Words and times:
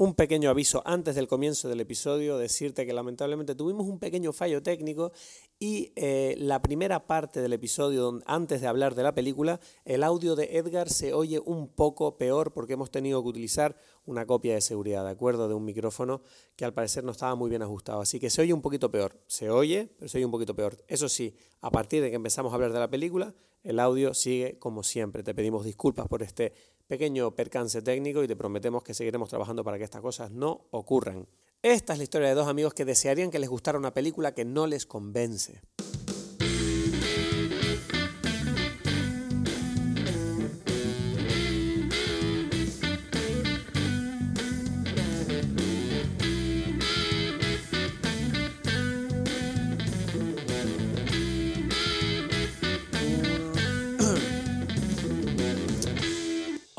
un 0.00 0.14
pequeño 0.14 0.48
aviso 0.48 0.82
antes 0.86 1.14
del 1.14 1.28
comienzo 1.28 1.68
del 1.68 1.80
episodio, 1.80 2.38
decirte 2.38 2.86
que 2.86 2.94
lamentablemente 2.94 3.54
tuvimos 3.54 3.86
un 3.86 3.98
pequeño 3.98 4.32
fallo 4.32 4.62
técnico 4.62 5.12
y 5.58 5.92
eh, 5.94 6.36
la 6.38 6.62
primera 6.62 7.06
parte 7.06 7.42
del 7.42 7.52
episodio, 7.52 8.18
antes 8.24 8.62
de 8.62 8.66
hablar 8.66 8.94
de 8.94 9.02
la 9.02 9.14
película, 9.14 9.60
el 9.84 10.02
audio 10.02 10.36
de 10.36 10.56
Edgar 10.56 10.88
se 10.88 11.12
oye 11.12 11.38
un 11.38 11.68
poco 11.68 12.16
peor 12.16 12.54
porque 12.54 12.72
hemos 12.72 12.90
tenido 12.90 13.22
que 13.22 13.28
utilizar 13.28 13.76
una 14.06 14.24
copia 14.24 14.54
de 14.54 14.62
seguridad, 14.62 15.04
¿de 15.04 15.10
acuerdo? 15.10 15.48
De 15.48 15.54
un 15.54 15.66
micrófono 15.66 16.22
que 16.56 16.64
al 16.64 16.72
parecer 16.72 17.04
no 17.04 17.12
estaba 17.12 17.34
muy 17.34 17.50
bien 17.50 17.60
ajustado. 17.60 18.00
Así 18.00 18.18
que 18.18 18.30
se 18.30 18.40
oye 18.40 18.54
un 18.54 18.62
poquito 18.62 18.90
peor. 18.90 19.20
Se 19.26 19.50
oye, 19.50 19.94
pero 19.98 20.08
se 20.08 20.16
oye 20.16 20.24
un 20.24 20.32
poquito 20.32 20.56
peor. 20.56 20.82
Eso 20.88 21.10
sí, 21.10 21.36
a 21.60 21.70
partir 21.70 22.00
de 22.00 22.08
que 22.08 22.16
empezamos 22.16 22.52
a 22.52 22.54
hablar 22.54 22.72
de 22.72 22.78
la 22.78 22.88
película, 22.88 23.34
el 23.62 23.78
audio 23.78 24.14
sigue 24.14 24.58
como 24.58 24.82
siempre. 24.82 25.22
Te 25.22 25.34
pedimos 25.34 25.66
disculpas 25.66 26.08
por 26.08 26.22
este 26.22 26.54
pequeño 26.90 27.36
percance 27.36 27.82
técnico 27.82 28.24
y 28.24 28.26
te 28.26 28.34
prometemos 28.34 28.82
que 28.82 28.94
seguiremos 28.94 29.28
trabajando 29.28 29.62
para 29.62 29.78
que 29.78 29.84
estas 29.84 30.00
cosas 30.00 30.32
no 30.32 30.66
ocurran. 30.72 31.28
Esta 31.62 31.92
es 31.92 32.00
la 32.00 32.02
historia 32.02 32.28
de 32.28 32.34
dos 32.34 32.48
amigos 32.48 32.74
que 32.74 32.84
desearían 32.84 33.30
que 33.30 33.38
les 33.38 33.48
gustara 33.48 33.78
una 33.78 33.94
película 33.94 34.34
que 34.34 34.44
no 34.44 34.66
les 34.66 34.86
convence. 34.86 35.60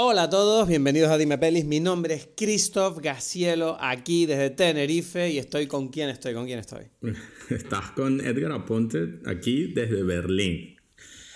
Hola 0.04 0.24
a 0.24 0.30
todos, 0.32 0.68
bienvenidos 0.68 1.12
a 1.12 1.18
Dime 1.20 1.38
Pelis. 1.38 1.64
Mi 1.64 1.80
nombre 1.80 2.16
es 2.16 2.28
Christoph 2.36 2.98
Gacielo, 3.02 3.78
aquí 3.80 4.26
desde 4.26 4.50
Tenerife 4.50 5.30
y 5.30 5.38
estoy 5.38 5.68
con 5.68 5.90
quién 5.90 6.10
estoy, 6.10 6.34
con 6.34 6.48
quién 6.48 6.58
estoy. 6.58 6.86
Estás 7.52 7.92
con 7.92 8.20
Edgar 8.20 8.52
Aponte, 8.52 9.20
aquí 9.28 9.68
desde 9.68 10.02
Berlín. 10.02 10.76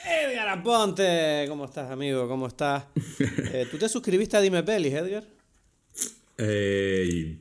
Edgar 0.04 0.48
Aponte, 0.48 1.46
¿cómo 1.48 1.66
estás, 1.66 1.92
amigo? 1.92 2.28
¿Cómo 2.28 2.48
estás? 2.48 2.86
Eh, 3.54 3.68
¿Tú 3.70 3.78
te 3.78 3.88
suscribiste 3.88 4.36
a 4.36 4.42
Dime 4.42 4.64
Pelis, 4.64 4.94
Edgar? 4.96 5.28
Eh, 6.40 7.38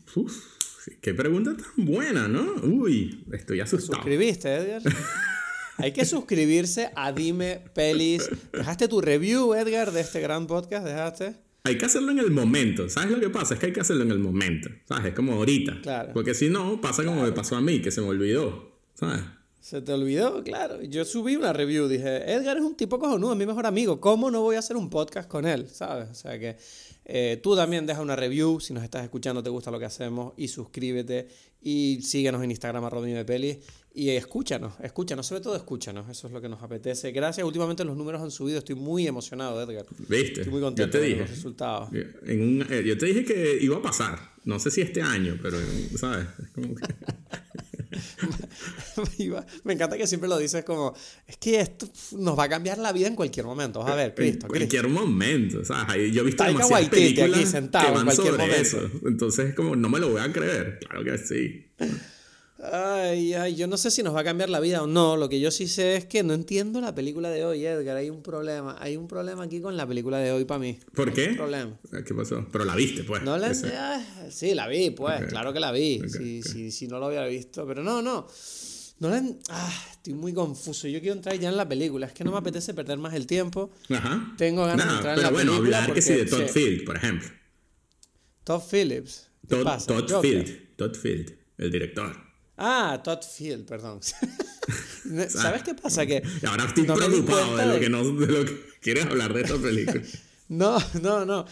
qué 1.01 1.15
pregunta 1.15 1.57
tan 1.57 1.87
buena, 1.87 2.29
¿no? 2.29 2.53
Uy, 2.65 3.25
estoy 3.33 3.61
asustado. 3.61 3.93
¿Te 3.93 4.11
suscribiste, 4.11 4.55
Edgar? 4.55 4.83
Hay 5.77 5.93
que 5.93 6.05
suscribirse 6.05 6.91
a 6.95 7.13
Dime 7.13 7.63
Pelis. 7.75 8.29
¿Dejaste 8.53 8.89
tu 8.89 9.01
review, 9.01 9.55
Edgar, 9.55 9.93
de 9.93 10.01
este 10.01 10.21
gran 10.21 10.47
podcast? 10.47 10.87
¿Dejaste? 10.87 11.37
Hay 11.65 11.79
que 11.79 11.87
hacerlo 11.87 12.13
en 12.13 12.19
el 12.19 12.31
momento. 12.31 12.89
¿Sabes 12.89 13.11
lo 13.11 13.21
que 13.21 13.31
pasa? 13.31 13.55
Es 13.55 13.61
que 13.61 13.67
hay 13.67 13.73
que 13.73 13.81
hacerlo 13.81 14.03
en 14.03 14.11
el 14.11 14.19
momento. 14.19 14.69
¿Sabes? 14.87 15.07
Es 15.07 15.15
como 15.15 15.33
ahorita. 15.33 15.81
Claro. 15.83 16.13
Porque 16.13 16.35
si 16.35 16.49
no, 16.49 16.81
pasa 16.81 17.05
como 17.05 17.23
me 17.23 17.33
pasó 17.33 17.57
a 17.57 17.61
mí, 17.61 17.81
que 17.81 17.91
se 17.91 18.01
me 18.01 18.09
olvidó. 18.09 18.73
¿Sabes? 18.95 19.23
Se 19.65 19.81
te 19.81 19.93
olvidó, 19.93 20.45
claro. 20.45 20.83
Yo 20.83 21.07
subí 21.07 21.37
una 21.37 21.55
review, 21.55 21.89
dije, 21.89 22.31
Edgar 22.31 22.59
es 22.59 22.63
un 22.63 22.77
tipo 22.77 22.99
cojonudo, 22.99 23.33
es 23.33 23.39
mi 23.39 23.47
mejor 23.47 23.65
amigo, 23.65 23.99
¿cómo 23.99 24.31
no 24.31 24.43
voy 24.43 24.57
a 24.57 24.59
hacer 24.59 24.77
un 24.77 24.91
podcast 24.91 25.27
con 25.27 25.47
él? 25.47 25.69
¿Sabes? 25.71 26.11
O 26.11 26.15
sea 26.15 26.39
que 26.39 26.59
eh, 27.07 27.41
tú 27.43 27.57
también 27.57 27.87
deja 27.87 28.03
una 28.03 28.15
review, 28.15 28.61
si 28.61 28.75
nos 28.75 28.85
estás 28.85 29.05
escuchando, 29.05 29.43
te 29.43 29.49
gusta 29.49 29.71
lo 29.71 29.79
que 29.79 29.87
hacemos, 29.87 30.35
y 30.37 30.49
suscríbete, 30.49 31.29
y 31.63 32.01
síguenos 32.03 32.43
en 32.43 32.51
Instagram, 32.51 32.85
arroba 32.85 33.07
pelis, 33.25 33.57
y 33.97 34.11
escúchanos, 34.11 34.75
escúchanos, 34.83 35.25
sobre 35.25 35.41
todo 35.41 35.55
escúchanos, 35.55 36.09
eso 36.09 36.27
es 36.27 36.33
lo 36.33 36.41
que 36.41 36.49
nos 36.49 36.61
apetece. 36.61 37.13
Gracias, 37.13 37.47
últimamente 37.47 37.85
los 37.85 37.97
números 37.97 38.21
han 38.21 38.33
subido, 38.33 38.59
estoy 38.59 38.75
muy 38.75 39.07
emocionado, 39.07 39.63
Edgar. 39.63 39.87
¿Viste? 40.09 40.41
Estoy 40.41 40.53
muy 40.53 40.61
contento 40.61 40.99
con 40.99 41.19
los 41.19 41.31
resultados. 41.31 41.91
Eh, 41.93 42.83
yo 42.85 42.99
te 42.99 43.07
dije 43.07 43.25
que 43.25 43.57
iba 43.61 43.77
a 43.77 43.83
pasar, 43.83 44.19
no 44.45 44.59
sé 44.59 44.73
si 44.73 44.81
este 44.81 45.01
año, 45.01 45.39
pero, 45.41 45.59
¿sabes? 45.97 46.27
Como 46.53 46.75
que... 46.75 46.83
Me 49.65 49.75
encanta 49.75 49.97
que 49.97 50.09
siempre 50.09 50.29
lo 50.29 50.39
dices 50.39 50.65
como, 50.65 50.93
es 51.29 51.37
que 51.37 51.61
esto 51.61 51.89
nos 52.19 52.37
va 52.37 52.45
a 52.45 52.49
cambiar 52.49 52.79
la 52.79 52.93
vida 52.93 53.07
en 53.07 53.15
cualquier 53.15 53.47
momento. 53.47 53.79
Vas 53.81 53.93
a 53.93 53.95
ver, 53.95 54.15
Cristo. 54.15 54.47
En 54.47 54.51
cualquier 54.51 54.89
momento. 54.89 55.61
O 55.61 55.65
sea, 55.65 55.87
yo 55.97 56.23
he 56.23 56.25
visto 56.25 56.43
demasiadas 56.43 56.89
películas 56.89 57.31
aquí 57.31 57.47
sentado 57.47 57.87
que 57.87 57.93
van 57.93 58.09
en 58.09 58.17
sobre 58.17 58.33
momento. 58.33 58.57
eso. 58.57 58.91
Entonces, 59.07 59.55
como, 59.55 59.77
no 59.77 59.89
me 59.89 60.01
lo 60.01 60.11
voy 60.11 60.21
a 60.21 60.33
creer. 60.33 60.81
Claro 60.81 61.05
que 61.05 61.19
sí. 61.19 61.71
Ay, 62.73 63.35
ay, 63.35 63.55
yo 63.57 63.67
no 63.67 63.77
sé 63.77 63.91
si 63.91 64.03
nos 64.03 64.15
va 64.15 64.21
a 64.21 64.25
cambiar 64.25 64.49
la 64.49 64.59
vida 64.59 64.83
o 64.83 64.87
no. 64.87 65.17
Lo 65.17 65.29
que 65.29 65.39
yo 65.39 65.51
sí 65.51 65.69
sé 65.69 65.97
es 65.97 66.07
que 66.07 66.23
no 66.23 66.33
entiendo 66.33 66.81
la 66.81 66.95
película 66.95 67.29
de 67.31 67.45
hoy, 67.45 67.65
Edgar. 67.67 67.97
Hay 67.97 68.09
un 68.09 68.23
problema. 68.23 68.77
Hay 68.81 68.97
un 68.97 69.07
problema 69.07 69.45
aquí 69.45 69.61
con 69.61 69.77
la 69.77 69.87
película 69.87 70.19
de 70.19 70.33
hoy 70.33 70.45
para 70.45 70.61
mí. 70.61 70.79
¿Por 70.95 71.13
qué? 71.13 71.31
Un 71.31 71.37
problema. 71.37 71.79
¿Qué 72.07 72.15
pasó? 72.15 72.47
Pero 72.51 72.65
la 72.65 72.75
viste, 72.75 73.05
pues. 73.05 73.23
No 73.23 73.37
la... 73.37 73.53
sí, 74.31 74.55
la 74.55 74.67
vi, 74.69 74.91
pues. 74.91 75.27
Claro 75.27 75.53
que 75.53 75.61
la 75.61 75.73
vi. 75.73 76.03
si, 76.09 76.71
si, 76.71 76.89
no 76.89 76.99
lo 76.99 77.07
había 77.07 77.27
visto. 77.27 77.67
Pero 77.67 77.83
no, 77.83 78.01
no. 78.01 78.27
No 79.01 79.11
la... 79.11 79.23
ah, 79.51 79.85
estoy 79.91 80.15
muy 80.15 80.33
confuso. 80.33 80.89
Yo 80.89 81.01
quiero 81.01 81.17
entrar 81.17 81.39
ya 81.39 81.51
en 81.51 81.57
la 81.57 81.69
película. 81.69 82.07
Es 82.07 82.13
que 82.13 82.25
no 82.25 82.33
me 82.33 82.39
apetece 82.39 82.73
perder 82.73 82.97
más 82.97 83.13
el 83.13 83.27
tiempo. 83.27 83.73
Ajá. 83.91 84.35
Tengo 84.39 84.65
ganas 84.65 84.89
de 84.89 84.95
entrar 84.95 85.19
en 85.19 85.23
la 85.23 85.31
bueno, 85.31 85.53
película. 85.53 85.79
hablar 85.83 85.95
que 85.95 86.01
sí 86.01 86.15
de 86.15 86.25
Todd 86.25 86.49
Field, 86.49 86.85
por 86.85 86.97
ejemplo. 86.97 87.29
Todd 88.45 88.63
Phillips. 88.71 89.29
Todd, 89.49 89.85
Todd 89.87 90.23
Field. 90.23 90.77
Todd 90.77 90.95
Field, 90.95 91.37
el 91.59 91.71
director. 91.71 92.34
Ah, 92.57 93.01
Todd 93.03 93.23
Field, 93.23 93.67
perdón. 93.67 94.01
¿Sabes 95.29 95.63
qué 95.63 95.75
pasa? 95.75 96.07
Que 96.07 96.23
ahora 96.47 96.65
estoy 96.65 96.85
preocupado 96.85 97.57
de 97.57 97.67
lo, 97.67 97.81
que 97.81 97.91
no, 97.91 98.05
de 98.13 98.27
lo 98.27 98.45
que 98.45 98.61
quieres 98.81 99.07
hablar 99.07 99.33
de 99.35 99.43
esta 99.43 99.57
película. 99.57 100.03
no, 100.49 100.79
no, 101.03 101.25
no. 101.25 101.45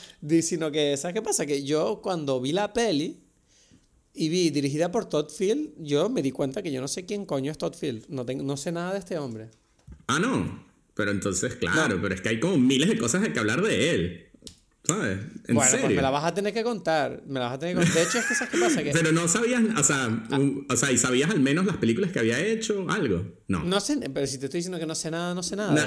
Sino 0.43 0.71
que, 0.71 0.97
¿sabes 0.97 1.15
qué 1.15 1.23
pasa? 1.23 1.47
Que 1.47 1.65
yo 1.65 2.01
cuando 2.03 2.41
vi 2.41 2.53
la 2.53 2.73
peli 2.73 3.21
y 4.15 4.29
vi 4.29 4.51
dirigida 4.51 4.91
por 4.91 5.07
Todd 5.07 5.31
Field, 5.31 5.73
yo 5.79 6.09
me 6.09 6.23
di 6.23 6.31
cuenta 6.31 6.63
que 6.63 6.73
yo 6.73 6.81
no 6.81 6.89
sé 6.89 7.05
quién 7.05 7.27
coño 7.27 7.51
es 7.51 7.59
Todd 7.59 7.75
Field. 7.75 8.07
No, 8.09 8.25
tengo, 8.25 8.43
no 8.43 8.57
sé 8.57 8.73
nada 8.73 8.93
de 8.93 8.99
este 8.99 9.19
hombre. 9.19 9.51
Ah, 10.07 10.19
no. 10.19 10.71
Pero 10.95 11.11
entonces, 11.11 11.55
claro, 11.57 11.99
pero 12.03 12.15
es 12.15 12.21
que 12.21 12.29
hay 12.29 12.41
como 12.41 12.59
miles 12.59 12.89
de 12.89 12.99
cosas 12.99 13.23
de 13.23 13.33
que 13.33 13.39
hablar 13.39 13.63
de 13.63 13.95
él. 13.95 14.27
¿Sabes? 14.93 15.19
¿En 15.49 15.55
bueno, 15.55 15.71
serio? 15.71 15.87
pues 15.87 15.97
me 15.97 16.03
la 16.03 16.11
vas 16.11 16.25
a 16.25 16.35
tener 16.35 16.53
que 16.53 16.63
contar. 16.63 17.23
Me 17.27 17.41
la 17.41 17.47
vas 17.47 17.55
a 17.55 17.59
tener 17.59 17.75
que 17.75 17.83
contar. 17.83 17.95
De 17.95 18.09
hecho, 18.09 18.19
es 18.19 18.27
que 18.27 18.35
¿sabes 18.35 18.53
qué 18.53 18.59
pasa? 18.59 18.83
Que... 18.83 18.91
Pero 18.91 19.13
no 19.13 19.27
sabías, 19.29 19.63
o 19.79 19.83
sea, 19.83 20.25
ah. 20.31 20.41
o 20.69 20.77
sea, 20.77 20.93
¿y 20.93 20.99
sabías 20.99 21.31
al 21.31 21.41
menos 21.41 21.65
las 21.65 21.77
películas 21.77 22.13
que 22.13 22.19
había 22.19 22.39
hecho? 22.39 22.87
¿Algo? 22.89 23.25
No. 23.49 23.65
No 23.65 23.81
sé, 23.81 23.99
pero 24.13 24.27
si 24.27 24.39
te 24.39 24.47
estoy 24.47 24.59
diciendo 24.59 24.79
que 24.79 24.87
no 24.87 24.95
sé 24.95 25.11
nada, 25.11 25.35
no 25.35 25.43
sé 25.43 25.57
nada. 25.57 25.75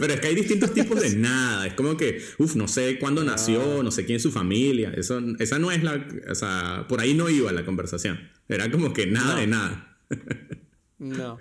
pero 0.00 0.14
es 0.14 0.20
que 0.20 0.26
hay 0.26 0.34
distintos 0.34 0.72
tipos 0.74 1.00
de 1.00 1.16
nada. 1.16 1.66
Es 1.66 1.74
como 1.74 1.96
que, 1.96 2.22
uff, 2.38 2.54
no 2.56 2.68
sé 2.68 2.98
cuándo 2.98 3.24
nació, 3.24 3.82
no 3.82 3.90
sé 3.90 4.04
quién 4.04 4.16
es 4.16 4.22
su 4.22 4.32
familia. 4.32 4.92
Eso, 4.96 5.20
esa 5.38 5.58
no 5.58 5.70
es 5.70 5.82
la, 5.82 6.06
o 6.28 6.34
sea, 6.34 6.86
por 6.88 7.00
ahí 7.00 7.14
no 7.14 7.28
iba 7.28 7.52
la 7.52 7.64
conversación. 7.64 8.30
Era 8.48 8.70
como 8.70 8.92
que 8.92 9.06
nada 9.06 9.36
de 9.36 9.46
nada. 9.46 9.98
no. 10.98 11.38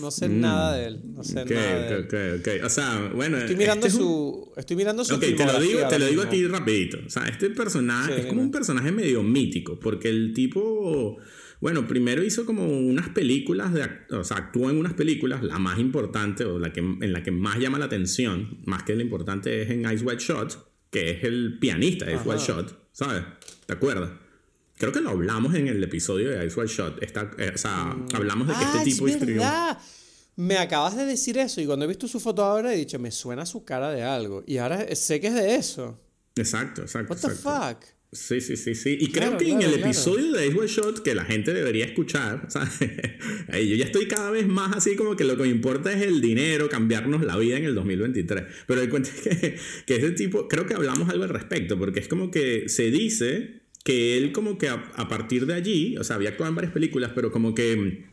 No 0.00 0.10
sé 0.10 0.28
nada 0.28 0.76
de 0.76 0.86
él. 0.86 1.00
No 1.04 1.24
sé 1.24 1.44
nada 1.44 1.46
de 1.46 1.88
él. 1.88 2.04
Ok, 2.04 2.40
ok, 2.40 2.64
O 2.64 2.68
sea, 2.68 3.10
bueno. 3.14 3.38
Estoy 3.38 3.56
mirando 3.56 3.86
este 3.86 3.98
su. 3.98 4.52
Estoy 4.56 4.76
mirando 4.76 5.04
su. 5.04 5.14
Ok, 5.14 5.20
te 5.20 5.44
lo 5.44 5.60
digo, 5.60 5.88
te 5.88 5.98
lo 5.98 6.06
digo 6.06 6.22
aquí 6.22 6.46
rapidito. 6.46 6.98
O 7.06 7.10
sea, 7.10 7.24
este 7.24 7.50
personaje 7.50 8.20
es 8.20 8.26
como 8.26 8.42
un 8.42 8.50
personaje 8.50 8.92
medio 8.92 9.22
mítico. 9.22 9.78
Porque 9.78 10.08
el 10.08 10.32
tipo. 10.32 11.18
Bueno, 11.60 11.88
primero 11.88 12.22
hizo 12.22 12.46
como 12.46 12.68
unas 12.68 13.08
películas, 13.08 13.74
de, 13.74 13.82
o 14.12 14.22
sea, 14.22 14.36
actuó 14.36 14.70
en 14.70 14.76
unas 14.76 14.94
películas, 14.94 15.42
la 15.42 15.58
más 15.58 15.80
importante 15.80 16.44
o 16.44 16.56
la 16.56 16.72
que, 16.72 16.78
en 16.78 17.12
la 17.12 17.24
que 17.24 17.32
más 17.32 17.58
llama 17.58 17.80
la 17.80 17.86
atención, 17.86 18.60
más 18.64 18.84
que 18.84 18.94
la 18.94 19.02
importante 19.02 19.62
es 19.62 19.70
en 19.70 19.80
Ice 19.92 20.04
White 20.04 20.22
Shot, 20.22 20.70
que 20.90 21.10
es 21.10 21.24
el 21.24 21.58
pianista 21.58 22.04
de 22.04 22.14
Ice 22.14 22.22
White 22.24 22.42
Shot, 22.46 22.90
¿sabes? 22.92 23.24
¿Te 23.66 23.72
acuerdas? 23.72 24.12
Creo 24.78 24.92
que 24.92 25.00
lo 25.00 25.10
hablamos 25.10 25.54
en 25.56 25.66
el 25.66 25.82
episodio 25.82 26.30
de 26.30 26.46
Ice 26.46 26.58
White 26.58 26.72
Shot. 26.72 27.02
Está, 27.02 27.30
eh, 27.38 27.52
o 27.54 27.58
sea, 27.58 27.86
mm. 27.86 28.08
hablamos 28.14 28.46
de 28.46 28.54
que 28.54 28.62
este 28.62 28.78
ah, 28.78 28.84
tipo 28.84 29.08
es 29.08 29.20
verdad. 29.20 29.78
Me 30.36 30.56
acabas 30.56 30.96
de 30.96 31.04
decir 31.04 31.36
eso 31.36 31.60
y 31.60 31.66
cuando 31.66 31.84
he 31.84 31.88
visto 31.88 32.06
su 32.06 32.20
foto 32.20 32.44
ahora 32.44 32.72
he 32.72 32.76
dicho, 32.76 32.96
me 33.00 33.10
suena 33.10 33.44
su 33.44 33.64
cara 33.64 33.90
de 33.90 34.04
algo. 34.04 34.44
Y 34.46 34.58
ahora 34.58 34.94
sé 34.94 35.20
que 35.20 35.26
es 35.26 35.34
de 35.34 35.56
eso. 35.56 36.00
Exacto, 36.36 36.82
exacto. 36.82 37.12
What 37.12 37.20
the 37.20 37.30
fuck? 37.30 37.98
Sí, 38.12 38.40
sí, 38.40 38.56
sí, 38.56 38.76
sí. 38.76 38.96
Y 39.00 39.10
creo 39.10 39.36
que 39.36 39.50
en 39.50 39.60
el 39.60 39.74
episodio 39.74 40.32
de 40.32 40.46
Ice 40.46 40.56
White 40.56 40.72
Shot 40.72 41.02
que 41.02 41.14
la 41.14 41.24
gente 41.24 41.52
debería 41.52 41.84
escuchar, 41.84 42.46
¿sabes? 42.48 42.78
yo 42.78 43.74
ya 43.74 43.84
estoy 43.84 44.06
cada 44.06 44.30
vez 44.30 44.46
más 44.46 44.76
así 44.76 44.94
como 44.94 45.16
que 45.16 45.24
lo 45.24 45.36
que 45.36 45.42
me 45.42 45.48
importa 45.48 45.92
es 45.92 46.02
el 46.02 46.20
dinero, 46.20 46.68
cambiarnos 46.68 47.24
la 47.24 47.36
vida 47.36 47.58
en 47.58 47.64
el 47.64 47.74
2023. 47.74 48.44
Pero 48.66 48.80
el 48.80 48.88
cuento 48.88 49.10
es 49.10 49.20
que, 49.20 49.58
que 49.84 49.96
ese 49.96 50.12
tipo, 50.12 50.46
creo 50.46 50.66
que 50.66 50.74
hablamos 50.74 51.08
algo 51.10 51.24
al 51.24 51.30
respecto, 51.30 51.76
porque 51.76 51.98
es 51.98 52.08
como 52.08 52.30
que 52.30 52.68
se 52.68 52.92
dice 52.92 53.67
que 53.88 54.18
él 54.18 54.32
como 54.32 54.58
que 54.58 54.68
a, 54.68 55.08
partir 55.08 55.46
de 55.46 55.54
allí, 55.54 55.96
o 55.96 56.04
sea, 56.04 56.16
había 56.16 56.28
actuado 56.28 56.50
en 56.50 56.56
varias 56.56 56.74
películas, 56.74 57.12
pero 57.14 57.32
como 57.32 57.54
que 57.54 58.04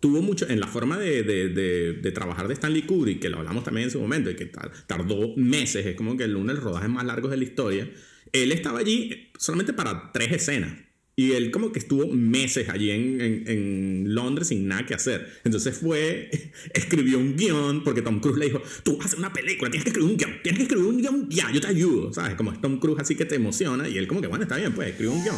tuvo 0.00 0.22
mucho 0.22 0.48
en 0.48 0.58
la 0.58 0.66
forma 0.66 0.98
de, 0.98 1.22
de, 1.22 2.10
trabajar 2.10 2.48
de 2.48 2.54
Stanley 2.54 2.82
Kubrick, 2.82 3.20
que 3.20 3.28
lo 3.28 3.38
hablamos 3.38 3.62
también 3.62 3.84
en 3.84 3.90
su 3.92 4.00
momento, 4.00 4.28
y 4.28 4.34
que 4.34 4.50
tardó 4.88 5.36
meses, 5.36 5.86
es 5.86 5.94
como 5.94 6.16
que 6.16 6.24
uno 6.24 6.48
de 6.48 6.54
los 6.54 6.64
rodajes 6.64 6.90
más 6.90 7.04
largos 7.04 7.30
de 7.30 7.36
la 7.36 7.44
historia. 7.44 7.88
Él 8.32 8.50
estaba 8.50 8.80
allí 8.80 9.30
solamente 9.38 9.72
para 9.72 10.10
tres 10.10 10.32
escenas, 10.32 10.82
Y 11.16 11.32
él 11.32 11.50
como 11.50 11.70
que 11.70 11.78
estuvo 11.78 12.06
meses 12.08 12.68
allí 12.68 12.90
en, 12.90 13.20
en, 13.46 14.14
Londres 14.14 14.48
sin 14.48 14.66
nada 14.66 14.84
que 14.84 14.94
hacer. 14.94 15.28
Entonces 15.44 15.76
fue, 15.78 16.30
escribió 16.74 17.18
un 17.18 17.36
guion, 17.36 17.84
porque 17.84 18.02
Tom 18.02 18.20
Cruise 18.20 18.38
le 18.38 18.46
dijo, 18.46 18.62
tú 18.82 18.96
vas 18.96 19.06
a 19.06 19.08
hacer 19.08 19.18
una 19.20 19.32
película, 19.32 19.70
tienes 19.70 19.84
que 19.84 19.90
escribir 19.90 20.10
un 20.10 20.16
guion, 20.16 20.32
tienes 20.42 20.58
que 20.58 20.62
escribir 20.64 20.86
un 20.86 20.98
guion, 20.98 21.30
ya, 21.30 21.52
yo 21.52 21.60
te 21.60 21.68
ayudo, 21.68 22.12
¿sabes? 22.12 22.34
Como 22.34 22.52
es 22.52 22.60
Tom 22.60 22.78
Cruise 22.78 22.98
así 23.00 23.14
que 23.14 23.24
te 23.24 23.36
emociona 23.36 23.88
y 23.88 23.96
él 23.96 24.08
como 24.08 24.20
que, 24.20 24.26
bueno, 24.26 24.42
está 24.42 24.56
bien, 24.56 24.72
pues 24.72 24.88
escribe 24.88 25.12
un 25.12 25.22
guion. 25.22 25.36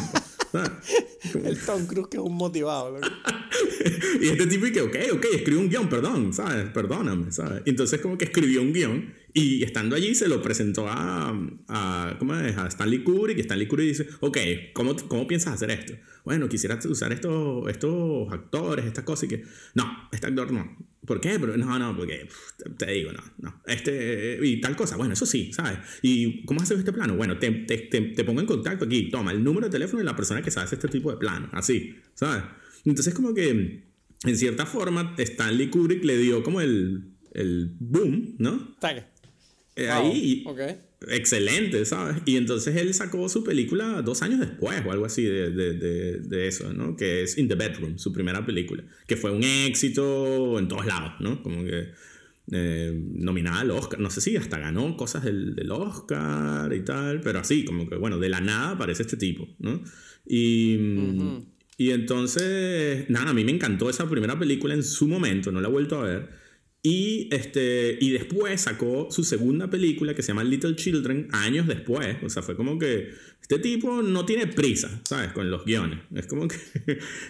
El 1.43 1.59
Tom 1.59 1.85
Cruise 1.85 2.07
que 2.07 2.17
es 2.17 2.23
un 2.23 2.35
motivado. 2.35 2.99
y 4.21 4.27
este 4.27 4.47
tipo 4.47 4.65
y 4.65 4.71
que, 4.71 4.81
ok, 4.81 4.95
ok, 5.13 5.25
escribe 5.33 5.59
un 5.59 5.69
guion, 5.69 5.89
perdón, 5.89 6.33
¿sabes? 6.33 6.69
Perdóname, 6.69 7.31
¿sabes? 7.31 7.63
Entonces 7.65 8.01
como 8.01 8.17
que 8.17 8.25
escribió 8.25 8.61
un 8.61 8.73
guion 8.73 9.13
y 9.37 9.63
estando 9.63 9.95
allí 9.95 10.15
se 10.15 10.27
lo 10.27 10.41
presentó 10.41 10.87
a, 10.87 11.29
a, 11.67 12.15
¿cómo 12.17 12.35
es? 12.35 12.57
a 12.57 12.65
Stanley 12.69 13.03
Kubrick 13.03 13.37
y 13.37 13.41
Stanley 13.41 13.67
Kubrick 13.67 13.87
dice, 13.89 14.07
ok, 14.19 14.37
¿cómo, 14.73 14.95
cómo 15.07 15.27
piensas 15.27 15.53
hacer 15.53 15.69
esto? 15.69 15.93
Bueno, 16.25 16.49
quisiera 16.49 16.79
usar 16.89 17.13
estos, 17.13 17.69
estos 17.69 18.33
actores, 18.33 18.85
estas 18.85 19.03
cosas 19.03 19.25
y 19.25 19.27
que, 19.27 19.43
no, 19.75 20.09
este 20.11 20.25
actor 20.25 20.51
no. 20.51 20.75
¿Por 21.05 21.21
qué? 21.21 21.37
Pero, 21.39 21.55
no, 21.55 21.77
no, 21.77 21.95
porque 21.95 22.27
te 22.79 22.91
digo, 22.91 23.11
no, 23.11 23.21
no. 23.37 23.61
Este, 23.67 24.39
y 24.41 24.59
tal 24.59 24.75
cosa, 24.75 24.97
bueno, 24.97 25.13
eso 25.13 25.27
sí, 25.27 25.53
¿sabes? 25.53 25.77
¿Y 26.01 26.43
cómo 26.45 26.63
haces 26.63 26.79
este 26.79 26.91
plano? 26.91 27.15
Bueno, 27.15 27.37
te, 27.37 27.51
te, 27.51 27.77
te, 27.77 28.23
pongo 28.23 28.41
en 28.41 28.47
contacto 28.47 28.85
aquí, 28.85 29.11
toma 29.11 29.31
el 29.31 29.43
número 29.43 29.67
de 29.67 29.71
teléfono 29.71 29.99
de 29.99 30.05
la 30.05 30.15
persona 30.15 30.41
que 30.41 30.49
sabe 30.49 30.67
este 30.71 30.87
tipo 30.87 31.11
de 31.11 31.17
plano, 31.17 31.47
así, 31.51 31.95
¿sabes? 32.15 32.43
Entonces, 32.85 33.13
como 33.13 33.35
que, 33.35 33.83
en 34.23 34.37
cierta 34.37 34.65
forma, 34.65 35.13
Stanley 35.15 35.69
Kubrick 35.69 36.03
le 36.03 36.17
dio 36.17 36.41
como 36.41 36.59
el, 36.59 37.13
el 37.33 37.75
boom, 37.79 38.35
¿no? 38.39 38.75
Eh, 39.77 39.89
ahí, 39.91 40.43
excelente, 41.07 41.85
¿sabes? 41.85 42.17
Y 42.25 42.35
entonces 42.37 42.75
él 42.75 42.93
sacó 42.95 43.29
su 43.29 43.43
película 43.43 44.01
dos 44.01 44.23
años 44.23 44.39
después 44.39 44.81
o 44.83 44.91
algo 44.91 45.05
así 45.05 45.23
de, 45.23 45.51
de, 45.51 46.19
de, 46.19 46.47
eso, 46.47 46.73
¿no? 46.73 46.95
Que 46.95 47.21
es 47.21 47.37
In 47.37 47.47
the 47.47 47.53
Bedroom, 47.53 47.99
su 47.99 48.11
primera 48.11 48.43
película, 48.43 48.83
que 49.05 49.15
fue 49.15 49.31
un 49.31 49.43
éxito 49.43 50.57
en 50.57 50.67
todos 50.67 50.87
lados, 50.87 51.13
¿no? 51.19 51.43
Como 51.43 51.63
que 51.63 51.89
eh, 52.51 52.99
nominada 53.13 53.59
al 53.59 53.69
Oscar, 53.69 53.99
no 53.99 54.09
sé 54.09 54.19
si 54.19 54.35
hasta 54.35 54.57
ganó 54.57 54.97
cosas 54.97 55.23
del, 55.23 55.53
del, 55.53 55.69
Oscar 55.69 56.73
y 56.73 56.81
tal, 56.81 57.21
pero 57.21 57.37
así, 57.37 57.63
como 57.63 57.87
que, 57.87 57.97
bueno, 57.97 58.17
de 58.17 58.29
la 58.29 58.41
nada 58.41 58.71
aparece 58.71 59.03
este 59.03 59.17
tipo, 59.17 59.47
¿no? 59.59 59.83
Y, 60.25 60.75
y 61.77 61.91
entonces, 61.91 63.07
nada, 63.09 63.29
a 63.29 63.33
mí 63.33 63.43
me 63.43 63.51
encantó 63.51 63.91
esa 63.91 64.09
primera 64.09 64.39
película 64.39 64.73
en 64.73 64.83
su 64.83 65.07
momento, 65.07 65.51
no 65.51 65.61
la 65.61 65.67
he 65.67 65.71
vuelto 65.71 65.99
a 65.99 66.03
ver. 66.03 66.46
Y, 66.89 67.27
este, 67.35 67.97
y 67.99 68.11
después 68.11 68.61
sacó 68.61 69.11
su 69.11 69.25
segunda 69.25 69.69
película 69.69 70.13
que 70.15 70.21
se 70.21 70.29
llama 70.29 70.45
Little 70.45 70.77
Children 70.77 71.27
años 71.33 71.67
después. 71.67 72.15
O 72.23 72.29
sea, 72.29 72.41
fue 72.41 72.55
como 72.55 72.79
que 72.79 73.09
este 73.41 73.59
tipo 73.59 74.01
no 74.01 74.25
tiene 74.25 74.47
prisa, 74.47 75.01
¿sabes? 75.03 75.33
Con 75.33 75.51
los 75.51 75.65
guiones. 75.65 75.99
Es 76.15 76.27
como 76.27 76.47
que 76.47 76.55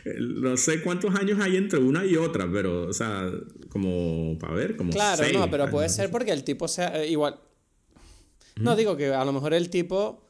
no 0.19 0.57
sé 0.57 0.83
cuántos 0.83 1.15
años 1.15 1.39
hay 1.39 1.56
entre 1.56 1.80
una 1.80 2.06
y 2.06 2.18
otra, 2.18 2.48
pero, 2.51 2.86
o 2.86 2.94
sea, 2.94 3.31
como 3.69 4.38
para 4.38 4.54
ver, 4.54 4.75
como... 4.75 4.92
Claro, 4.92 5.24
no, 5.33 5.50
pero 5.50 5.71
puede 5.71 5.89
ser 5.89 6.12
porque 6.12 6.33
el 6.33 6.44
tipo 6.44 6.68
sea 6.68 7.01
eh, 7.01 7.09
igual... 7.09 7.39
No, 8.57 8.75
digo 8.75 8.95
que 8.95 9.07
a 9.07 9.25
lo 9.25 9.33
mejor 9.33 9.56
el 9.56 9.71
tipo 9.71 10.27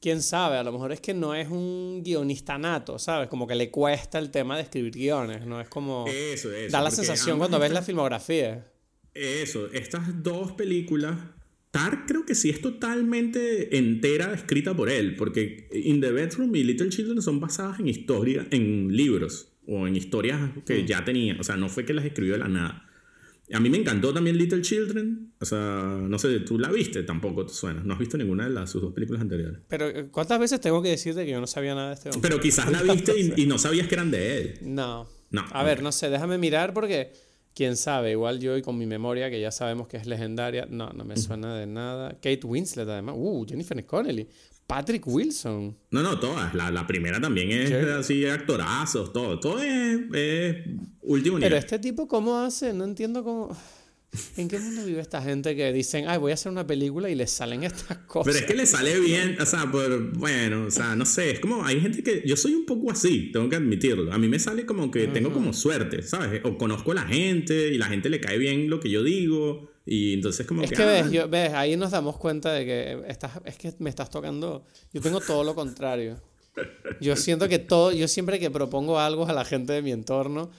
quién 0.00 0.22
sabe, 0.22 0.56
a 0.56 0.62
lo 0.62 0.72
mejor 0.72 0.92
es 0.92 1.00
que 1.00 1.14
no 1.14 1.34
es 1.34 1.48
un 1.48 2.02
guionista 2.04 2.58
nato, 2.58 2.98
¿sabes? 2.98 3.28
Como 3.28 3.46
que 3.46 3.54
le 3.54 3.70
cuesta 3.70 4.18
el 4.18 4.30
tema 4.30 4.56
de 4.56 4.62
escribir 4.62 4.92
guiones, 4.92 5.46
¿no? 5.46 5.60
Es 5.60 5.68
como... 5.68 6.06
Eso, 6.06 6.52
eso. 6.52 6.72
Da 6.72 6.82
la 6.82 6.90
sensación 6.90 7.38
cuando 7.38 7.58
ves 7.58 7.72
la 7.72 7.82
filmografía. 7.82 8.70
Eso, 9.14 9.70
estas 9.72 10.22
dos 10.22 10.52
películas, 10.52 11.16
Tar 11.70 12.06
creo 12.06 12.24
que 12.24 12.34
sí 12.34 12.50
es 12.50 12.60
totalmente 12.60 13.76
entera 13.76 14.32
escrita 14.34 14.74
por 14.74 14.90
él, 14.90 15.16
porque 15.16 15.68
In 15.72 16.00
the 16.00 16.12
Bedroom 16.12 16.54
y 16.54 16.64
Little 16.64 16.88
Children 16.88 17.20
son 17.22 17.40
basadas 17.40 17.80
en 17.80 17.88
historias, 17.88 18.46
en 18.50 18.96
libros 18.96 19.52
o 19.66 19.86
en 19.86 19.96
historias 19.96 20.50
que 20.64 20.82
mm. 20.82 20.86
ya 20.86 21.04
tenía, 21.04 21.36
o 21.38 21.44
sea, 21.44 21.56
no 21.56 21.68
fue 21.68 21.84
que 21.84 21.92
las 21.92 22.04
escribió 22.04 22.34
de 22.34 22.38
la 22.38 22.48
nada. 22.48 22.86
A 23.52 23.60
mí 23.60 23.70
me 23.70 23.78
encantó 23.78 24.12
también 24.12 24.38
Little 24.38 24.62
Children. 24.62 25.25
O 25.38 25.44
sea, 25.44 25.58
no 25.58 26.18
sé, 26.18 26.40
tú 26.40 26.58
la 26.58 26.70
viste, 26.70 27.02
tampoco 27.02 27.44
te 27.44 27.52
suena. 27.52 27.82
No 27.84 27.92
has 27.92 28.00
visto 28.00 28.16
ninguna 28.16 28.44
de 28.44 28.50
las, 28.50 28.70
sus 28.70 28.80
dos 28.80 28.94
películas 28.94 29.20
anteriores. 29.20 29.60
Pero, 29.68 29.88
eh, 29.88 30.08
¿cuántas 30.10 30.38
veces 30.40 30.60
tengo 30.60 30.82
que 30.82 30.88
decirte 30.88 31.26
que 31.26 31.32
yo 31.32 31.40
no 31.40 31.46
sabía 31.46 31.74
nada 31.74 31.88
de 31.88 31.94
este 31.94 32.08
hombre? 32.08 32.22
Pero 32.22 32.40
quizás 32.40 32.70
la 32.72 32.82
viste 32.82 33.12
y, 33.36 33.46
no 33.46 33.58
sabías 33.58 33.86
que 33.86 33.94
eran 33.96 34.10
de 34.10 34.38
él. 34.38 34.58
No. 34.62 35.06
No. 35.30 35.44
A 35.52 35.62
ver, 35.62 35.82
no 35.82 35.92
sé, 35.92 36.08
déjame 36.08 36.38
mirar 36.38 36.72
porque 36.72 37.12
quién 37.54 37.76
sabe. 37.76 38.12
Igual 38.12 38.40
yo 38.40 38.56
y 38.56 38.62
con 38.62 38.78
mi 38.78 38.86
memoria, 38.86 39.28
que 39.28 39.40
ya 39.40 39.50
sabemos 39.50 39.88
que 39.88 39.98
es 39.98 40.06
legendaria. 40.06 40.66
No, 40.70 40.90
no 40.90 41.04
me 41.04 41.16
suena 41.18 41.54
de 41.56 41.66
nada. 41.66 42.12
Kate 42.14 42.40
Winslet, 42.44 42.88
además. 42.88 43.16
Uh, 43.18 43.44
Jennifer 43.46 43.84
Connelly. 43.84 44.28
Patrick 44.66 45.06
Wilson. 45.06 45.76
No, 45.90 46.02
no, 46.02 46.18
todas. 46.18 46.54
La, 46.54 46.70
la 46.70 46.86
primera 46.86 47.20
también 47.20 47.50
es 47.52 47.72
así, 47.72 48.26
actorazos, 48.26 49.12
todo. 49.12 49.38
Todo 49.38 49.60
es, 49.60 50.00
es 50.12 50.56
último 51.02 51.38
nivel. 51.38 51.50
Pero 51.50 51.56
este 51.56 51.78
tipo, 51.78 52.08
¿cómo 52.08 52.38
hace? 52.38 52.72
No 52.72 52.84
entiendo 52.84 53.22
cómo. 53.22 53.56
¿En 54.36 54.48
qué 54.48 54.58
mundo 54.58 54.84
vive 54.84 55.00
esta 55.00 55.20
gente 55.20 55.54
que 55.54 55.72
dicen, 55.72 56.08
ay, 56.08 56.18
voy 56.18 56.30
a 56.30 56.34
hacer 56.34 56.50
una 56.50 56.66
película 56.66 57.10
y 57.10 57.14
les 57.14 57.30
salen 57.30 57.64
estas 57.64 57.98
cosas? 57.98 58.32
Pero 58.32 58.38
es 58.38 58.44
que 58.44 58.54
le 58.54 58.66
sale 58.66 58.98
bien, 59.00 59.36
o 59.40 59.46
sea, 59.46 59.70
por, 59.70 60.16
bueno, 60.16 60.66
o 60.66 60.70
sea, 60.70 60.96
no 60.96 61.04
sé, 61.04 61.32
es 61.32 61.40
como, 61.40 61.64
hay 61.64 61.80
gente 61.80 62.02
que, 62.02 62.22
yo 62.24 62.36
soy 62.36 62.54
un 62.54 62.64
poco 62.64 62.90
así, 62.90 63.30
tengo 63.32 63.48
que 63.48 63.56
admitirlo. 63.56 64.12
A 64.12 64.18
mí 64.18 64.28
me 64.28 64.38
sale 64.38 64.64
como 64.64 64.90
que 64.90 65.08
tengo 65.08 65.32
como 65.32 65.52
suerte, 65.52 66.02
¿sabes? 66.02 66.40
O 66.44 66.56
conozco 66.56 66.92
a 66.92 66.96
la 66.96 67.06
gente 67.06 67.68
y 67.68 67.78
la 67.78 67.86
gente 67.86 68.08
le 68.08 68.20
cae 68.20 68.38
bien 68.38 68.70
lo 68.70 68.80
que 68.80 68.90
yo 68.90 69.02
digo. 69.02 69.70
Y 69.84 70.14
entonces 70.14 70.46
como 70.46 70.62
es 70.62 70.70
que... 70.70 70.84
ves, 70.84 71.30
ves, 71.30 71.52
ahí 71.52 71.76
nos 71.76 71.92
damos 71.92 72.16
cuenta 72.16 72.52
de 72.52 72.64
que 72.64 73.02
estás, 73.08 73.32
es 73.44 73.56
que 73.56 73.74
me 73.78 73.90
estás 73.90 74.10
tocando... 74.10 74.66
Yo 74.92 75.00
tengo 75.00 75.20
todo 75.20 75.44
lo 75.44 75.54
contrario. 75.54 76.20
Yo 77.00 77.16
siento 77.16 77.48
que 77.48 77.58
todo, 77.58 77.92
yo 77.92 78.08
siempre 78.08 78.38
que 78.38 78.50
propongo 78.50 78.98
algo 78.98 79.26
a 79.26 79.32
la 79.32 79.44
gente 79.44 79.74
de 79.74 79.82
mi 79.82 79.92
entorno, 79.92 80.50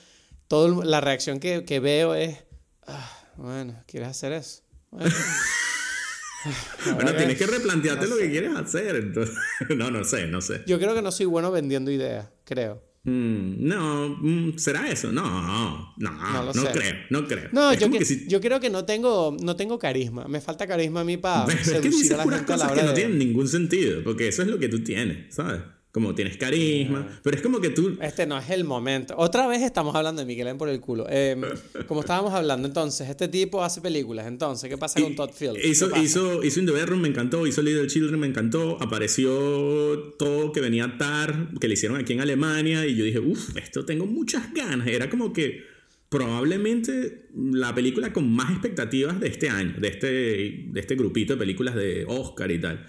todo, 0.47 0.83
la 0.83 1.01
reacción 1.01 1.39
que, 1.39 1.65
que 1.65 1.79
veo 1.79 2.13
es, 2.15 2.37
ah, 2.85 3.16
bueno, 3.37 3.83
¿quieres 3.87 4.09
hacer 4.09 4.33
eso? 4.33 4.63
Bueno, 4.91 5.11
bueno 6.95 7.15
tienes 7.15 7.37
que 7.37 7.45
replantearte 7.45 8.07
lo 8.07 8.17
que 8.17 8.29
quieres 8.29 8.55
hacer. 8.55 8.95
Entonces, 8.95 9.35
no, 9.75 9.91
no 9.91 10.03
sé, 10.03 10.27
no 10.27 10.41
sé. 10.41 10.63
Yo 10.67 10.79
creo 10.79 10.95
que 10.95 11.01
no 11.01 11.11
soy 11.11 11.25
bueno 11.25 11.51
vendiendo 11.51 11.91
ideas, 11.91 12.27
creo. 12.43 12.87
Mm, 13.03 13.65
no, 13.65 14.17
mm, 14.19 14.57
¿será 14.57 14.89
eso? 14.89 15.13
No, 15.13 15.23
no, 15.23 15.95
no, 15.97 16.53
no, 16.53 16.65
creo, 16.73 16.95
no 17.09 17.25
creo. 17.25 17.47
No, 17.53 17.73
yo, 17.73 17.87
yo, 18.27 18.41
creo 18.41 18.59
que 18.59 18.69
no 18.69 18.83
tengo, 18.83 19.37
no 19.41 19.55
tengo 19.55 19.79
carisma. 19.79 20.27
Me 20.27 20.41
falta 20.41 20.67
carisma 20.67 21.01
a 21.01 21.03
mí 21.05 21.15
para 21.15 21.47
seducir 21.63 22.13
a 22.15 22.17
la 22.17 22.23
gente 22.23 22.45
cosas 22.45 22.73
que 22.73 22.83
no 22.83 22.93
tienen 22.93 23.17
ningún 23.17 23.47
sentido, 23.47 24.03
porque 24.03 24.27
eso 24.27 24.41
es 24.41 24.49
lo 24.49 24.59
que 24.59 24.67
tú 24.67 24.83
tienes, 24.83 25.33
¿sabes? 25.33 25.61
Como 25.97 26.13
tienes 26.13 26.37
carisma, 26.37 27.07
pero 27.23 27.37
es 27.37 27.41
como 27.41 27.59
que 27.59 27.71
tú... 27.71 27.97
Este 27.99 28.27
no 28.27 28.37
es 28.37 28.51
el 28.51 28.65
momento. 28.65 29.15
Otra 29.17 29.47
vez 29.47 29.63
estamos 29.63 29.95
hablando 29.95 30.21
de 30.21 30.27
Miguel 30.27 30.55
por 30.55 30.69
el 30.69 30.79
culo. 30.79 31.07
Em, 31.09 31.41
como 31.87 32.01
estábamos 32.01 32.35
hablando, 32.35 32.67
entonces, 32.67 33.09
este 33.09 33.27
tipo 33.27 33.63
hace 33.63 33.81
películas, 33.81 34.27
entonces, 34.27 34.69
¿qué 34.69 34.77
pasa 34.77 35.01
con 35.01 35.15
Todd 35.15 35.31
Field? 35.31 35.57
Hizo, 35.65 35.89
hizo, 35.99 36.43
hizo 36.43 36.59
In 36.59 36.67
the 36.67 36.71
Bedroom, 36.71 37.01
me 37.01 37.07
encantó, 37.07 37.47
hizo 37.47 37.63
Little 37.63 37.87
Children, 37.87 38.19
me 38.19 38.27
encantó, 38.27 38.77
apareció 38.79 40.13
todo 40.19 40.51
que 40.51 40.61
venía 40.61 40.99
Tar, 40.99 41.49
que 41.59 41.67
le 41.67 41.73
hicieron 41.73 41.99
aquí 41.99 42.13
en 42.13 42.21
Alemania, 42.21 42.85
y 42.85 42.95
yo 42.95 43.03
dije, 43.03 43.17
uff, 43.17 43.57
esto 43.57 43.83
tengo 43.83 44.05
muchas 44.05 44.53
ganas. 44.53 44.85
Era 44.85 45.09
como 45.09 45.33
que 45.33 45.63
probablemente 46.09 47.27
la 47.33 47.73
película 47.73 48.13
con 48.13 48.31
más 48.31 48.51
expectativas 48.51 49.19
de 49.19 49.29
este 49.29 49.49
año, 49.49 49.73
de 49.79 49.87
este, 49.87 50.07
de 50.07 50.79
este 50.79 50.95
grupito 50.95 51.33
de 51.33 51.39
películas 51.39 51.73
de 51.73 52.05
Oscar 52.07 52.51
y 52.51 52.61
tal. 52.61 52.85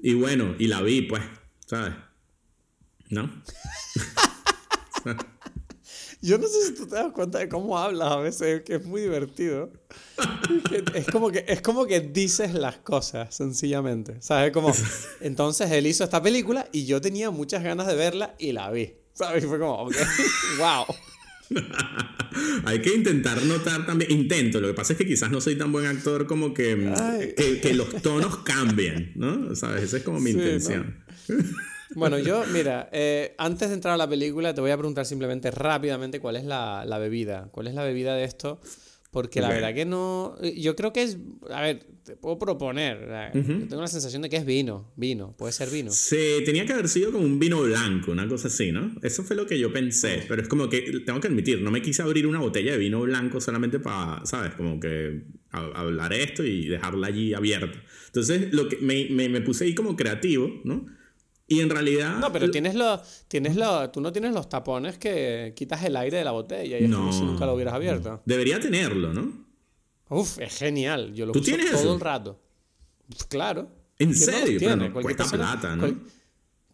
Y 0.00 0.14
bueno, 0.14 0.54
y 0.58 0.68
la 0.68 0.80
vi, 0.80 1.02
pues, 1.02 1.22
¿sabes? 1.66 2.05
¿No? 3.10 3.30
Yo 6.22 6.38
no 6.38 6.48
sé 6.48 6.66
si 6.66 6.74
tú 6.74 6.86
te 6.86 6.96
das 6.96 7.12
cuenta 7.12 7.38
de 7.38 7.48
cómo 7.48 7.78
hablas 7.78 8.10
a 8.10 8.16
veces, 8.16 8.62
que 8.62 8.76
es 8.76 8.84
muy 8.84 9.02
divertido. 9.02 9.70
Es 10.94 11.06
como 11.06 11.30
que, 11.30 11.44
es 11.46 11.60
como 11.60 11.86
que 11.86 12.00
dices 12.00 12.54
las 12.54 12.78
cosas, 12.78 13.34
sencillamente. 13.34 14.16
¿Sabes? 14.20 14.50
Como, 14.50 14.72
entonces 15.20 15.70
él 15.70 15.86
hizo 15.86 16.02
esta 16.02 16.22
película 16.22 16.68
y 16.72 16.86
yo 16.86 17.00
tenía 17.00 17.30
muchas 17.30 17.62
ganas 17.62 17.86
de 17.86 17.94
verla 17.94 18.34
y 18.38 18.52
la 18.52 18.70
vi. 18.70 18.94
¿Sabes? 19.12 19.44
Y 19.44 19.46
fue 19.46 19.58
como, 19.58 19.74
ok, 19.84 19.94
wow. 20.58 20.86
Hay 22.64 22.82
que 22.82 22.92
intentar 22.94 23.40
notar 23.44 23.86
también, 23.86 24.10
intento, 24.10 24.60
lo 24.60 24.66
que 24.68 24.74
pasa 24.74 24.94
es 24.94 24.98
que 24.98 25.06
quizás 25.06 25.30
no 25.30 25.40
soy 25.40 25.56
tan 25.56 25.70
buen 25.70 25.86
actor 25.86 26.26
como 26.26 26.52
que, 26.52 26.76
que, 27.62 27.72
los 27.72 28.02
tonos 28.02 28.38
cambien, 28.38 29.12
¿no? 29.14 29.54
¿Sabes? 29.54 29.84
Esa 29.84 29.98
es 29.98 30.02
como 30.02 30.18
mi 30.18 30.30
intención. 30.32 31.04
Bueno, 31.94 32.18
yo, 32.18 32.44
mira, 32.52 32.88
eh, 32.92 33.34
antes 33.38 33.68
de 33.68 33.74
entrar 33.74 33.94
a 33.94 33.96
la 33.96 34.08
película, 34.08 34.54
te 34.54 34.60
voy 34.60 34.70
a 34.70 34.76
preguntar 34.76 35.06
simplemente 35.06 35.50
rápidamente 35.50 36.20
cuál 36.20 36.36
es 36.36 36.44
la, 36.44 36.84
la 36.84 36.98
bebida. 36.98 37.48
¿Cuál 37.52 37.68
es 37.68 37.74
la 37.74 37.84
bebida 37.84 38.14
de 38.14 38.24
esto? 38.24 38.60
Porque 39.16 39.40
la 39.40 39.48
verdad 39.48 39.72
que 39.72 39.86
no. 39.86 40.36
Yo 40.42 40.76
creo 40.76 40.92
que 40.92 41.02
es. 41.02 41.16
A 41.50 41.62
ver, 41.62 41.86
te 42.04 42.16
puedo 42.16 42.38
proponer. 42.38 43.32
tengo 43.32 43.80
la 43.80 43.88
sensación 43.88 44.20
de 44.20 44.28
que 44.28 44.36
es 44.36 44.44
vino. 44.44 44.92
Vino. 44.94 45.34
Puede 45.38 45.52
ser 45.52 45.70
vino. 45.70 45.90
Sí, 45.90 46.42
tenía 46.44 46.66
que 46.66 46.74
haber 46.74 46.86
sido 46.86 47.12
como 47.12 47.24
un 47.24 47.38
vino 47.38 47.62
blanco, 47.62 48.12
una 48.12 48.28
cosa 48.28 48.48
así, 48.48 48.72
¿no? 48.72 48.94
Eso 49.02 49.24
fue 49.24 49.34
lo 49.34 49.46
que 49.46 49.58
yo 49.58 49.72
pensé. 49.72 50.26
Pero 50.28 50.42
es 50.42 50.48
como 50.48 50.68
que, 50.68 50.82
tengo 51.06 51.18
que 51.18 51.28
admitir, 51.28 51.62
no 51.62 51.70
me 51.70 51.80
quise 51.80 52.02
abrir 52.02 52.26
una 52.26 52.40
botella 52.40 52.72
de 52.72 52.78
vino 52.78 53.00
blanco 53.00 53.40
solamente 53.40 53.78
para, 53.78 54.20
¿sabes? 54.26 54.52
Como 54.54 54.78
que 54.78 55.22
hablar 55.50 56.12
esto 56.12 56.44
y 56.44 56.66
dejarla 56.66 57.06
allí 57.06 57.32
abierta. 57.32 57.82
Entonces, 58.08 58.52
lo 58.52 58.68
que 58.68 58.76
me, 58.78 59.08
me, 59.10 59.30
me 59.30 59.40
puse 59.40 59.64
ahí 59.64 59.74
como 59.74 59.96
creativo, 59.96 60.60
¿no? 60.64 60.86
Y 61.48 61.60
en 61.60 61.70
realidad. 61.70 62.18
No, 62.18 62.32
pero 62.32 62.50
tienes 62.50 62.74
los. 62.74 63.00
Tienes 63.28 63.54
los 63.56 63.92
tú 63.92 64.00
no 64.00 64.12
tienes 64.12 64.32
los 64.34 64.48
tapones 64.48 64.98
que 64.98 65.52
quitas 65.56 65.84
el 65.84 65.96
aire 65.96 66.18
de 66.18 66.24
la 66.24 66.32
botella 66.32 66.78
y 66.78 66.84
es 66.84 66.92
como 66.94 67.12
si 67.12 67.22
nunca 67.22 67.46
lo 67.46 67.54
hubieras 67.54 67.74
abierto. 67.74 68.20
Debería 68.24 68.58
tenerlo, 68.58 69.12
¿no? 69.12 69.46
Uf, 70.08 70.38
es 70.40 70.56
genial. 70.58 71.14
Yo 71.14 71.26
lo 71.26 71.32
¿Tú 71.32 71.38
uso 71.40 71.46
tienes 71.46 71.70
todo 71.70 71.80
eso? 71.80 71.94
el 71.94 72.00
rato. 72.00 72.40
Claro. 73.28 73.68
¿En 73.98 74.12
¿Quién 74.12 74.20
no 74.26 74.26
los 74.32 74.40
serio? 74.40 74.58
Pero 74.60 74.76
no, 74.76 74.92
cuesta 74.92 75.22
persona- 75.24 75.52
plata, 75.52 75.76
¿no? 75.76 75.80
cual- 75.82 76.00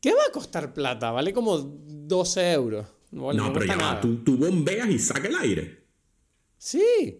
¿Qué 0.00 0.12
va 0.14 0.22
a 0.28 0.32
costar 0.32 0.72
plata? 0.74 1.10
Vale 1.12 1.32
como 1.32 1.58
12 1.58 2.52
euros. 2.52 2.86
No, 3.12 3.26
vale- 3.26 3.38
no, 3.38 3.46
no 3.48 3.52
pero 3.52 3.66
ya 3.66 3.74
cuesta 3.74 3.84
va. 3.84 3.90
nada. 3.92 4.00
Tú, 4.00 4.16
tú 4.24 4.36
bombeas 4.36 4.88
y 4.88 4.98
saca 4.98 5.28
el 5.28 5.36
aire. 5.36 5.84
Sí. 6.58 7.18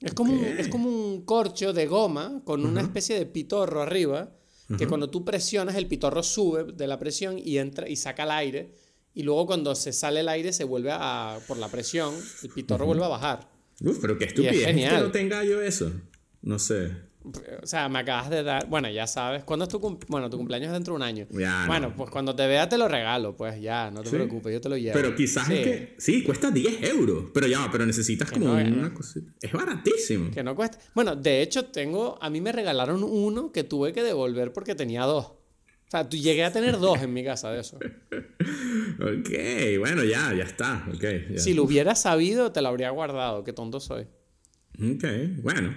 Es 0.00 0.14
como, 0.14 0.32
un, 0.32 0.44
es 0.44 0.68
como 0.68 0.88
un 0.88 1.22
corcho 1.24 1.72
de 1.72 1.86
goma 1.86 2.42
con 2.44 2.64
una 2.64 2.80
especie 2.82 3.18
de 3.18 3.26
pitorro 3.26 3.82
arriba 3.82 4.30
que 4.76 4.86
cuando 4.86 5.08
tú 5.08 5.24
presionas 5.24 5.76
el 5.76 5.86
pitorro 5.86 6.22
sube 6.22 6.64
de 6.64 6.86
la 6.86 6.98
presión 6.98 7.38
y 7.42 7.56
entra 7.58 7.88
y 7.88 7.96
saca 7.96 8.24
el 8.24 8.30
aire 8.32 8.74
y 9.14 9.22
luego 9.22 9.46
cuando 9.46 9.74
se 9.74 9.92
sale 9.92 10.20
el 10.20 10.28
aire 10.28 10.52
se 10.52 10.64
vuelve 10.64 10.90
a 10.92 11.38
por 11.48 11.56
la 11.56 11.68
presión 11.68 12.14
el 12.42 12.50
pitorro 12.50 12.84
vuelve 12.84 13.04
a 13.04 13.08
bajar. 13.08 13.50
Uf, 13.82 13.98
pero 14.00 14.18
qué 14.18 14.26
estupidez 14.26 14.54
es 14.54 14.60
que 14.66 14.66
genial. 14.66 15.04
no 15.04 15.10
tenga 15.10 15.44
yo 15.44 15.62
eso. 15.62 15.90
No 16.42 16.58
sé. 16.58 16.92
O 17.62 17.66
sea, 17.66 17.88
me 17.88 17.98
acabas 17.98 18.30
de 18.30 18.42
dar. 18.42 18.66
Bueno, 18.68 18.88
ya 18.88 19.06
sabes. 19.06 19.44
¿Cuándo 19.44 19.64
es 19.64 19.68
tu 19.68 19.80
cum- 19.80 19.98
Bueno, 20.08 20.30
tu 20.30 20.36
cumpleaños 20.38 20.68
es 20.68 20.72
dentro 20.72 20.94
de 20.94 20.96
un 20.96 21.02
año. 21.02 21.26
Ya, 21.30 21.64
bueno, 21.66 21.88
no. 21.88 21.96
pues 21.96 22.10
cuando 22.10 22.34
te 22.34 22.46
vea 22.46 22.68
te 22.68 22.78
lo 22.78 22.88
regalo, 22.88 23.36
pues 23.36 23.60
ya, 23.60 23.90
no 23.90 24.02
te 24.02 24.10
Sí. 24.10 24.14
preocupes, 24.16 24.52
yo 24.52 24.60
te 24.60 24.68
lo 24.68 24.76
llevo. 24.76 24.94
Pero 24.94 25.14
quizás 25.14 25.46
Sí, 25.46 25.54
es 25.54 25.60
que. 25.64 25.94
Sí, 25.98 26.22
cuesta 26.22 26.50
10 26.50 26.82
euros. 26.84 27.24
Pero 27.34 27.46
ya 27.46 27.68
pero 27.72 27.84
necesitas 27.84 28.30
como 28.30 28.46
no, 28.46 28.52
una 28.52 28.64
no. 28.64 28.94
cosita. 28.94 29.30
Es 29.42 29.52
baratísimo. 29.52 30.30
Que 30.30 30.42
no 30.42 30.54
cuesta. 30.54 30.78
Bueno, 30.94 31.16
de 31.16 31.42
hecho, 31.42 31.66
tengo. 31.66 32.18
A 32.22 32.30
mí 32.30 32.40
me 32.40 32.52
regalaron 32.52 33.02
uno 33.02 33.52
que 33.52 33.64
tuve 33.64 33.92
que 33.92 34.02
devolver 34.02 34.52
porque 34.52 34.74
tenía 34.74 35.02
dos. 35.02 35.26
O 35.26 35.90
sea, 35.90 36.08
tú- 36.08 36.16
llegué 36.16 36.44
a 36.44 36.52
tener 36.52 36.78
dos 36.78 37.02
en 37.02 37.12
mi 37.12 37.24
casa 37.24 37.50
de 37.50 37.60
eso. 37.60 37.78
Ok, 39.00 39.30
bueno, 39.78 40.02
ya, 40.04 40.34
ya 40.34 40.44
está. 40.44 40.84
Ok, 40.92 41.02
ya. 41.32 41.38
Si 41.38 41.54
lo 41.54 41.62
hubiera 41.64 41.94
sabido, 41.94 42.52
te 42.52 42.62
lo 42.62 42.68
habría 42.68 42.90
guardado. 42.90 43.44
Qué 43.44 43.52
tonto 43.52 43.80
soy. 43.80 44.06
Ok, 44.80 45.04
bueno. 45.42 45.74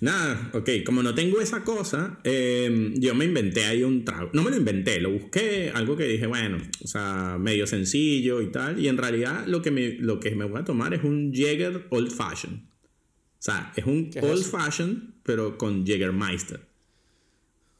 Nada, 0.00 0.50
ok, 0.52 0.68
como 0.84 1.02
no 1.02 1.14
tengo 1.14 1.40
esa 1.40 1.64
cosa, 1.64 2.20
eh, 2.22 2.92
yo 2.96 3.14
me 3.14 3.24
inventé 3.24 3.64
ahí 3.64 3.82
un 3.82 4.04
trago. 4.04 4.28
No 4.34 4.42
me 4.42 4.50
lo 4.50 4.58
inventé, 4.58 5.00
lo 5.00 5.10
busqué, 5.10 5.72
algo 5.74 5.96
que 5.96 6.04
dije, 6.04 6.26
bueno, 6.26 6.58
o 6.84 6.86
sea, 6.86 7.38
medio 7.40 7.66
sencillo 7.66 8.42
y 8.42 8.52
tal. 8.52 8.78
Y 8.78 8.88
en 8.88 8.98
realidad 8.98 9.46
lo 9.46 9.62
que 9.62 9.70
me, 9.70 9.94
lo 9.94 10.20
que 10.20 10.34
me 10.34 10.44
voy 10.44 10.60
a 10.60 10.64
tomar 10.64 10.92
es 10.92 11.02
un 11.02 11.32
Jäger 11.32 11.86
Old 11.88 12.10
Fashioned. 12.10 12.58
O 12.58 13.44
sea, 13.44 13.72
es 13.74 13.86
un 13.86 14.10
¿Qué 14.10 14.18
es 14.18 14.24
Old 14.24 14.40
eso? 14.40 14.50
Fashioned, 14.50 14.98
pero 15.22 15.56
con 15.56 15.86
Jägermeister. 15.86 16.60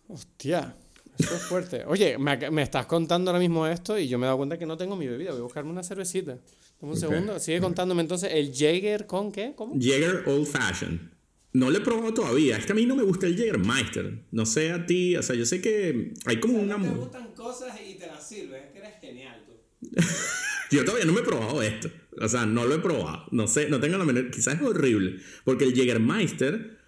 Hostia, 0.08 0.74
eso 1.18 1.34
es 1.34 1.42
fuerte. 1.42 1.84
Oye, 1.86 2.16
me, 2.16 2.50
me 2.50 2.62
estás 2.62 2.86
contando 2.86 3.30
ahora 3.30 3.40
mismo 3.40 3.66
esto 3.66 3.98
y 3.98 4.08
yo 4.08 4.18
me 4.18 4.24
he 4.24 4.28
dado 4.28 4.38
cuenta 4.38 4.58
que 4.58 4.64
no 4.64 4.78
tengo 4.78 4.96
mi 4.96 5.06
bebida. 5.06 5.32
Voy 5.32 5.40
a 5.40 5.42
buscarme 5.42 5.70
una 5.70 5.82
cervecita. 5.82 6.38
Un 6.82 6.96
segundo. 6.96 7.38
Sigue 7.38 7.60
contándome 7.60 8.02
entonces 8.02 8.30
el 8.32 8.52
Jaeger 8.52 9.06
con 9.06 9.30
qué? 9.30 9.54
¿Cómo? 9.54 9.78
Jäger 9.80 10.24
Old 10.26 10.46
Fashioned. 10.46 11.00
No 11.52 11.70
lo 11.70 11.78
he 11.78 11.80
probado 11.80 12.12
todavía. 12.12 12.56
Es 12.56 12.66
que 12.66 12.72
a 12.72 12.74
mí 12.74 12.86
no 12.86 12.96
me 12.96 13.04
gusta 13.04 13.26
el 13.26 13.36
Jägermeister. 13.36 14.24
No 14.32 14.46
sé 14.46 14.72
a 14.72 14.84
ti, 14.84 15.16
o 15.16 15.22
sea, 15.22 15.36
yo 15.36 15.46
sé 15.46 15.60
que 15.60 16.14
hay 16.24 16.40
como 16.40 16.58
una... 16.58 16.76
gustan 16.76 17.32
cosas 17.34 17.78
y 17.86 17.94
te 17.94 18.06
las 18.06 18.26
sirves. 18.26 18.64
Es 18.64 18.70
que 18.72 18.78
eres 18.78 19.00
genial 19.00 19.44
tú. 19.46 19.52
Yo 20.72 20.86
todavía 20.86 21.04
no 21.04 21.12
me 21.12 21.20
he 21.20 21.24
probado 21.24 21.60
esto. 21.60 21.90
O 22.18 22.28
sea, 22.28 22.46
no 22.46 22.64
lo 22.64 22.74
he 22.74 22.78
probado. 22.78 23.26
No 23.30 23.46
sé, 23.46 23.68
no 23.68 23.78
tengo 23.78 23.98
la 23.98 24.06
menor. 24.06 24.30
Quizás 24.30 24.54
es 24.54 24.62
horrible. 24.62 25.18
Porque 25.44 25.64
el 25.64 25.74
Jägermeister. 25.74 26.78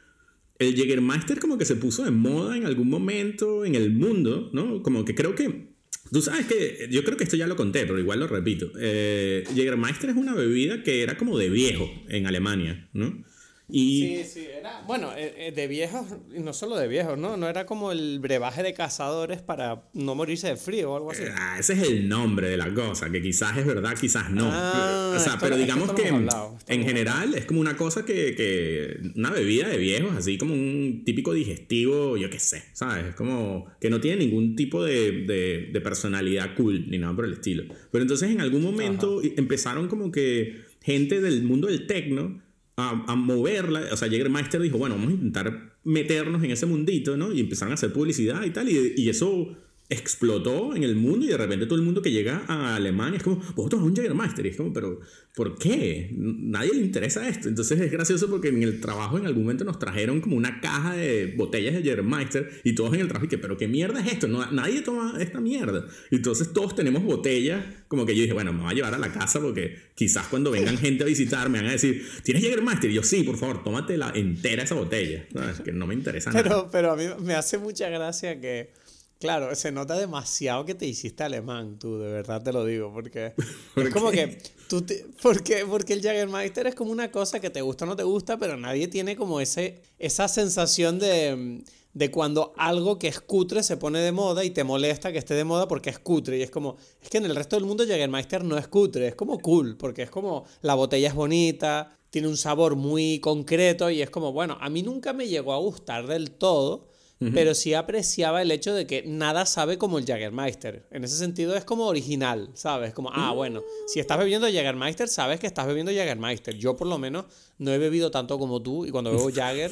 El 0.59 0.75
Jägermeister 0.75 1.39
como 1.39 1.59
que 1.59 1.67
se 1.67 1.77
puso 1.77 2.03
de 2.05 2.11
moda 2.11 2.57
en 2.57 2.65
algún 2.65 2.89
momento 2.89 3.65
en 3.65 3.75
el 3.75 3.91
mundo, 3.91 4.49
¿no? 4.55 4.83
Como 4.83 5.05
que 5.05 5.15
creo 5.15 5.35
que. 5.35 5.74
Tú 6.11 6.23
sabes 6.23 6.47
que. 6.47 6.89
Yo 6.91 7.03
creo 7.05 7.17
que 7.17 7.25
esto 7.25 7.37
ya 7.37 7.47
lo 7.47 7.57
conté, 7.57 7.87
pero 7.87 7.99
igual 7.99 8.21
lo 8.21 8.27
repito. 8.27 8.71
Eh, 8.79 9.45
Jägermeister 9.55 10.11
es 10.11 10.17
una 10.17 10.35
bebida 10.35 10.83
que 10.83 11.03
era 11.03 11.17
como 11.17 11.39
de 11.39 11.49
viejo 11.49 11.91
en 12.09 12.27
Alemania, 12.27 12.89
¿no? 12.93 13.25
Y. 13.67 14.19
Sí, 14.19 14.25
sí, 14.25 14.47
era. 14.59 14.83
Bueno, 14.87 15.13
eh, 15.17 15.35
eh, 15.49 15.53
de 15.53 15.67
viejos, 15.67 16.07
y 16.37 16.41
no 16.41 16.53
solo 16.53 16.77
de 16.77 16.87
viejos, 16.87 17.17
¿no? 17.17 17.39
No 17.39 17.49
era 17.49 17.65
como 17.65 17.93
el 17.93 18.19
brebaje 18.21 18.63
de 18.63 18.75
cazadores 18.75 19.41
para 19.41 19.89
no 19.95 20.15
morirse 20.15 20.49
de 20.49 20.57
frío 20.57 20.93
o 20.93 20.97
algo 20.99 21.11
así. 21.13 21.23
Ah, 21.35 21.57
ese 21.59 21.73
es 21.73 21.83
el 21.83 22.07
nombre 22.07 22.49
de 22.51 22.59
la 22.59 22.73
cosa, 22.75 23.09
que 23.11 23.23
quizás 23.23 23.57
es 23.57 23.65
verdad, 23.65 23.95
quizás 23.99 24.31
no. 24.31 24.51
Ah, 24.53 25.15
o 25.17 25.19
sea, 25.19 25.33
esto- 25.35 25.39
pero 25.47 25.57
digamos 25.57 25.93
que 25.95 26.11
hablado, 26.11 26.59
en 26.69 26.85
general 26.85 27.35
es 27.35 27.47
como 27.47 27.61
una 27.61 27.75
cosa 27.77 28.05
que, 28.05 28.35
que 28.35 28.99
una 29.17 29.31
bebida 29.31 29.69
de 29.69 29.79
viejos, 29.79 30.13
así 30.15 30.37
como 30.37 30.53
un 30.53 31.03
típico 31.07 31.33
digestivo, 31.33 32.19
yo 32.19 32.29
qué 32.29 32.39
sé, 32.39 32.65
¿sabes? 32.75 33.07
Es 33.07 33.15
como 33.15 33.67
que 33.81 33.89
no 33.89 33.99
tiene 33.99 34.27
ningún 34.27 34.57
tipo 34.57 34.85
de, 34.85 35.23
de- 35.23 35.71
de 35.73 35.81
personalidad 35.81 36.55
cool 36.55 36.85
ni 36.91 36.99
nada 36.99 37.17
por 37.17 37.25
el 37.25 37.33
estilo. 37.33 37.65
Pero 37.91 38.03
entonces 38.03 38.31
en 38.31 38.43
algún 38.43 38.63
momento 38.63 39.23
empezaron 39.23 39.89
como 39.89 40.13
que 40.13 40.61
gente 40.83 41.23
del 41.23 41.43
mundo 41.45 41.69
del 41.69 41.87
tecno 41.87 42.43
a, 42.77 43.05
a 43.13 43.15
moverla. 43.17 43.83
O 43.93 43.97
sea, 43.97 44.09
Jägermeister 44.09 44.61
dijo, 44.61 44.79
bueno, 44.79 44.97
vamos 44.97 45.11
a 45.11 45.15
intentar 45.15 45.75
meternos 45.85 46.43
en 46.43 46.51
ese 46.51 46.67
mundito, 46.67 47.17
¿no? 47.17 47.33
Y 47.33 47.41
empezaron 47.41 47.73
a 47.73 47.75
hacer 47.75 47.93
publicidad 47.93 48.45
y 48.45 48.51
tal. 48.51 48.69
Y, 48.69 48.95
y 48.97 49.09
eso 49.09 49.57
explotó 49.89 50.75
en 50.75 50.83
el 50.83 50.97
mundo 50.97 51.27
y 51.27 51.29
de 51.29 51.37
repente 51.37 51.67
todo 51.67 51.79
el 51.79 51.85
mundo 51.85 52.01
que 52.01 52.11
llega 52.11 52.45
a 52.49 52.77
Alemania 52.77 53.19
es 53.19 53.23
como, 53.23 53.37
vosotros 53.55 53.83
un 53.83 53.95
Jägermeister. 53.95 54.47
Y 54.47 54.49
es 54.49 54.57
como, 54.57 54.73
pero 54.73 55.01
¿por 55.35 55.59
qué? 55.59 56.11
Nadie 56.13 56.73
le 56.75 56.81
interesa 56.81 57.29
esto. 57.29 57.49
Entonces 57.49 57.79
es 57.81 57.93
gracioso 57.93 58.31
porque 58.31 58.49
en 58.49 58.63
el 58.63 58.81
trabajo 58.81 59.19
en 59.19 59.27
algún 59.27 59.43
momento 59.43 59.65
nos 59.65 59.79
trajeron 59.79 60.21
como 60.21 60.37
una 60.37 60.61
caja 60.61 60.95
de 60.97 61.35
botellas 61.37 61.75
de 61.75 61.83
Jägermeister 61.83 62.51
y 62.65 62.75
todos 62.75 62.95
en 62.95 63.01
el 63.01 63.09
trabajo 63.09 63.27
y 63.27 63.29
que, 63.29 63.39
pero 63.39 63.59
¿qué 63.59 63.69
mierda 63.69 64.01
es 64.01 64.13
esto? 64.13 64.27
No, 64.27 64.51
nadie 64.53 64.81
toma 64.81 65.17
esta 65.21 65.41
mierda. 65.41 65.87
Entonces 66.11 66.53
todos 66.53 66.75
tenemos 66.75 67.03
botellas, 67.03 67.63
como 67.89 68.07
que 68.07 68.17
yo 68.17 68.23
dije, 68.23 68.35
bueno, 68.35 68.53
me 68.53 68.63
voy 68.63 68.73
a 68.73 68.75
llevar 68.75 68.95
a 68.95 68.99
la 68.99 69.13
casa 69.13 69.41
porque 69.41 69.77
quizás 69.95 70.29
cuando 70.29 70.51
vengan 70.51 70.79
gente 70.79 71.05
a 71.05 71.07
visitar 71.07 71.51
me 71.51 71.59
van 71.59 71.69
a 71.69 71.73
decir, 71.73 72.07
¿tienes 72.23 72.43
Jägermeister? 72.43 72.91
Y 72.91 72.95
yo, 72.95 73.03
sí, 73.03 73.23
por 73.23 73.37
favor, 73.37 73.63
tómate 73.63 73.99
la 73.99 74.13
entera 74.15 74.63
esa 74.63 74.75
botella. 74.75 75.27
¿Sabes? 75.33 75.61
Que 75.61 75.73
no 75.73 75.87
me 75.87 75.95
interesa 75.95 76.31
nada. 76.31 76.43
Pero, 76.43 76.69
pero 76.73 76.93
a 76.93 76.97
mí 76.97 77.05
me 77.21 77.35
hace 77.35 77.59
mucha 77.59 77.89
gracia 77.91 78.41
que, 78.41 78.71
claro, 79.19 79.55
se 79.55 79.73
nota 79.73 79.97
demasiado 79.99 80.65
que 80.65 80.75
te 80.75 80.87
hiciste 80.87 81.23
alemán, 81.23 81.79
tú, 81.79 81.99
de 81.99 82.11
verdad 82.13 82.43
te 82.43 82.53
lo 82.53 82.65
digo, 82.65 82.93
porque 82.93 83.33
¿Por 83.75 83.87
es 83.87 83.93
como 83.93 84.11
qué? 84.11 84.17
que 84.17 84.43
tú 84.69 84.83
te- 84.83 85.07
porque, 85.23 85.65
porque 85.67 85.93
el 85.95 86.01
Jägermeister 86.03 86.67
es 86.67 86.75
como 86.75 86.91
una 86.93 87.11
cosa 87.11 87.41
que 87.41 87.51
te 87.51 87.63
gusta 87.63 87.85
o 87.85 87.89
no 87.89 87.97
te 87.97 88.03
gusta, 88.03 88.39
pero 88.39 88.57
nadie 88.57 88.89
tiene 88.89 89.17
como 89.17 89.41
ese, 89.41 89.81
esa 89.99 90.29
sensación 90.29 90.99
de, 90.99 91.63
de 91.95 92.11
cuando 92.11 92.53
algo 92.57 92.99
que 92.99 93.09
es 93.09 93.21
cutre 93.21 93.63
se 93.63 93.77
pone 93.77 94.01
de 94.01 94.13
moda 94.13 94.45
y 94.45 94.51
te 94.51 94.65
molesta 94.65 95.13
que 95.13 95.19
esté 95.19 95.35
de 95.35 95.45
moda 95.45 95.69
porque 95.69 95.91
es 95.91 95.99
cutre. 95.99 96.39
Y 96.39 96.43
es 96.43 96.51
como, 96.51 96.77
es 97.01 97.09
que 97.09 97.19
en 97.19 97.25
el 97.27 97.37
resto 97.37 97.57
del 97.57 97.65
mundo 97.67 97.85
Jägermeister 97.87 98.45
no 98.45 98.59
es 98.59 98.69
cutre, 98.69 99.09
es 99.09 99.15
como 99.15 99.39
cool, 99.39 99.77
porque 99.77 100.03
es 100.03 100.11
como 100.11 100.45
la 100.61 100.75
botella 100.75 101.09
es 101.09 101.15
bonita, 101.15 101.97
tiene 102.11 102.29
un 102.29 102.37
sabor 102.37 102.77
muy 102.77 103.19
concreto 103.21 103.91
y 103.91 104.03
es 104.03 104.11
como, 104.11 104.33
bueno, 104.33 104.57
a 104.61 104.69
mí 104.71 104.83
nunca 104.83 105.13
me 105.13 105.29
llegó 105.29 105.53
a 105.53 105.59
gustar 105.59 106.07
del 106.07 106.31
todo, 106.33 106.89
pero 107.33 107.55
sí 107.55 107.73
apreciaba 107.75 108.43
el 108.43 108.51
hecho 108.51 108.75
de 108.75 108.87
que 108.87 109.03
nada 109.07 109.47
sabe 109.47 109.79
como 109.79 109.99
el 109.99 110.05
Jägermeister. 110.05 110.87
En 110.91 111.05
ese 111.05 111.17
sentido 111.17 111.55
es 111.57 111.65
como 111.65 111.87
original, 111.87 112.51
¿sabes? 112.55 112.93
Como, 112.93 113.11
ah, 113.15 113.33
bueno, 113.33 113.63
si 113.87 113.99
estás 114.01 114.19
bebiendo 114.19 114.47
Jägermeister, 114.49 115.09
sabes 115.09 115.41
que 115.41 115.47
estás 115.47 115.67
bebiendo 115.67 115.91
Jägermeister. 115.93 116.55
Yo 116.57 116.77
por 116.77 116.87
lo 116.87 116.99
menos 116.99 117.25
no 117.59 117.73
he 117.73 117.79
bebido 117.79 118.11
tanto 118.11 118.39
como 118.39 118.61
tú 118.63 118.85
y 118.85 118.91
cuando 118.91 119.11
bebo 119.11 119.29
Jäger 119.33 119.71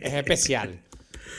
es 0.00 0.14
especial. 0.14 0.80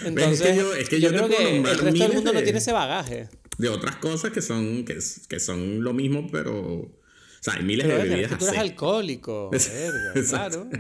Entonces, 0.04 0.56
yo- 0.58 0.75
es 0.75 0.89
que 0.89 1.00
yo 1.01 1.10
creo 1.10 1.27
que 1.27 1.58
el 1.58 1.63
resto 1.63 1.86
del 2.04 2.13
mundo 2.13 2.34
no 2.34 2.44
tiene 2.44 2.60
ese 2.60 2.72
bagaje. 2.72 3.30
De 3.58 3.70
otras 3.70 3.96
cosas 3.96 4.32
que 4.32 4.42
son, 4.44 4.86
que, 4.86 5.00
que 5.27 5.39
son 5.39 5.84
lo 5.84 5.92
mismo, 5.94 6.27
pero... 6.32 6.92
Sea, 7.51 7.60
hay 7.60 7.66
miles 7.66 7.88
Pero 7.88 8.04
de 8.04 8.10
bebidas 8.10 8.32
que 8.32 8.38
tú 8.38 8.46
eres 8.46 8.58
así. 8.60 8.70
alcohólico, 8.70 9.50
verga, 9.51 10.13
claro. 10.30 10.70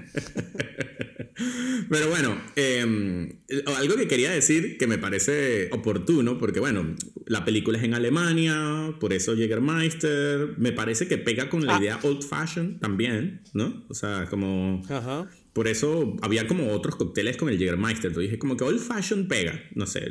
Pero 1.89 2.09
bueno, 2.09 2.35
eh, 2.55 3.35
algo 3.77 3.95
que 3.95 4.07
quería 4.07 4.31
decir 4.31 4.77
que 4.77 4.87
me 4.87 4.97
parece 4.97 5.69
oportuno, 5.71 6.37
porque 6.37 6.59
bueno, 6.59 6.95
la 7.27 7.45
película 7.45 7.77
es 7.77 7.83
en 7.83 7.93
Alemania, 7.93 8.95
por 8.99 9.13
eso 9.13 9.35
Jägermeister, 9.35 10.55
me 10.57 10.71
parece 10.71 11.07
que 11.07 11.17
pega 11.17 11.49
con 11.49 11.65
la 11.65 11.75
Ah. 11.75 11.79
idea 11.79 11.99
old 12.03 12.23
fashion 12.23 12.79
también, 12.79 13.41
¿no? 13.53 13.85
O 13.89 13.93
sea, 13.93 14.25
como... 14.29 14.81
Ajá. 14.89 15.29
Por 15.53 15.67
eso 15.67 16.15
había 16.21 16.47
como 16.47 16.71
otros 16.71 16.95
cócteles 16.97 17.35
con 17.37 17.49
el 17.49 17.57
Jägermeister. 17.57 18.13
Yo 18.13 18.19
dije 18.19 18.37
como 18.37 18.55
que 18.57 18.63
old 18.63 18.79
fashion 18.79 19.27
pega, 19.27 19.59
no 19.73 19.87
sé, 19.87 20.07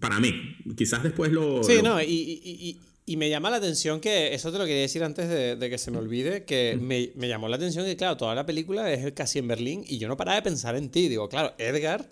para 0.00 0.18
mí. 0.20 0.56
Quizás 0.76 1.02
después 1.04 1.30
lo... 1.32 1.62
Sí, 1.62 1.76
lo- 1.76 1.82
no, 1.82 2.02
y, 2.02 2.06
y- 2.06 2.40
y- 2.44 2.80
y 3.06 3.16
me 3.16 3.28
llama 3.28 3.50
la 3.50 3.56
atención 3.56 4.00
que, 4.00 4.34
eso 4.34 4.50
te 4.50 4.58
lo 4.58 4.64
quería 4.64 4.80
decir 4.82 5.04
antes 5.04 5.28
de, 5.28 5.56
de 5.56 5.70
que 5.70 5.76
se 5.78 5.90
me 5.90 5.98
olvide, 5.98 6.44
que 6.44 6.78
me, 6.80 7.12
me 7.16 7.28
llamó 7.28 7.48
la 7.48 7.56
atención 7.56 7.84
que, 7.84 7.96
claro, 7.96 8.16
toda 8.16 8.34
la 8.34 8.46
película 8.46 8.90
es 8.92 9.12
casi 9.12 9.38
en 9.38 9.48
Berlín 9.48 9.84
y 9.86 9.98
yo 9.98 10.08
no 10.08 10.16
paraba 10.16 10.36
de 10.36 10.42
pensar 10.42 10.74
en 10.76 10.88
ti. 10.90 11.08
Digo, 11.08 11.28
claro, 11.28 11.54
Edgar, 11.58 12.08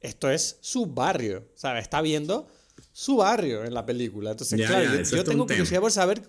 esto 0.00 0.30
es 0.30 0.58
su 0.60 0.86
barrio, 0.86 1.46
¿sabes? 1.54 1.82
Está 1.82 2.02
viendo 2.02 2.48
su 2.92 3.16
barrio 3.16 3.64
en 3.64 3.74
la 3.74 3.86
película. 3.86 4.32
Entonces, 4.32 4.58
Ya, 4.58 4.66
claro, 4.66 5.02
ya, 5.02 5.02
yo, 5.02 5.24
tengo 5.24 5.46
curiosidad 5.46 5.80
por 5.80 5.92
saber, 5.92 6.22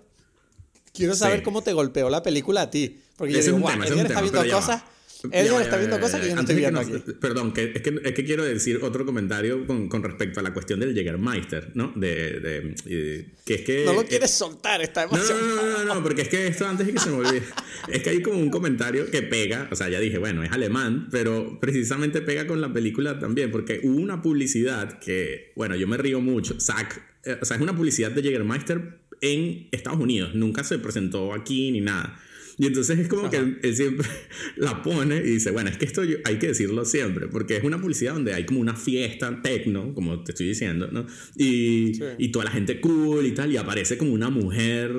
quiero 0.92 1.14
saber 1.14 1.38
Sí. 1.40 1.44
cómo 1.44 1.62
te 1.62 1.72
golpeó 1.72 2.08
la 2.08 2.22
película 2.22 2.62
a 2.62 2.70
ti. 2.70 3.00
Porque 3.16 3.34
yo 3.34 3.40
digo, 3.42 3.58
"Guau, 3.58 3.82
Edgar 3.82 4.06
está 4.06 4.20
viendo 4.20 4.44
ya 4.44 4.54
cosas 4.54 4.82
Edgar 5.32 5.62
está 5.62 5.76
viendo 5.76 5.98
cosas 5.98 6.20
que 6.20 6.28
yo 6.28 6.34
no 6.34 6.40
estoy 6.42 6.56
viendo 6.56 6.80
aquí. 6.80 6.92
Perdón, 7.20 7.52
que 7.52 7.72
es, 7.74 7.82
que, 7.82 8.00
es, 8.04 8.12
que, 8.12 8.24
quiero 8.24 8.44
decir 8.44 8.80
otro 8.82 9.06
comentario 9.06 9.66
con, 9.66 9.88
con, 9.88 10.02
respecto 10.02 10.40
a 10.40 10.42
la 10.42 10.52
cuestión 10.52 10.80
del 10.80 10.94
Jägermeister, 10.94 11.72
¿no? 11.74 11.92
De, 11.96 12.40
de, 12.40 13.26
que 13.44 13.54
es 13.54 13.60
que... 13.62 13.84
No 13.84 13.94
lo 13.94 14.04
quieres 14.04 14.30
soltar, 14.30 14.82
está 14.82 15.02
demasiado... 15.02 15.40
No, 15.40 15.56
no, 15.56 15.84
no, 15.84 15.94
no, 15.94 16.02
porque 16.02 16.22
es 16.22 16.28
que 16.28 16.46
esto 16.46 16.66
antes 16.66 16.86
de 16.86 16.92
que 16.92 16.98
se 16.98 17.10
me 17.10 17.16
olvide. 17.16 17.42
es 17.88 18.02
que 18.02 18.10
hay 18.10 18.22
como 18.22 18.38
un 18.38 18.50
comentario 18.50 19.10
que 19.10 19.22
pega, 19.22 19.68
o 19.70 19.76
sea, 19.76 19.88
ya 19.88 20.00
dije, 20.00 20.18
bueno, 20.18 20.42
es 20.42 20.52
alemán, 20.52 21.08
pero 21.10 21.58
precisamente 21.60 22.20
pega 22.20 22.46
con 22.46 22.60
la 22.60 22.72
película 22.72 23.18
también, 23.18 23.50
porque 23.50 23.80
hubo 23.82 23.96
una 23.96 24.22
publicidad 24.22 24.98
que, 24.98 25.52
bueno, 25.56 25.76
yo 25.76 25.86
me 25.86 25.96
río 25.96 26.20
mucho. 26.20 26.60
Zack, 26.60 27.02
eh, 27.24 27.38
o 27.40 27.44
sea, 27.44 27.56
es 27.56 27.62
una 27.62 27.74
publicidad 27.74 28.10
de 28.10 28.22
Jägermeister 28.22 29.00
en 29.20 29.68
Estados 29.72 30.00
Unidos, 30.00 30.34
nunca 30.34 30.64
se 30.64 30.78
presentó 30.78 31.32
aquí 31.32 31.70
ni 31.70 31.80
nada. 31.80 32.20
Y 32.58 32.66
entonces 32.66 32.98
es 32.98 33.08
como 33.08 33.28
que 33.30 33.36
él, 33.36 33.76
siempre 33.76 34.08
la 34.56 34.82
pone 34.82 35.16
y 35.16 35.32
dice, 35.32 35.50
bueno, 35.50 35.70
es 35.70 35.76
que 35.76 35.84
esto 35.84 36.02
hay 36.24 36.38
que 36.38 36.48
decirlo 36.48 36.84
siempre, 36.84 37.28
porque 37.28 37.56
es 37.56 37.64
una 37.64 37.80
publicidad 37.80 38.14
donde 38.14 38.34
hay 38.34 38.46
como 38.46 38.60
una 38.60 38.74
fiesta 38.74 39.42
tecno, 39.42 39.94
como 39.94 40.22
te 40.22 40.32
estoy 40.32 40.48
diciendo, 40.48 40.88
¿no? 40.90 41.06
Y, 41.36 42.00
y 42.18 42.28
toda 42.28 42.46
la 42.46 42.50
gente 42.50 42.80
cool 42.80 43.26
y 43.26 43.32
tal, 43.32 43.52
y 43.52 43.56
aparece 43.56 43.98
como 43.98 44.12
una 44.12 44.30
mujer 44.30 44.92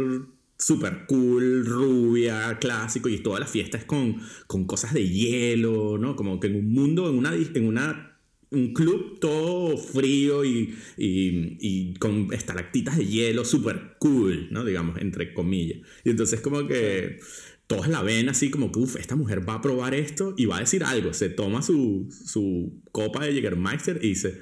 súper 0.57 1.05
cool, 1.07 1.65
rubia, 1.65 2.57
clásico, 2.59 3.09
y 3.09 3.19
toda 3.19 3.39
la 3.39 3.47
fiesta 3.47 3.77
es 3.77 3.85
con, 3.85 4.17
con 4.47 4.65
cosas 4.65 4.93
de 4.93 5.07
hielo, 5.07 5.97
¿no? 5.97 6.15
Como 6.15 6.39
que 6.39 6.47
en 6.47 6.55
un 6.55 6.71
mundo, 6.71 7.09
en 7.09 7.15
una, 7.15 7.33
en 7.33 7.67
una 7.67 8.06
un 8.49 8.73
club 8.73 9.19
todo 9.19 9.77
frío 9.77 10.45
y, 10.45 10.77
y, 10.97 11.57
y 11.59 11.93
con 11.95 12.33
estalactitas 12.33 12.97
de 12.97 13.05
hielo, 13.05 13.43
súper 13.43 13.95
cool, 13.99 14.47
¿no? 14.51 14.63
Digamos, 14.63 14.99
entre 15.01 15.33
comillas. 15.33 15.79
Y 16.03 16.09
entonces 16.09 16.39
como 16.41 16.67
que 16.67 17.19
todos 17.67 17.89
la 17.89 18.01
ven 18.01 18.29
así 18.29 18.49
como 18.49 18.71
que, 18.71 18.79
uff, 18.79 18.95
esta 18.95 19.15
mujer 19.15 19.47
va 19.47 19.55
a 19.55 19.61
probar 19.61 19.93
esto 19.93 20.33
y 20.37 20.45
va 20.45 20.57
a 20.57 20.59
decir 20.61 20.83
algo. 20.83 21.13
Se 21.13 21.29
toma 21.29 21.61
su, 21.61 22.07
su 22.09 22.81
copa 22.91 23.25
de 23.25 23.33
Jägermeister 23.33 23.99
y 24.01 24.09
dice, 24.09 24.41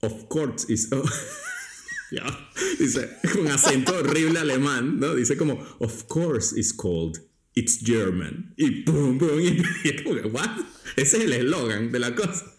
of 0.00 0.24
course 0.28 0.70
is... 0.72 0.90
dice, 2.78 3.08
con 3.32 3.48
acento 3.48 3.96
horrible 3.96 4.38
alemán, 4.38 5.00
¿no? 5.00 5.14
Dice 5.14 5.36
como, 5.38 5.58
of 5.78 6.04
course 6.04 6.58
is 6.58 6.74
called, 6.74 7.18
it's 7.54 7.80
German. 7.82 8.52
Y 8.56 8.82
pum, 8.82 9.18
pum, 9.18 9.40
y, 9.40 9.62
y 9.84 10.02
como 10.02 10.16
que, 10.16 10.28
what? 10.28 10.58
Ese 10.96 11.18
es 11.18 11.24
el 11.24 11.32
eslogan 11.32 11.90
de 11.90 11.98
la 11.98 12.14
cosa. 12.14 12.57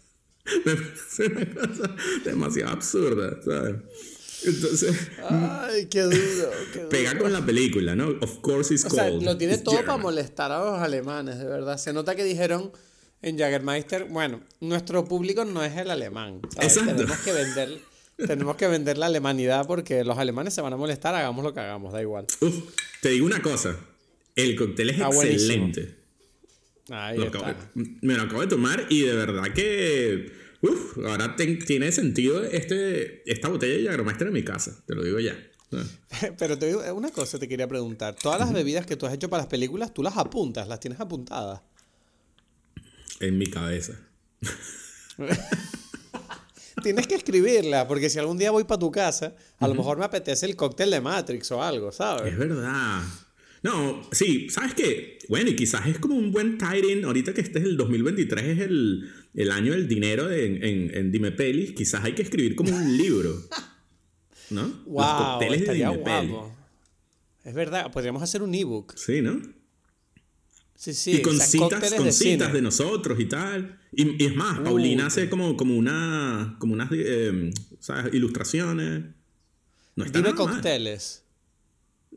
Me 0.66 0.76
parece 0.76 1.26
una 1.28 1.46
cosa 1.54 1.96
demasiado 2.24 2.72
absurda, 2.72 3.42
¿sabes? 3.44 3.76
Entonces. 4.46 4.96
Ay, 5.30 5.88
qué 5.88 6.02
duro. 6.02 6.50
Pega 6.90 7.18
con 7.18 7.34
la 7.34 7.46
película, 7.46 7.96
¿no? 7.96 8.10
Of 8.22 8.40
course 8.40 8.74
it's 8.74 8.86
o 8.86 8.90
Sea, 8.90 9.10
lo 9.10 9.38
tiene 9.38 9.58
todo 9.58 9.84
para 9.86 9.98
molestar 9.98 10.52
a 10.52 10.60
los 10.60 10.80
alemanes, 10.80 11.40
de 11.40 11.46
verdad. 11.46 11.78
Se 11.78 11.94
nota 11.94 12.16
que 12.16 12.24
dijeron 12.24 12.72
en 13.22 13.38
Jagermeister, 13.38 14.06
bueno, 14.06 14.42
nuestro 14.62 15.06
público 15.06 15.46
no 15.46 15.64
es 15.64 15.76
el 15.78 15.92
alemán. 15.92 16.42
Exacto. 16.60 16.96
Tenemos 16.96 17.18
que 17.20 17.34
vender. 17.34 17.80
Tenemos 18.28 18.56
que 18.58 18.68
vender 18.68 18.98
la 18.98 19.06
alemanidad 19.06 19.66
porque 19.66 20.04
los 20.04 20.18
alemanes 20.18 20.54
se 20.54 20.62
van 20.62 20.74
a 20.74 20.78
molestar, 20.78 21.16
hagamos 21.16 21.44
lo 21.44 21.54
que 21.54 21.62
hagamos, 21.62 21.94
da 21.94 22.02
igual. 22.02 22.26
Uf, 22.42 22.56
te 23.02 23.10
digo 23.10 23.26
una 23.26 23.42
cosa, 23.42 23.78
el 24.36 24.58
cóctel 24.58 24.90
es 24.90 25.00
excelente. 25.00 25.99
Ahí 26.92 27.22
está. 27.22 27.56
me 27.74 28.16
lo 28.16 28.24
acabo 28.24 28.42
de 28.42 28.48
tomar 28.48 28.86
y 28.90 29.02
de 29.02 29.16
verdad 29.16 29.54
que 29.54 30.32
Uf, 30.62 30.98
ahora 31.06 31.36
tiene 31.38 31.92
sentido 31.92 32.44
este, 32.44 33.30
esta 33.32 33.48
botella 33.48 33.78
de 33.78 33.86
Jagermeister 33.86 34.28
en 34.28 34.34
mi 34.34 34.44
casa, 34.44 34.84
te 34.86 34.94
lo 34.94 35.04
digo 35.04 35.20
ya. 35.20 35.38
Pero 36.38 36.58
te 36.58 36.68
digo, 36.68 36.82
una 36.94 37.12
cosa 37.12 37.40
te 37.40 37.48
quería 37.48 37.68
preguntar. 37.68 38.16
Todas 38.16 38.40
las 38.40 38.52
bebidas 38.52 38.86
que 38.86 38.98
tú 38.98 39.06
has 39.06 39.14
hecho 39.14 39.30
para 39.30 39.44
las 39.44 39.48
películas, 39.48 39.94
tú 39.94 40.04
las 40.04 40.18
apuntas, 40.18 40.68
las 40.68 40.80
tienes 40.80 41.00
apuntadas. 41.00 41.62
En 43.22 43.38
mi 43.38 43.48
cabeza. 43.48 43.94
tienes 46.84 47.08
que 47.08 47.16
escribirla, 47.16 47.88
porque 47.88 48.10
si 48.10 48.20
algún 48.20 48.38
día 48.38 48.52
voy 48.52 48.66
para 48.66 48.80
tu 48.80 48.92
casa, 48.92 49.36
a 49.60 49.68
lo 49.68 49.76
mejor 49.76 49.98
me 49.98 50.06
apetece 50.06 50.46
el 50.46 50.56
cóctel 50.56 50.92
de 50.92 51.00
Matrix 51.00 51.52
o 51.52 51.64
algo, 51.64 51.92
¿sabes? 51.92 52.34
Es 52.34 52.38
verdad. 52.38 53.02
No, 53.62 54.08
sí, 54.12 54.50
¿sabes 54.50 54.74
qué? 54.74 55.20
Bueno, 55.28 55.50
y 55.50 55.56
quizás 55.56 55.88
es 55.88 56.00
como 56.00 56.16
un 56.16 56.32
buen 56.32 56.58
tie 56.58 57.04
ahorita 57.04 57.34
que 57.34 57.42
este 57.42 57.60
es 57.60 57.66
el 57.66 57.78
2023, 57.78 58.46
es 58.46 58.60
el, 58.60 59.10
el 59.34 59.52
año 59.52 59.74
del 59.74 59.88
dinero 59.88 60.32
en, 60.32 60.64
en, 60.64 60.96
en 60.96 61.12
Dime 61.12 61.32
Pelis, 61.32 61.74
quizás 61.74 62.04
hay 62.04 62.14
que 62.14 62.22
escribir 62.22 62.56
como 62.56 62.76
un 62.76 62.98
libro. 62.98 63.36
¿No? 64.50 64.64
Wow, 64.86 65.04
Los 65.04 65.14
cócteles 65.14 65.68
de 65.68 65.74
Dime 65.74 65.98
Pelis. 66.00 66.36
Es 67.46 67.54
verdad, 67.54 67.92
podríamos 67.92 68.24
hacer 68.24 68.42
un 68.42 68.54
ebook. 68.54 68.96
Sí, 68.98 69.22
¿no? 69.22 69.42
Sí, 70.76 70.94
sí. 70.94 71.18
Y 71.18 71.22
con 71.22 71.38
citas, 71.38 71.94
con 71.94 72.06
de 72.06 72.12
citas 72.12 72.54
de 72.54 72.62
nosotros 72.62 73.20
y 73.20 73.26
tal. 73.26 73.80
Y, 73.92 74.24
es 74.24 74.36
más, 74.36 74.60
Paulina 74.60 75.08
hace 75.08 75.30
como, 75.30 75.58
como, 75.58 75.76
una, 75.76 76.56
como 76.58 76.74
unas 76.74 76.90
eh, 76.94 77.52
¿sabes? 77.80 78.14
ilustraciones. 78.14 79.04
No 79.96 80.06
está 80.06 80.20
Dime 80.20 80.34
cócteles. 80.34 81.24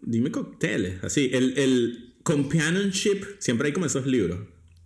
Dime 0.03 0.31
cócteles. 0.31 1.03
Así, 1.03 1.31
el, 1.33 1.57
el 1.59 2.17
companionship, 2.23 3.25
siempre 3.39 3.69
hay 3.69 3.73
como 3.73 3.87
esos 3.87 4.07
libros. 4.07 4.41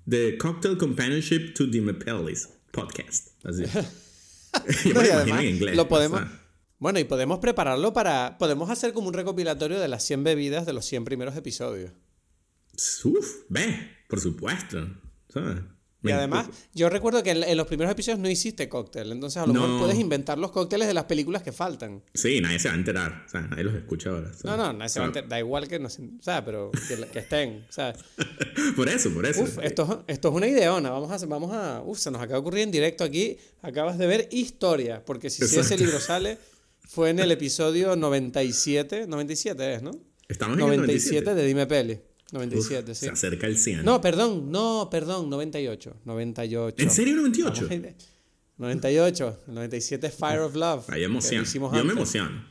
The 0.09 0.39
Cocktail 0.39 0.77
Companionship 0.77 1.55
to 1.55 1.69
the 1.69 1.81
Mepelis 1.81 2.49
podcast. 2.71 3.29
Así. 3.45 3.63
no, 4.95 5.01
además, 5.01 5.43
en 5.43 5.49
inglés, 5.49 5.77
lo 5.77 5.89
podemos, 5.89 6.21
bueno, 6.79 6.99
y 6.99 7.05
podemos 7.05 7.39
prepararlo 7.39 7.93
para. 7.93 8.39
Podemos 8.39 8.71
hacer 8.71 8.93
como 8.93 9.09
un 9.09 9.15
recopilatorio 9.15 9.81
de 9.81 9.89
las 9.89 10.05
100 10.05 10.25
bebidas 10.25 10.67
de 10.67 10.73
los 10.73 10.85
100 10.85 11.05
primeros 11.05 11.37
episodios. 11.37 11.93
Uf, 13.05 13.45
ve, 13.49 13.97
por 14.09 14.21
supuesto. 14.21 14.87
¿sabes? 15.29 15.63
Y 16.07 16.13
además, 16.13 16.49
yo 16.75 16.89
recuerdo 16.89 17.23
que 17.23 17.31
en, 17.31 17.57
los 17.57 17.67
primeros 17.67 17.93
episodios 17.93 18.19
no 18.19 18.29
hiciste 18.29 18.69
cóctel, 18.69 19.13
entonces 19.13 19.43
a 19.43 19.47
lo 19.47 19.53
mejor 19.53 19.79
puedes 19.81 19.99
inventar 19.99 20.39
los 20.39 20.51
cócteles 20.51 20.89
de 20.89 20.95
las 20.95 21.05
películas 21.05 21.43
que 21.43 21.53
faltan. 21.53 22.03
Sí, 22.15 22.41
nadie 22.41 22.59
se 22.59 22.69
va 22.69 22.75
a 22.75 22.79
enterar, 22.79 23.25
o 23.27 23.29
sea, 23.29 23.43
nadie 23.43 23.65
los 23.65 23.75
escucha 23.75 24.11
ahora. 24.11 24.31
No, 24.45 24.57
no, 24.57 24.73
nadie 24.73 24.89
se 24.89 25.01
va 25.01 25.07
a 25.07 25.09
enterar, 25.09 25.29
da 25.29 25.39
igual 25.39 25.69
que, 25.69 25.79
no 25.79 25.89
o 25.89 26.23
sea, 26.23 26.45
pero 26.45 26.71
que, 27.13 27.19
estén, 27.19 27.67
¿sabes? 27.71 27.99
por 28.77 28.89
eso, 28.89 29.11
por 29.11 29.27
eso. 29.27 29.43
Uf, 29.43 29.59
esto, 29.63 30.05
esto 30.07 30.29
es 30.29 30.35
una 30.35 30.47
ideona, 30.47 30.91
vamos 30.91 31.11
a, 31.11 31.27
vamos 31.27 31.53
a, 31.53 31.83
uf, 31.83 31.99
se 31.99 32.11
nos 32.11 32.21
acaba 32.21 32.35
de 32.35 32.41
ocurrir 32.41 32.63
en 32.63 32.71
directo 32.71 33.05
aquí, 33.05 33.37
acabas 33.63 33.99
de 33.99 34.07
ver 34.07 34.29
historia, 34.31 35.05
porque 35.05 35.31
si, 35.31 35.47
si 35.47 35.59
ese 35.59 35.77
libro 35.77 36.01
sale, 36.01 36.39
fue 36.87 37.11
en 37.11 37.19
el 37.19 37.31
episodio 37.33 37.97
97, 37.97 39.07
97 39.07 39.75
es, 39.75 39.83
¿no? 39.83 39.91
Estamos 40.29 40.55
en 40.55 40.61
97, 40.61 41.19
el 41.19 41.25
97 41.25 41.35
de 41.35 41.47
Dime 41.47 41.67
Peli. 41.67 42.01
97, 42.33 42.95
sí. 42.95 43.07
Se 43.07 43.13
acerca 43.13 43.47
el 43.47 43.57
100. 43.57 43.85
No, 43.85 44.01
perdón, 44.01 44.51
no, 44.51 44.89
perdón, 44.91 45.31
98. 45.31 45.97
98. 46.05 46.83
¿En 46.83 46.91
serio 46.91 47.17
98? 47.17 47.69
98. 48.59 49.39
97 49.47 50.11
Fire 50.11 50.41
of 50.41 50.55
Love. 50.57 50.91
Hay 50.91 51.05
emoción. 51.05 51.45
Yo 51.45 51.85
me 51.85 51.93
emociono. 51.93 52.45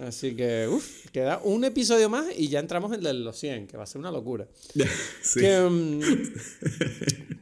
Así 0.00 0.34
que, 0.34 0.66
uff, 0.66 1.10
queda 1.10 1.40
un 1.44 1.64
episodio 1.64 2.08
más 2.08 2.26
y 2.36 2.48
ya 2.48 2.60
entramos 2.60 2.96
en 2.96 3.04
el 3.04 3.22
los 3.22 3.38
100, 3.38 3.66
que 3.66 3.76
va 3.76 3.82
a 3.82 3.86
ser 3.86 3.98
una 3.98 4.10
locura. 4.10 4.48
sí. 5.22 5.40
Mm, 5.40 6.00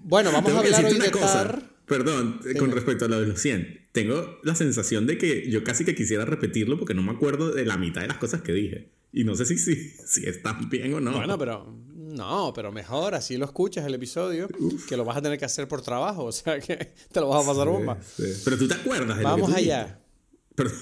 bueno, 0.03 0.33
vamos 0.33 0.53
a 0.53 0.59
hablar 0.59 0.85
hoy 0.85 0.98
de 0.98 1.11
cosa. 1.12 1.62
Perdón, 1.87 2.40
con 2.59 2.70
respecto 2.72 3.05
a 3.05 3.09
lo 3.09 3.20
de 3.20 3.26
los 3.29 3.40
100. 3.40 3.88
Tengo 3.92 4.38
la 4.44 4.55
sensación 4.55 5.07
de 5.07 5.18
que 5.18 5.50
yo 5.50 5.64
casi 5.64 5.85
que 5.85 5.94
quisiera 5.94 6.24
repetirlo 6.24 6.79
porque 6.79 6.94
no 6.94 7.03
me 7.03 7.12
acuerdo 7.12 7.53
de 7.53 7.64
la 7.64 7.76
mitad 7.76 8.00
de 8.00 8.09
las 8.09 8.18
cosas 8.18 8.42
que 8.42 8.53
dije. 8.53 8.90
Y 9.12 9.25
no 9.25 9.35
sé 9.35 9.44
si, 9.44 9.59
si, 9.59 9.90
si 10.07 10.27
están 10.27 10.68
bien 10.68 10.94
o 10.94 11.01
no. 11.01 11.12
Bueno, 11.12 11.38
pero 11.38 11.66
no, 12.11 12.53
pero 12.53 12.73
mejor, 12.73 13.14
así 13.14 13.37
lo 13.37 13.44
escuchas 13.44 13.87
el 13.87 13.94
episodio, 13.94 14.49
que 14.88 14.96
lo 14.96 15.05
vas 15.05 15.16
a 15.16 15.23
tener 15.23 15.38
que 15.38 15.44
hacer 15.44 15.68
por 15.68 15.83
trabajo, 15.83 16.25
o 16.25 16.33
sea 16.33 16.61
que 16.61 16.92
te 17.11 17.20
lo 17.20 17.29
vas 17.29 17.44
a 17.44 17.49
pasar 17.49 17.68
bomba. 17.68 17.99
Pero 18.44 18.59
tú 18.59 18.68
te 18.68 18.75
acuerdas 18.75 19.18
de 19.18 19.25
Vamos 19.25 19.51
lo 19.51 19.55
que 19.55 19.62
allá. 19.62 19.96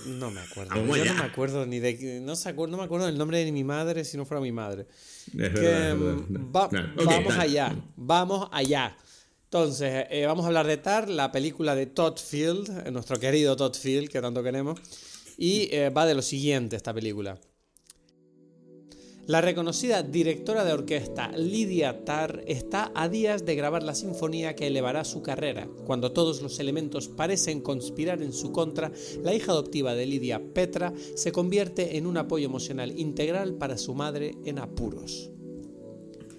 No 0.07 0.31
me 0.31 0.41
acuerdo. 0.41 0.75
Yo 0.75 1.05
no 1.05 1.14
me 1.14 1.23
acuerdo 1.23 1.67
ni 1.67 1.79
de 1.79 2.21
no, 2.21 2.35
no 2.67 2.77
me 2.77 2.83
acuerdo 2.83 3.07
del 3.07 3.17
nombre 3.17 3.45
de 3.45 3.53
mi 3.53 3.62
madre 3.62 4.05
si 4.05 4.17
no 4.17 4.25
fuera 4.25 4.41
mi 4.41 4.51
madre. 4.51 4.87
vamos 5.33 7.38
allá, 7.38 7.77
vamos 7.97 8.49
allá. 8.51 8.97
Entonces, 9.45 10.07
eh, 10.11 10.27
vamos 10.27 10.45
a 10.45 10.49
hablar 10.49 10.67
de 10.67 10.77
Tar, 10.77 11.09
la 11.09 11.33
película 11.33 11.75
de 11.75 11.87
Todd 11.87 12.19
Field, 12.19 12.87
eh, 12.87 12.91
nuestro 12.91 13.19
querido 13.19 13.57
Todd 13.57 13.75
Field, 13.75 14.11
que 14.11 14.21
tanto 14.21 14.43
queremos. 14.43 14.79
Y 15.38 15.75
eh, 15.75 15.88
va 15.88 16.05
de 16.05 16.14
lo 16.14 16.21
siguiente 16.21 16.77
esta 16.77 16.93
película. 16.93 17.38
La 19.29 19.43
reconocida 19.43 20.03
directora 20.03 20.64
de 20.64 20.73
orquesta 20.73 21.31
Lydia 21.37 22.03
Tarr 22.07 22.43
está 22.47 22.91
a 22.95 23.11
días 23.11 23.45
de 23.45 23.57
grabar 23.57 23.83
la 23.83 23.95
sinfonía 23.95 24.57
que 24.57 24.69
elevará 24.69 25.05
su 25.05 25.21
carrera. 25.21 25.69
Cuando 25.85 26.12
todos 26.12 26.41
los 26.41 26.59
elementos 26.61 27.09
parecen 27.09 27.61
conspirar 27.61 28.23
en 28.23 28.33
su 28.33 28.53
contra, 28.53 28.91
la 29.23 29.35
hija 29.35 29.53
adoptiva 29.53 29.95
de 29.95 30.07
Lydia, 30.07 30.41
Petra, 30.55 30.95
se 31.14 31.31
convierte 31.31 31.99
en 31.99 32.07
un 32.07 32.17
apoyo 32.17 32.47
emocional 32.47 32.99
integral 32.99 33.53
para 33.57 33.77
su 33.77 33.95
madre 33.95 34.35
en 34.47 34.61
apuros. 34.61 35.29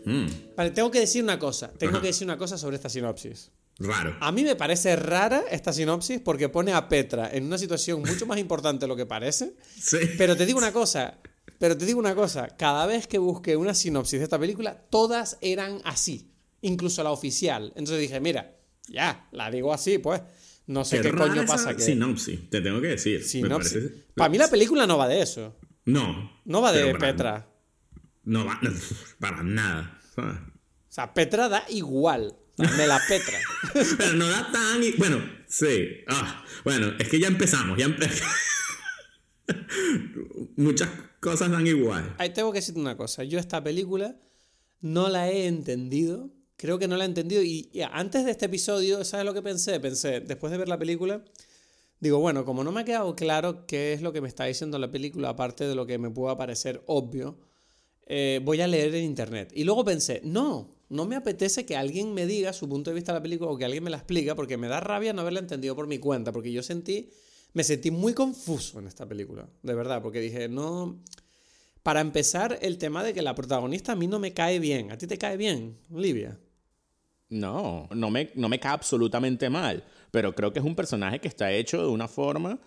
Mm. 0.06 0.26
Vale, 0.58 0.72
tengo 0.72 0.90
que 0.90 1.02
decir 1.02 1.24
una 1.24 1.38
cosa. 1.38 1.72
Tengo 1.72 2.02
que 2.02 2.08
decir 2.08 2.26
una 2.26 2.40
cosa 2.40 2.58
sobre 2.58 2.78
esta 2.78 2.90
sinopsis. 2.90 3.52
Raro. 3.78 4.18
A 4.20 4.32
mí 4.32 4.44
me 4.44 4.56
parece 4.56 4.96
rara 4.96 5.44
esta 5.52 5.72
sinopsis 5.72 6.22
porque 6.22 6.50
pone 6.50 6.74
a 6.74 6.90
Petra 6.90 7.30
en 7.32 7.46
una 7.46 7.60
situación 7.60 8.02
mucho 8.02 8.26
más 8.26 8.40
importante 8.40 8.86
de 8.86 8.88
lo 8.88 8.96
que 8.96 9.06
parece. 9.06 9.54
Sí. 9.80 9.98
Pero 10.18 10.36
te 10.36 10.48
digo 10.48 10.58
una 10.58 10.74
cosa, 10.74 11.20
pero 11.60 11.78
te 11.78 11.86
digo 11.86 12.00
una 12.00 12.16
cosa, 12.16 12.48
cada 12.58 12.86
vez 12.86 13.06
que 13.06 13.18
busqué 13.18 13.56
una 13.58 13.74
sinopsis 13.74 14.20
de 14.20 14.24
esta 14.24 14.40
película, 14.40 14.76
todas 14.90 15.38
eran 15.42 15.82
así. 15.84 16.34
incluso 16.62 17.04
la 17.04 17.12
oficial. 17.12 17.74
Entonces 17.76 18.00
dije, 18.00 18.20
mira, 18.20 18.58
ya, 18.88 19.28
la 19.32 19.52
digo 19.52 19.74
así, 19.74 19.98
pues. 19.98 20.22
No 20.68 20.86
sé 20.86 21.02
qué, 21.02 21.12
coño 21.12 21.46
pasa. 21.46 21.76
Que... 21.76 21.82
Sinopsis, 21.82 22.50
te 22.50 22.62
tengo 22.62 22.80
que 22.80 22.88
decir. 22.88 23.24
Sinopsis. 23.24 23.84
Para 24.16 24.30
mí 24.30 24.38
la 24.38 24.50
película 24.50 24.86
no 24.86 24.98
va 24.98 25.08
de 25.08 25.22
eso. 25.22 25.58
No. 25.86 26.42
No 26.46 26.62
va 26.62 26.72
de 26.72 26.94
Petra. 26.96 27.48
No 28.24 28.46
va 28.46 28.60
para 29.20 29.44
nada. 29.44 30.00
O 30.16 30.92
sea, 30.92 31.14
Petra 31.14 31.50
da 31.50 31.66
igual. 31.70 32.36
Me 32.58 32.88
la 32.88 33.02
Petra. 33.08 33.40
Pero 33.98 34.14
no 34.14 34.28
da 34.28 34.52
tan. 34.52 34.82
Bueno, 34.98 35.22
sí. 35.48 36.04
Ah, 36.08 36.44
bueno, 36.64 36.94
es 37.00 37.10
que 37.10 37.20
ya 37.20 37.28
empezamos. 37.28 37.78
Ya 37.78 37.88
Muchas 40.58 40.90
cosas 41.20 41.52
dan 41.52 41.68
igual. 41.68 42.16
Ahí 42.18 42.32
tengo 42.32 42.52
que 42.52 42.60
decirte 42.60 42.80
una 42.80 42.98
cosa. 42.98 43.24
Yo 43.24 43.40
esta 43.40 43.64
película 43.64 44.16
no 44.82 45.10
la 45.10 45.30
he 45.30 45.48
entendido 45.48 46.32
creo 46.60 46.78
que 46.78 46.90
no 46.90 46.98
la 46.98 47.06
he 47.06 47.08
entendido. 47.08 47.42
Y, 47.42 47.72
antes 47.92 48.26
de 48.26 48.32
este 48.32 48.46
episodio, 48.46 49.04
¿sabes 49.06 49.26
lo 49.26 49.34
que 49.34 49.42
pensé? 49.42 49.80
Pensé, 49.80 50.20
después 50.20 50.52
de 50.52 50.58
ver 50.58 50.68
la 50.68 50.78
película, 50.78 51.24
digo, 52.02 52.20
bueno, 52.20 52.44
como 52.44 52.64
no 52.66 52.72
me 52.74 52.82
ha 52.82 52.86
quedado 52.86 53.16
claro 53.16 53.66
qué 53.66 53.94
es 53.94 54.02
lo 54.02 54.12
que 54.12 54.20
me 54.20 54.28
está 54.28 54.44
diciendo 54.44 54.78
la 54.78 54.92
película, 54.92 55.30
aparte 55.30 55.66
de 55.66 55.74
lo 55.74 55.88
que 55.88 55.98
me 55.98 56.12
pueda 56.12 56.38
parecer 56.38 56.84
obvio, 56.86 57.40
eh, 58.08 58.42
voy 58.44 58.60
a 58.60 58.68
leer 58.68 58.94
en 58.94 59.06
internet. 59.06 59.54
Y 59.56 59.64
luego 59.64 59.86
pensé, 59.86 60.20
no, 60.26 60.76
no 60.90 61.06
me 61.06 61.16
apetece 61.16 61.66
que 61.66 61.78
alguien 61.78 62.14
me 62.14 62.26
diga 62.26 62.52
su 62.52 62.68
punto 62.68 62.92
de 62.92 62.96
vista 62.96 63.14
de 63.14 63.20
la 63.20 63.24
película 63.24 63.52
o 63.52 63.58
que 63.58 63.64
alguien 63.64 63.84
me 63.86 63.90
la 63.90 63.98
explique, 63.98 64.36
porque 64.36 64.58
me 64.58 64.68
da 64.68 64.82
rabia 64.82 65.14
no 65.14 65.22
haberla 65.22 65.40
entendido 65.40 65.78
por 65.78 65.88
mi 65.88 65.98
cuenta, 65.98 66.34
porque 66.34 66.52
yo 66.52 66.62
sentí, 66.62 67.10
me 67.54 67.64
sentí 67.64 67.92
muy 67.92 68.14
confuso 68.14 68.80
en 68.80 68.88
esta 68.88 69.08
película, 69.08 69.48
de 69.64 69.74
verdad, 69.74 70.02
porque 70.02 70.20
dije, 70.20 70.48
no... 70.48 71.02
Para 71.84 72.02
empezar, 72.02 72.60
el 72.62 72.78
tema 72.78 73.04
de 73.04 73.14
que 73.14 73.22
la 73.22 73.36
protagonista 73.36 73.94
a 73.94 73.96
mí 73.96 74.06
no 74.06 74.20
me 74.20 74.34
cae 74.34 74.60
bien. 74.60 74.92
¿A 74.92 74.98
ti 74.98 75.08
te 75.08 75.18
cae 75.18 75.38
bien, 75.38 75.78
Olivia? 75.90 76.38
No, 77.30 77.88
no 77.96 78.10
me, 78.10 78.32
no 78.36 78.50
me 78.50 78.60
cae 78.60 78.74
absolutamente 78.74 79.50
mal, 79.50 79.84
pero 80.12 80.36
creo 80.36 80.52
que 80.52 80.60
es 80.60 80.66
un 80.66 80.76
personaje 80.76 81.20
que 81.20 81.30
está 81.30 81.52
hecho 81.52 81.82
de 81.82 81.88
una 81.88 82.08
forma 82.08 82.60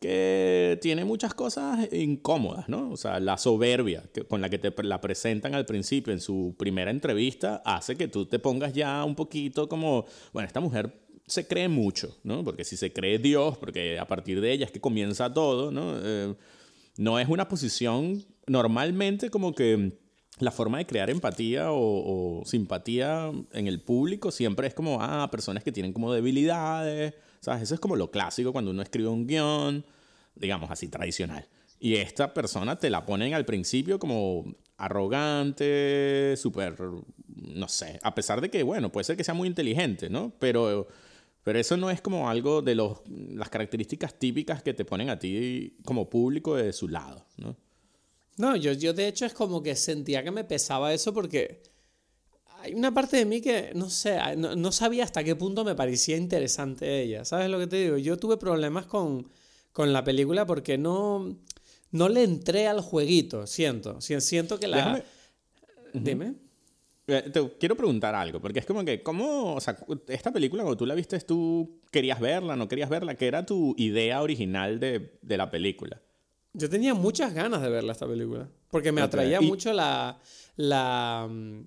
que 0.00 0.78
tiene 0.82 1.04
muchas 1.04 1.34
cosas 1.34 1.88
incómodas, 1.92 2.68
¿no? 2.68 2.90
O 2.90 2.96
sea, 2.96 3.20
la 3.20 3.38
soberbia 3.38 4.04
con 4.28 4.40
la 4.40 4.50
que 4.50 4.58
te 4.58 4.72
la 4.82 5.00
presentan 5.00 5.54
al 5.54 5.64
principio 5.64 6.12
en 6.12 6.20
su 6.20 6.54
primera 6.58 6.90
entrevista 6.90 7.62
hace 7.64 7.96
que 7.96 8.08
tú 8.08 8.26
te 8.26 8.38
pongas 8.38 8.72
ya 8.72 9.02
un 9.04 9.14
poquito 9.14 9.68
como, 9.68 10.04
bueno, 10.32 10.46
esta 10.46 10.60
mujer 10.60 11.03
se 11.26 11.46
cree 11.46 11.68
mucho, 11.68 12.18
¿no? 12.22 12.44
Porque 12.44 12.64
si 12.64 12.76
se 12.76 12.92
cree 12.92 13.18
Dios, 13.18 13.56
porque 13.58 13.98
a 13.98 14.06
partir 14.06 14.40
de 14.40 14.52
ella 14.52 14.66
es 14.66 14.72
que 14.72 14.80
comienza 14.80 15.32
todo, 15.32 15.70
¿no? 15.70 15.94
Eh, 15.96 16.34
no 16.96 17.18
es 17.18 17.28
una 17.28 17.48
posición 17.48 18.24
normalmente 18.46 19.30
como 19.30 19.54
que 19.54 19.98
la 20.38 20.50
forma 20.50 20.78
de 20.78 20.86
crear 20.86 21.10
empatía 21.10 21.68
o, 21.70 22.42
simpatía 22.44 23.30
en 23.52 23.66
el 23.66 23.80
público 23.80 24.30
siempre 24.30 24.66
es 24.66 24.74
como, 24.74 24.98
ah, 25.00 25.28
personas 25.30 25.62
que 25.62 25.72
tienen 25.72 25.92
como 25.92 26.12
debilidades, 26.12 27.14
¿sabes? 27.40 27.62
Eso 27.62 27.74
es 27.74 27.80
como 27.80 27.96
lo 27.96 28.10
clásico 28.10 28.52
cuando 28.52 28.70
uno 28.70 28.82
escribe 28.82 29.08
un 29.08 29.26
guion, 29.26 29.84
digamos 30.34 30.70
así, 30.70 30.88
tradicional. 30.88 31.48
Y 31.78 31.96
esta 31.96 32.34
persona 32.34 32.78
te 32.78 32.90
la 32.90 33.06
ponen 33.06 33.34
al 33.34 33.44
principio 33.44 33.98
como 33.98 34.56
arrogante, 34.76 36.34
súper, 36.36 36.76
no 37.28 37.68
sé, 37.68 38.00
a 38.02 38.14
pesar 38.14 38.40
de 38.40 38.50
que, 38.50 38.62
bueno, 38.62 38.90
puede 38.90 39.04
ser 39.04 39.16
que 39.16 39.24
sea 39.24 39.34
muy 39.34 39.48
inteligente, 39.48 40.10
¿no? 40.10 40.32
Pero, 40.38 40.88
pero 41.44 41.58
eso 41.58 41.76
no 41.76 41.90
es 41.90 42.00
como 42.00 42.28
algo 42.28 42.62
de 42.62 42.74
los, 42.74 43.02
las 43.06 43.50
características 43.50 44.18
típicas 44.18 44.62
que 44.62 44.72
te 44.72 44.86
ponen 44.86 45.10
a 45.10 45.18
ti 45.18 45.76
como 45.84 46.08
público 46.08 46.56
de 46.56 46.72
su 46.72 46.88
lado, 46.88 47.26
¿no? 47.36 47.56
No, 48.36 48.56
yo, 48.56 48.72
yo 48.72 48.92
de 48.92 49.06
hecho 49.06 49.26
es 49.26 49.34
como 49.34 49.62
que 49.62 49.76
sentía 49.76 50.24
que 50.24 50.32
me 50.32 50.42
pesaba 50.42 50.92
eso 50.92 51.12
porque 51.12 51.62
hay 52.60 52.74
una 52.74 52.92
parte 52.92 53.18
de 53.18 53.26
mí 53.26 53.40
que 53.40 53.72
no 53.74 53.90
sé, 53.90 54.18
no, 54.36 54.72
sabía 54.72 55.04
hasta 55.04 55.22
qué 55.22 55.36
punto 55.36 55.64
me 55.64 55.74
parecía 55.74 56.16
interesante 56.16 57.02
ella. 57.02 57.24
¿Sabes 57.24 57.48
lo 57.50 57.58
que 57.58 57.66
te 57.66 57.76
digo? 57.76 57.98
Yo 57.98 58.16
tuve 58.16 58.36
problemas 58.38 58.86
con, 58.86 59.28
con 59.70 59.92
la 59.92 60.02
película 60.02 60.46
porque 60.46 60.78
no, 60.78 61.36
no 61.92 62.08
le 62.08 62.24
entré 62.24 62.66
al 62.66 62.80
jueguito, 62.80 63.46
siento. 63.46 64.00
Siento 64.00 64.58
que 64.58 64.66
la... 64.66 65.04
Dime. 65.92 66.34
Te 67.06 67.56
quiero 67.58 67.76
preguntar 67.76 68.14
algo, 68.14 68.40
porque 68.40 68.60
es 68.60 68.66
como 68.66 68.84
que, 68.84 69.02
¿cómo, 69.02 69.54
o 69.54 69.60
sea, 69.60 69.76
esta 70.08 70.32
película 70.32 70.62
cuando 70.62 70.76
tú 70.76 70.86
la 70.86 70.94
viste, 70.94 71.18
tú 71.20 71.80
querías 71.90 72.20
verla, 72.20 72.56
no 72.56 72.68
querías 72.68 72.88
verla? 72.88 73.16
¿Qué 73.16 73.26
era 73.26 73.44
tu 73.44 73.74
idea 73.76 74.22
original 74.22 74.80
de, 74.80 75.18
de 75.20 75.36
la 75.36 75.50
película? 75.50 76.00
Yo 76.54 76.70
tenía 76.70 76.94
muchas 76.94 77.34
ganas 77.34 77.60
de 77.62 77.68
verla 77.68 77.92
esta 77.92 78.06
película. 78.06 78.48
Porque 78.70 78.92
me 78.92 79.02
atraía 79.02 79.40
mucho 79.40 79.72
la, 79.72 80.18
la. 80.56 81.28
Mm, 81.28 81.66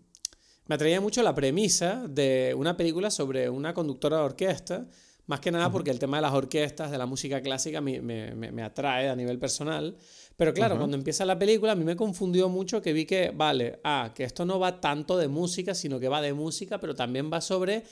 me 0.65 0.75
atraía 0.75 0.99
mucho 1.01 1.21
la 1.23 1.35
premisa 1.35 2.05
de 2.07 2.53
una 2.57 2.75
película 2.75 3.11
sobre 3.11 3.49
una 3.49 3.73
conductora 3.73 4.17
de 4.17 4.23
orquesta. 4.23 4.87
Más 5.27 5.41
que 5.41 5.51
nada 5.51 5.69
porque 5.69 5.91
el 5.91 5.99
tema 5.99 6.17
de 6.17 6.21
las 6.21 6.33
orquestas, 6.33 6.89
de 6.89 6.97
la 6.97 7.05
música 7.05 7.41
clásica, 7.41 7.81
me, 7.81 8.01
me, 8.01 8.33
me 8.33 8.63
atrae 8.63 9.09
a 9.09 9.15
nivel 9.15 9.37
personal. 9.37 9.95
Pero 10.37 10.53
claro, 10.53 10.77
cuando 10.77 10.95
empieza 10.95 11.25
la 11.25 11.37
película, 11.37 11.73
a 11.73 11.75
mí 11.75 11.83
me 11.83 11.95
confundió 11.95 12.47
mucho 12.47 12.81
que 12.81 12.93
vi 12.93 13.05
que, 13.05 13.31
vale, 13.35 13.79
ah, 13.83 14.11
que 14.15 14.23
esto 14.23 14.45
no 14.45 14.57
va 14.57 14.79
tanto 14.79 15.17
de 15.17 15.27
música, 15.27 15.73
sino 15.73 15.99
que 15.99 16.07
va 16.07 16.21
de 16.21 16.33
música, 16.33 16.79
pero 16.79 16.95
también 16.95 17.29
va 17.31 17.41
sobre 17.41 17.83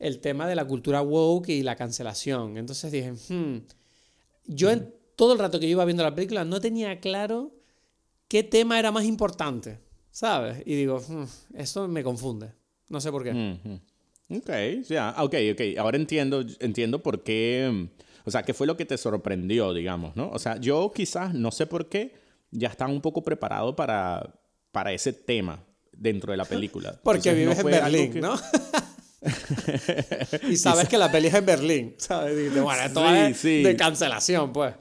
el 0.00 0.18
tema 0.18 0.48
de 0.48 0.56
la 0.56 0.64
cultura 0.64 1.02
woke 1.02 1.50
y 1.50 1.62
la 1.62 1.76
cancelación. 1.76 2.56
Entonces 2.56 2.90
dije, 2.90 3.12
hmm, 3.12 3.58
yo 4.46 4.70
todo 5.14 5.34
el 5.34 5.38
rato 5.38 5.60
que 5.60 5.66
yo 5.66 5.72
iba 5.72 5.84
viendo 5.84 6.02
la 6.02 6.14
película 6.14 6.44
no 6.44 6.60
tenía 6.60 6.98
claro 6.98 7.52
qué 8.26 8.42
tema 8.42 8.78
era 8.78 8.90
más 8.90 9.04
importante, 9.04 9.78
¿sabes? 10.10 10.62
Y 10.64 10.74
digo, 10.74 11.00
mm, 11.06 11.24
esto 11.54 11.86
me 11.86 12.02
confunde. 12.02 12.54
No 12.88 13.00
sé 13.00 13.12
por 13.12 13.22
qué. 13.22 13.32
Ok, 14.30 14.50
ya, 14.88 15.14
ok, 15.18 15.34
ok. 15.52 15.60
Ahora 15.78 15.96
entiendo, 15.96 16.44
entiendo 16.60 17.02
por 17.02 17.22
qué, 17.22 17.68
mm, 17.72 17.88
o 18.24 18.30
sea, 18.30 18.42
qué 18.42 18.54
fue 18.54 18.66
lo 18.66 18.76
que 18.76 18.84
te 18.84 18.96
sorprendió, 18.96 19.74
digamos, 19.74 20.14
¿no? 20.16 20.30
O 20.30 20.38
sea, 20.38 20.56
yo 20.58 20.92
quizás, 20.94 21.34
no 21.34 21.50
sé 21.50 21.66
por 21.66 21.88
qué, 21.88 22.14
ya 22.50 22.68
estaba 22.68 22.92
un 22.92 23.00
poco 23.00 23.22
preparado 23.22 23.74
para, 23.74 24.34
para 24.72 24.92
ese 24.92 25.12
tema 25.12 25.64
dentro 25.92 26.30
de 26.30 26.36
la 26.36 26.44
película. 26.44 26.98
Porque 27.02 27.34
vives 27.34 27.58
en 27.58 27.66
Berlín, 27.66 28.20
¿no? 28.20 28.34
y 30.48 30.56
sabes 30.56 30.88
que 30.88 30.96
la 30.96 31.12
peli 31.12 31.28
es 31.28 31.34
en 31.34 31.44
Berlín, 31.44 31.94
¿sabes? 31.98 32.52
bueno, 32.62 32.82
esto 32.82 33.14
es 33.14 33.42
de 33.42 33.76
cancelación, 33.76 34.52
pues. 34.52 34.74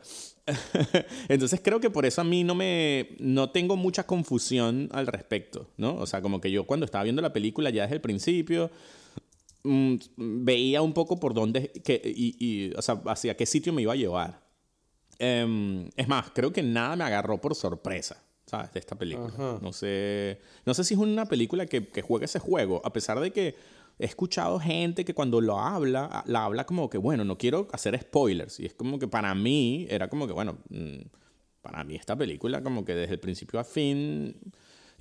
Entonces 1.28 1.60
creo 1.64 1.80
que 1.80 1.90
por 1.90 2.06
eso 2.06 2.22
a 2.22 2.24
mí 2.24 2.44
no 2.44 2.56
me 2.56 3.10
no 3.20 3.52
tengo 3.52 3.76
mucha 3.76 4.06
confusión 4.06 4.90
al 4.94 5.08
respecto, 5.08 5.70
¿no? 5.78 5.96
O 5.96 6.08
sea, 6.08 6.22
como 6.22 6.42
que 6.42 6.52
yo 6.52 6.66
cuando 6.66 6.86
estaba 6.86 7.04
viendo 7.04 7.22
la 7.22 7.34
película 7.34 7.70
ya 7.70 7.84
desde 7.84 7.96
el 7.96 8.02
principio 8.02 8.72
mm, 9.64 9.96
veía 10.18 10.82
un 10.82 10.94
poco 10.94 11.20
por 11.20 11.34
dónde 11.34 11.72
que, 11.84 12.02
y, 12.04 12.74
o 12.76 12.82
sea, 12.82 13.02
hacia 13.06 13.36
qué 13.36 13.46
sitio 13.46 13.74
me 13.74 13.82
iba 13.82 13.94
a 13.94 13.98
llevar. 13.98 14.42
Em, 15.18 15.90
es 15.96 16.08
más, 16.08 16.32
creo 16.32 16.54
que 16.54 16.64
nada 16.64 16.96
me 16.96 17.04
agarró 17.04 17.40
por 17.40 17.56
sorpresa. 17.56 18.24
¿sabes? 18.46 18.74
De 18.74 18.80
esta 18.80 18.96
película. 18.98 19.60
No 19.62 19.72
sé, 19.72 20.42
no 20.66 20.74
sé 20.74 20.84
si 20.84 20.96
es 20.96 21.00
una 21.00 21.26
película 21.28 21.68
que, 21.68 21.88
que 21.88 22.02
juega 22.02 22.26
ese 22.26 22.40
juego, 22.40 22.82
a 22.84 22.92
pesar 22.92 23.20
de 23.20 23.32
que 23.32 23.56
he 24.00 24.06
escuchado 24.06 24.60
gente 24.60 25.06
que 25.06 25.14
cuando 25.14 25.40
lo 25.42 25.60
habla, 25.60 26.24
la 26.26 26.46
habla 26.46 26.66
como 26.66 26.90
que, 26.90 26.98
bueno, 26.98 27.26
no 27.26 27.38
quiero 27.38 27.68
hacer 27.72 28.00
spoilers. 28.00 28.60
Y 28.60 28.66
es 28.66 28.74
como 28.74 28.98
que 28.98 29.08
para 29.08 29.36
mí 29.36 29.86
era 29.90 30.08
como 30.08 30.26
que, 30.26 30.34
bueno, 30.34 30.58
mm, 30.70 31.02
para 31.62 31.84
mí 31.84 31.96
esta 31.96 32.16
película 32.16 32.64
como 32.64 32.84
que 32.84 32.96
desde 32.96 33.14
el 33.14 33.20
principio 33.20 33.60
a 33.60 33.64
fin... 33.64 34.36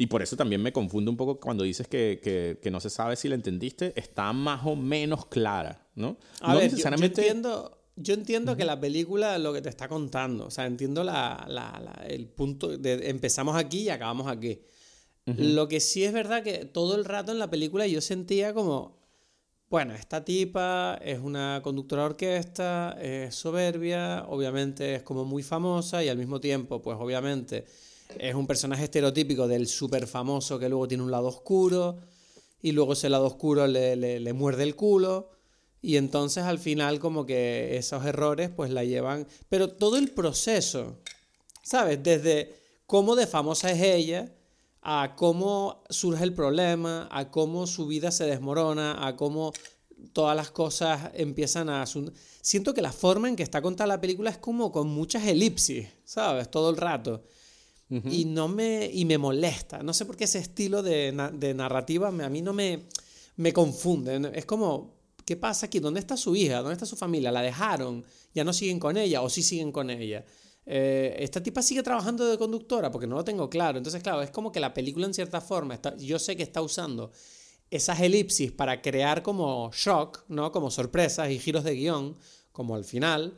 Y 0.00 0.06
por 0.06 0.22
eso 0.22 0.36
también 0.36 0.62
me 0.62 0.72
confundo 0.72 1.10
un 1.10 1.16
poco 1.16 1.40
cuando 1.40 1.64
dices 1.64 1.88
que, 1.88 2.20
que, 2.62 2.70
no 2.70 2.78
se 2.78 2.88
sabe 2.88 3.16
si 3.16 3.28
la 3.28 3.34
entendiste, 3.34 3.92
está 3.96 4.32
más 4.32 4.64
o 4.64 4.76
menos 4.76 5.26
clara, 5.26 5.88
¿no? 5.96 6.16
A 6.40 6.54
ver, 6.54 6.72
yo, 6.72 6.88
entiendo, 6.88 7.76
yo 7.96 8.14
entiendo 8.14 8.56
que 8.56 8.64
la 8.64 8.78
película 8.78 9.36
lo 9.38 9.52
que 9.52 9.60
te 9.60 9.68
está 9.68 9.88
contando, 9.88 10.46
o 10.46 10.50
sea, 10.52 10.66
entiendo 10.66 11.02
la, 11.02 11.44
la, 11.48 12.04
el 12.06 12.28
punto 12.28 12.78
de 12.78 13.10
empezamos 13.10 13.56
aquí 13.56 13.80
y 13.80 13.88
acabamos 13.88 14.28
aquí. 14.28 14.60
Lo 15.26 15.68
que 15.68 15.80
sí 15.80 16.04
es 16.04 16.12
verdad 16.12 16.44
que 16.44 16.64
todo 16.64 16.94
el 16.94 17.04
rato 17.04 17.32
en 17.32 17.40
la 17.40 17.50
película 17.50 17.86
yo 17.86 18.00
sentía 18.00 18.54
como, 18.54 19.02
bueno, 19.68 19.94
esta 19.94 20.24
tipa 20.24 20.98
es 21.04 21.18
una 21.18 21.60
conductora 21.62 22.02
de 22.02 22.08
orquesta, 22.10 22.96
es 23.02 23.34
soberbia, 23.34 24.24
obviamente 24.28 24.94
es 24.94 25.02
como 25.02 25.24
muy 25.24 25.42
famosa 25.42 26.04
y 26.04 26.08
al 26.08 26.16
mismo 26.16 26.40
tiempo, 26.40 26.80
pues 26.80 26.96
obviamente 26.98 27.66
es 28.16 28.34
un 28.34 28.46
personaje 28.46 28.84
estereotípico 28.84 29.48
del 29.48 29.66
súper 29.66 30.06
famoso 30.06 30.58
que 30.58 30.68
luego 30.68 30.88
tiene 30.88 31.02
un 31.02 31.10
lado 31.10 31.28
oscuro 31.28 31.98
y 32.60 32.72
luego 32.72 32.94
ese 32.94 33.08
lado 33.08 33.26
oscuro 33.26 33.66
le, 33.66 33.96
le, 33.96 34.32
muerde 34.32 34.62
el 34.62 34.74
culo 34.74 35.30
y 35.80 35.96
entonces 35.96 36.44
al 36.44 36.58
final 36.58 36.98
como 36.98 37.26
que 37.26 37.76
esos 37.76 38.04
errores 38.04 38.50
pues 38.50 38.70
la 38.70 38.84
llevan... 38.84 39.26
Pero 39.48 39.68
todo 39.68 39.96
el 39.96 40.10
proceso, 40.10 40.98
¿sabes? 41.62 42.02
Desde 42.02 42.56
cómo 42.86 43.14
de 43.14 43.26
famosa 43.26 43.70
es 43.70 43.82
ella 43.82 44.32
a 44.82 45.14
cómo 45.16 45.84
surge 45.90 46.24
el 46.24 46.32
problema, 46.32 47.08
a 47.12 47.30
cómo 47.30 47.66
su 47.66 47.86
vida 47.86 48.10
se 48.10 48.24
desmorona, 48.24 49.06
a 49.06 49.16
cómo 49.16 49.52
todas 50.12 50.36
las 50.36 50.50
cosas 50.50 51.10
empiezan 51.14 51.68
a... 51.68 51.84
Siento 52.40 52.74
que 52.74 52.82
la 52.82 52.92
forma 52.92 53.28
en 53.28 53.36
que 53.36 53.42
está 53.42 53.62
contada 53.62 53.88
la 53.88 54.00
película 54.00 54.30
es 54.30 54.38
como 54.38 54.72
con 54.72 54.88
muchas 54.88 55.26
elipsis, 55.26 55.88
¿sabes? 56.04 56.50
Todo 56.50 56.70
el 56.70 56.76
rato. 56.76 57.22
Y 57.90 58.26
no 58.26 58.48
me... 58.48 58.90
y 58.92 59.04
me 59.04 59.16
molesta. 59.18 59.82
No 59.82 59.92
sé 59.94 60.04
por 60.04 60.16
qué 60.16 60.24
ese 60.24 60.38
estilo 60.38 60.82
de, 60.82 61.30
de 61.34 61.54
narrativa 61.54 62.08
a 62.08 62.28
mí 62.28 62.42
no 62.42 62.52
me... 62.52 62.84
me 63.36 63.52
confunde. 63.52 64.30
Es 64.34 64.44
como, 64.44 64.94
¿qué 65.24 65.36
pasa 65.36 65.66
aquí? 65.66 65.78
¿Dónde 65.78 66.00
está 66.00 66.16
su 66.16 66.34
hija? 66.36 66.58
¿Dónde 66.58 66.74
está 66.74 66.86
su 66.86 66.96
familia? 66.96 67.32
¿La 67.32 67.42
dejaron? 67.42 68.04
¿Ya 68.34 68.44
no 68.44 68.52
siguen 68.52 68.78
con 68.78 68.96
ella 68.96 69.22
o 69.22 69.30
sí 69.30 69.42
siguen 69.42 69.72
con 69.72 69.90
ella? 69.90 70.24
Eh, 70.70 71.16
esta 71.20 71.42
tipa 71.42 71.62
sigue 71.62 71.82
trabajando 71.82 72.26
de 72.26 72.36
conductora 72.36 72.90
porque 72.90 73.06
no 73.06 73.16
lo 73.16 73.24
tengo 73.24 73.48
claro. 73.48 73.78
Entonces, 73.78 74.02
claro, 74.02 74.20
es 74.20 74.30
como 74.30 74.52
que 74.52 74.60
la 74.60 74.74
película 74.74 75.06
en 75.06 75.14
cierta 75.14 75.40
forma, 75.40 75.74
está, 75.74 75.96
yo 75.96 76.18
sé 76.18 76.36
que 76.36 76.42
está 76.42 76.60
usando 76.60 77.10
esas 77.70 78.00
elipsis 78.00 78.52
para 78.52 78.82
crear 78.82 79.22
como 79.22 79.70
shock, 79.72 80.24
¿no? 80.28 80.52
Como 80.52 80.70
sorpresas 80.70 81.30
y 81.30 81.38
giros 81.38 81.64
de 81.64 81.74
guion, 81.74 82.16
como 82.52 82.74
al 82.74 82.84
final. 82.84 83.34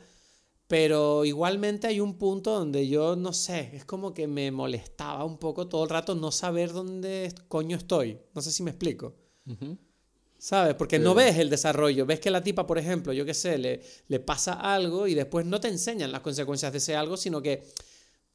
Pero 0.71 1.25
igualmente 1.25 1.87
hay 1.87 1.99
un 1.99 2.17
punto 2.17 2.57
donde 2.57 2.87
yo 2.87 3.17
no 3.17 3.33
sé, 3.33 3.71
es 3.73 3.83
como 3.83 4.13
que 4.13 4.25
me 4.25 4.51
molestaba 4.51 5.25
un 5.25 5.37
poco 5.37 5.67
todo 5.67 5.83
el 5.83 5.89
rato 5.89 6.15
no 6.15 6.31
saber 6.31 6.71
dónde 6.71 7.35
coño 7.49 7.75
estoy. 7.75 8.17
No 8.33 8.41
sé 8.41 8.53
si 8.53 8.63
me 8.63 8.71
explico. 8.71 9.13
¿Sabes? 10.37 10.75
Porque 10.75 10.97
no 10.97 11.13
ves 11.13 11.37
el 11.39 11.49
desarrollo. 11.49 12.05
Ves 12.05 12.21
que 12.21 12.31
la 12.31 12.41
tipa, 12.41 12.65
por 12.65 12.77
ejemplo, 12.77 13.11
yo 13.11 13.25
qué 13.25 13.33
sé, 13.33 13.57
le, 13.57 13.81
le 14.07 14.21
pasa 14.21 14.53
algo 14.53 15.07
y 15.07 15.13
después 15.13 15.45
no 15.45 15.59
te 15.59 15.67
enseñan 15.67 16.09
las 16.09 16.21
consecuencias 16.21 16.71
de 16.71 16.77
ese 16.77 16.95
algo, 16.95 17.17
sino 17.17 17.41
que 17.41 17.65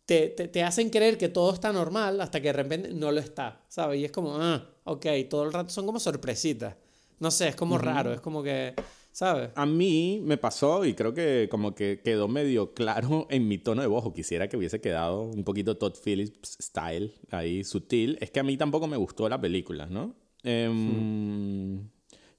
te, 0.05 0.29
te, 0.29 0.62
hacen 0.62 0.90
creer 0.90 1.16
que 1.16 1.31
todo 1.31 1.55
está 1.55 1.72
normal 1.72 2.20
hasta 2.20 2.42
que 2.42 2.49
de 2.49 2.53
repente 2.53 2.92
no 2.92 3.12
lo 3.12 3.20
está, 3.20 3.64
¿sabes? 3.70 3.99
Y 3.99 4.05
es 4.05 4.12
como, 4.12 4.37
ah, 4.37 4.75
ok, 4.85 5.07
todo 5.31 5.44
el 5.44 5.55
rato 5.55 5.70
son 5.70 5.87
como 5.87 5.99
sorpresitas. 5.99 6.77
No 7.18 7.31
sé, 7.31 7.49
es 7.49 7.57
como 7.57 7.79
raro, 7.79 8.12
es 8.12 8.20
como 8.20 8.42
que, 8.42 8.75
¿sabes? 9.16 9.48
A 9.55 9.64
mí 9.64 10.20
me 10.22 10.37
pasó 10.37 10.85
y 10.85 10.92
creo 10.92 11.14
que 11.14 11.48
como 11.50 11.74
que 11.74 12.02
quedó 12.05 12.29
medio 12.29 12.74
claro 12.74 13.26
en 13.31 13.48
mi 13.48 13.57
tono 13.57 13.81
de 13.81 13.88
voz, 13.88 14.05
o 14.05 14.12
quisiera 14.12 14.46
que 14.46 14.59
hubiese 14.59 14.83
quedado 14.83 15.22
un 15.22 15.42
poquito 15.42 15.79
Todd 15.79 15.94
Phillips 16.05 16.59
style, 16.61 17.14
ahí 17.31 17.64
sutil, 17.64 18.18
es 18.20 18.31
que 18.31 18.40
a 18.40 18.42
mí 18.42 18.59
tampoco 18.59 18.87
me 18.87 18.98
gustó 18.98 19.26
la 19.31 19.40
película, 19.40 19.87
¿no? 19.87 20.14
Em, 20.42 21.88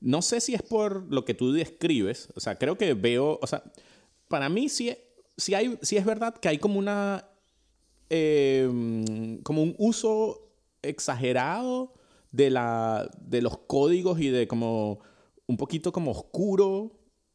no 0.02 0.22
sé 0.22 0.40
si 0.40 0.54
es 0.54 0.62
por 0.62 1.12
lo 1.12 1.26
que 1.26 1.34
tú 1.34 1.52
describes, 1.52 2.30
o 2.36 2.40
sea, 2.40 2.60
creo 2.60 2.78
que 2.78 2.94
veo, 2.94 3.40
o 3.42 3.48
sea, 3.48 3.64
para 4.28 4.48
mí 4.48 4.70
sí, 4.70 4.96
sí, 5.36 5.56
hay, 5.56 5.80
sí 5.82 5.98
es 5.98 6.06
verdad 6.06 6.36
que 6.36 6.48
hay 6.48 6.60
como 6.60 6.78
una, 6.78 7.28
em, 8.08 9.42
como 9.42 9.64
un 9.64 9.74
uso 9.80 10.48
exagerado 10.84 11.96
de, 12.32 12.52
la, 12.52 13.10
de 13.20 13.42
los 13.42 13.58
códigos 13.58 14.22
y 14.22 14.30
de 14.30 14.48
como 14.48 15.02
un 15.48 15.58
poquito 15.58 15.92
como 15.92 16.12
oscuro 16.12 16.92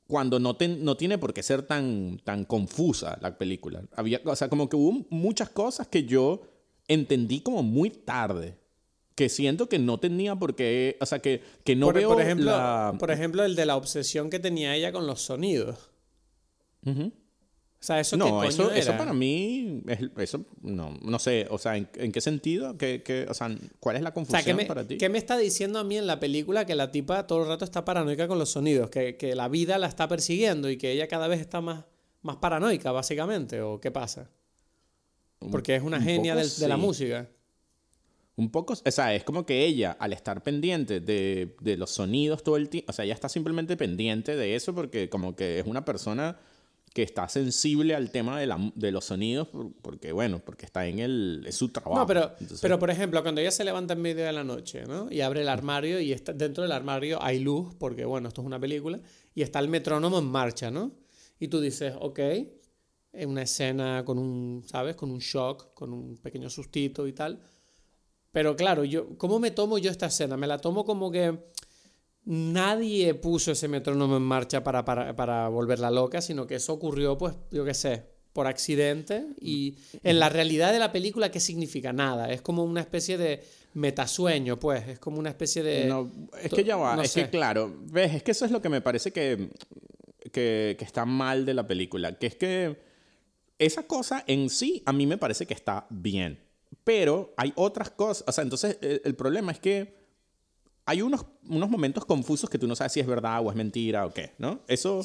cuando 0.06 0.38
no, 0.38 0.56
no 0.78 0.96
tiene 0.96 1.18
por 1.18 1.32
qué 1.32 1.42
ser 1.42 1.62
tan, 1.62 2.20
tan 2.24 2.44
confusa 2.44 3.18
la 3.20 3.36
película. 3.36 3.82
Había, 3.96 4.20
o 4.24 4.36
sea, 4.36 4.48
como 4.48 4.68
que 4.68 4.76
hubo 4.76 5.06
muchas 5.10 5.50
cosas 5.50 5.88
que 5.88 6.04
yo 6.04 6.42
entendí 6.86 7.40
como 7.40 7.62
muy 7.62 7.90
tarde 7.90 8.58
que 9.14 9.28
siento 9.28 9.68
que 9.68 9.78
no 9.78 9.98
tenía 9.98 10.36
por 10.36 10.54
qué, 10.54 10.96
o 11.00 11.06
sea, 11.06 11.18
que, 11.20 11.42
que 11.64 11.76
no 11.76 11.92
veo 11.92 12.10
por 12.10 12.20
ejemplo, 12.20 12.96
Por 12.98 13.10
ejemplo, 13.10 13.44
el 13.44 13.56
de 13.56 13.66
la 13.66 13.76
obsesión 13.76 14.30
que 14.30 14.38
tenía 14.38 14.74
ella 14.74 14.92
con 14.92 15.06
los 15.06 15.22
sonidos. 15.22 15.90
O 17.82 17.84
sea, 17.84 17.98
eso 17.98 18.16
no, 18.16 18.44
eso, 18.44 18.70
eso 18.70 18.96
para 18.96 19.12
mí, 19.12 19.82
eso, 20.18 20.46
no, 20.60 20.96
no 21.02 21.18
sé, 21.18 21.48
o 21.50 21.58
sea, 21.58 21.76
¿en, 21.76 22.12
qué 22.12 22.20
sentido? 22.20 22.78
¿Qué, 22.78 23.26
o 23.28 23.34
sea, 23.34 23.52
¿cuál 23.80 23.96
es 23.96 24.02
la 24.02 24.14
confusión 24.14 24.56
para 24.68 24.86
ti? 24.86 24.98
¿Qué 24.98 25.08
me 25.08 25.18
está 25.18 25.36
diciendo 25.36 25.80
a 25.80 25.84
mí 25.84 25.98
en 25.98 26.06
la 26.06 26.20
película 26.20 26.64
que 26.64 26.76
la 26.76 26.92
tipa 26.92 27.26
todo 27.26 27.42
el 27.42 27.48
rato 27.48 27.64
está 27.64 27.84
paranoica 27.84 28.28
con 28.28 28.38
los 28.38 28.50
sonidos? 28.50 28.88
Que, 28.88 29.16
que 29.16 29.34
la 29.34 29.48
vida 29.48 29.78
la 29.78 29.88
está 29.88 30.06
persiguiendo 30.06 30.70
y 30.70 30.76
que 30.76 30.92
ella 30.92 31.08
cada 31.08 31.26
vez 31.26 31.40
está 31.40 31.60
más, 31.60 31.84
más 32.22 32.36
paranoica, 32.36 32.92
básicamente, 32.92 33.60
¿o 33.62 33.80
qué 33.80 33.90
pasa? 33.90 34.30
Porque 35.50 35.74
es 35.74 35.82
una 35.82 36.00
genia 36.00 36.36
de 36.36 36.68
la 36.68 36.76
música. 36.76 37.28
Un 38.36 38.52
poco, 38.52 38.74
o 38.74 38.90
sea, 38.92 39.12
es 39.12 39.24
como 39.24 39.44
que 39.44 39.64
ella, 39.64 39.96
al 39.98 40.12
estar 40.12 40.40
pendiente 40.44 41.00
de, 41.00 41.56
de 41.60 41.76
los 41.76 41.90
sonidos 41.90 42.44
todo 42.44 42.56
el 42.58 42.68
tiempo, 42.68 42.90
o 42.90 42.92
sea, 42.92 43.04
ella 43.04 43.14
está 43.14 43.28
simplemente 43.28 43.76
pendiente 43.76 44.36
de 44.36 44.54
eso 44.54 44.72
porque 44.72 45.10
como 45.10 45.34
que 45.34 45.58
es 45.58 45.66
una 45.66 45.84
persona 45.84 46.38
que 46.94 47.02
está 47.02 47.28
sensible 47.28 47.94
al 47.94 48.10
tema 48.10 48.38
de, 48.38 48.46
la, 48.46 48.72
de 48.74 48.92
los 48.92 49.06
sonidos 49.06 49.48
porque, 49.80 50.12
bueno, 50.12 50.40
porque 50.44 50.66
está 50.66 50.86
en 50.86 50.98
el, 50.98 51.44
es 51.46 51.56
su 51.56 51.70
trabajo. 51.70 51.98
No, 51.98 52.06
pero, 52.06 52.34
pero 52.60 52.78
por 52.78 52.90
ejemplo, 52.90 53.22
cuando 53.22 53.40
ella 53.40 53.50
se 53.50 53.64
levanta 53.64 53.94
en 53.94 54.02
medio 54.02 54.24
de 54.24 54.32
la 54.32 54.44
noche, 54.44 54.84
¿no? 54.86 55.10
Y 55.10 55.20
abre 55.20 55.42
el 55.42 55.48
armario 55.48 56.00
y 56.00 56.12
está, 56.12 56.32
dentro 56.32 56.62
del 56.62 56.72
armario 56.72 57.22
hay 57.22 57.38
luz, 57.38 57.74
porque, 57.78 58.04
bueno, 58.04 58.28
esto 58.28 58.42
es 58.42 58.46
una 58.46 58.60
película, 58.60 59.00
y 59.34 59.42
está 59.42 59.58
el 59.58 59.68
metrónomo 59.68 60.18
en 60.18 60.26
marcha, 60.26 60.70
¿no? 60.70 60.92
Y 61.38 61.48
tú 61.48 61.60
dices, 61.60 61.94
ok, 61.98 62.18
en 63.14 63.28
una 63.28 63.42
escena 63.42 64.04
con 64.04 64.18
un, 64.18 64.62
¿sabes? 64.66 64.96
Con 64.96 65.10
un 65.10 65.18
shock, 65.18 65.74
con 65.74 65.92
un 65.92 66.16
pequeño 66.18 66.50
sustito 66.50 67.06
y 67.06 67.12
tal 67.12 67.40
pero 68.32 68.56
claro, 68.56 68.84
yo, 68.84 69.16
¿cómo 69.18 69.38
me 69.38 69.50
tomo 69.50 69.78
yo 69.78 69.90
esta 69.90 70.06
escena? 70.06 70.36
Me 70.36 70.46
la 70.46 70.58
tomo 70.58 70.84
como 70.84 71.10
que 71.10 71.38
nadie 72.24 73.14
puso 73.14 73.52
ese 73.52 73.68
metrónomo 73.68 74.16
en 74.16 74.22
marcha 74.22 74.62
para, 74.62 74.84
para, 74.84 75.14
para 75.16 75.48
volverla 75.48 75.90
loca, 75.90 76.20
sino 76.20 76.46
que 76.46 76.56
eso 76.56 76.72
ocurrió, 76.72 77.18
pues, 77.18 77.34
yo 77.50 77.64
qué 77.64 77.74
sé, 77.74 78.04
por 78.32 78.46
accidente. 78.46 79.26
Y 79.40 79.76
en 80.02 80.18
la 80.18 80.28
realidad 80.28 80.72
de 80.72 80.78
la 80.78 80.92
película, 80.92 81.30
¿qué 81.30 81.40
significa? 81.40 81.92
Nada. 81.92 82.32
Es 82.32 82.42
como 82.42 82.64
una 82.64 82.80
especie 82.80 83.18
de 83.18 83.42
metasueño, 83.74 84.58
pues. 84.58 84.88
Es 84.88 84.98
como 84.98 85.18
una 85.18 85.30
especie 85.30 85.62
de. 85.62 85.86
No, 85.86 86.10
es 86.40 86.52
que 86.52 86.64
ya 86.64 86.76
va. 86.76 87.02
es 87.02 87.12
que, 87.12 87.28
claro, 87.28 87.74
ves, 87.90 88.14
es 88.14 88.22
que 88.22 88.30
eso 88.30 88.44
es 88.44 88.50
lo 88.50 88.62
que 88.62 88.68
me 88.68 88.80
parece 88.80 89.12
que, 89.12 89.50
que, 90.32 90.76
que 90.78 90.84
está 90.84 91.04
mal 91.04 91.44
de 91.44 91.54
la 91.54 91.66
película. 91.66 92.18
Que 92.18 92.26
es 92.26 92.36
que 92.36 92.92
esa 93.58 93.86
cosa 93.86 94.24
en 94.26 94.50
sí, 94.50 94.82
a 94.86 94.92
mí 94.92 95.06
me 95.06 95.18
parece 95.18 95.46
que 95.46 95.54
está 95.54 95.86
bien. 95.90 96.40
Pero 96.84 97.32
hay 97.36 97.52
otras 97.54 97.90
cosas, 97.90 98.24
o 98.26 98.32
sea, 98.32 98.42
entonces 98.42 98.78
el, 98.80 99.14
problema 99.14 99.52
es 99.52 99.60
que 99.60 100.01
hay 100.84 101.02
unos, 101.02 101.26
unos 101.48 101.70
momentos 101.70 102.04
confusos 102.04 102.50
que 102.50 102.58
tú 102.58 102.66
no 102.66 102.76
sabes 102.76 102.92
si 102.92 103.00
es 103.00 103.06
verdad 103.06 103.40
o 103.44 103.50
es 103.50 103.56
mentira 103.56 104.06
o 104.06 104.12
qué, 104.12 104.32
¿no? 104.38 104.60
Eso 104.66 105.02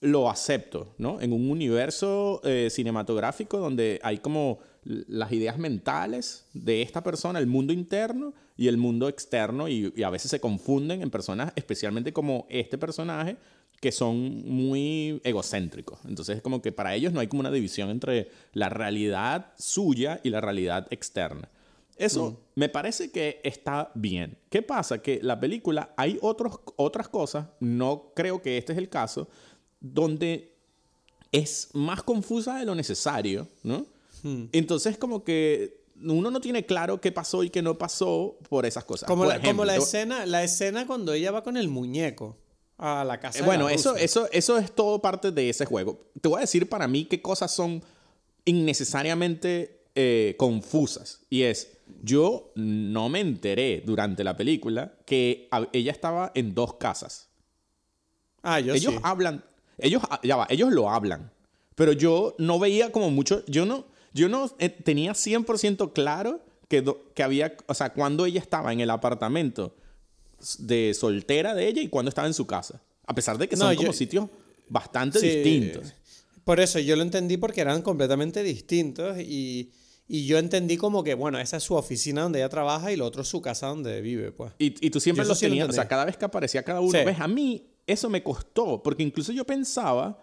lo 0.00 0.30
acepto, 0.30 0.94
¿no? 0.98 1.20
En 1.20 1.32
un 1.32 1.50
universo 1.50 2.40
eh, 2.44 2.68
cinematográfico 2.70 3.58
donde 3.58 4.00
hay 4.02 4.18
como 4.18 4.58
las 4.84 5.32
ideas 5.32 5.58
mentales 5.58 6.46
de 6.52 6.82
esta 6.82 7.02
persona, 7.02 7.38
el 7.38 7.46
mundo 7.46 7.72
interno 7.72 8.34
y 8.56 8.68
el 8.68 8.76
mundo 8.76 9.08
externo, 9.08 9.68
y, 9.68 9.92
y 9.96 10.02
a 10.04 10.10
veces 10.10 10.30
se 10.30 10.40
confunden 10.40 11.02
en 11.02 11.10
personas, 11.10 11.52
especialmente 11.56 12.12
como 12.12 12.46
este 12.48 12.78
personaje, 12.78 13.36
que 13.80 13.92
son 13.92 14.44
muy 14.48 15.20
egocéntricos. 15.24 15.98
Entonces 16.06 16.36
es 16.36 16.42
como 16.42 16.62
que 16.62 16.72
para 16.72 16.94
ellos 16.94 17.12
no 17.12 17.20
hay 17.20 17.26
como 17.26 17.40
una 17.40 17.50
división 17.50 17.90
entre 17.90 18.30
la 18.52 18.68
realidad 18.68 19.52
suya 19.58 20.20
y 20.22 20.30
la 20.30 20.40
realidad 20.40 20.86
externa. 20.90 21.50
Eso 21.96 22.30
mm. 22.30 22.36
me 22.60 22.68
parece 22.68 23.10
que 23.10 23.40
está 23.42 23.90
bien. 23.94 24.36
¿Qué 24.50 24.62
pasa? 24.62 24.98
Que 24.98 25.20
la 25.22 25.40
película 25.40 25.94
hay 25.96 26.18
otros, 26.20 26.60
otras 26.76 27.08
cosas, 27.08 27.46
no 27.60 28.12
creo 28.14 28.42
que 28.42 28.58
este 28.58 28.72
es 28.72 28.78
el 28.78 28.88
caso, 28.88 29.28
donde 29.80 30.54
es 31.32 31.70
más 31.72 32.02
confusa 32.02 32.58
de 32.58 32.64
lo 32.64 32.74
necesario, 32.74 33.48
¿no? 33.62 33.86
Mm. 34.22 34.44
Entonces 34.52 34.98
como 34.98 35.24
que 35.24 35.86
uno 36.02 36.30
no 36.30 36.40
tiene 36.40 36.66
claro 36.66 37.00
qué 37.00 37.12
pasó 37.12 37.42
y 37.42 37.50
qué 37.50 37.62
no 37.62 37.78
pasó 37.78 38.36
por 38.48 38.66
esas 38.66 38.84
cosas. 38.84 39.06
Como, 39.06 39.24
como 39.44 39.64
la, 39.64 39.76
escena, 39.76 40.26
la 40.26 40.44
escena 40.44 40.86
cuando 40.86 41.12
ella 41.12 41.30
va 41.30 41.42
con 41.42 41.56
el 41.56 41.68
muñeco 41.68 42.36
a 42.78 43.04
la 43.04 43.18
casa. 43.18 43.38
Eh, 43.38 43.42
bueno, 43.42 43.68
eso, 43.68 43.96
eso, 43.96 44.28
eso 44.32 44.58
es 44.58 44.74
todo 44.74 45.00
parte 45.00 45.30
de 45.30 45.48
ese 45.48 45.64
juego. 45.64 45.98
Te 46.20 46.28
voy 46.28 46.38
a 46.38 46.40
decir 46.42 46.68
para 46.68 46.86
mí 46.86 47.06
qué 47.06 47.22
cosas 47.22 47.50
son 47.54 47.82
innecesariamente 48.44 49.80
eh, 49.94 50.34
confusas. 50.38 51.20
Y 51.30 51.42
es, 51.42 51.75
yo 52.02 52.52
no 52.54 53.08
me 53.08 53.20
enteré 53.20 53.82
durante 53.84 54.24
la 54.24 54.36
película 54.36 54.94
que 55.04 55.48
ella 55.72 55.92
estaba 55.92 56.32
en 56.34 56.54
dos 56.54 56.74
casas. 56.74 57.28
Ah, 58.42 58.60
yo 58.60 58.74
ellos 58.74 58.94
hablan, 59.02 59.44
ellos, 59.78 60.02
ya 60.22 60.36
va, 60.36 60.46
ellos 60.50 60.72
lo 60.72 60.90
hablan. 60.90 61.32
Pero 61.74 61.92
yo 61.92 62.34
no 62.38 62.58
veía 62.58 62.92
como 62.92 63.10
mucho, 63.10 63.44
yo 63.46 63.66
no, 63.66 63.86
yo 64.12 64.28
no 64.28 64.50
eh, 64.58 64.68
tenía 64.70 65.12
100% 65.12 65.92
claro 65.92 66.40
que, 66.68 66.84
que 67.14 67.22
había, 67.22 67.56
o 67.66 67.74
sea, 67.74 67.92
cuando 67.92 68.24
ella 68.26 68.40
estaba 68.40 68.72
en 68.72 68.80
el 68.80 68.90
apartamento 68.90 69.74
de 70.58 70.94
soltera 70.94 71.54
de 71.54 71.68
ella 71.68 71.82
y 71.82 71.88
cuando 71.88 72.08
estaba 72.08 72.26
en 72.26 72.34
su 72.34 72.46
casa. 72.46 72.80
A 73.06 73.14
pesar 73.14 73.38
de 73.38 73.48
que 73.48 73.56
son 73.56 73.74
como 73.76 73.92
sitios 73.92 74.28
bastante 74.68 75.20
distintos. 75.20 75.94
Por 76.44 76.60
eso 76.60 76.78
yo 76.78 76.96
lo 76.96 77.02
entendí 77.02 77.36
porque 77.36 77.60
eran 77.60 77.82
completamente 77.82 78.42
distintos 78.42 79.18
y, 79.18 79.72
y, 80.08 80.26
yo 80.26 80.38
entendí 80.38 80.76
como 80.76 81.02
que, 81.04 81.14
bueno, 81.14 81.38
esa 81.38 81.56
es 81.56 81.62
su 81.62 81.74
oficina 81.74 82.22
donde 82.22 82.38
ella 82.40 82.48
trabaja 82.48 82.92
y 82.92 82.96
lo 82.96 83.06
otro 83.06 83.22
es 83.22 83.28
su 83.28 83.40
casa 83.40 83.68
donde 83.68 84.00
vive, 84.00 84.32
pues. 84.32 84.52
Y, 84.58 84.86
y 84.86 84.90
tú 84.90 85.00
siempre 85.00 85.24
lo 85.24 85.34
tenías, 85.34 85.68
o 85.68 85.72
sea, 85.72 85.88
cada 85.88 86.04
vez 86.04 86.16
que 86.16 86.24
aparecía 86.24 86.62
cada 86.62 86.80
uno, 86.80 86.92
ves, 86.92 87.20
a 87.20 87.28
mí 87.28 87.66
eso 87.86 88.08
me 88.10 88.22
costó, 88.22 88.82
porque 88.82 89.02
incluso 89.02 89.32
yo 89.32 89.44
pensaba 89.44 90.18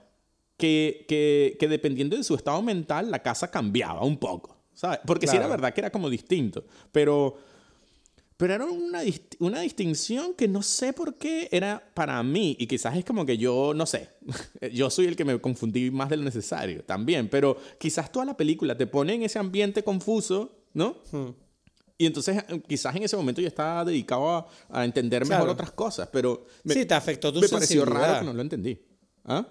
que, 0.58 1.06
que, 1.08 1.58
que, 1.60 1.68
dependiendo 1.68 2.16
de 2.16 2.24
su 2.24 2.36
estado 2.36 2.62
mental, 2.62 3.12
la 3.12 3.22
casa 3.22 3.50
cambiaba 3.50 4.04
un 4.04 4.18
poco, 4.18 4.58
¿sabes? 4.74 5.00
Porque 5.06 5.28
sí 5.28 5.36
era 5.36 5.48
verdad 5.48 5.74
que 5.74 5.82
era 5.82 5.90
como 5.90 6.10
distinto, 6.10 6.66
pero 6.92 7.38
pero 8.44 8.56
era 8.56 8.66
una, 8.66 9.00
una 9.40 9.62
distinción 9.62 10.34
que 10.34 10.50
no 10.50 10.62
sé 10.62 10.92
por 10.92 11.16
qué 11.16 11.48
era 11.50 11.82
para 11.94 12.22
mí. 12.24 12.58
Y 12.60 12.68
quizás 12.68 12.98
es 12.98 13.06
como 13.06 13.26
que 13.26 13.38
yo, 13.38 13.72
no 13.74 13.86
sé, 13.86 14.10
yo 14.74 14.90
soy 14.90 15.06
el 15.06 15.16
que 15.16 15.24
me 15.24 15.40
confundí 15.40 15.90
más 15.92 16.10
de 16.10 16.18
lo 16.18 16.24
necesario 16.24 16.84
también. 16.84 17.30
Pero 17.30 17.56
quizás 17.80 18.12
toda 18.12 18.26
la 18.26 18.36
película 18.36 18.76
te 18.76 18.86
pone 18.86 19.14
en 19.14 19.24
ese 19.24 19.40
ambiente 19.40 19.82
confuso, 19.82 20.58
¿no? 20.74 20.98
Hmm. 21.14 21.30
Y 21.98 22.06
entonces 22.06 22.44
eh, 22.50 22.62
quizás 22.68 22.94
en 22.98 23.04
ese 23.04 23.16
momento 23.16 23.40
yo 23.40 23.48
estaba 23.48 23.86
dedicado 23.86 24.46
a, 24.70 24.84
entender 24.84 25.26
mejor 25.26 25.48
otras 25.48 25.72
cosas, 25.72 26.10
pero... 26.12 26.46
sí, 26.66 26.86
te 26.86 26.96
afectó 26.96 27.32
tu 27.32 27.40
Me 27.40 27.48
pareció 27.48 27.86
raro 27.86 28.20
que 28.20 28.26
no 28.26 28.34
lo 28.34 28.42
entendí. 28.42 28.78
¿Ah? 29.24 29.48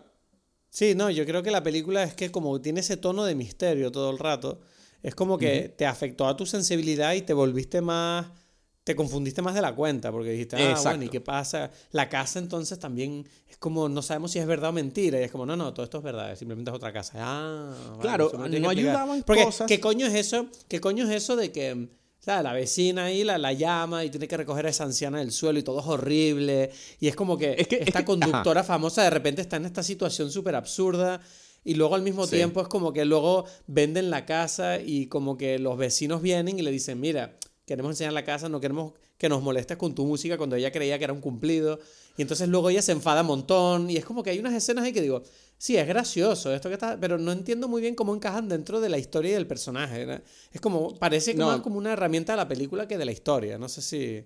Sí, 0.68 0.94
no, 0.94 1.08
yo 1.08 1.24
creo 1.24 1.42
que 1.42 1.50
la 1.50 1.62
película 1.62 2.02
es 2.02 2.12
que 2.12 2.30
como 2.30 2.60
tiene 2.60 2.80
ese 2.80 2.98
tono 2.98 3.24
de 3.24 3.34
misterio 3.36 3.90
todo 3.90 4.10
el 4.10 4.18
rato, 4.18 4.60
es 5.02 5.14
como 5.14 5.38
que 5.38 5.70
te 5.70 5.86
afectó 5.86 6.26
a 6.26 6.36
tu 6.36 6.44
sensibilidad 6.44 7.14
y 7.14 7.22
te 7.22 7.32
volviste 7.32 7.80
más 7.80 8.41
te 8.84 8.96
confundiste 8.96 9.42
más 9.42 9.54
de 9.54 9.60
la 9.60 9.74
cuenta 9.74 10.10
porque 10.10 10.30
dijiste, 10.30 10.56
ah, 10.56 10.78
bueno, 10.82 11.04
¿y 11.04 11.08
qué 11.08 11.20
pasa? 11.20 11.70
La 11.92 12.08
casa 12.08 12.38
entonces 12.38 12.78
también 12.78 13.28
es 13.48 13.56
como, 13.56 13.88
no 13.88 14.02
sabemos 14.02 14.32
si 14.32 14.40
es 14.40 14.46
verdad 14.46 14.70
o 14.70 14.72
mentira. 14.72 15.20
Y 15.20 15.24
es 15.24 15.30
como, 15.30 15.46
no, 15.46 15.56
no, 15.56 15.72
todo 15.72 15.84
esto 15.84 15.98
es 15.98 16.04
verdad, 16.04 16.34
simplemente 16.36 16.70
es 16.70 16.76
otra 16.76 16.92
casa. 16.92 17.12
Ah, 17.16 17.74
claro, 18.00 18.32
no, 18.34 18.68
ayudaban 18.68 19.22
porque, 19.22 19.48
¿Qué 19.68 19.78
coño 19.78 20.06
es 20.06 20.14
eso? 20.14 20.46
¿Qué 20.68 20.80
coño 20.80 21.04
es 21.04 21.10
eso 21.10 21.36
de 21.36 21.52
que... 21.52 21.88
la 22.26 22.52
vecina 22.52 23.04
ahí 23.04 23.22
la, 23.22 23.38
la, 23.38 23.52
llama 23.52 24.04
y 24.04 24.10
tiene 24.10 24.26
que 24.26 24.36
recoger 24.36 24.66
a 24.66 24.70
esa 24.70 24.84
anciana 24.84 25.18
del 25.18 25.30
suelo 25.30 25.60
y 25.60 25.62
todo 25.62 25.78
es 25.78 25.86
horrible. 25.86 26.70
Y 26.98 27.06
es 27.06 27.14
como 27.14 27.38
que, 27.38 27.54
esta 27.70 28.04
conductora 28.04 28.64
famosa 28.64 29.04
de 29.04 29.10
repente 29.10 29.42
está 29.42 29.56
en 29.56 29.66
esta 29.66 29.84
situación 29.84 30.30
súper 30.30 30.56
absurda. 30.56 31.20
Y 31.64 31.74
luego 31.74 31.94
al 31.94 32.02
mismo 32.02 32.26
tiempo 32.26 32.60
es 32.60 32.66
como 32.66 32.92
que 32.92 33.04
luego 33.04 33.44
venden 33.68 34.10
la 34.10 34.26
casa 34.26 34.80
y 34.80 35.06
como 35.06 35.36
que 35.36 35.60
los 35.60 35.78
vecinos 35.78 36.20
vienen 36.20 36.58
y 36.58 36.62
le 36.62 36.72
dicen, 36.72 36.98
mira, 36.98 37.36
queremos 37.66 37.90
enseñar 37.92 38.12
la 38.12 38.24
casa, 38.24 38.48
no 38.48 38.60
queremos 38.60 38.92
que 39.16 39.28
nos 39.28 39.42
molestes 39.42 39.76
con 39.76 39.94
tu 39.94 40.04
música 40.04 40.36
cuando 40.36 40.56
ella 40.56 40.72
creía 40.72 40.98
que 40.98 41.04
era 41.04 41.12
un 41.12 41.20
cumplido. 41.20 41.78
Y 42.16 42.22
entonces 42.22 42.48
luego 42.48 42.70
ella 42.70 42.82
se 42.82 42.92
enfada 42.92 43.20
un 43.22 43.28
montón 43.28 43.88
y 43.88 43.96
es 43.96 44.04
como 44.04 44.22
que 44.22 44.30
hay 44.30 44.38
unas 44.38 44.52
escenas 44.52 44.84
ahí 44.84 44.92
que 44.92 45.00
digo, 45.00 45.22
sí, 45.56 45.76
es 45.76 45.86
gracioso 45.86 46.52
esto 46.52 46.68
que 46.68 46.74
está, 46.74 46.98
pero 46.98 47.18
no 47.18 47.32
entiendo 47.32 47.68
muy 47.68 47.80
bien 47.80 47.94
cómo 47.94 48.14
encajan 48.14 48.48
dentro 48.48 48.80
de 48.80 48.88
la 48.88 48.98
historia 48.98 49.30
y 49.30 49.34
del 49.34 49.46
personaje. 49.46 50.22
Es 50.52 50.60
como, 50.60 50.98
parece 50.98 51.34
más 51.34 51.60
como 51.60 51.78
una 51.78 51.92
herramienta 51.92 52.32
de 52.32 52.38
la 52.38 52.48
película 52.48 52.88
que 52.88 52.98
de 52.98 53.04
la 53.04 53.12
historia, 53.12 53.58
no 53.58 53.68
sé 53.68 53.82
si... 53.82 54.24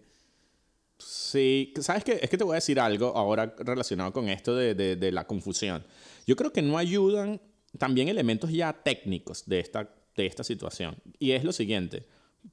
Sí, 0.99 1.75
¿sabes 1.83 2.05
qué? 2.05 2.18
Es 2.22 2.31
que 2.31 2.38
te 2.38 2.44
voy 2.44 2.55
a 2.55 2.55
decir 2.55 2.81
algo 2.81 3.14
ahora 3.14 3.55
relacionado 3.59 4.14
con 4.14 4.31
esto 4.31 4.57
de, 4.57 4.75
de, 4.75 4.96
de 4.96 5.12
la 5.12 5.27
confusión. 5.27 5.85
Yo 6.27 6.37
creo 6.37 6.55
que 6.55 6.62
no 6.62 6.79
ayudan 6.79 7.38
también 7.77 8.09
elementos 8.09 8.51
ya 8.51 8.72
técnicos 8.72 9.44
de 9.44 9.61
esta, 9.61 9.94
de 10.16 10.25
esta 10.25 10.42
situación. 10.42 10.96
Y 11.18 11.33
es 11.33 11.44
lo 11.44 11.53
siguiente 11.53 12.07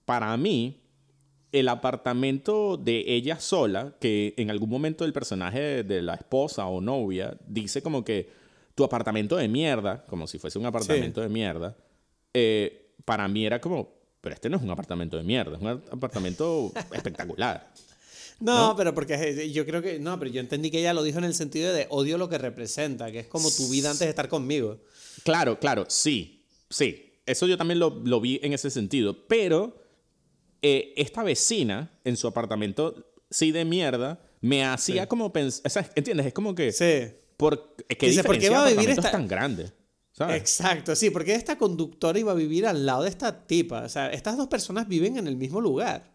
para 0.06 0.36
mí, 0.38 0.82
el 1.52 1.70
apartamento 1.70 2.78
de 2.78 3.04
ella 3.08 3.40
sola, 3.40 3.96
que 4.00 4.34
en 4.38 4.50
algún 4.50 4.70
momento 4.70 5.06
el 5.06 5.14
personaje 5.14 5.84
de 5.84 6.02
la 6.02 6.16
esposa 6.16 6.66
o 6.66 6.82
novia 6.82 7.38
dice 7.48 7.82
como 7.82 8.04
que 8.04 8.30
tu 8.76 8.84
apartamento 8.84 9.36
de 9.36 9.48
mierda, 9.48 10.04
como 10.08 10.26
si 10.26 10.40
fuese 10.40 10.58
un 10.58 10.66
apartamento 10.66 11.22
de 11.22 11.30
mierda, 11.30 11.78
eh, 12.34 12.96
para 13.06 13.28
mí 13.28 13.46
era 13.46 13.62
como, 13.62 13.94
pero 14.20 14.34
este 14.34 14.50
no 14.50 14.58
es 14.58 14.64
un 14.64 14.72
apartamento 14.72 15.16
de 15.16 15.24
mierda, 15.24 15.56
es 15.56 15.62
un 15.62 15.84
apartamento 15.92 16.72
espectacular. 16.92 17.72
No, 18.40 18.76
pero 18.76 18.96
porque 18.96 19.52
yo 19.52 19.66
creo 19.66 19.82
que, 19.84 20.00
no, 20.00 20.18
pero 20.18 20.32
yo 20.32 20.40
entendí 20.40 20.72
que 20.72 20.80
ella 20.80 20.94
lo 20.94 21.04
dijo 21.04 21.20
en 21.20 21.24
el 21.26 21.36
sentido 21.36 21.72
de 21.72 21.86
odio 21.90 22.18
lo 22.18 22.30
que 22.30 22.40
representa, 22.40 23.12
que 23.12 23.20
es 23.20 23.28
como 23.28 23.52
tu 23.52 23.70
vida 23.70 23.92
antes 23.92 24.08
de 24.08 24.10
estar 24.10 24.28
conmigo. 24.28 24.80
Claro, 25.24 25.60
claro, 25.60 25.86
sí, 25.88 26.44
sí. 26.70 27.12
Eso 27.26 27.48
yo 27.48 27.58
también 27.58 27.80
lo, 27.80 28.02
lo 28.04 28.20
vi 28.20 28.40
en 28.44 28.52
ese 28.52 28.70
sentido, 28.70 29.28
pero 29.28 29.83
eh, 30.64 30.94
esta 30.98 31.22
vecina 31.22 31.92
en 32.04 32.18
su 32.18 32.28
apartamento, 32.28 33.14
sí 33.30 33.52
de 33.52 33.66
mierda, 33.66 34.20
me 34.42 34.66
hacía 34.66 35.08
como 35.08 35.32
pensar, 35.32 35.92
¿entiendes? 35.96 36.28
Es 36.28 36.34
como 36.34 36.56
que... 36.56 36.72
Sí. 36.72 37.16
Por, 37.38 37.76
¿qué 37.88 38.08
Dice, 38.08 38.24
¿por 38.24 38.40
qué 38.40 38.50
va 38.50 38.66
a 38.66 38.70
vivir 38.70 38.90
esta... 38.90 39.12
tan 39.12 39.28
grande? 39.28 39.72
Exacto, 40.30 40.96
sí, 40.96 41.10
porque 41.10 41.34
esta 41.34 41.58
conductora 41.58 42.18
iba 42.20 42.32
a 42.32 42.36
vivir 42.36 42.66
al 42.66 42.86
lado 42.86 43.04
de 43.04 43.10
esta 43.10 43.46
tipa. 43.46 43.84
O 43.84 43.90
sea, 43.90 44.12
estas 44.12 44.38
dos 44.38 44.48
personas 44.48 44.88
viven 44.88 45.18
en 45.18 45.28
el 45.28 45.36
mismo 45.36 45.60
lugar. 45.60 46.14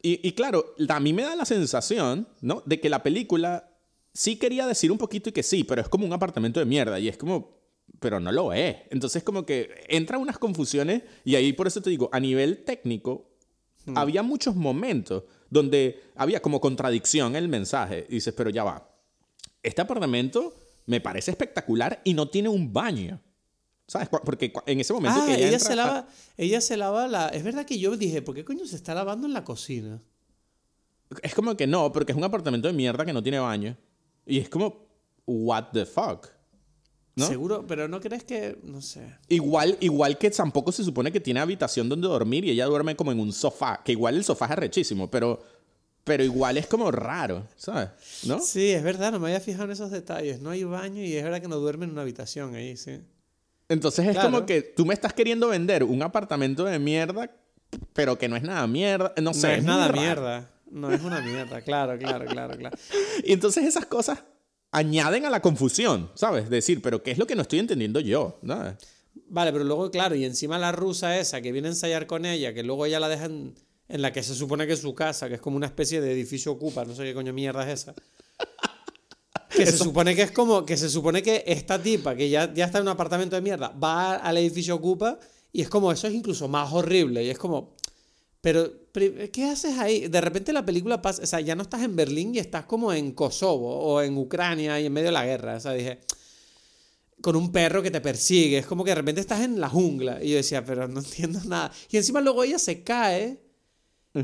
Y, 0.00 0.26
y, 0.26 0.32
claro, 0.32 0.74
a 0.88 1.00
mí 1.00 1.12
me 1.12 1.22
da 1.22 1.36
la 1.36 1.44
sensación, 1.44 2.28
¿no? 2.40 2.62
De 2.66 2.80
que 2.80 2.88
la 2.88 3.02
película 3.02 3.68
sí 4.14 4.36
quería 4.36 4.66
decir 4.66 4.90
un 4.90 4.98
poquito 4.98 5.28
y 5.28 5.32
que 5.32 5.42
sí, 5.42 5.64
pero 5.64 5.82
es 5.82 5.88
como 5.88 6.06
un 6.06 6.12
apartamento 6.12 6.60
de 6.60 6.66
mierda. 6.66 6.98
Y 6.98 7.08
es 7.08 7.16
como, 7.16 7.62
pero 8.00 8.20
no 8.20 8.32
lo 8.32 8.52
es. 8.52 8.76
Entonces 8.90 9.22
como 9.22 9.44
que 9.44 9.84
entra 9.88 10.18
unas 10.18 10.38
confusiones 10.38 11.02
y 11.24 11.34
ahí 11.34 11.52
por 11.52 11.66
eso 11.66 11.82
te 11.82 11.90
digo, 11.90 12.08
a 12.12 12.20
nivel 12.20 12.64
técnico, 12.64 13.31
Hmm. 13.84 13.98
Había 13.98 14.22
muchos 14.22 14.54
momentos 14.54 15.24
donde 15.50 16.02
había 16.16 16.40
como 16.40 16.60
contradicción 16.60 17.36
en 17.36 17.42
el 17.42 17.48
mensaje. 17.48 18.06
Y 18.08 18.14
dices, 18.14 18.34
pero 18.36 18.50
ya 18.50 18.64
va. 18.64 18.88
Este 19.62 19.82
apartamento 19.82 20.54
me 20.86 21.00
parece 21.00 21.30
espectacular 21.30 22.00
y 22.04 22.14
no 22.14 22.28
tiene 22.28 22.48
un 22.48 22.72
baño. 22.72 23.20
¿Sabes? 23.86 24.08
Porque 24.08 24.52
en 24.66 24.80
ese 24.80 24.92
momento 24.92 25.20
ah, 25.22 25.34
ella, 25.34 25.58
se 25.58 25.76
lava, 25.76 26.06
ella 26.38 26.60
se 26.60 26.76
lava 26.76 27.06
la... 27.08 27.28
Es 27.28 27.42
verdad 27.44 27.66
que 27.66 27.78
yo 27.78 27.96
dije, 27.96 28.22
¿por 28.22 28.34
qué 28.34 28.44
coño 28.44 28.64
se 28.66 28.76
está 28.76 28.94
lavando 28.94 29.26
en 29.26 29.34
la 29.34 29.44
cocina? 29.44 30.00
Es 31.22 31.34
como 31.34 31.54
que 31.56 31.66
no, 31.66 31.92
porque 31.92 32.12
es 32.12 32.18
un 32.18 32.24
apartamento 32.24 32.68
de 32.68 32.74
mierda 32.74 33.04
que 33.04 33.12
no 33.12 33.22
tiene 33.22 33.38
baño. 33.38 33.76
Y 34.24 34.38
es 34.38 34.48
como, 34.48 34.86
what 35.26 35.66
the 35.72 35.84
fuck? 35.84 36.28
Seguro, 37.16 37.66
pero 37.66 37.88
¿no 37.88 38.00
crees 38.00 38.24
que, 38.24 38.58
no 38.62 38.80
sé? 38.80 39.02
Igual, 39.28 39.76
igual 39.80 40.16
que 40.16 40.30
tampoco 40.30 40.72
se 40.72 40.82
supone 40.82 41.12
que 41.12 41.20
tiene 41.20 41.40
habitación 41.40 41.88
donde 41.88 42.08
dormir 42.08 42.44
y 42.44 42.50
ella 42.50 42.64
duerme 42.66 42.96
como 42.96 43.12
en 43.12 43.20
un 43.20 43.32
sofá, 43.32 43.82
que 43.84 43.92
igual 43.92 44.16
el 44.16 44.24
sofá 44.24 44.46
es 44.46 44.56
rechísimo, 44.56 45.10
pero, 45.10 45.42
pero 46.04 46.24
igual 46.24 46.56
es 46.56 46.66
como 46.66 46.90
raro, 46.90 47.46
¿sabes? 47.56 47.90
¿No? 48.24 48.38
Sí, 48.40 48.70
es 48.70 48.82
verdad, 48.82 49.12
no 49.12 49.20
me 49.20 49.28
había 49.28 49.40
fijado 49.40 49.64
en 49.64 49.72
esos 49.72 49.90
detalles. 49.90 50.40
No 50.40 50.50
hay 50.50 50.64
baño 50.64 51.02
y 51.02 51.14
es 51.14 51.22
verdad 51.22 51.42
que 51.42 51.48
no 51.48 51.56
duerme 51.56 51.84
en 51.84 51.90
una 51.90 52.02
habitación 52.02 52.54
ahí, 52.54 52.78
sí. 52.78 53.00
Entonces 53.68 54.06
es 54.06 54.18
como 54.18 54.46
que 54.46 54.62
tú 54.62 54.86
me 54.86 54.94
estás 54.94 55.12
queriendo 55.12 55.48
vender 55.48 55.84
un 55.84 56.02
apartamento 56.02 56.64
de 56.64 56.78
mierda, 56.78 57.30
pero 57.92 58.18
que 58.18 58.28
no 58.28 58.36
es 58.36 58.42
nada 58.42 58.66
mierda, 58.66 59.12
no 59.20 59.34
sé. 59.34 59.48
No 59.48 59.54
es, 59.54 59.64
nada 59.64 59.92
mierda. 59.92 60.50
No 60.70 60.90
es 60.90 61.02
una 61.02 61.20
mierda, 61.20 61.60
claro, 61.60 61.98
claro, 61.98 62.24
claro, 62.24 62.56
claro. 62.56 62.78
y 63.24 63.34
entonces 63.34 63.64
esas 63.64 63.84
cosas 63.84 64.24
añaden 64.72 65.26
a 65.26 65.30
la 65.30 65.40
confusión, 65.40 66.10
¿sabes? 66.14 66.50
Decir, 66.50 66.82
pero 66.82 67.02
¿qué 67.02 67.12
es 67.12 67.18
lo 67.18 67.26
que 67.26 67.36
no 67.36 67.42
estoy 67.42 67.60
entendiendo 67.60 68.00
yo? 68.00 68.38
Vale, 69.28 69.52
pero 69.52 69.64
luego, 69.64 69.90
claro, 69.90 70.14
y 70.14 70.24
encima 70.24 70.58
la 70.58 70.72
rusa 70.72 71.18
esa 71.18 71.40
que 71.40 71.52
viene 71.52 71.68
a 71.68 71.72
ensayar 71.72 72.06
con 72.06 72.24
ella, 72.24 72.52
que 72.54 72.62
luego 72.62 72.86
ella 72.86 72.98
la 72.98 73.08
dejan 73.08 73.54
en 73.88 74.02
la 74.02 74.12
que 74.12 74.22
se 74.22 74.34
supone 74.34 74.66
que 74.66 74.72
es 74.72 74.80
su 74.80 74.94
casa, 74.94 75.28
que 75.28 75.34
es 75.34 75.40
como 75.40 75.56
una 75.56 75.66
especie 75.66 76.00
de 76.00 76.12
edificio 76.12 76.52
ocupa, 76.52 76.84
no 76.86 76.94
sé 76.94 77.04
qué 77.04 77.14
coño 77.14 77.32
mierda 77.32 77.70
es 77.70 77.80
esa. 77.80 77.94
Que 79.54 79.66
se 79.66 79.76
supone 79.76 80.16
que 80.16 80.22
es 80.22 80.30
como, 80.30 80.64
que 80.64 80.78
se 80.78 80.88
supone 80.88 81.22
que 81.22 81.44
esta 81.46 81.80
tipa, 81.80 82.16
que 82.16 82.30
ya, 82.30 82.54
ya 82.54 82.64
está 82.64 82.78
en 82.78 82.84
un 82.84 82.88
apartamento 82.88 83.36
de 83.36 83.42
mierda, 83.42 83.68
va 83.68 84.14
al 84.14 84.38
edificio 84.38 84.74
ocupa 84.74 85.18
y 85.52 85.60
es 85.60 85.68
como, 85.68 85.92
eso 85.92 86.06
es 86.06 86.14
incluso 86.14 86.48
más 86.48 86.72
horrible 86.72 87.22
y 87.22 87.28
es 87.28 87.36
como, 87.36 87.74
pero, 88.42 88.72
¿qué 89.32 89.44
haces 89.44 89.78
ahí? 89.78 90.08
De 90.08 90.20
repente 90.20 90.52
la 90.52 90.64
película 90.64 91.00
pasa, 91.00 91.22
o 91.22 91.26
sea, 91.26 91.40
ya 91.40 91.54
no 91.54 91.62
estás 91.62 91.82
en 91.82 91.94
Berlín 91.94 92.34
y 92.34 92.40
estás 92.40 92.64
como 92.64 92.92
en 92.92 93.12
Kosovo 93.12 93.72
o 93.78 94.02
en 94.02 94.18
Ucrania 94.18 94.80
y 94.80 94.86
en 94.86 94.92
medio 94.92 95.06
de 95.06 95.12
la 95.12 95.24
guerra. 95.24 95.56
O 95.56 95.60
sea, 95.60 95.72
dije, 95.72 96.00
con 97.20 97.36
un 97.36 97.52
perro 97.52 97.82
que 97.84 97.92
te 97.92 98.00
persigue, 98.00 98.58
es 98.58 98.66
como 98.66 98.82
que 98.82 98.90
de 98.90 98.96
repente 98.96 99.20
estás 99.20 99.42
en 99.42 99.60
la 99.60 99.68
jungla. 99.68 100.22
Y 100.22 100.30
yo 100.30 100.36
decía, 100.36 100.64
pero 100.64 100.88
no 100.88 100.98
entiendo 101.04 101.40
nada. 101.44 101.72
Y 101.88 101.96
encima 101.96 102.20
luego 102.20 102.42
ella 102.42 102.58
se 102.58 102.82
cae 102.82 103.40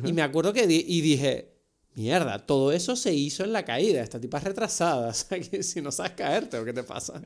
y 0.05 0.13
me 0.13 0.23
acuerdo 0.23 0.53
que 0.53 0.65
y 0.65 1.01
dije, 1.01 1.55
mierda, 1.95 2.45
todo 2.45 2.73
eso 2.73 2.97
se 2.97 3.15
hizo 3.15 3.45
en 3.45 3.53
la 3.53 3.65
caída. 3.65 4.03
Esta 4.03 4.21
tipa 4.21 4.39
es 4.39 4.45
retrasada. 4.45 5.11
O 5.11 5.15
sea, 5.15 5.39
que 5.39 5.63
si 5.63 5.81
no 5.81 5.93
sabes 5.93 6.13
caerte 6.13 6.59
o 6.59 6.65
qué 6.65 6.73
te 6.73 6.83
pasa. 6.83 7.23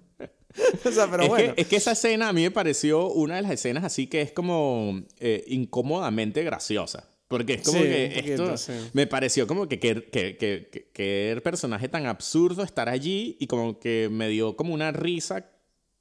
o 0.85 0.91
sea, 0.91 1.11
pero 1.11 1.25
es 1.25 1.29
bueno. 1.29 1.55
Que, 1.55 1.63
es 1.63 1.69
que 1.69 1.77
esa 1.77 1.93
escena 1.93 2.29
a 2.29 2.33
mí 2.33 2.43
me 2.43 2.51
pareció 2.51 3.09
una 3.09 3.37
de 3.37 3.43
las 3.43 3.53
escenas 3.53 3.85
así 3.85 4.07
que 4.07 4.23
es 4.23 4.33
como 4.33 5.03
eh, 5.21 5.45
incómodamente 5.49 6.43
graciosa. 6.43 7.09
Porque 7.29 7.55
es 7.55 7.63
como 7.63 7.81
que 7.81 8.19
esto 8.19 8.55
me 8.93 9.07
pareció 9.07 9.47
como 9.47 9.67
que 9.67 9.79
que, 9.79 10.05
que, 10.05 10.37
que, 10.37 10.91
que 10.93 11.33
el 11.33 11.41
personaje 11.41 11.89
tan 11.89 12.05
absurdo 12.05 12.63
estar 12.63 12.91
allí 12.91 13.39
y 13.41 13.47
como 13.47 13.79
que 13.81 14.11
me 14.13 14.29
dio 14.29 14.55
como 14.55 14.75
una 14.75 14.93
risa 14.93 15.47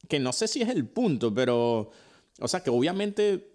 que 0.10 0.20
no 0.20 0.34
sé 0.34 0.50
si 0.50 0.62
es 0.62 0.68
el 0.68 0.86
punto, 0.86 1.34
pero, 1.34 1.90
o 2.40 2.48
sea, 2.50 2.62
que 2.62 2.70
obviamente 2.70 3.52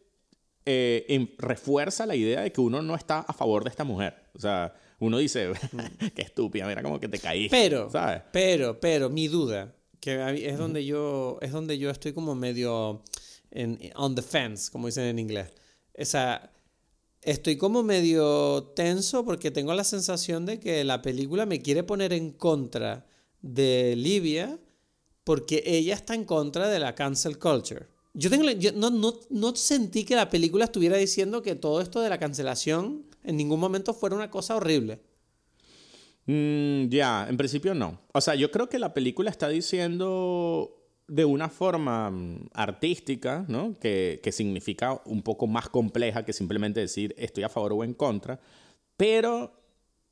eh, 0.65 1.35
refuerza 1.39 2.07
la 2.07 2.17
idea 2.17 2.41
de 2.41 2.51
que 2.51 2.61
uno 2.63 2.81
no 2.81 2.95
está 2.95 3.21
a 3.21 3.33
favor 3.33 3.63
de 3.63 3.71
esta 3.71 3.85
mujer. 3.85 4.15
O 4.35 4.41
sea, 4.41 4.75
uno 4.99 5.19
dice, 5.19 5.53
qué 6.15 6.23
estúpida, 6.23 6.67
mira 6.67 6.83
como 6.83 6.99
que 6.99 7.09
te 7.09 7.19
caíste. 7.19 7.57
Pero, 7.57 7.91
¿sabes? 7.91 8.23
pero, 8.33 8.81
pero, 8.81 9.11
mi 9.11 9.29
duda, 9.29 9.75
que 10.01 10.49
es 10.49 10.59
donde 10.59 10.85
yo, 10.85 11.39
es 11.41 11.53
donde 11.53 11.79
yo 11.79 11.91
estoy 11.91 12.13
como 12.13 12.35
medio 12.35 13.03
en, 13.51 13.79
on 13.97 14.15
the 14.15 14.23
fence, 14.23 14.71
como 14.71 14.87
dicen 14.87 15.05
en 15.05 15.19
inglés. 15.19 15.53
O 15.99 16.05
sea, 16.05 16.53
estoy 17.23 17.57
como 17.57 17.83
medio 17.83 18.73
tenso 18.77 19.25
porque 19.25 19.51
tengo 19.51 19.75
la 19.75 19.85
sensación 19.85 20.47
de 20.47 20.61
que 20.61 20.85
la 20.85 21.03
película 21.03 21.47
me 21.47 21.61
quiere 21.61 21.83
poner 21.83 22.13
en 22.13 22.31
contra 22.31 23.07
de 23.43 23.95
Livia 23.97 24.59
porque 25.25 25.63
ella 25.67 25.95
está 25.95 26.15
en 26.15 26.25
contra 26.25 26.69
de 26.69 26.79
la 26.79 26.95
cancel 26.95 27.39
culture. 27.39 27.87
Yo, 28.15 28.31
tengo, 28.31 28.47
no, 28.77 28.91
no, 28.91 29.13
no, 29.29 29.57
sentí 29.57 30.05
que 30.05 30.17
la 30.17 30.31
película 30.31 30.65
estuviera 30.65 30.97
diciendo 30.97 31.43
que 31.43 31.55
todo 31.55 31.81
esto 31.81 32.01
de 32.01 32.09
la 32.09 32.19
cancelación 32.19 33.05
en 33.25 33.37
ningún 33.37 33.61
momento 33.61 33.93
fuera 33.93 34.17
una 34.17 34.31
cosa 34.31 34.57
horrible. 34.57 35.03
Mm, 36.27 36.89
ya, 36.89 37.27
en 37.29 37.37
principio 37.37 37.75
no. 37.75 38.01
O 38.13 38.21
sea, 38.21 38.35
yo 38.35 38.51
creo 38.51 38.69
que 38.69 38.79
la 38.79 38.95
película 38.95 39.31
está 39.31 39.49
diciendo 39.49 40.73
de 41.09 41.25
una 41.25 41.49
forma 41.49 42.11
mm, 42.11 42.51
artística, 42.53 43.45
¿no? 43.49 43.79
Que, 43.79 44.21
que, 44.23 44.33
significa 44.33 45.01
un 45.05 45.23
poco 45.23 45.47
más 45.47 45.69
compleja 45.69 46.25
que 46.25 46.33
simplemente 46.33 46.81
decir 46.81 47.15
estoy 47.17 47.45
a 47.45 47.49
favor 47.49 47.73
o 47.73 47.85
en 47.85 47.95
contra, 47.95 48.41
pero 48.97 49.63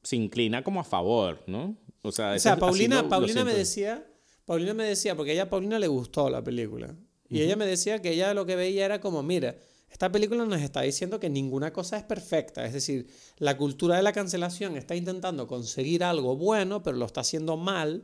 se 0.02 0.16
inclina 0.16 0.62
como 0.62 0.80
a 0.80 0.84
favor, 0.84 1.42
¿no? 1.46 1.76
O 2.02 2.12
sea, 2.12 2.36
Paulina, 2.58 3.08
Paulina 3.08 3.44
me 3.44 3.54
decía, 3.54 4.06
Paulina 4.44 4.74
me 4.74 4.84
decía, 4.84 5.16
porque 5.16 5.30
a 5.30 5.34
ella 5.34 5.48
Paulina 5.48 5.78
le 5.78 5.88
gustó 5.88 6.28
la 6.28 6.44
película, 6.44 6.94
y 7.30 7.40
ella 7.40 7.56
me 7.56 7.64
decía 7.64 8.02
que 8.02 8.12
ella 8.12 8.34
lo 8.34 8.44
que 8.44 8.54
veía 8.54 8.84
era 8.84 9.00
como, 9.00 9.22
mira, 9.22 9.56
esta 9.94 10.10
película 10.10 10.44
nos 10.44 10.60
está 10.60 10.80
diciendo 10.80 11.20
que 11.20 11.30
ninguna 11.30 11.72
cosa 11.72 11.96
es 11.96 12.02
perfecta, 12.02 12.66
es 12.66 12.72
decir, 12.72 13.06
la 13.38 13.56
cultura 13.56 13.96
de 13.96 14.02
la 14.02 14.12
cancelación 14.12 14.76
está 14.76 14.96
intentando 14.96 15.46
conseguir 15.46 16.02
algo 16.02 16.36
bueno, 16.36 16.82
pero 16.82 16.96
lo 16.96 17.06
está 17.06 17.20
haciendo 17.20 17.56
mal, 17.56 18.02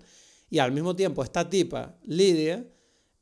y 0.48 0.60
al 0.60 0.70
mismo 0.70 0.94
tiempo 0.94 1.24
esta 1.24 1.50
tipa, 1.50 1.96
Lidia, 2.04 2.64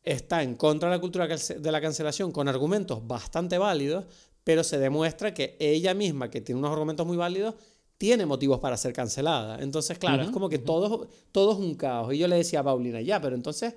está 0.03 0.43
en 0.43 0.55
contra 0.55 0.91
de 0.91 0.97
la 0.97 1.01
cultura 1.01 1.27
de 1.27 1.73
la 1.73 1.81
cancelación 1.81 2.31
con 2.31 2.47
argumentos 2.47 3.07
bastante 3.07 3.57
válidos, 3.57 4.05
pero 4.45 4.63
se 4.63 4.77
demuestra 4.77 5.33
que 5.33 5.57
ella 5.59 5.95
misma, 5.95 6.29
que 6.29 6.43
tiene 6.43 6.59
unos 6.59 6.71
argumentos 6.71 7.07
muy 7.07 7.17
válidos, 7.17 7.55
tiene 7.97 8.27
motivos 8.27 8.61
para 8.61 8.77
ser 8.77 8.93
cancelada. 8.93 9.63
Entonces, 9.63 9.99
claro, 9.99 10.25
es 10.25 10.29
como 10.31 10.51
que 10.51 10.59
todo, 10.59 11.09
todo 11.33 11.53
es 11.53 11.59
un 11.59 11.75
caos. 11.75 12.13
Y 12.13 12.19
yo 12.19 12.29
le 12.29 12.37
decía 12.37 12.61
a 12.61 12.65
Paulina, 12.65 13.01
ya, 13.01 13.19
pero 13.19 13.35
entonces, 13.35 13.77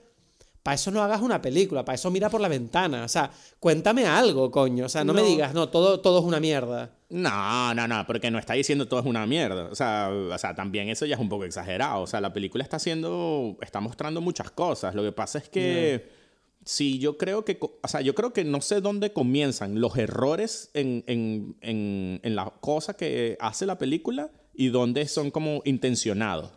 para 0.63 0.75
eso 0.75 0.91
no 0.91 1.01
hagas 1.01 1.21
una 1.21 1.41
película, 1.41 1.83
para 1.83 1.95
eso 1.95 2.11
mira 2.11 2.29
por 2.29 2.39
la 2.39 2.47
ventana. 2.47 3.03
O 3.03 3.07
sea, 3.07 3.31
cuéntame 3.59 4.05
algo, 4.05 4.51
coño. 4.51 4.85
O 4.85 4.89
sea, 4.89 5.03
no, 5.03 5.13
me 5.13 5.23
digas, 5.23 5.53
no, 5.53 5.69
todo, 5.69 5.99
todo 6.01 6.19
es 6.19 6.25
una 6.25 6.39
mierda. 6.39 6.91
No, 7.09 7.73
no, 7.73 7.87
no, 7.87 8.05
porque 8.05 8.29
no 8.29 8.37
está 8.37 8.53
diciendo 8.53 8.87
todo 8.87 8.99
es 8.99 9.05
una 9.05 9.25
mierda. 9.25 9.69
O 9.71 9.75
sea, 9.75 10.09
o 10.11 10.37
sea, 10.37 10.53
también 10.55 10.89
eso 10.89 11.05
ya 11.05 11.15
es 11.15 11.21
un 11.21 11.29
poco 11.29 11.45
exagerado. 11.45 12.01
O 12.01 12.07
sea, 12.07 12.21
la 12.21 12.31
película 12.31 12.63
está 12.63 12.77
haciendo, 12.77 13.57
está 13.61 13.79
mostrando 13.79 14.21
muchas 14.21 14.51
cosas. 14.51 14.95
Lo 14.95 15.03
que 15.03 15.11
pasa 15.11 15.39
es 15.39 15.49
que... 15.49 16.21
Sí, 16.63 16.99
yo 16.99 17.17
creo 17.17 17.43
que, 17.43 17.57
o 17.59 17.87
sea, 17.87 18.01
yo 18.01 18.13
creo 18.13 18.33
que 18.33 18.43
no 18.43 18.61
sé 18.61 18.81
dónde 18.81 19.13
comienzan 19.13 19.81
los 19.81 19.97
errores 19.97 20.69
en, 20.75 21.03
en, 21.07 21.55
en, 21.61 22.19
en 22.21 22.35
la 22.35 22.53
cosa 22.59 22.95
que 22.95 23.35
hace 23.39 23.65
la 23.65 23.79
película 23.79 24.29
y 24.53 24.69
dónde 24.69 25.07
son 25.07 25.31
como 25.31 25.63
intencionados. 25.65 26.51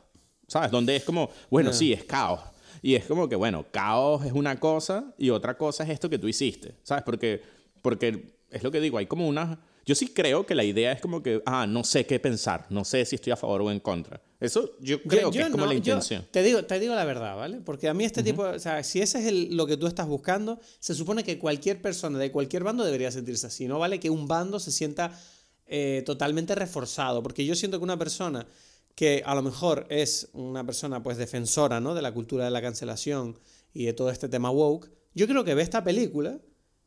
¿Sabes? 0.47 0.71
Donde 0.71 0.95
es 0.95 1.05
como, 1.05 1.31
bueno, 1.49 1.73
sí, 1.73 1.95
es 1.95 2.05
caos. 2.05 2.41
Y 2.85 2.97
es 2.97 3.07
como 3.07 3.29
que, 3.29 3.37
bueno, 3.37 3.65
caos 3.71 4.27
es 4.27 4.33
una 4.33 4.61
cosa 4.61 5.15
y 5.17 5.31
otra 5.31 5.57
cosa 5.57 5.85
es 5.85 5.91
esto 5.91 6.11
que 6.11 6.19
tú 6.19 6.29
hiciste. 6.29 6.75
¿Sabes? 6.83 7.03
Porque, 7.03 7.41
porque 7.81 8.37
es 8.51 8.63
lo 8.63 8.71
que 8.71 8.81
digo, 8.81 8.99
hay 8.99 9.07
como 9.07 9.27
una 9.27 9.59
yo 9.87 9.95
sí 9.95 10.09
creo 10.09 10.47
que 10.47 10.55
la 10.55 10.65
idea 10.65 10.93
es 10.93 11.01
como 11.01 11.23
que, 11.23 11.43
ah, 11.45 11.67
no 11.67 11.85
sé 11.85 12.07
qué 12.07 12.19
pensar, 12.19 12.67
no 12.71 12.85
sé 12.85 13.05
si 13.05 13.17
estoy 13.17 13.33
a 13.33 13.37
favor 13.37 13.63
o 13.63 13.71
en 13.71 13.81
contra. 13.81 14.21
Eso 14.41 14.71
yo 14.81 15.03
creo 15.03 15.31
que 15.31 15.41
es 15.41 15.49
como 15.51 15.67
la 15.67 15.75
intención. 15.75 16.25
te, 16.31 16.43
digo, 16.43 16.65
te 16.65 16.79
digo 16.79 16.95
la 16.95 17.05
verdad, 17.05 17.37
¿vale? 17.37 17.61
Porque 17.63 17.89
a 17.89 17.95
mí 17.95 18.05
este 18.05 18.23
tipo, 18.23 18.43
o 18.43 18.59
sea, 18.59 18.83
si 18.83 19.01
ese 19.01 19.27
es 19.27 19.51
lo 19.51 19.67
que 19.67 19.77
tú 19.77 19.87
estás 19.87 20.07
buscando, 20.07 20.59
se 20.79 20.95
supone 20.95 21.23
que 21.23 21.39
cualquier 21.39 21.83
persona 21.83 22.19
de 22.19 22.33
cualquier 22.33 22.65
bando 22.65 22.85
debería 22.85 23.11
sentirse 23.11 23.47
así, 23.47 23.67
¿no? 23.67 23.79
¿Vale? 23.79 24.01
Que 24.01 24.11
un 24.11 24.27
bando 24.27 24.59
se 24.59 24.73
sienta 24.73 25.19
eh, 25.67 26.03
totalmente 26.07 26.55
reforzado, 26.55 27.23
porque 27.23 27.45
yo 27.45 27.55
siento 27.55 27.79
que 27.79 27.85
una 27.85 27.99
persona 27.99 28.47
que 28.95 29.23
a 29.25 29.35
lo 29.35 29.43
mejor 29.43 29.87
es 29.91 30.29
una 30.33 30.65
persona 30.65 31.03
pues 31.03 31.17
defensora, 31.17 31.81
¿no? 31.81 31.95
De 31.95 32.03
la 32.03 32.13
cultura 32.13 32.45
de 32.45 32.51
la 32.51 32.63
cancelación 32.63 33.39
y 33.73 33.87
de 33.87 33.93
todo 33.93 34.11
este 34.11 34.29
tema 34.29 34.51
woke, 34.51 34.91
yo 35.15 35.27
creo 35.27 35.45
que 35.45 35.55
ve 35.55 35.63
esta 35.63 35.83
película 35.83 36.41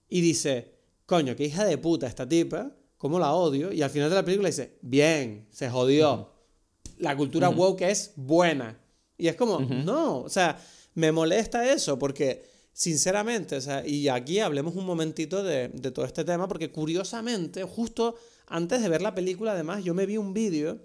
y 0.10 0.22
dice, 0.22 0.74
coño, 1.06 1.36
qué 1.36 1.46
hija 1.46 1.66
de 1.66 1.78
puta 1.78 2.08
esta 2.08 2.28
tipa, 2.28 2.72
cómo 2.98 3.20
la 3.20 3.34
odio, 3.34 3.72
y 3.72 3.82
al 3.82 3.90
final 3.90 4.10
de 4.10 4.16
la 4.16 4.26
película 4.26 4.50
dice, 4.50 4.78
bien, 4.82 5.48
se 5.52 5.70
jodió. 5.70 6.32
La 6.98 7.16
cultura 7.16 7.50
woke 7.50 7.82
es 7.82 8.14
buena. 8.16 8.80
Y 9.18 9.28
es 9.28 9.36
como, 9.36 9.60
no, 9.60 10.22
o 10.22 10.30
sea, 10.30 10.60
me 10.94 11.12
molesta 11.12 11.72
eso 11.72 11.98
porque, 11.98 12.44
sinceramente, 12.74 13.56
o 13.56 13.62
sea, 13.62 13.86
y 13.86 14.08
aquí 14.08 14.40
hablemos 14.40 14.76
un 14.76 14.86
momentito 14.86 15.44
de, 15.44 15.70
todo 15.94 16.06
este 16.06 16.24
tema, 16.24 16.48
porque 16.48 16.72
curiosamente, 16.72 17.64
justo 17.64 18.16
antes 18.48 18.82
de 18.82 18.90
ver 18.90 19.02
la 19.02 19.16
película, 19.16 19.52
además, 19.52 19.84
yo 19.84 19.94
me 19.94 20.06
vi 20.06 20.18
un 20.18 20.34
vídeo 20.34 20.80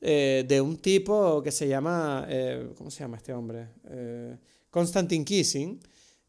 eh, 0.00 0.44
de 0.48 0.60
un 0.60 0.78
tipo 0.78 1.42
que 1.42 1.52
se 1.52 1.68
llama, 1.68 2.26
eh, 2.28 2.72
¿cómo 2.76 2.90
se 2.90 3.00
llama 3.00 3.18
este 3.18 3.34
hombre? 3.34 3.68
Eh, 3.90 4.36
Konstantin 4.70 5.24
Kissing, 5.24 5.78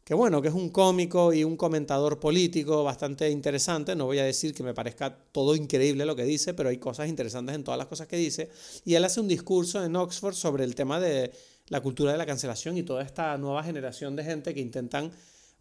que 0.04 0.14
bueno, 0.14 0.42
que 0.42 0.48
es 0.48 0.54
un 0.54 0.68
cómico 0.68 1.32
y 1.32 1.42
un 1.44 1.56
comentador 1.56 2.20
político 2.20 2.84
bastante 2.84 3.30
interesante. 3.30 3.94
No 3.94 4.06
voy 4.06 4.18
a 4.18 4.24
decir 4.24 4.52
que 4.52 4.62
me 4.62 4.74
parezca 4.74 5.16
todo 5.32 5.54
increíble 5.54 6.04
lo 6.04 6.14
que 6.14 6.24
dice, 6.24 6.52
pero 6.54 6.68
hay 6.68 6.78
cosas 6.78 7.08
interesantes 7.08 7.54
en 7.54 7.64
todas 7.64 7.78
las 7.78 7.86
cosas 7.86 8.08
que 8.08 8.16
dice. 8.16 8.50
Y 8.84 8.94
él 8.94 9.04
hace 9.04 9.20
un 9.20 9.28
discurso 9.28 9.82
en 9.82 9.96
Oxford 9.96 10.34
sobre 10.34 10.64
el 10.64 10.74
tema 10.74 11.00
de 11.00 11.32
la 11.68 11.80
cultura 11.80 12.12
de 12.12 12.18
la 12.18 12.26
cancelación 12.26 12.76
y 12.76 12.82
toda 12.82 13.02
esta 13.02 13.38
nueva 13.38 13.62
generación 13.62 14.16
de 14.16 14.24
gente 14.24 14.52
que 14.52 14.60
intentan 14.60 15.12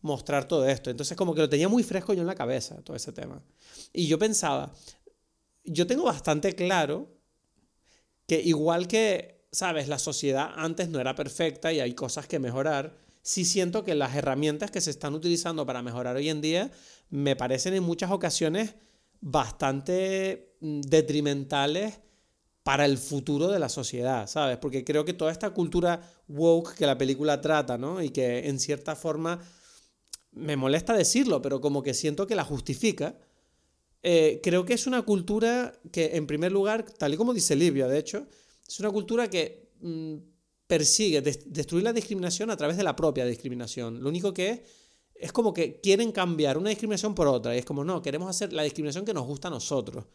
mostrar 0.02 0.48
todo 0.48 0.68
esto. 0.68 0.90
Entonces 0.90 1.16
como 1.16 1.34
que 1.34 1.42
lo 1.42 1.50
tenía 1.50 1.70
muy 1.70 1.84
fresco 1.84 2.14
yo 2.14 2.22
en 2.22 2.28
la 2.28 2.36
cabeza, 2.36 2.82
todo 2.82 2.98
ese 2.98 3.14
tema. 3.14 3.42
Y 3.94 4.08
yo 4.08 4.20
pensaba, 4.20 4.74
yo 5.64 5.88
tengo 5.88 6.04
bastante 6.04 6.54
claro 6.56 7.21
que 8.28 8.42
igual 8.42 8.88
que, 8.88 9.46
sabes, 9.52 9.88
la 9.88 10.00
sociedad 10.00 10.52
antes 10.56 10.90
no 10.90 11.00
era 11.00 11.16
perfecta 11.16 11.74
y 11.74 11.80
hay 11.80 11.94
cosas 11.94 12.28
que 12.28 12.40
mejorar, 12.40 12.98
sí 13.22 13.46
siento 13.46 13.84
que 13.84 13.96
las 13.96 14.16
herramientas 14.16 14.72
que 14.72 14.82
se 14.82 14.90
están 14.90 15.14
utilizando 15.14 15.66
para 15.66 15.82
mejorar 15.82 16.16
hoy 16.16 16.30
en 16.30 16.42
día 16.42 16.72
me 17.10 17.36
parecen 17.36 17.74
en 17.74 17.84
muchas 17.84 18.12
ocasiones 18.12 18.76
bastante 19.20 20.56
mm, 20.62 20.82
detrimentales 20.82 22.00
para 22.64 22.86
el 22.86 22.98
futuro 22.98 23.48
de 23.48 23.60
la 23.60 23.70
sociedad, 23.70 24.28
¿sabes? 24.28 24.58
Porque 24.58 24.84
creo 24.84 25.04
que 25.04 25.14
toda 25.14 25.32
esta 25.32 25.50
cultura 25.50 26.02
woke 26.28 26.76
que 26.76 26.86
la 26.86 26.98
película 26.98 27.42
trata, 27.42 27.78
¿no? 27.78 28.02
Y 28.02 28.12
que 28.12 28.48
en 28.48 28.60
cierta 28.60 28.96
forma 28.96 29.40
me 30.32 30.56
molesta 30.56 30.94
decirlo, 30.94 31.42
pero 31.42 31.60
como 31.60 31.82
que 31.82 31.94
siento 31.94 32.28
que 32.28 32.36
la 32.36 32.44
justifica, 32.44 33.16
eh, 34.04 34.40
creo 34.42 34.66
que 34.66 34.74
es 34.74 34.88
una 34.88 35.04
cultura 35.04 35.80
que, 35.92 36.16
en 36.16 36.26
primer 36.28 36.52
lugar, 36.52 36.84
tal 36.84 37.14
y 37.14 37.18
como 37.18 37.34
dice 37.34 37.56
Livia, 37.56 37.88
de 37.88 38.00
hecho, 38.00 38.28
es 38.68 38.80
una 38.80 38.90
cultura 38.90 39.30
que 39.30 39.72
mm, 39.82 40.16
persigue 40.68 41.22
destruir 41.22 41.84
la 41.84 41.94
discriminación 41.94 42.50
a 42.50 42.58
través 42.58 42.78
de 42.78 42.84
la 42.84 42.96
propia 42.96 43.26
discriminación. 43.26 44.02
Lo 44.02 44.10
único 44.10 44.34
que 44.34 44.50
es, 44.50 44.62
es 45.16 45.32
como 45.32 45.54
que 45.54 45.80
quieren 45.80 46.12
cambiar 46.12 46.58
una 46.58 46.70
discriminación 46.70 47.14
por 47.14 47.28
otra. 47.28 47.56
Y 47.56 47.60
es 47.60 47.66
como, 47.66 47.84
no, 47.84 48.02
queremos 48.02 48.30
hacer 48.30 48.54
la 48.54 48.64
discriminación 48.64 49.06
que 49.06 49.14
nos 49.14 49.28
gusta 49.28 49.50
a 49.50 49.52
nosotros. 49.52 50.06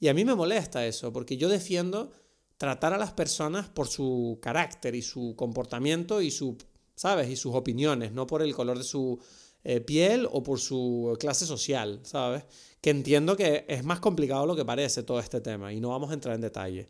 Y 0.00 0.08
a 0.08 0.14
mí 0.14 0.24
me 0.24 0.34
molesta 0.34 0.84
eso, 0.86 1.12
porque 1.12 1.36
yo 1.36 1.48
defiendo 1.48 2.10
tratar 2.58 2.92
a 2.92 2.98
las 2.98 3.12
personas 3.12 3.68
por 3.68 3.86
su 3.86 4.38
carácter 4.42 4.94
y 4.94 5.02
su 5.02 5.34
comportamiento 5.36 6.20
y 6.20 6.30
su, 6.30 6.58
¿sabes? 6.94 7.30
Y 7.30 7.36
sus 7.36 7.54
opiniones, 7.54 8.12
no 8.12 8.26
por 8.26 8.42
el 8.42 8.54
color 8.54 8.78
de 8.78 8.84
su 8.84 9.18
eh, 9.64 9.80
piel 9.80 10.28
o 10.30 10.42
por 10.42 10.60
su 10.60 11.16
clase 11.18 11.46
social, 11.46 12.00
¿sabes? 12.04 12.44
Que 12.80 12.90
entiendo 12.90 13.36
que 13.36 13.64
es 13.68 13.84
más 13.84 14.00
complicado 14.00 14.46
lo 14.46 14.54
que 14.54 14.64
parece 14.64 15.02
todo 15.02 15.18
este 15.20 15.40
tema 15.40 15.72
y 15.72 15.80
no 15.80 15.88
vamos 15.88 16.10
a 16.10 16.14
entrar 16.14 16.34
en 16.34 16.40
detalle. 16.40 16.88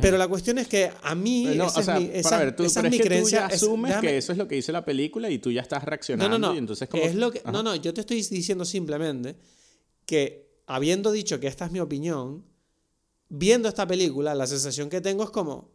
Pero 0.00 0.16
la 0.16 0.26
cuestión 0.26 0.58
es 0.58 0.68
que 0.68 0.90
a 1.02 1.14
mí. 1.14 1.44
No, 1.54 1.66
esa 1.66 1.80
o 1.80 1.82
sea, 1.82 1.96
es 1.98 2.00
mi, 2.00 2.10
esa, 2.14 2.38
ver, 2.38 2.56
tú, 2.56 2.64
es 2.64 2.82
mi 2.82 2.98
creencia. 2.98 3.48
Tú 3.48 3.54
asumes 3.54 3.96
que 3.96 4.16
eso 4.16 4.32
es 4.32 4.38
lo 4.38 4.48
que 4.48 4.54
dice 4.54 4.72
la 4.72 4.84
película 4.84 5.28
y 5.28 5.38
tú 5.38 5.50
ya 5.50 5.60
estás 5.60 5.84
reaccionando. 5.84 6.38
No, 6.38 6.38
no, 6.38 6.48
no. 6.48 6.54
Y 6.54 6.58
entonces 6.58 6.88
es 6.94 7.14
lo 7.14 7.30
que, 7.30 7.42
no, 7.44 7.62
no, 7.62 7.74
yo 7.76 7.92
te 7.92 8.00
estoy 8.00 8.22
diciendo 8.22 8.64
simplemente 8.64 9.36
que, 10.06 10.62
habiendo 10.66 11.12
dicho 11.12 11.38
que 11.40 11.46
esta 11.46 11.66
es 11.66 11.72
mi 11.72 11.80
opinión, 11.80 12.44
viendo 13.28 13.68
esta 13.68 13.86
película, 13.86 14.34
la 14.34 14.46
sensación 14.46 14.88
que 14.88 15.00
tengo 15.00 15.24
es 15.24 15.30
como. 15.30 15.70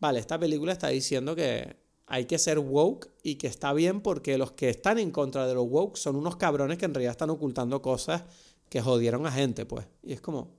Vale, 0.00 0.20
esta 0.20 0.38
película 0.38 0.72
está 0.72 0.88
diciendo 0.88 1.34
que 1.34 1.76
hay 2.08 2.24
que 2.24 2.38
ser 2.38 2.58
woke 2.58 3.10
y 3.22 3.36
que 3.36 3.46
está 3.46 3.72
bien 3.72 4.00
porque 4.00 4.38
los 4.38 4.52
que 4.52 4.68
están 4.68 4.98
en 4.98 5.10
contra 5.10 5.46
de 5.46 5.54
los 5.54 5.66
woke 5.68 5.96
son 5.96 6.16
unos 6.16 6.36
cabrones 6.36 6.78
que 6.78 6.86
en 6.86 6.94
realidad 6.94 7.12
están 7.12 7.30
ocultando 7.30 7.82
cosas 7.82 8.24
que 8.68 8.80
jodieron 8.80 9.26
a 9.26 9.32
gente, 9.32 9.66
pues. 9.66 9.86
Y 10.02 10.12
es 10.14 10.20
como. 10.20 10.56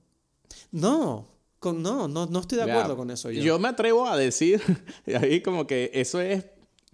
No, 0.72 1.28
no, 1.62 2.08
no, 2.08 2.26
no 2.26 2.40
estoy 2.40 2.58
de 2.58 2.70
acuerdo 2.70 2.96
con 2.96 3.10
eso. 3.10 3.30
Yo. 3.30 3.42
yo 3.42 3.58
me 3.58 3.68
atrevo 3.68 4.06
a 4.06 4.16
decir, 4.16 4.60
ahí 5.20 5.42
como 5.42 5.66
que 5.66 5.90
eso 5.92 6.20
es 6.20 6.44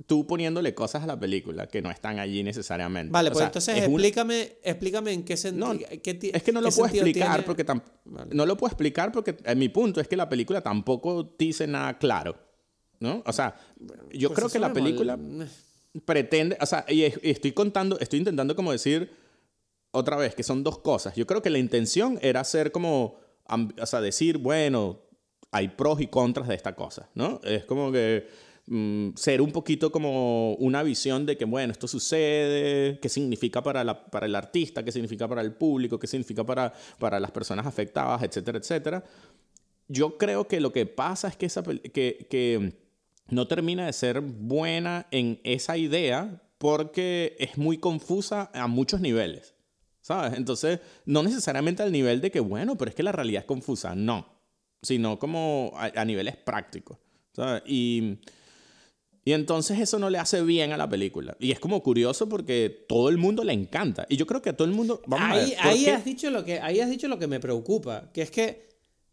tú 0.05 0.27
poniéndole 0.27 0.75
cosas 0.75 1.03
a 1.05 1.07
la 1.07 1.19
película 1.19 1.69
que 1.69 1.81
no 1.81 1.91
están 1.91 2.19
allí 2.19 2.43
necesariamente. 2.43 3.11
Vale, 3.13 3.31
pues 3.31 3.45
entonces 3.47 3.79
explícame, 3.79 4.59
explícame 4.63 5.13
en 5.13 5.25
qué 5.25 5.37
sentido. 5.37 5.73
No, 5.73 5.81
es 5.81 6.43
que 6.43 6.53
no 6.53 6.61
lo 6.61 6.71
puedo 6.71 6.87
explicar 6.87 7.45
porque 7.45 7.65
no 8.05 8.47
lo 8.47 8.57
puedo 8.57 8.71
explicar 8.71 9.13
porque 9.13 9.37
en 9.45 9.59
mi 9.59 9.69
punto 9.69 10.01
es 10.01 10.09
que 10.09 10.17
la 10.17 10.29
película 10.29 10.61
tampoco 10.61 11.35
dice 11.39 11.67
nada 11.67 11.97
claro, 11.99 12.37
¿no? 13.01 13.23
O 13.27 13.33
sea, 13.33 13.57
yo 14.13 14.29
pues 14.29 14.39
creo 14.39 14.49
que 14.49 14.59
la 14.59 14.73
película 14.73 15.19
pretende, 16.05 16.57
o 16.61 16.67
sea, 16.67 16.85
y 16.89 17.03
estoy 17.03 17.53
contando, 17.53 17.99
estoy 17.99 18.19
intentando 18.19 18.55
como 18.55 18.73
decir 18.73 19.11
otra 19.91 20.17
vez 20.17 20.35
que 20.35 20.43
son 20.43 20.63
dos 20.63 20.79
cosas. 20.79 21.15
Yo 21.17 21.27
creo 21.27 21.43
que 21.43 21.51
la 21.51 21.59
intención 21.59 22.19
era 22.23 22.41
hacer 22.41 22.73
como 22.73 23.19
o 23.49 23.87
sea, 23.87 24.01
decir, 24.01 24.39
bueno, 24.39 25.01
hay 25.53 25.69
pros 25.69 26.01
y 26.01 26.09
contras 26.09 26.49
de 26.49 26.55
esta 26.55 26.75
cosa, 26.75 27.09
¿no? 27.15 27.41
Es 27.45 27.65
como 27.65 27.93
que 27.93 28.27
mm, 28.67 29.11
ser 29.15 29.41
un 29.41 29.53
poquito 29.53 29.93
como 29.93 30.55
una 30.55 30.83
visión 30.83 31.25
de 31.27 31.37
que, 31.37 31.45
bueno, 31.45 31.73
esto 31.73 31.87
sucede, 31.87 32.99
qué 33.01 33.09
significa 33.09 33.63
para, 33.63 33.85
la, 33.85 34.07
para 34.07 34.27
el 34.27 34.35
artista, 34.35 34.85
qué 34.85 34.93
significa 34.93 35.29
para 35.29 35.43
el 35.43 35.53
público, 35.53 35.99
qué 35.99 36.07
significa 36.07 36.45
para, 36.45 36.73
para 36.99 37.21
las 37.21 37.31
personas 37.31 37.67
afectadas, 37.67 38.23
etcétera, 38.23 38.59
etcétera. 38.59 39.05
Yo 39.89 40.19
creo 40.19 40.49
que 40.49 40.61
lo 40.61 40.73
que 40.73 40.85
pasa 40.87 41.29
es 41.29 41.37
que, 41.37 41.47
esa, 41.47 41.63
que, 41.63 42.27
que 42.29 42.73
no 43.29 43.47
termina 43.49 43.87
de 43.87 43.93
ser 43.93 44.21
buena 44.21 45.07
en 45.11 45.41
esa 45.45 45.77
idea 45.77 46.43
porque 46.59 47.37
es 47.39 47.59
muy 47.59 47.79
confusa 47.79 48.51
a 48.55 48.67
muchos 48.67 49.01
niveles. 49.01 49.55
¿Sabes? 50.01 50.35
Entonces, 50.39 50.81
no 51.05 51.23
necesariamente 51.25 51.83
al 51.83 51.91
nivel 51.91 52.21
de 52.21 52.31
que, 52.31 52.39
bueno, 52.39 52.79
pero 52.79 52.91
es 52.91 52.95
que 52.95 53.03
la 53.03 53.13
realidad 53.13 53.41
es 53.41 53.47
confusa. 53.47 53.97
No. 53.97 54.27
Sino 54.81 55.19
como 55.19 55.73
a, 55.75 56.05
niveles 56.05 56.37
prácticos. 56.37 56.99
¿Sabes? 57.33 57.63
Y, 57.67 58.19
y 59.25 59.33
entonces 59.33 59.81
eso 59.81 59.99
no 59.99 60.09
le 60.09 60.19
hace 60.19 60.43
bien 60.43 60.73
a 60.73 60.77
la 60.77 60.89
película. 60.89 61.37
Y 61.41 61.51
es 61.51 61.59
como 61.59 61.83
curioso 61.83 62.29
porque 62.29 62.87
todo 62.89 63.09
el 63.09 63.19
mundo 63.19 63.43
le 63.43 63.53
encanta. 63.53 64.07
Y 64.09 64.17
yo 64.17 64.29
creo 64.29 64.41
que 64.41 64.51
a 64.51 64.57
todo 64.57 64.69
el 64.69 64.75
mundo. 64.75 65.03
Vamos 65.09 65.29
ahí, 65.29 65.55
a 65.59 65.67
ver, 65.67 65.75
ahí 65.75 65.87
has 65.87 66.05
dicho 66.05 66.31
lo 66.31 66.45
que 66.45 66.61
ahí 66.61 66.79
has 66.79 66.89
dicho 66.89 67.09
lo 67.09 67.19
que 67.19 67.27
me 67.27 67.41
preocupa. 67.41 68.09
Que 68.13 68.23
es 68.23 68.31
que. 68.31 68.66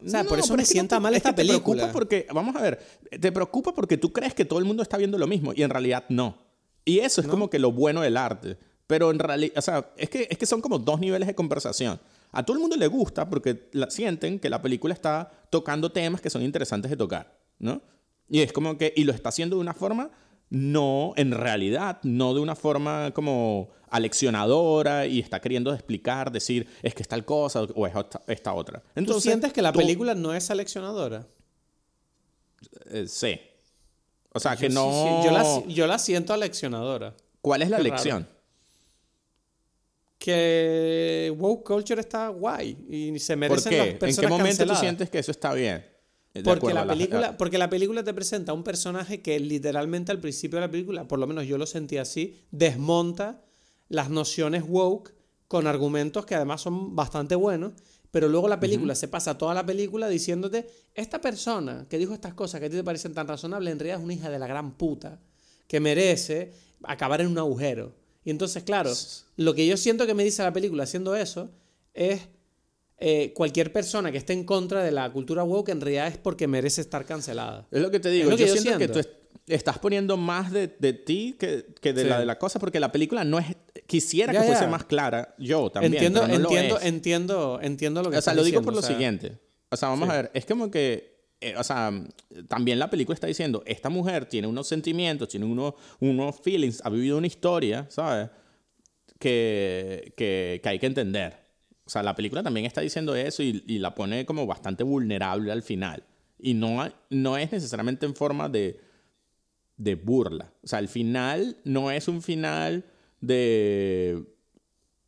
O 0.06 0.10
sea, 0.10 0.24
por 0.24 0.40
eso 0.40 0.56
me 0.56 0.66
sienta 0.66 1.00
mal 1.00 1.14
esta 1.14 1.34
película. 1.34 1.58
Te 1.58 1.64
preocupa 1.64 1.92
porque, 1.92 2.28
vamos 2.34 2.56
a 2.56 2.62
ver, 2.62 2.80
te 3.20 3.32
preocupa 3.32 3.74
porque 3.74 3.98
tú 3.98 4.12
crees 4.12 4.34
que 4.34 4.46
todo 4.46 4.60
el 4.60 4.66
mundo 4.66 4.84
está 4.84 4.98
viendo 4.98 5.18
lo 5.18 5.28
mismo 5.28 5.54
y 5.56 5.64
en 5.64 5.70
realidad 5.70 6.06
no. 6.10 6.38
Y 6.86 7.00
eso 7.00 7.22
es 7.22 7.28
como 7.28 7.50
que 7.50 7.60
lo 7.60 7.72
bueno 7.72 8.02
del 8.02 8.18
arte. 8.18 8.58
Pero 8.88 9.12
en 9.12 9.20
realidad, 9.20 9.54
o 9.58 9.62
sea, 9.62 9.94
es 9.98 10.10
que, 10.10 10.28
es 10.30 10.38
que 10.38 10.46
son 10.46 10.62
como 10.62 10.78
dos 10.78 11.00
niveles 11.00 11.28
de 11.28 11.36
conversación. 11.36 12.00
A 12.32 12.44
todo 12.44 12.58
el 12.58 12.62
mundo 12.62 12.76
le 12.76 12.88
gusta 12.88 13.30
porque 13.30 13.70
sienten 13.90 14.40
que 14.40 14.50
la 14.50 14.62
película 14.62 14.94
está 14.94 15.32
tocando 15.50 15.92
temas 15.92 16.20
que 16.20 16.30
son 16.30 16.42
interesantes 16.42 16.92
de 16.92 16.98
tocar, 16.98 17.38
¿no? 17.60 17.82
Y 18.28 18.42
es 18.42 18.52
como 18.52 18.78
que, 18.78 18.94
y 18.96 19.04
lo 19.04 19.14
está 19.14 19.30
haciendo 19.30 19.56
de 19.56 19.62
una 19.62 19.74
forma, 19.74 20.10
no, 20.54 21.14
en 21.18 21.32
realidad, 21.32 21.98
no 22.04 22.36
de 22.36 22.40
una 22.40 22.56
forma 22.56 23.10
como 23.12 23.72
aleccionadora 23.90 25.08
y 25.08 25.20
está 25.20 25.42
queriendo 25.42 25.74
explicar, 25.74 26.32
decir, 26.32 26.68
es 26.84 26.94
que 26.94 27.02
es 27.02 27.08
tal 27.08 27.26
cosa 27.26 27.64
o 27.64 27.88
es 27.88 27.94
esta, 28.28 28.54
otra. 28.54 28.84
Entonces, 28.94 29.24
¿Tú 29.24 29.30
sientes 29.30 29.52
que 29.52 29.64
la 29.64 29.74
película 29.74 30.14
no 30.14 30.32
es 30.32 30.52
aleccionadora? 30.52 31.26
Eh, 32.92 33.06
sí. 33.08 33.40
O 34.32 34.40
sea, 34.40 34.56
que 34.56 34.70
no... 34.70 35.24
yo, 35.26 35.32
la, 35.32 35.64
yo, 35.66 35.88
la, 35.88 35.98
siento 35.98 36.34
aleccionadora. 36.34 37.16
¿Cuál 37.42 37.64
es 37.64 37.72
la 37.72 37.80
lección? 37.80 38.28
que 40.20 41.34
woke 41.38 41.66
culture 41.66 42.00
está 42.00 42.30
guay 42.30 42.78
y 42.88 43.20
se 43.20 43.36
merecen 43.36 43.78
las 43.78 43.88
personas 43.96 44.18
¿En 44.18 44.22
qué 44.22 44.28
momento 44.30 44.66
tú 44.66 44.76
sientes 44.76 45.10
que 45.10 45.20
eso 45.20 45.32
está 45.32 45.54
bien? 45.54 45.86
Porque 46.44 46.74
la, 46.74 46.88
película, 46.88 47.38
porque 47.38 47.58
la 47.60 47.70
película 47.70 48.04
te 48.04 48.14
presenta 48.14 48.54
un 48.54 48.64
personaje 48.64 49.22
que 49.22 49.40
literalmente 49.40 50.12
al 50.12 50.20
principio 50.20 50.58
de 50.58 50.66
la 50.66 50.72
película, 50.72 51.08
por 51.08 51.20
lo 51.20 51.28
menos 51.28 51.46
yo 51.46 51.60
lo 51.60 51.68
sentí 51.68 51.98
así, 51.98 52.40
desmonta 52.50 53.44
las 53.88 54.10
nociones 54.10 54.64
woke 54.68 55.14
con 55.48 55.68
argumentos 55.68 56.26
que 56.26 56.34
además 56.34 56.62
son 56.62 56.96
bastante 56.96 57.36
buenos, 57.36 57.74
pero 58.10 58.28
luego 58.28 58.48
la 58.48 58.60
película 58.60 58.96
se 58.96 59.08
pasa 59.08 59.38
toda 59.38 59.54
la 59.54 59.64
película 59.64 60.08
diciéndote, 60.08 60.68
esta 60.96 61.22
persona 61.22 61.86
que 61.88 62.00
dijo 62.00 62.14
estas 62.14 62.34
cosas 62.34 62.60
que 62.60 62.66
a 62.66 62.70
ti 62.70 62.76
te 62.78 62.84
parecen 62.84 63.14
tan 63.14 63.28
razonables, 63.28 63.72
en 63.72 63.78
realidad 63.78 64.00
es 64.00 64.04
una 64.04 64.14
hija 64.16 64.30
de 64.32 64.40
la 64.40 64.48
gran 64.48 64.72
puta, 64.76 65.20
que 65.68 65.80
merece 65.80 66.54
acabar 66.84 67.22
en 67.22 67.28
un 67.28 67.38
agujero. 67.38 67.94
Y 68.26 68.32
entonces, 68.32 68.64
claro, 68.64 68.92
lo 69.36 69.54
que 69.54 69.68
yo 69.68 69.78
siento 69.78 70.08
que 70.08 70.14
me 70.14 70.24
dice 70.24 70.42
la 70.42 70.54
película 70.54 70.84
haciendo 70.84 71.16
eso 71.16 71.52
es 71.94 72.22
eh, 73.06 73.34
cualquier 73.34 73.74
persona 73.74 74.14
que 74.14 74.18
esté 74.18 74.32
en 74.32 74.46
contra 74.46 74.82
de 74.82 74.90
la 74.90 75.12
cultura 75.12 75.44
woke 75.44 75.68
en 75.68 75.82
realidad 75.82 76.08
es 76.08 76.18
porque 76.18 76.48
merece 76.48 76.80
estar 76.80 77.04
cancelada. 77.04 77.68
Es 77.70 77.82
lo 77.82 77.92
que 77.92 78.00
te 78.00 78.10
digo. 78.10 78.32
yo, 78.34 78.48
siento, 78.48 78.78
que 78.78 78.88
tú 78.88 79.02
estás 79.46 79.78
poniendo 79.78 80.16
más 80.16 80.54
de, 80.54 80.70
ti 80.70 81.36
que, 81.38 81.66
de 81.92 82.06
la 82.06 82.20
de 82.22 82.26
la 82.26 82.40
cosa 82.40 82.60
porque 82.60 82.80
la 82.80 82.94
película 82.94 83.26
no 83.26 83.40
es... 83.40 83.48
Quisiera 83.88 84.32
que 84.32 84.40
fuese 84.44 84.68
más 84.68 84.86
clara 84.86 85.36
yo 85.38 85.70
también. 85.70 85.96
Entiendo, 85.96 86.22
pero 86.22 86.40
no 86.40 86.46
entiendo, 86.46 86.76
lo 86.76 86.80
es. 86.80 86.86
entiendo, 86.86 87.60
entiendo 87.62 88.04
lo 88.04 88.10
que 88.10 88.20
O 88.20 88.22
sea, 88.22 88.34
lo 88.36 88.44
digo 88.44 88.62
por 88.62 88.74
lo 88.74 88.82
siguiente. 88.82 89.38
O 89.68 89.76
sea, 89.76 89.90
vamos 89.90 90.10
a 90.10 90.14
ver. 90.14 90.32
Es 90.34 90.46
como 90.46 90.72
que 90.72 91.28
eh, 91.42 91.56
o 91.58 91.64
sea, 91.66 91.92
también 92.48 92.80
la 92.80 92.90
película 92.90 93.16
está 93.16 93.28
diciendo, 93.28 93.64
esta 93.66 93.90
mujer 93.90 94.28
tiene 94.28 94.48
unos 94.48 94.66
sentimientos, 94.66 95.28
tiene 95.28 95.46
unos, 95.46 95.74
unos 96.00 96.40
feelings, 96.40 96.80
ha 96.86 96.90
vivido 96.90 97.18
una 97.18 97.28
historia, 97.28 97.86
¿sabes? 97.90 98.30
Que, 99.20 100.14
que, 100.16 100.62
que, 100.64 100.70
hay 100.70 100.80
que 100.80 100.86
entender. 100.86 101.43
Sea, 101.94 102.04
la 102.04 102.16
película 102.16 102.42
también 102.44 102.66
está 102.66 102.82
diciendo 102.82 103.16
eso 103.16 103.44
y, 103.44 103.64
y 103.68 103.80
la 103.80 103.94
pone 103.94 104.26
como 104.26 104.46
bastante 104.46 104.84
vulnerable 104.84 105.52
al 105.52 105.62
final. 105.64 106.04
Y 106.40 106.54
no, 106.54 106.84
no 107.10 107.38
es 107.38 107.52
necesariamente 107.52 108.06
en 108.06 108.16
forma 108.16 108.50
de, 108.50 108.80
de 109.78 109.96
burla. 109.96 110.52
O 110.64 110.68
sea, 110.68 110.80
el 110.80 110.88
final 110.88 111.58
no 111.64 111.92
es 111.92 112.08
un 112.08 112.22
final 112.22 112.86
de 113.22 114.26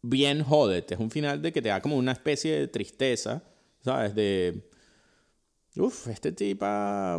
bien 0.01 0.43
jódete, 0.43 0.93
es 0.93 0.99
un 0.99 1.11
final 1.11 1.41
de 1.41 1.51
que 1.51 1.61
te 1.61 1.69
da 1.69 1.81
como 1.81 1.97
una 1.97 2.11
especie 2.11 2.59
de 2.59 2.67
tristeza, 2.67 3.43
¿sabes? 3.81 4.13
De 4.13 4.69
Uf, 5.77 6.07
este 6.07 6.31
tipo, 6.31 6.65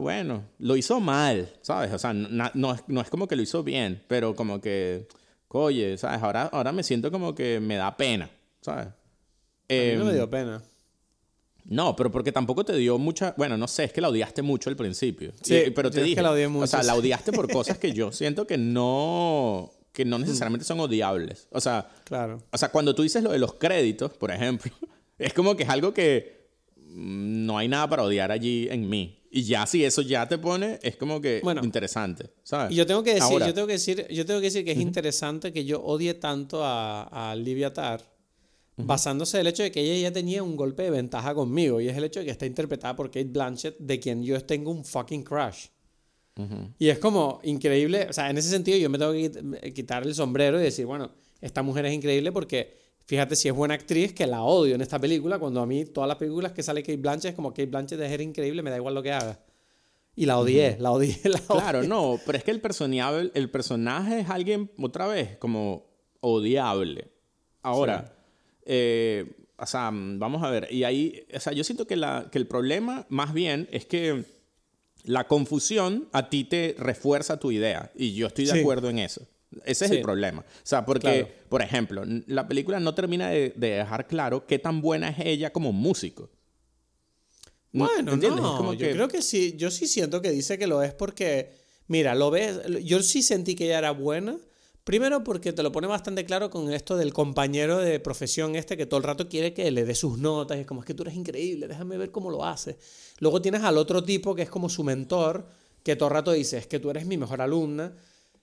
bueno, 0.01 0.45
lo 0.61 0.77
hizo 0.77 0.99
mal, 0.99 1.53
¿sabes? 1.61 1.93
O 1.93 1.99
sea, 1.99 2.15
no, 2.15 2.51
no, 2.55 3.01
es 3.03 3.11
como 3.11 3.29
que 3.29 3.37
lo 3.37 3.43
hizo 3.43 3.63
bien, 3.63 4.03
pero 4.09 4.35
como 4.35 4.63
que, 4.63 5.09
oye, 5.49 5.99
¿sabes? 5.99 6.23
Ahora, 6.23 6.45
ahora 6.45 6.73
me 6.73 6.83
siento 6.83 7.11
como 7.11 7.35
que 7.35 7.61
me 7.61 7.77
da 7.77 7.95
pena, 7.99 8.31
¿sabes? 8.63 8.89
No 9.69 10.05
me 10.05 10.11
em, 10.11 10.15
dio 10.15 10.31
pena. 10.31 10.63
No, 11.69 11.97
pero 11.97 12.11
porque 12.11 12.33
tampoco 12.33 12.65
te 12.65 12.77
dio 12.77 12.99
mucha. 12.99 13.35
Bueno, 13.37 13.57
no 13.57 13.67
sé, 13.67 13.85
es 13.85 13.93
que 13.93 14.01
la 14.01 14.09
odiaste 14.09 14.43
mucho 14.43 14.71
al 14.71 14.77
principio. 14.77 15.33
Sí, 15.43 15.65
pero 15.75 15.91
te 15.91 16.03
dije. 16.03 16.17
Que 16.17 16.23
la 16.23 16.31
odié 16.31 16.49
mucho, 16.49 16.65
o 16.65 16.67
sea, 16.67 16.83
la 16.83 16.95
odiaste 16.95 17.33
por 17.33 17.51
cosas 17.51 17.79
que 17.79 17.93
yo 17.93 18.13
siento 18.13 18.47
que 18.47 18.57
no. 18.57 19.73
que 19.93 20.05
no 20.05 20.19
necesariamente 20.19 20.65
son 20.65 20.81
odiables. 20.81 21.49
O 21.51 21.61
sea. 21.61 21.89
Claro. 22.05 22.43
O 22.53 22.59
sea, 22.59 22.71
cuando 22.71 22.95
tú 22.95 23.03
dices 23.03 23.23
lo 23.23 23.33
de 23.33 23.39
los 23.39 23.55
créditos, 23.55 24.13
por 24.13 24.31
ejemplo, 24.31 24.73
es 25.19 25.33
como 25.33 25.57
que 25.57 25.65
es 25.65 25.69
algo 25.69 25.93
que 25.93 26.37
no 26.87 27.59
hay 27.59 27.69
nada 27.69 27.89
para 27.89 28.05
odiar 28.05 28.31
allí 28.31 28.69
en 28.71 28.89
mí. 28.89 29.25
Y 29.29 29.43
ya 29.43 29.67
si 29.67 29.85
eso 29.85 30.03
ya 30.03 30.27
te 30.29 30.39
pone, 30.39 30.79
es 30.83 30.97
como 30.97 31.21
que 31.21 31.43
interesante, 31.63 32.31
¿sabes? 32.43 32.73
Y 32.73 32.77
yo 32.77 32.87
tengo 32.87 33.03
que 33.03 33.15
decir, 33.15 33.39
yo 33.41 33.53
tengo 33.53 33.67
que 33.67 33.75
decir, 33.75 34.07
yo 34.09 34.25
tengo 34.25 34.41
que 34.41 34.47
decir 34.47 34.65
que 34.65 34.73
es 34.73 34.79
interesante 34.79 35.53
que 35.53 35.65
yo 35.65 35.83
odie 35.83 36.15
tanto 36.15 36.65
a, 36.65 37.03
a 37.03 37.37
Basándose 38.77 39.39
en 39.39 39.41
el 39.43 39.47
hecho 39.47 39.63
de 39.63 39.73
que 39.73 39.81
ella 39.81 40.09
ya 40.09 40.13
tenía 40.13 40.43
un 40.43 40.55
golpe 40.55 40.83
de 40.83 40.91
ventaja 40.91 41.35
conmigo, 41.35 41.81
y 41.81 41.89
es 41.89 41.97
el 41.97 42.05
hecho 42.05 42.21
de 42.21 42.27
que 42.27 42.33
está 42.33 42.45
interpretada 42.45 42.95
por 42.95 43.07
Kate 43.07 43.25
Blanchett, 43.25 43.79
de 43.79 43.99
quien 43.99 44.23
yo 44.23 44.39
tengo 44.45 44.71
un 44.71 44.85
fucking 44.85 45.23
crush. 45.23 45.69
Y 46.79 46.89
es 46.89 46.99
como 46.99 47.41
increíble, 47.45 48.09
o 48.11 48.13
sea, 48.13 48.29
en 48.29 48.37
ese 48.37 48.51
sentido 48.51 48.77
yo 48.77 48.91
me 48.91 48.99
tengo 48.99 49.13
que 49.13 49.73
quitar 49.73 50.07
el 50.07 50.15
sombrero 50.15 50.61
y 50.61 50.65
decir, 50.65 50.85
bueno, 50.85 51.11
esta 51.41 51.63
mujer 51.63 51.87
es 51.87 51.95
increíble 51.95 52.31
porque 52.31 52.77
Fíjate 53.07 53.37
si 53.37 53.47
es 53.47 53.55
buena 53.55 53.75
actriz, 53.75 54.13
que 54.13 54.27
la 54.27 54.43
odio 54.43 54.75
en 54.75 54.81
esta 54.81 54.99
película, 54.99 55.39
cuando 55.39 55.61
a 55.61 55.67
mí 55.67 55.85
todas 55.85 56.09
las 56.09 56.17
películas 56.17 56.51
que 56.51 56.65
sale 56.65 56.83
Kate 56.83 56.97
Blanchett 56.97 57.31
es 57.31 57.37
como 57.37 57.51
Kate 57.51 57.67
Blanchett 57.67 58.01
es 58.01 58.21
increíble, 58.21 58.63
me 58.63 58.71
da 58.71 58.77
igual 58.77 58.95
lo 58.95 59.03
que 59.03 59.13
haga. 59.13 59.39
Y 60.17 60.27
la 60.27 60.39
odié, 60.39 60.77
la 60.81 60.91
odié, 60.91 61.17
la 61.25 61.41
odié. 61.47 61.61
Claro, 61.61 61.83
no, 61.85 62.19
pero 62.27 62.39
es 62.39 62.43
que 62.43 62.51
el 62.51 62.61
personaje, 62.61 63.31
el 63.33 63.49
personaje 63.49 64.21
es 64.21 64.31
alguien, 64.31 64.73
otra 64.83 65.07
vez, 65.07 65.37
como 65.37 65.87
odiable. 66.21 67.13
Ahora, 67.63 68.16
eh, 68.67 69.25
o 69.59 69.67
sea, 69.67 69.91
vamos 69.93 70.43
a 70.43 70.51
ver, 70.51 70.69
y 70.71 70.85
ahí, 70.85 71.27
o 71.35 71.41
sea, 71.41 71.53
yo 71.53 71.65
siento 71.65 71.87
que, 71.87 71.97
la, 71.97 72.29
que 72.31 72.39
el 72.39 72.47
problema 72.47 73.07
más 73.09 73.33
bien 73.33 73.69
es 73.73 73.87
que 73.87 74.25
la 75.05 75.27
confusión 75.27 76.09
a 76.13 76.29
ti 76.29 76.45
te 76.45 76.75
refuerza 76.79 77.39
tu 77.39 77.53
idea, 77.53 77.91
y 77.95 78.15
yo 78.15 78.27
estoy 78.27 78.47
de 78.47 78.61
acuerdo 78.61 78.91
en 78.91 78.99
eso. 78.99 79.27
Ese 79.65 79.87
es 79.87 79.91
el 79.93 80.03
problema. 80.03 80.41
O 80.41 80.61
sea, 80.65 80.85
porque, 80.85 81.27
por 81.49 81.63
ejemplo, 81.63 82.05
la 82.27 82.47
película 82.49 82.81
no 82.81 82.95
termina 82.95 83.31
de, 83.31 83.51
dejar 83.57 84.07
claro 84.07 84.47
qué 84.47 84.59
tan 84.59 84.81
buena 84.81 85.09
es 85.09 85.19
ella 85.21 85.53
como 85.53 85.73
músico. 85.73 86.31
Bueno, 87.73 88.17
no, 88.17 88.75
yo 88.75 88.91
creo 88.91 89.09
que 89.09 89.23
sí. 89.23 89.55
Yo 89.57 89.71
sí 89.71 89.87
siento 89.87 90.23
que 90.23 90.31
dice 90.31 90.59
que 90.59 90.67
lo 90.67 90.83
es 90.83 90.95
porque, 90.95 91.53
mira, 91.89 92.15
lo 92.15 92.31
ves. 92.31 92.61
Yo 92.85 93.03
sí 93.03 93.23
sentí 93.23 93.55
que 93.55 93.67
ella 93.67 93.79
era 93.79 93.91
buena. 93.93 94.37
Primero 94.87 95.25
porque 95.25 95.53
te 95.53 95.65
lo 95.65 95.73
pone 95.73 95.89
bastante 95.89 96.25
claro 96.25 96.49
con 96.49 96.73
esto 96.73 96.97
del 96.97 97.13
compañero 97.13 97.79
de 97.79 97.99
profesión 97.99 98.55
este 98.55 98.77
que 98.77 98.87
todo 98.87 98.99
el 98.99 99.03
rato 99.03 99.29
quiere 99.29 99.53
que 99.53 99.69
le 99.73 99.85
dé 99.85 99.97
sus 99.97 100.17
notas 100.17 100.59
y 100.59 100.61
es 100.61 100.67
como 100.67 100.79
es 100.79 100.87
que 100.87 100.95
tú 100.95 101.03
eres 101.03 101.17
increíble, 101.17 101.67
déjame 101.67 101.99
ver 101.99 102.13
cómo 102.13 102.31
lo 102.31 102.45
hace. 102.45 102.79
Luego 103.19 103.43
tienes 103.43 103.65
al 103.65 103.79
otro 103.79 104.05
tipo 104.05 104.33
que 104.37 104.43
es 104.43 104.49
como 104.49 104.69
su 104.69 104.85
mentor, 104.85 105.49
que 105.83 105.97
todo 105.97 106.09
el 106.09 106.15
rato 106.15 106.31
dice 106.31 106.59
es 106.59 106.69
que 106.69 106.79
tú 106.79 106.89
eres 106.89 107.05
mi 107.05 107.19
mejor 107.19 107.43
alumna. 107.43 107.97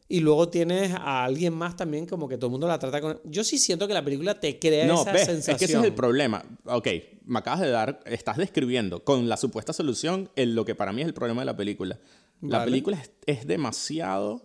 Y 0.09 0.19
luego 0.19 0.49
tienes 0.49 0.91
a 0.91 1.23
alguien 1.23 1.53
más 1.53 1.77
también 1.77 2.05
como 2.05 2.27
que 2.27 2.35
todo 2.35 2.47
el 2.47 2.51
mundo 2.51 2.67
la 2.67 2.77
trata 2.77 2.99
con... 2.99 3.21
Yo 3.23 3.45
sí 3.45 3.57
siento 3.57 3.87
que 3.87 3.93
la 3.93 4.03
película 4.03 4.37
te 4.37 4.59
crea 4.59 4.93
esa 4.93 5.17
sensación. 5.17 5.55
Es 5.55 5.59
que 5.59 5.65
ese 5.65 5.77
es 5.77 5.83
el 5.85 5.93
problema. 5.93 6.43
Ok, 6.65 6.89
me 7.23 7.39
acabas 7.39 7.61
de 7.61 7.69
dar... 7.69 8.01
Estás 8.05 8.35
describiendo 8.35 9.05
con 9.05 9.29
la 9.29 9.37
supuesta 9.37 9.71
solución 9.71 10.29
en 10.35 10.55
lo 10.55 10.65
que 10.65 10.75
para 10.75 10.91
mí 10.91 11.01
es 11.01 11.07
el 11.07 11.13
problema 11.13 11.41
de 11.41 11.45
la 11.45 11.55
película. 11.55 12.01
La 12.41 12.65
película 12.65 13.01
es, 13.25 13.47
demasiado 13.47 14.41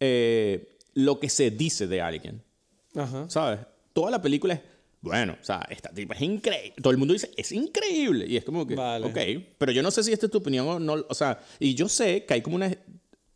eh, 0.00 0.79
lo 0.94 1.20
que 1.20 1.28
se 1.28 1.50
dice 1.50 1.86
de 1.86 2.00
alguien. 2.00 2.42
Ajá. 2.94 3.28
¿Sabes? 3.28 3.60
Toda 3.92 4.10
la 4.10 4.22
película 4.22 4.54
es... 4.54 4.60
Bueno, 5.02 5.36
o 5.40 5.44
sea, 5.44 5.66
esta 5.70 5.88
tipa 5.90 6.14
es 6.14 6.20
increíble. 6.20 6.74
Todo 6.82 6.90
el 6.90 6.98
mundo 6.98 7.14
dice, 7.14 7.30
es 7.36 7.52
increíble. 7.52 8.26
Y 8.28 8.36
es 8.36 8.44
como 8.44 8.66
que, 8.66 8.74
vale. 8.74 9.06
ok, 9.06 9.44
pero 9.56 9.72
yo 9.72 9.82
no 9.82 9.90
sé 9.90 10.04
si 10.04 10.12
esta 10.12 10.26
es 10.26 10.32
tu 10.32 10.38
opinión 10.38 10.68
o 10.68 10.78
no. 10.78 10.96
O 11.08 11.14
sea, 11.14 11.40
y 11.58 11.74
yo 11.74 11.88
sé 11.88 12.26
que 12.26 12.34
hay 12.34 12.42
como 12.42 12.56
una 12.56 12.70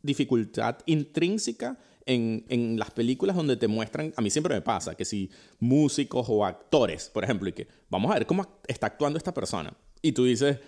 dificultad 0.02 0.76
intrínseca 0.84 1.78
en, 2.04 2.44
en, 2.50 2.78
las 2.78 2.90
películas 2.90 3.34
donde 3.34 3.56
te 3.56 3.66
muestran, 3.66 4.12
a 4.14 4.20
mí 4.20 4.28
siempre 4.28 4.54
me 4.54 4.60
pasa, 4.60 4.94
que 4.94 5.06
si 5.06 5.30
músicos 5.58 6.26
o 6.28 6.44
actores, 6.44 7.08
por 7.08 7.24
ejemplo, 7.24 7.48
y 7.48 7.54
que 7.54 7.66
vamos 7.88 8.10
a 8.10 8.14
ver 8.14 8.26
cómo 8.26 8.46
está 8.68 8.88
actuando 8.88 9.16
esta 9.16 9.32
persona. 9.32 9.74
Y 10.02 10.12
tú 10.12 10.24
dices, 10.24 10.58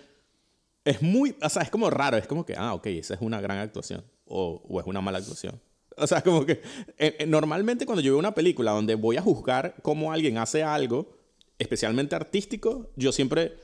es 0.83 1.03
muy, 1.03 1.35
o 1.39 1.49
sea, 1.49 1.61
es 1.61 1.69
como 1.69 1.91
raro, 1.91 2.17
es 2.17 2.25
como 2.25 2.43
que, 2.43 2.55
ah, 2.57 2.73
ok, 2.73 2.87
esa 2.87 3.13
es 3.13 3.21
una 3.21 3.39
gran 3.39 3.59
actuación. 3.59 4.03
o, 4.25 4.63
o 4.67 4.79
es 4.79 4.87
una 4.87 5.01
mala 5.01 5.19
actuación. 5.19 5.61
O 5.99 6.07
sea, 6.07 6.21
como 6.21 6.45
que 6.45 6.61
eh, 6.97 7.17
eh, 7.19 7.25
normalmente 7.25 7.85
cuando 7.85 8.01
yo 8.01 8.13
veo 8.13 8.19
una 8.19 8.35
película 8.35 8.71
donde 8.71 8.95
voy 8.95 9.17
a 9.17 9.21
juzgar 9.21 9.75
cómo 9.81 10.11
alguien 10.11 10.37
hace 10.37 10.63
algo, 10.63 11.17
especialmente 11.57 12.15
artístico, 12.15 12.91
yo 12.95 13.11
siempre 13.11 13.55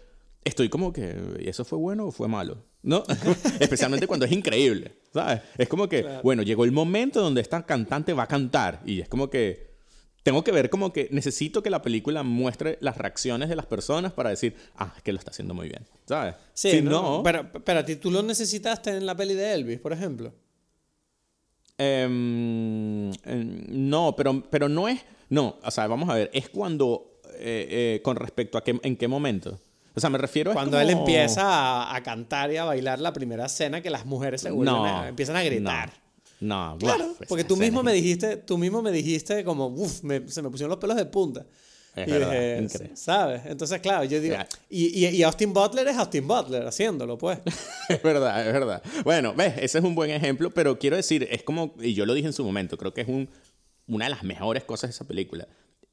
estoy 0.44 0.68
como 0.68 0.92
que, 0.92 1.16
¿y 1.40 1.48
eso 1.48 1.64
fue 1.64 1.78
bueno 1.78 2.08
o 2.08 2.12
fue 2.12 2.28
malo? 2.28 2.58
¿No? 2.82 3.04
especialmente 3.60 4.08
cuando 4.08 4.26
es 4.26 4.32
increíble, 4.32 4.96
¿sabes? 5.14 5.42
Es 5.58 5.70
como 5.70 5.88
que, 5.88 6.06
bueno, 6.24 6.44
llegó 6.44 6.66
el 6.66 6.72
momento 6.72 7.22
donde 7.22 7.40
esta 7.40 7.66
cantante 7.66 8.14
va 8.14 8.24
a 8.24 8.28
cantar 8.28 8.82
y 8.86 9.00
es 9.00 9.08
como 9.08 9.30
que 9.30 9.72
tengo 10.24 10.44
que 10.44 10.52
ver 10.52 10.70
como 10.70 10.92
que 10.92 11.08
necesito 11.12 11.62
que 11.62 11.70
la 11.70 11.82
película 11.82 12.24
muestre 12.24 12.78
las 12.82 12.98
reacciones 12.98 13.48
de 13.48 13.56
las 13.56 13.68
personas 13.68 14.12
para 14.12 14.32
decir, 14.32 14.56
ah, 14.76 14.94
es 14.98 15.04
que 15.04 15.14
lo 15.14 15.20
está 15.20 15.32
haciendo 15.32 15.54
muy 15.54 15.70
bien, 15.70 15.86
¿sabes? 16.06 16.36
Sí, 16.54 16.72
si 16.72 16.82
no, 16.82 17.22
Pero, 17.24 17.52
pero 17.64 17.80
a 17.80 17.86
ti 17.86 17.96
tú 17.98 18.10
lo 18.10 18.24
necesitaste 18.24 18.90
en 18.90 19.06
la 19.06 19.16
peli 19.16 19.34
de 19.36 19.54
Elvis, 19.54 19.80
por 19.80 19.94
ejemplo. 19.94 20.34
Em, 21.78 23.12
em, 23.26 23.66
no, 23.70 24.16
pero, 24.16 24.44
pero 24.50 24.70
no 24.70 24.88
es. 24.88 25.00
No, 25.30 25.58
o 25.64 25.72
sea, 25.72 25.88
vamos 25.88 26.10
a 26.10 26.16
ver, 26.16 26.30
es 26.34 26.50
cuando. 26.50 27.20
Eh, 27.36 27.96
eh, 27.98 28.02
con 28.04 28.16
respecto 28.16 28.58
a 28.58 28.64
qué, 28.64 28.80
en 28.84 28.96
qué 28.96 29.08
momento. 29.08 29.60
O 29.96 30.00
sea, 30.00 30.10
me 30.10 30.18
refiero 30.18 30.52
a. 30.52 30.54
Cuando 30.54 30.80
él 30.80 30.90
empieza 30.90 31.96
a, 31.96 32.04
cantar 32.04 32.52
y 32.52 32.58
a 32.58 32.64
bailar 32.66 33.00
la 33.00 33.14
primera 33.14 33.46
escena 33.46 33.82
que 33.82 33.90
las 33.90 34.06
mujeres 34.06 34.42
se 34.42 34.52
vuelven 34.52 35.08
empiezan 35.08 35.36
a 35.36 35.44
gritar. 35.44 35.92
No, 36.40 36.76
claro, 36.78 37.16
porque 37.30 37.46
tú 37.46 37.56
mismo 37.56 37.84
me 37.84 37.94
dijiste, 37.94 38.38
tú 38.38 38.58
mismo 38.58 38.82
me 38.82 38.92
dijiste 38.92 39.44
como, 39.46 39.68
uff, 39.68 40.02
se 40.02 40.42
me 40.42 40.50
pusieron 40.50 40.70
los 40.70 40.78
pelos 40.78 40.98
de 40.98 41.06
punta. 41.06 41.46
Es 41.96 42.08
verdad, 42.08 42.90
¿Sabes? 42.96 43.42
Entonces, 43.46 43.80
claro, 43.80 44.04
yo 44.06 44.20
digo. 44.20 44.36
Y, 44.70 45.06
y, 45.08 45.24
Austin 45.24 45.54
Butler 45.54 45.88
es 45.88 45.98
Austin 45.98 46.28
Butler 46.28 46.66
haciéndolo, 46.66 47.18
pues. 47.18 47.40
es 47.90 48.02
verdad, 48.02 48.48
es 48.48 48.54
verdad. 48.54 48.82
Bueno, 49.04 49.34
ves, 49.36 49.54
ese 49.60 49.78
es 49.78 49.84
un 49.84 49.94
buen 49.94 50.10
ejemplo, 50.10 50.52
pero 50.52 50.80
quiero 50.80 50.96
decir, 50.96 51.28
es 51.30 51.44
como. 51.44 51.76
Y 51.80 51.94
yo 51.94 52.06
lo 52.06 52.16
dije 52.16 52.28
en 52.28 52.34
su 52.34 52.44
momento, 52.44 52.78
creo 52.78 52.94
que 52.94 53.02
es 53.02 53.08
un, 53.08 53.30
una 53.88 54.06
de 54.06 54.12
las 54.12 54.24
mejores 54.24 54.64
cosas 54.64 54.90
de 54.90 54.96
esa 54.96 55.06
película. 55.06 55.48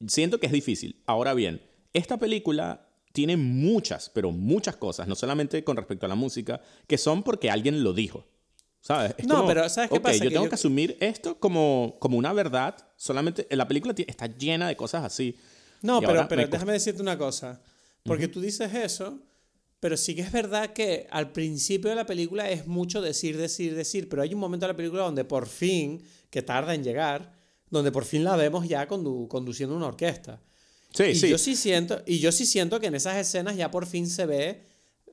Siento 0.07 0.39
que 0.39 0.47
es 0.47 0.51
difícil. 0.51 1.01
Ahora 1.05 1.35
bien, 1.35 1.61
esta 1.93 2.17
película 2.17 2.87
tiene 3.13 3.37
muchas, 3.37 4.09
pero 4.09 4.31
muchas 4.31 4.77
cosas, 4.77 5.07
no 5.07 5.15
solamente 5.15 5.63
con 5.63 5.77
respecto 5.77 6.07
a 6.07 6.09
la 6.09 6.15
música, 6.15 6.61
que 6.87 6.97
son 6.97 7.21
porque 7.21 7.51
alguien 7.51 7.83
lo 7.83 7.93
dijo. 7.93 8.25
¿Sabes? 8.79 9.13
no, 9.27 9.45
pero 9.45 9.69
¿sabes 9.69 9.91
qué 9.91 9.99
pasa? 9.99 10.23
Yo 10.23 10.31
tengo 10.31 10.49
que 10.49 10.55
asumir 10.55 10.97
esto 10.99 11.39
como, 11.39 11.97
como 11.99 12.17
una 12.17 12.33
verdad. 12.33 12.75
Solamente 12.95 13.47
la 13.51 13.67
película 13.67 13.93
está 13.95 14.25
llena 14.25 14.67
de 14.67 14.75
cosas 14.75 15.03
así. 15.03 15.37
No, 15.81 16.01
pero, 16.01 16.27
pero 16.27 16.47
déjame 16.47 16.73
decirte 16.73 17.01
una 17.01 17.17
cosa. 17.17 17.61
Porque 18.03 18.27
tú 18.27 18.41
dices 18.41 18.73
eso, 18.73 19.19
pero 19.79 19.97
sí 19.97 20.15
que 20.15 20.21
es 20.21 20.31
verdad 20.31 20.73
que 20.73 21.07
al 21.11 21.31
principio 21.31 21.89
de 21.89 21.95
la 21.95 22.05
película 22.05 22.49
es 22.49 22.67
mucho 22.67 23.01
decir, 23.01 23.37
decir, 23.37 23.75
decir, 23.75 24.09
pero 24.09 24.21
hay 24.21 24.33
un 24.33 24.39
momento 24.39 24.65
de 24.65 24.73
la 24.73 24.77
película 24.77 25.03
donde 25.03 25.23
por 25.23 25.47
fin, 25.47 26.03
que 26.29 26.41
tarda 26.41 26.73
en 26.73 26.83
llegar, 26.83 27.33
donde 27.69 27.91
por 27.91 28.05
fin 28.05 28.23
la 28.23 28.35
vemos 28.35 28.67
ya 28.67 28.87
conduciendo 28.87 29.75
una 29.75 29.87
orquesta. 29.87 30.39
Sí, 30.93 31.03
y 31.03 31.15
sí. 31.15 31.29
Yo 31.29 31.37
sí 31.37 31.55
siento, 31.55 32.01
y 32.05 32.19
yo 32.19 32.31
sí 32.31 32.45
siento 32.45 32.79
que 32.79 32.87
en 32.87 32.95
esas 32.95 33.17
escenas 33.17 33.55
ya 33.55 33.71
por 33.71 33.85
fin 33.85 34.07
se 34.07 34.25
ve 34.25 34.61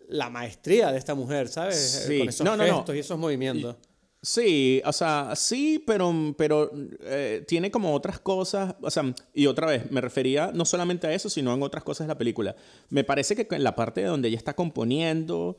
la 0.08 0.28
maestría 0.28 0.90
de 0.90 0.98
esta 0.98 1.14
mujer, 1.14 1.48
¿sabes? 1.48 2.04
Sí. 2.06 2.18
Con 2.18 2.28
esos 2.28 2.58
gestos 2.58 2.96
y 2.96 2.98
esos 2.98 3.18
movimientos. 3.18 3.76
Sí, 4.20 4.82
o 4.84 4.92
sea, 4.92 5.34
sí, 5.36 5.82
pero, 5.86 6.12
pero 6.36 6.72
eh, 7.02 7.44
tiene 7.46 7.70
como 7.70 7.94
otras 7.94 8.18
cosas, 8.18 8.74
o 8.80 8.90
sea, 8.90 9.14
y 9.32 9.46
otra 9.46 9.68
vez, 9.68 9.90
me 9.92 10.00
refería 10.00 10.50
no 10.52 10.64
solamente 10.64 11.06
a 11.06 11.14
eso, 11.14 11.30
sino 11.30 11.54
en 11.54 11.62
otras 11.62 11.84
cosas 11.84 12.06
de 12.06 12.14
la 12.14 12.18
película. 12.18 12.56
Me 12.90 13.04
parece 13.04 13.36
que 13.36 13.46
en 13.54 13.62
la 13.62 13.76
parte 13.76 14.02
donde 14.02 14.26
ella 14.28 14.36
está 14.36 14.54
componiendo, 14.54 15.58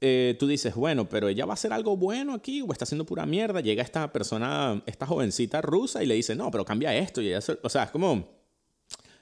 eh, 0.00 0.36
tú 0.38 0.46
dices, 0.46 0.74
bueno, 0.76 1.08
pero 1.08 1.28
ella 1.28 1.46
va 1.46 1.52
a 1.52 1.54
hacer 1.54 1.72
algo 1.72 1.96
bueno 1.96 2.32
aquí 2.34 2.62
o 2.62 2.70
está 2.70 2.84
haciendo 2.84 3.06
pura 3.06 3.26
mierda. 3.26 3.60
Llega 3.60 3.82
esta 3.82 4.12
persona, 4.12 4.82
esta 4.86 5.06
jovencita 5.06 5.60
rusa 5.60 6.02
y 6.02 6.06
le 6.06 6.14
dice, 6.14 6.36
no, 6.36 6.50
pero 6.52 6.64
cambia 6.64 6.94
esto. 6.94 7.20
Y 7.20 7.28
ella, 7.28 7.40
o 7.62 7.68
sea, 7.68 7.84
es 7.84 7.90
como, 7.90 8.35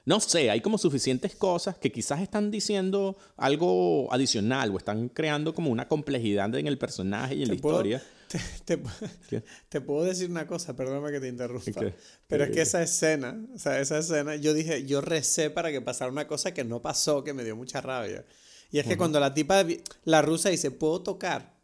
no 0.05 0.19
sé, 0.19 0.49
hay 0.49 0.61
como 0.61 0.77
suficientes 0.77 1.35
cosas 1.35 1.77
que 1.77 1.91
quizás 1.91 2.21
están 2.21 2.51
diciendo 2.51 3.17
algo 3.37 4.07
adicional 4.13 4.71
o 4.71 4.77
están 4.77 5.09
creando 5.09 5.53
como 5.53 5.71
una 5.71 5.87
complejidad 5.87 6.53
en 6.55 6.67
el 6.67 6.77
personaje 6.77 7.35
y 7.35 7.43
en 7.43 7.49
la 7.49 7.55
historia 7.55 8.03
te, 9.69 9.81
puedo 9.81 10.03
decir 10.03 10.29
una 10.29 10.47
cosa, 10.47 10.75
perdóname 10.75 11.11
que 11.11 11.19
te 11.19 11.27
interrumpa. 11.27 11.81
Pero 12.27 12.43
es 12.43 12.49
que 12.51 12.61
esa 12.61 12.81
escena, 12.81 13.39
o 13.53 13.59
sea, 13.59 13.79
esa 13.79 13.99
escena, 13.99 14.35
yo 14.35 14.53
dije, 14.53 14.85
yo 14.85 15.01
recé 15.01 15.49
para 15.49 15.71
que 15.71 15.81
pasara 15.81 16.11
una 16.11 16.27
cosa 16.27 16.53
que 16.53 16.63
no 16.63 16.81
pasó, 16.81 17.23
que 17.23 17.33
me 17.33 17.43
dio 17.43 17.55
mucha 17.55 17.81
rabia. 17.81 18.25
Y 18.71 18.79
es 18.79 18.87
que 18.87 18.97
cuando 18.97 19.19
la 19.19 19.33
tipa, 19.33 19.63
la 20.03 20.21
rusa 20.21 20.49
dice, 20.49 20.71
¿puedo 20.71 21.01
tocar? 21.01 21.54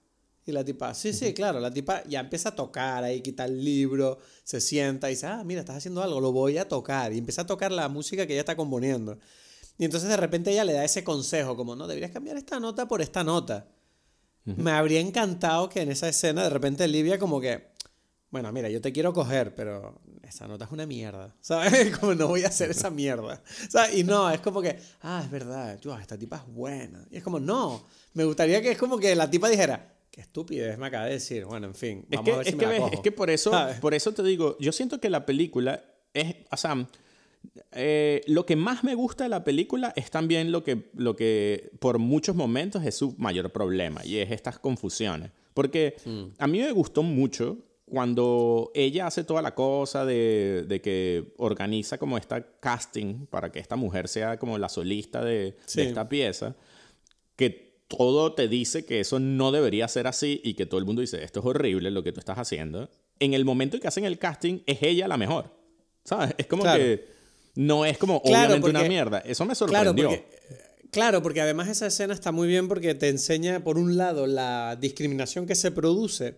Y 0.51 0.53
la 0.53 0.65
tipa, 0.65 0.93
sí, 0.93 1.13
sí, 1.13 1.33
claro, 1.33 1.61
la 1.61 1.73
tipa 1.73 2.03
ya 2.03 2.19
empieza 2.19 2.49
a 2.49 2.55
tocar, 2.55 3.05
ahí 3.05 3.21
quita 3.21 3.45
el 3.45 3.63
libro, 3.63 4.19
se 4.43 4.59
sienta 4.59 5.07
y 5.09 5.13
dice, 5.13 5.27
ah, 5.27 5.43
mira, 5.45 5.61
estás 5.61 5.77
haciendo 5.77 6.03
algo, 6.03 6.19
lo 6.19 6.33
voy 6.33 6.57
a 6.57 6.67
tocar. 6.67 7.13
Y 7.13 7.19
empieza 7.19 7.43
a 7.43 7.45
tocar 7.45 7.71
la 7.71 7.87
música 7.87 8.27
que 8.27 8.33
ella 8.33 8.41
está 8.41 8.57
componiendo. 8.57 9.17
Y 9.77 9.85
entonces 9.85 10.09
de 10.09 10.17
repente 10.17 10.51
ella 10.51 10.65
le 10.65 10.73
da 10.73 10.83
ese 10.83 11.05
consejo, 11.05 11.55
como, 11.55 11.77
no, 11.77 11.87
deberías 11.87 12.11
cambiar 12.11 12.35
esta 12.35 12.59
nota 12.59 12.85
por 12.85 13.01
esta 13.01 13.23
nota. 13.23 13.69
Me 14.43 14.71
habría 14.71 14.99
encantado 14.99 15.69
que 15.69 15.81
en 15.81 15.91
esa 15.91 16.09
escena 16.09 16.43
de 16.43 16.49
repente 16.49 16.85
Livia 16.87 17.17
como 17.17 17.39
que, 17.39 17.71
bueno, 18.29 18.51
mira, 18.51 18.67
yo 18.67 18.81
te 18.81 18.91
quiero 18.91 19.13
coger, 19.13 19.55
pero 19.55 20.01
esa 20.23 20.47
nota 20.49 20.65
es 20.65 20.71
una 20.71 20.85
mierda, 20.85 21.33
¿sabes? 21.41 21.97
Como 21.97 22.13
no 22.13 22.27
voy 22.27 22.43
a 22.43 22.47
hacer 22.47 22.71
esa 22.71 22.89
mierda. 22.89 23.41
¿sabes? 23.69 23.95
Y 23.95 24.03
no, 24.03 24.29
es 24.29 24.41
como 24.41 24.61
que, 24.61 24.77
ah, 25.01 25.21
es 25.23 25.31
verdad, 25.31 25.79
esta 26.01 26.17
tipa 26.17 26.35
es 26.45 26.53
buena. 26.53 27.07
Y 27.09 27.17
es 27.17 27.23
como, 27.23 27.39
no, 27.39 27.85
me 28.13 28.25
gustaría 28.25 28.61
que 28.61 28.71
es 28.71 28.77
como 28.77 28.97
que 28.97 29.15
la 29.15 29.29
tipa 29.29 29.47
dijera, 29.47 29.93
qué 30.11 30.21
estupidez 30.21 30.77
me 30.77 30.87
acaba 30.87 31.05
de 31.05 31.13
decir. 31.13 31.45
Bueno, 31.45 31.67
en 31.67 31.75
fin, 31.75 32.05
vamos 32.09 32.25
es 32.25 32.25
que, 32.25 32.31
a 32.31 32.37
ver 32.37 32.45
si 32.45 32.51
es 32.51 32.57
me 32.57 32.89
que, 32.89 32.95
Es 32.95 32.99
que 32.99 33.11
por 33.11 33.29
eso, 33.29 33.51
por 33.81 33.93
eso 33.93 34.13
te 34.13 34.23
digo, 34.23 34.57
yo 34.59 34.71
siento 34.71 34.99
que 34.99 35.09
la 35.09 35.25
película 35.25 35.83
es, 36.13 36.35
o 36.51 36.57
sea, 36.57 36.85
eh, 37.71 38.21
lo 38.27 38.45
que 38.45 38.55
más 38.55 38.83
me 38.83 38.93
gusta 38.93 39.23
de 39.23 39.29
la 39.29 39.43
película 39.43 39.93
es 39.95 40.11
también 40.11 40.51
lo 40.51 40.63
que, 40.63 40.89
lo 40.93 41.15
que 41.15 41.71
por 41.79 41.97
muchos 41.97 42.35
momentos 42.35 42.83
es 42.85 42.95
su 42.95 43.15
mayor 43.17 43.49
problema 43.51 44.05
y 44.05 44.17
es 44.17 44.31
estas 44.31 44.59
confusiones. 44.59 45.31
Porque 45.53 45.95
mm. 46.05 46.23
a 46.37 46.47
mí 46.47 46.59
me 46.59 46.71
gustó 46.71 47.03
mucho 47.03 47.57
cuando 47.85 48.71
ella 48.73 49.07
hace 49.07 49.25
toda 49.25 49.41
la 49.41 49.53
cosa 49.53 50.05
de, 50.05 50.63
de, 50.65 50.79
que 50.81 51.33
organiza 51.37 51.97
como 51.97 52.17
esta 52.17 52.41
casting 52.59 53.25
para 53.25 53.51
que 53.51 53.59
esta 53.59 53.75
mujer 53.75 54.07
sea 54.07 54.37
como 54.39 54.57
la 54.57 54.69
solista 54.69 55.23
de, 55.23 55.57
de 55.75 55.83
esta 55.83 56.07
pieza, 56.07 56.55
que 57.35 57.70
todo 57.97 58.33
te 58.33 58.47
dice 58.47 58.85
que 58.85 59.01
eso 59.01 59.19
no 59.19 59.51
debería 59.51 59.87
ser 59.87 60.07
así 60.07 60.39
y 60.43 60.53
que 60.53 60.65
todo 60.65 60.79
el 60.79 60.85
mundo 60.85 61.01
dice, 61.01 61.23
esto 61.23 61.41
es 61.41 61.45
horrible 61.45 61.91
lo 61.91 62.03
que 62.03 62.13
tú 62.13 62.19
estás 62.19 62.37
haciendo. 62.37 62.89
En 63.19 63.33
el 63.33 63.43
momento 63.43 63.75
en 63.75 63.81
que 63.81 63.87
hacen 63.87 64.05
el 64.05 64.17
casting, 64.17 64.59
es 64.65 64.81
ella 64.81 65.07
la 65.07 65.17
mejor. 65.17 65.53
¿Sabes? 66.05 66.33
Es 66.37 66.47
como 66.47 66.63
que 66.63 67.05
no 67.55 67.85
es 67.85 67.97
como 67.97 68.17
obviamente 68.17 68.69
una 68.69 68.83
mierda. 68.83 69.19
Eso 69.19 69.45
me 69.45 69.55
sorprendió. 69.55 69.93
Claro 69.93 70.09
porque, 70.09 70.89
claro, 70.89 71.21
porque 71.21 71.41
además 71.41 71.67
esa 71.67 71.87
escena 71.87 72.13
está 72.13 72.31
muy 72.31 72.47
bien 72.47 72.67
porque 72.67 72.95
te 72.95 73.09
enseña, 73.09 73.63
por 73.63 73.77
un 73.77 73.97
lado, 73.97 74.25
la 74.25 74.77
discriminación 74.79 75.45
que 75.45 75.55
se 75.55 75.71
produce, 75.71 76.35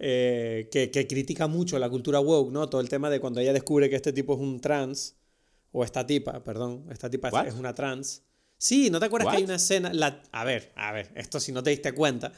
eh, 0.00 0.68
que, 0.72 1.06
critica 1.06 1.46
mucho 1.46 1.78
la 1.78 1.88
cultura 1.88 2.18
woke, 2.18 2.50
¿no? 2.50 2.68
Todo 2.68 2.80
el 2.80 2.88
tema 2.88 3.08
de 3.10 3.20
cuando 3.20 3.40
ella 3.40 3.52
descubre 3.52 3.88
que 3.88 3.96
este 3.96 4.12
tipo 4.12 4.34
es 4.34 4.40
un 4.40 4.60
trans, 4.60 5.16
o 5.72 5.84
esta 5.84 6.04
tipa, 6.04 6.42
perdón, 6.42 6.86
esta 6.90 7.08
tipa 7.08 7.30
es 7.46 7.54
una 7.54 7.72
trans. 7.74 8.24
Sí, 8.60 8.90
¿no 8.90 9.00
te 9.00 9.06
acuerdas 9.06 9.30
que 9.30 9.38
hay 9.38 9.44
una 9.44 9.54
escena? 9.54 9.90
La, 9.90 10.22
a 10.32 10.44
ver, 10.44 10.70
a 10.76 10.92
ver, 10.92 11.10
esto 11.14 11.40
si 11.40 11.50
no 11.50 11.62
te 11.62 11.70
diste 11.70 11.94
cuenta. 11.94 12.30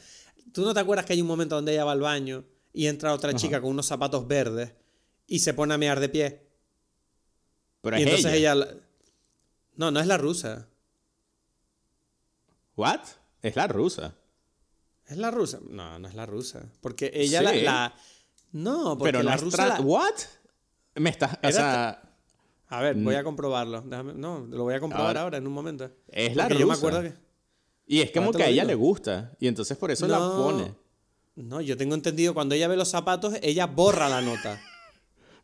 ¿Tú 0.53 0.63
no 0.63 0.73
te 0.73 0.79
acuerdas 0.79 1.05
que 1.05 1.15
hay 1.15 1.21
un 1.21 1.27
momento 1.27 1.57
donde 1.57 1.73
ella 1.73 1.85
va 1.85 1.91
al 1.91 2.01
baño 2.01 2.45
y 2.73 2.87
entra 2.87 3.13
otra 3.13 3.35
chica 3.35 3.61
con 3.61 3.71
unos 3.71 3.87
zapatos 3.87 4.29
verdes 4.29 4.73
y 5.27 5.41
se 5.41 5.53
pone 5.53 5.75
a 5.75 5.79
mear 5.79 5.99
de 5.99 6.09
pie? 6.09 6.47
Pero 7.81 7.99
y 7.99 8.03
entonces 8.03 8.35
ella. 8.35 8.55
No, 9.75 9.91
no 9.91 9.99
es 9.99 10.07
la 10.07 10.17
rusa. 10.17 10.69
¿What? 12.77 13.01
Es 13.43 13.57
la 13.57 13.67
rusa. 13.67 14.15
¿Es 15.09 15.17
la 15.17 15.33
rusa? 15.33 15.59
No, 15.69 15.99
no 15.99 16.07
es 16.07 16.15
la 16.15 16.25
rusa. 16.25 16.71
Porque 16.81 17.11
ella 17.13 17.43
la, 17.43 17.97
No, 18.53 18.97
porque 18.97 19.11
Pero 19.11 19.25
la 19.25 19.37
rusa. 19.37 19.81
¿What? 19.81 20.15
Me 20.95 21.11
está. 21.11 21.41
O 21.43 21.51
sea. 21.51 22.12
A 22.73 22.81
ver, 22.81 22.97
voy 22.97 23.15
a 23.17 23.23
comprobarlo. 23.23 23.83
No, 23.83 24.47
lo 24.49 24.63
voy 24.63 24.73
a 24.73 24.81
comprobar 24.81 25.19
ahora, 25.19 25.37
en 25.37 25.47
un 25.47 25.53
momento. 25.53 25.91
Es 26.09 26.35
la 26.35 26.49
rusa. 26.49 26.61
Yo 26.61 26.67
me 26.67 26.73
acuerdo 26.73 27.03
que. 27.03 27.13
Y 27.87 28.01
es 28.01 28.11
como 28.13 28.33
que 28.33 28.45
a 28.45 28.49
ella 28.49 28.65
le 28.65 28.75
gusta. 28.75 29.37
Y 29.39 29.47
entonces 29.47 29.77
por 29.77 29.91
eso 29.91 30.09
la 30.09 30.19
pone. 30.19 30.75
No, 31.35 31.61
yo 31.61 31.77
tengo 31.77 31.95
entendido, 31.95 32.33
cuando 32.33 32.55
ella 32.55 32.69
ve 32.69 32.77
los 32.77 32.89
zapatos, 32.89 33.35
ella 33.43 33.67
borra 33.67 34.09
la 34.09 34.23
nota. 34.23 34.59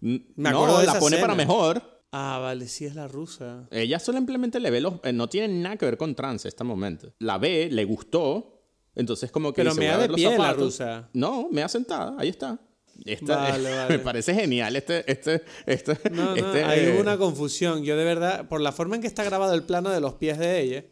Me 0.00 0.22
no, 0.36 0.82
la 0.82 0.98
pone 0.98 1.18
para 1.18 1.34
mejor. 1.34 1.82
Ah, 2.12 2.38
vale, 2.40 2.66
sí 2.66 2.86
es 2.86 2.94
la 2.94 3.08
rusa. 3.08 3.68
Ella 3.70 3.98
simplemente 3.98 4.58
le 4.58 4.70
ve 4.70 4.80
los... 4.80 4.94
Eh, 5.02 5.12
no 5.12 5.28
tiene 5.28 5.48
nada 5.48 5.76
que 5.76 5.84
ver 5.84 5.98
con 5.98 6.14
trans 6.14 6.46
este 6.46 6.64
momento. 6.64 7.12
La 7.18 7.36
ve, 7.36 7.68
le 7.70 7.84
gustó, 7.84 8.62
entonces 8.94 9.30
como 9.30 9.52
que... 9.52 9.62
Pero 9.62 9.74
me 9.74 9.86
da 9.86 9.98
de 9.98 10.08
pie 10.08 10.38
la 10.38 10.54
rusa. 10.54 11.10
No, 11.12 11.48
me 11.50 11.62
ha 11.62 11.68
sentada, 11.68 12.16
ahí 12.18 12.30
está. 12.30 12.58
me 13.88 13.98
parece 14.00 14.34
genial 14.34 14.76
este, 14.76 15.10
este, 15.10 15.42
este, 15.66 15.98
no, 16.10 16.34
no, 16.34 16.36
este, 16.36 16.64
hay 16.64 16.88
una 16.98 17.16
confusión. 17.16 17.82
Yo 17.84 17.96
de 17.96 18.04
verdad, 18.04 18.48
por 18.48 18.60
la 18.60 18.72
forma 18.72 18.96
en 18.96 19.02
que 19.02 19.08
está 19.08 19.24
grabado 19.24 19.54
el 19.54 19.62
plano 19.62 19.90
de 19.90 20.00
los 20.00 20.14
pies 20.14 20.38
de 20.38 20.60
ella, 20.60 20.84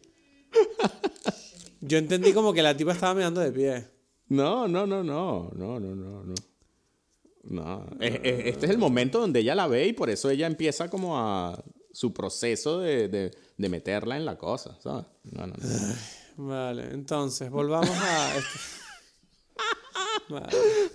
yo 1.81 1.97
entendí 1.97 2.33
como 2.33 2.53
que 2.53 2.61
la 2.61 2.75
tipa 2.75 2.93
estaba 2.93 3.13
mirando 3.13 3.41
de 3.41 3.51
pie. 3.51 3.87
No, 4.29 4.67
no, 4.67 4.85
no, 4.85 5.03
no, 5.03 5.51
no, 5.55 5.79
no, 5.79 5.95
no, 5.95 6.23
no. 6.23 6.33
No. 7.49 7.87
este 8.01 8.65
es 8.65 8.71
el 8.71 8.77
momento 8.77 9.21
donde 9.21 9.39
ella 9.39 9.55
la 9.55 9.67
ve 9.67 9.87
y 9.87 9.93
por 9.93 10.09
eso 10.09 10.29
ella 10.29 10.47
empieza 10.47 10.89
como 10.89 11.17
a 11.17 11.63
su 11.93 12.13
proceso 12.13 12.79
de, 12.79 13.07
de, 13.07 13.69
meterla 13.69 14.17
en 14.17 14.25
la 14.25 14.37
cosa, 14.37 14.77
¿sabes? 14.81 15.05
No, 15.23 15.47
no, 15.47 15.53
no. 15.57 16.47
Vale, 16.49 16.89
entonces, 16.91 17.49
volvamos 17.49 17.89
a... 17.89 18.33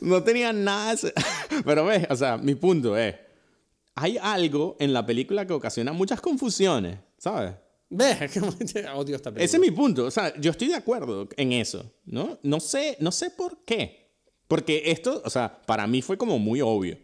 No 0.01 0.23
tenía 0.23 0.53
nada... 0.53 0.97
Pero 1.65 1.85
ves, 1.85 2.07
o 2.11 2.17
sea, 2.17 2.37
mi 2.37 2.55
punto 2.55 2.97
es, 2.97 3.15
hay 3.95 4.19
algo 4.19 4.77
en 4.81 4.93
la 4.93 5.05
película 5.05 5.47
que 5.47 5.53
ocasiona 5.53 5.93
muchas 5.93 6.21
confusiones, 6.21 6.99
¿sabes? 7.19 7.55
¿Ves? 7.89 8.17
Odio 8.95 9.17
esta 9.17 9.31
película. 9.31 9.45
Ese 9.45 9.57
es 9.57 9.61
mi 9.61 9.71
punto. 9.71 10.07
O 10.07 10.11
sea, 10.11 10.35
yo 10.41 10.51
estoy 10.51 10.69
de 10.69 10.77
acuerdo 10.77 11.29
en 11.37 11.53
eso, 11.53 11.93
¿no? 12.05 12.39
No 12.43 12.59
sé, 12.59 12.97
no 13.01 13.13
sé 13.13 13.31
por 13.31 13.65
qué. 13.65 14.11
Porque 14.49 14.83
esto, 14.87 15.23
o 15.25 15.31
sea, 15.31 15.63
para 15.67 15.87
mí 15.87 16.03
fue 16.03 16.17
como 16.17 16.39
muy 16.39 16.61
obvio. 16.61 16.99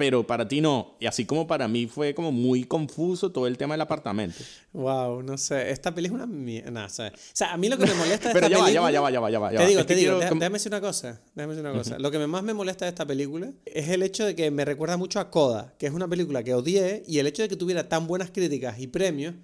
Pero 0.00 0.26
para 0.26 0.48
ti 0.48 0.62
no. 0.62 0.96
Y 0.98 1.04
así 1.04 1.26
como 1.26 1.46
para 1.46 1.68
mí 1.68 1.86
fue 1.86 2.14
como 2.14 2.32
muy 2.32 2.64
confuso 2.64 3.30
todo 3.30 3.46
el 3.46 3.58
tema 3.58 3.74
del 3.74 3.82
apartamento. 3.82 4.38
Wow, 4.72 5.22
no 5.22 5.36
sé. 5.36 5.70
Esta 5.70 5.94
película 5.94 6.22
es 6.22 6.30
una 6.30 6.38
mierda. 6.38 6.86
o 6.86 6.88
sea, 6.88 7.52
a 7.52 7.58
mí 7.58 7.68
lo 7.68 7.76
que 7.76 7.84
me 7.84 7.92
molesta 7.92 8.28
de 8.28 8.32
Pero 8.32 8.46
esta 8.46 8.58
ya 8.58 8.64
película... 8.64 8.80
Va, 8.80 8.90
ya 8.90 9.00
va, 9.02 9.10
ya 9.10 9.20
va, 9.20 9.30
ya 9.30 9.38
va, 9.38 9.50
Te 9.50 9.66
digo, 9.66 9.84
te 9.84 9.94
digo. 9.94 10.18
Déjame 10.18 10.48
decir 10.48 10.72
una 10.72 10.80
cosa. 10.80 11.20
Déjame 11.34 11.54
decir 11.54 11.68
una 11.68 11.78
cosa. 11.78 11.98
Lo 11.98 12.10
que 12.10 12.18
más 12.26 12.42
me 12.42 12.54
molesta 12.54 12.86
de 12.86 12.88
esta 12.88 13.04
película 13.04 13.52
es 13.66 13.90
el 13.90 14.02
hecho 14.02 14.24
de 14.24 14.34
que 14.34 14.50
me 14.50 14.64
recuerda 14.64 14.96
mucho 14.96 15.20
a 15.20 15.30
Coda, 15.30 15.74
que 15.76 15.86
es 15.86 15.92
una 15.92 16.08
película 16.08 16.42
que 16.42 16.54
odié, 16.54 17.02
y 17.06 17.18
el 17.18 17.26
hecho 17.26 17.42
de 17.42 17.50
que 17.50 17.56
tuviera 17.56 17.86
tan 17.86 18.06
buenas 18.06 18.30
críticas 18.30 18.78
y 18.78 18.86
premios 18.86 19.34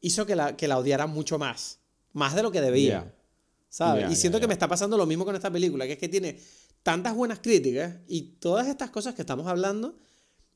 hizo 0.00 0.26
que 0.26 0.36
la, 0.36 0.56
que 0.56 0.68
la 0.68 0.78
odiara 0.78 1.08
mucho 1.08 1.40
más. 1.40 1.80
Más 2.12 2.36
de 2.36 2.44
lo 2.44 2.52
que 2.52 2.60
debía. 2.60 3.12
¿Sabes? 3.74 4.08
y 4.08 4.14
siento 4.14 4.38
que 4.38 4.46
me 4.46 4.52
está 4.52 4.68
pasando 4.68 4.96
lo 4.96 5.04
mismo 5.04 5.24
con 5.24 5.34
esta 5.34 5.50
película, 5.50 5.84
que 5.84 5.94
es 5.94 5.98
que 5.98 6.08
tiene 6.08 6.38
tantas 6.84 7.12
buenas 7.12 7.40
críticas 7.40 7.96
y 8.06 8.36
todas 8.38 8.68
estas 8.68 8.90
cosas 8.90 9.16
que 9.16 9.22
estamos 9.22 9.48
hablando 9.48 9.96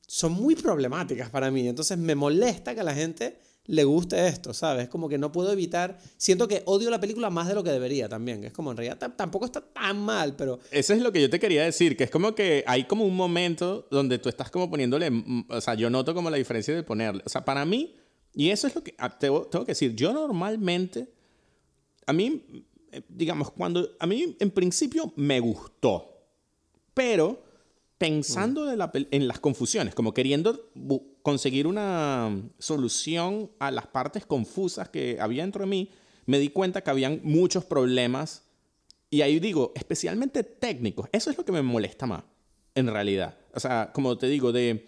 son 0.07 0.31
muy 0.31 0.55
problemáticas 0.55 1.29
para 1.29 1.51
mí. 1.51 1.67
Entonces 1.67 1.97
me 1.97 2.15
molesta 2.15 2.73
que 2.73 2.79
a 2.79 2.83
la 2.85 2.95
gente 2.95 3.37
le 3.65 3.83
guste 3.83 4.25
esto, 4.25 4.53
¿sabes? 4.53 4.87
Como 4.87 5.09
que 5.09 5.17
no 5.17 5.33
puedo 5.33 5.51
evitar. 5.51 5.99
Siento 6.15 6.47
que 6.47 6.63
odio 6.65 6.89
la 6.89 7.01
película 7.01 7.29
más 7.29 7.49
de 7.49 7.55
lo 7.55 7.61
que 7.61 7.71
debería 7.71 8.07
también. 8.07 8.45
Es 8.45 8.53
como 8.53 8.71
en 8.71 8.77
realidad 8.77 9.13
tampoco 9.17 9.43
está 9.43 9.59
tan 9.59 9.99
mal, 9.99 10.37
pero. 10.37 10.61
Eso 10.71 10.93
es 10.93 11.01
lo 11.01 11.11
que 11.11 11.21
yo 11.21 11.29
te 11.29 11.41
quería 11.41 11.65
decir, 11.65 11.97
que 11.97 12.05
es 12.05 12.09
como 12.09 12.33
que 12.33 12.63
hay 12.65 12.85
como 12.85 13.03
un 13.03 13.17
momento 13.17 13.85
donde 13.91 14.17
tú 14.17 14.29
estás 14.29 14.49
como 14.49 14.69
poniéndole. 14.69 15.11
Mm, 15.11 15.45
o 15.49 15.59
sea, 15.59 15.73
yo 15.73 15.89
noto 15.89 16.13
como 16.13 16.29
la 16.29 16.37
diferencia 16.37 16.73
de 16.73 16.83
ponerle. 16.83 17.21
O 17.25 17.29
sea, 17.29 17.43
para 17.43 17.65
mí, 17.65 17.97
y 18.33 18.49
eso 18.49 18.65
es 18.65 18.75
lo 18.75 18.81
que 18.81 18.95
ah, 18.97 19.19
tengo, 19.19 19.45
tengo 19.47 19.65
que 19.65 19.71
decir, 19.71 19.93
yo 19.93 20.13
normalmente. 20.13 21.11
A 22.07 22.13
mí, 22.13 22.65
digamos, 23.07 23.51
cuando. 23.51 23.95
A 23.99 24.05
mí 24.05 24.35
en 24.39 24.51
principio 24.51 25.13
me 25.15 25.39
gustó. 25.39 26.15
Pero 26.93 27.43
pensando 27.99 28.71
en 28.71 29.27
las 29.27 29.39
confusiones, 29.39 29.93
como 29.93 30.13
queriendo 30.13 30.71
conseguir 31.21 31.67
una 31.67 32.41
solución 32.57 33.51
a 33.59 33.71
las 33.71 33.87
partes 33.87 34.25
confusas 34.25 34.89
que 34.89 35.17
había 35.19 35.43
dentro 35.43 35.65
de 35.65 35.69
mí, 35.69 35.91
me 36.25 36.39
di 36.39 36.49
cuenta 36.49 36.81
que 36.81 36.89
habían 36.89 37.19
muchos 37.23 37.65
problemas. 37.65 38.43
Y 39.09 39.21
ahí 39.21 39.39
digo, 39.39 39.73
especialmente 39.75 40.43
técnicos. 40.43 41.09
Eso 41.11 41.29
es 41.29 41.37
lo 41.37 41.43
que 41.43 41.51
me 41.51 41.61
molesta 41.61 42.05
más, 42.05 42.23
en 42.73 42.87
realidad. 42.87 43.37
O 43.53 43.59
sea, 43.59 43.91
como 43.93 44.17
te 44.17 44.27
digo, 44.27 44.51
de, 44.51 44.85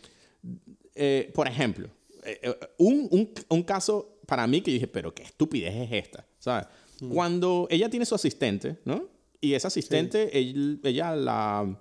eh, 0.96 1.32
por 1.34 1.48
ejemplo, 1.48 1.90
eh, 2.24 2.40
eh, 2.44 2.60
un, 2.78 3.34
un, 3.50 3.64
caso 3.64 4.20
para 4.26 4.46
mí 4.48 4.62
que 4.62 4.72
dije, 4.72 4.88
pero 4.88 5.14
qué 5.14 5.24
estupidez 5.24 5.76
es 5.76 6.06
esta, 6.06 6.26
¿sabes? 6.40 6.68
Cuando 7.10 7.68
ella 7.70 7.90
tiene 7.90 8.06
su 8.06 8.16
asistente, 8.16 8.78
¿no? 8.86 9.10
Y 9.40 9.54
esa 9.54 9.70
asistente, 9.70 10.30
ella 10.38 11.16
la 11.16 11.80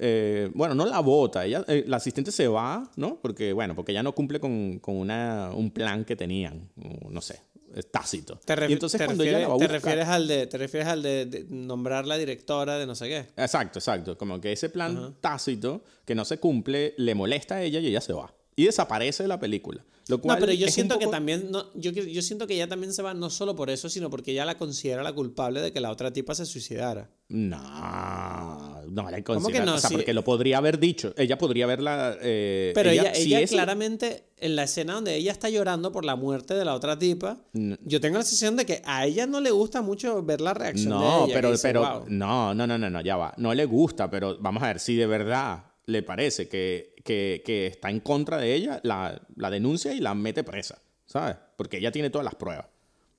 eh, 0.00 0.48
bueno, 0.54 0.74
no 0.74 0.86
la 0.86 1.00
vota, 1.00 1.44
ella, 1.44 1.64
eh, 1.66 1.84
la 1.86 1.96
asistente 1.96 2.30
se 2.30 2.46
va, 2.46 2.88
¿no? 2.94 3.18
Porque, 3.20 3.52
bueno, 3.52 3.74
porque 3.74 3.92
ya 3.92 4.02
no 4.02 4.14
cumple 4.14 4.38
con, 4.38 4.78
con 4.78 4.96
una, 4.96 5.50
un 5.52 5.72
plan 5.72 6.04
que 6.04 6.14
tenían, 6.14 6.70
no 7.10 7.20
sé, 7.20 7.42
tácito. 7.90 8.38
Te, 8.44 8.52
entonces, 8.72 9.02
cuando 9.04 9.24
ella 9.24 9.48
te 9.58 9.66
refieres 9.66 10.06
al 10.06 10.28
de, 10.28 10.46
te 10.46 10.56
refieres 10.56 10.88
al 10.88 11.02
de, 11.02 11.46
nombrar 11.48 12.06
la 12.06 12.16
directora 12.16 12.78
de 12.78 12.86
no 12.86 12.94
sé 12.94 13.08
qué. 13.08 13.18
Exacto, 13.36 13.80
exacto, 13.80 14.16
como 14.16 14.40
que 14.40 14.52
ese 14.52 14.68
plan 14.68 15.16
tácito 15.20 15.82
que 16.04 16.14
no 16.14 16.24
se 16.24 16.38
cumple 16.38 16.94
le 16.96 17.16
molesta 17.16 17.56
a 17.56 17.62
ella 17.62 17.80
y 17.80 17.88
ella 17.88 18.00
se 18.00 18.12
va 18.12 18.32
y 18.54 18.64
desaparece 18.64 19.22
de 19.22 19.28
la 19.28 19.38
película. 19.38 19.84
Lo 20.08 20.20
cual 20.22 20.38
no, 20.38 20.46
pero 20.46 20.52
yo 20.54 20.68
siento 20.68 20.98
que 20.98 21.06
también, 21.06 21.50
no, 21.50 21.66
yo, 21.74 21.90
yo 21.90 22.22
siento 22.22 22.46
que 22.46 22.54
ella 22.54 22.66
también 22.66 22.94
se 22.94 23.02
va 23.02 23.12
no 23.12 23.28
solo 23.28 23.54
por 23.54 23.68
eso, 23.68 23.90
sino 23.90 24.08
porque 24.08 24.32
ella 24.32 24.46
la 24.46 24.56
considera 24.56 25.02
la 25.02 25.12
culpable 25.12 25.60
de 25.60 25.70
que 25.70 25.80
la 25.80 25.90
otra 25.90 26.12
tipa 26.12 26.34
se 26.34 26.46
suicidara. 26.46 27.10
No, 27.28 28.82
no 28.90 29.10
la 29.10 29.22
considera. 29.22 29.74
O 29.74 29.78
sea, 29.78 29.90
porque 29.90 30.14
lo 30.14 30.24
podría 30.24 30.58
haber 30.58 30.78
dicho. 30.78 31.12
Ella 31.16 31.36
podría 31.36 31.66
haberla. 31.66 32.16
Eh, 32.22 32.72
pero 32.74 32.88
ella, 32.88 33.12
ella, 33.14 33.46
claramente, 33.46 34.30
en 34.38 34.56
la 34.56 34.62
escena 34.62 34.94
donde 34.94 35.14
ella 35.14 35.32
está 35.32 35.50
llorando 35.50 35.92
por 35.92 36.06
la 36.06 36.16
muerte 36.16 36.54
de 36.54 36.64
la 36.64 36.74
otra 36.74 36.98
tipa, 36.98 37.42
yo 37.52 38.00
tengo 38.00 38.16
la 38.16 38.24
sensación 38.24 38.56
de 38.56 38.64
que 38.64 38.80
a 38.86 39.04
ella 39.04 39.26
no 39.26 39.42
le 39.42 39.50
gusta 39.50 39.82
mucho 39.82 40.22
ver 40.22 40.40
la 40.40 40.54
reacción 40.54 40.88
no, 40.88 41.00
de 41.00 41.24
ella. 41.26 41.34
Pero, 41.34 41.52
pero, 41.62 42.04
no, 42.08 42.54
no, 42.54 42.66
no, 42.66 42.78
no, 42.78 42.88
no, 42.88 43.00
ya 43.02 43.16
va. 43.16 43.34
No 43.36 43.52
le 43.52 43.66
gusta, 43.66 44.08
pero 44.08 44.38
vamos 44.40 44.62
a 44.62 44.68
ver, 44.68 44.80
si 44.80 44.96
de 44.96 45.06
verdad 45.06 45.64
le 45.84 46.02
parece 46.02 46.48
que 46.48 46.94
que, 47.04 47.66
está 47.72 47.90
en 47.90 48.00
contra 48.00 48.38
de 48.38 48.54
ella, 48.54 48.80
la, 48.82 49.50
denuncia 49.50 49.92
y 49.92 50.00
la 50.00 50.14
mete 50.14 50.44
presa, 50.44 50.80
¿sabes? 51.06 51.36
Porque 51.56 51.78
ella 51.78 51.92
tiene 51.92 52.10
todas 52.10 52.24
las 52.24 52.34
pruebas. 52.34 52.66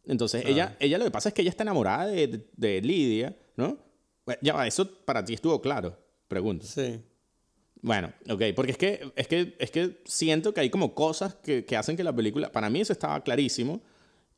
Entonces, 0.05 0.43
ella, 0.45 0.75
ella 0.79 0.97
lo 0.97 1.05
que 1.05 1.11
pasa 1.11 1.29
es 1.29 1.35
que 1.35 1.41
ella 1.41 1.51
está 1.51 1.63
enamorada 1.63 2.07
de, 2.07 2.81
Lidia, 2.81 3.35
¿no? 3.55 3.77
Ya, 4.41 4.65
eso 4.67 4.89
para 5.05 5.23
ti 5.23 5.33
estuvo 5.33 5.61
claro, 5.61 5.97
pregunto. 6.27 6.65
Sí. 6.65 7.01
Bueno, 7.81 8.11
ok, 8.29 8.43
porque 8.55 8.71
es 8.71 8.77
que, 8.77 9.11
es 9.15 9.27
que, 9.27 9.55
es 9.57 9.71
que 9.71 10.01
siento 10.05 10.53
que 10.53 10.61
hay 10.61 10.69
como 10.69 10.93
cosas 10.93 11.35
que, 11.35 11.63
que 11.65 11.77
hacen 11.77 11.95
que 11.95 12.03
la 12.03 12.13
película, 12.13 12.51
para 12.51 12.69
mí 12.69 12.81
eso 12.81 12.93
estaba 12.93 13.23
clarísimo, 13.23 13.81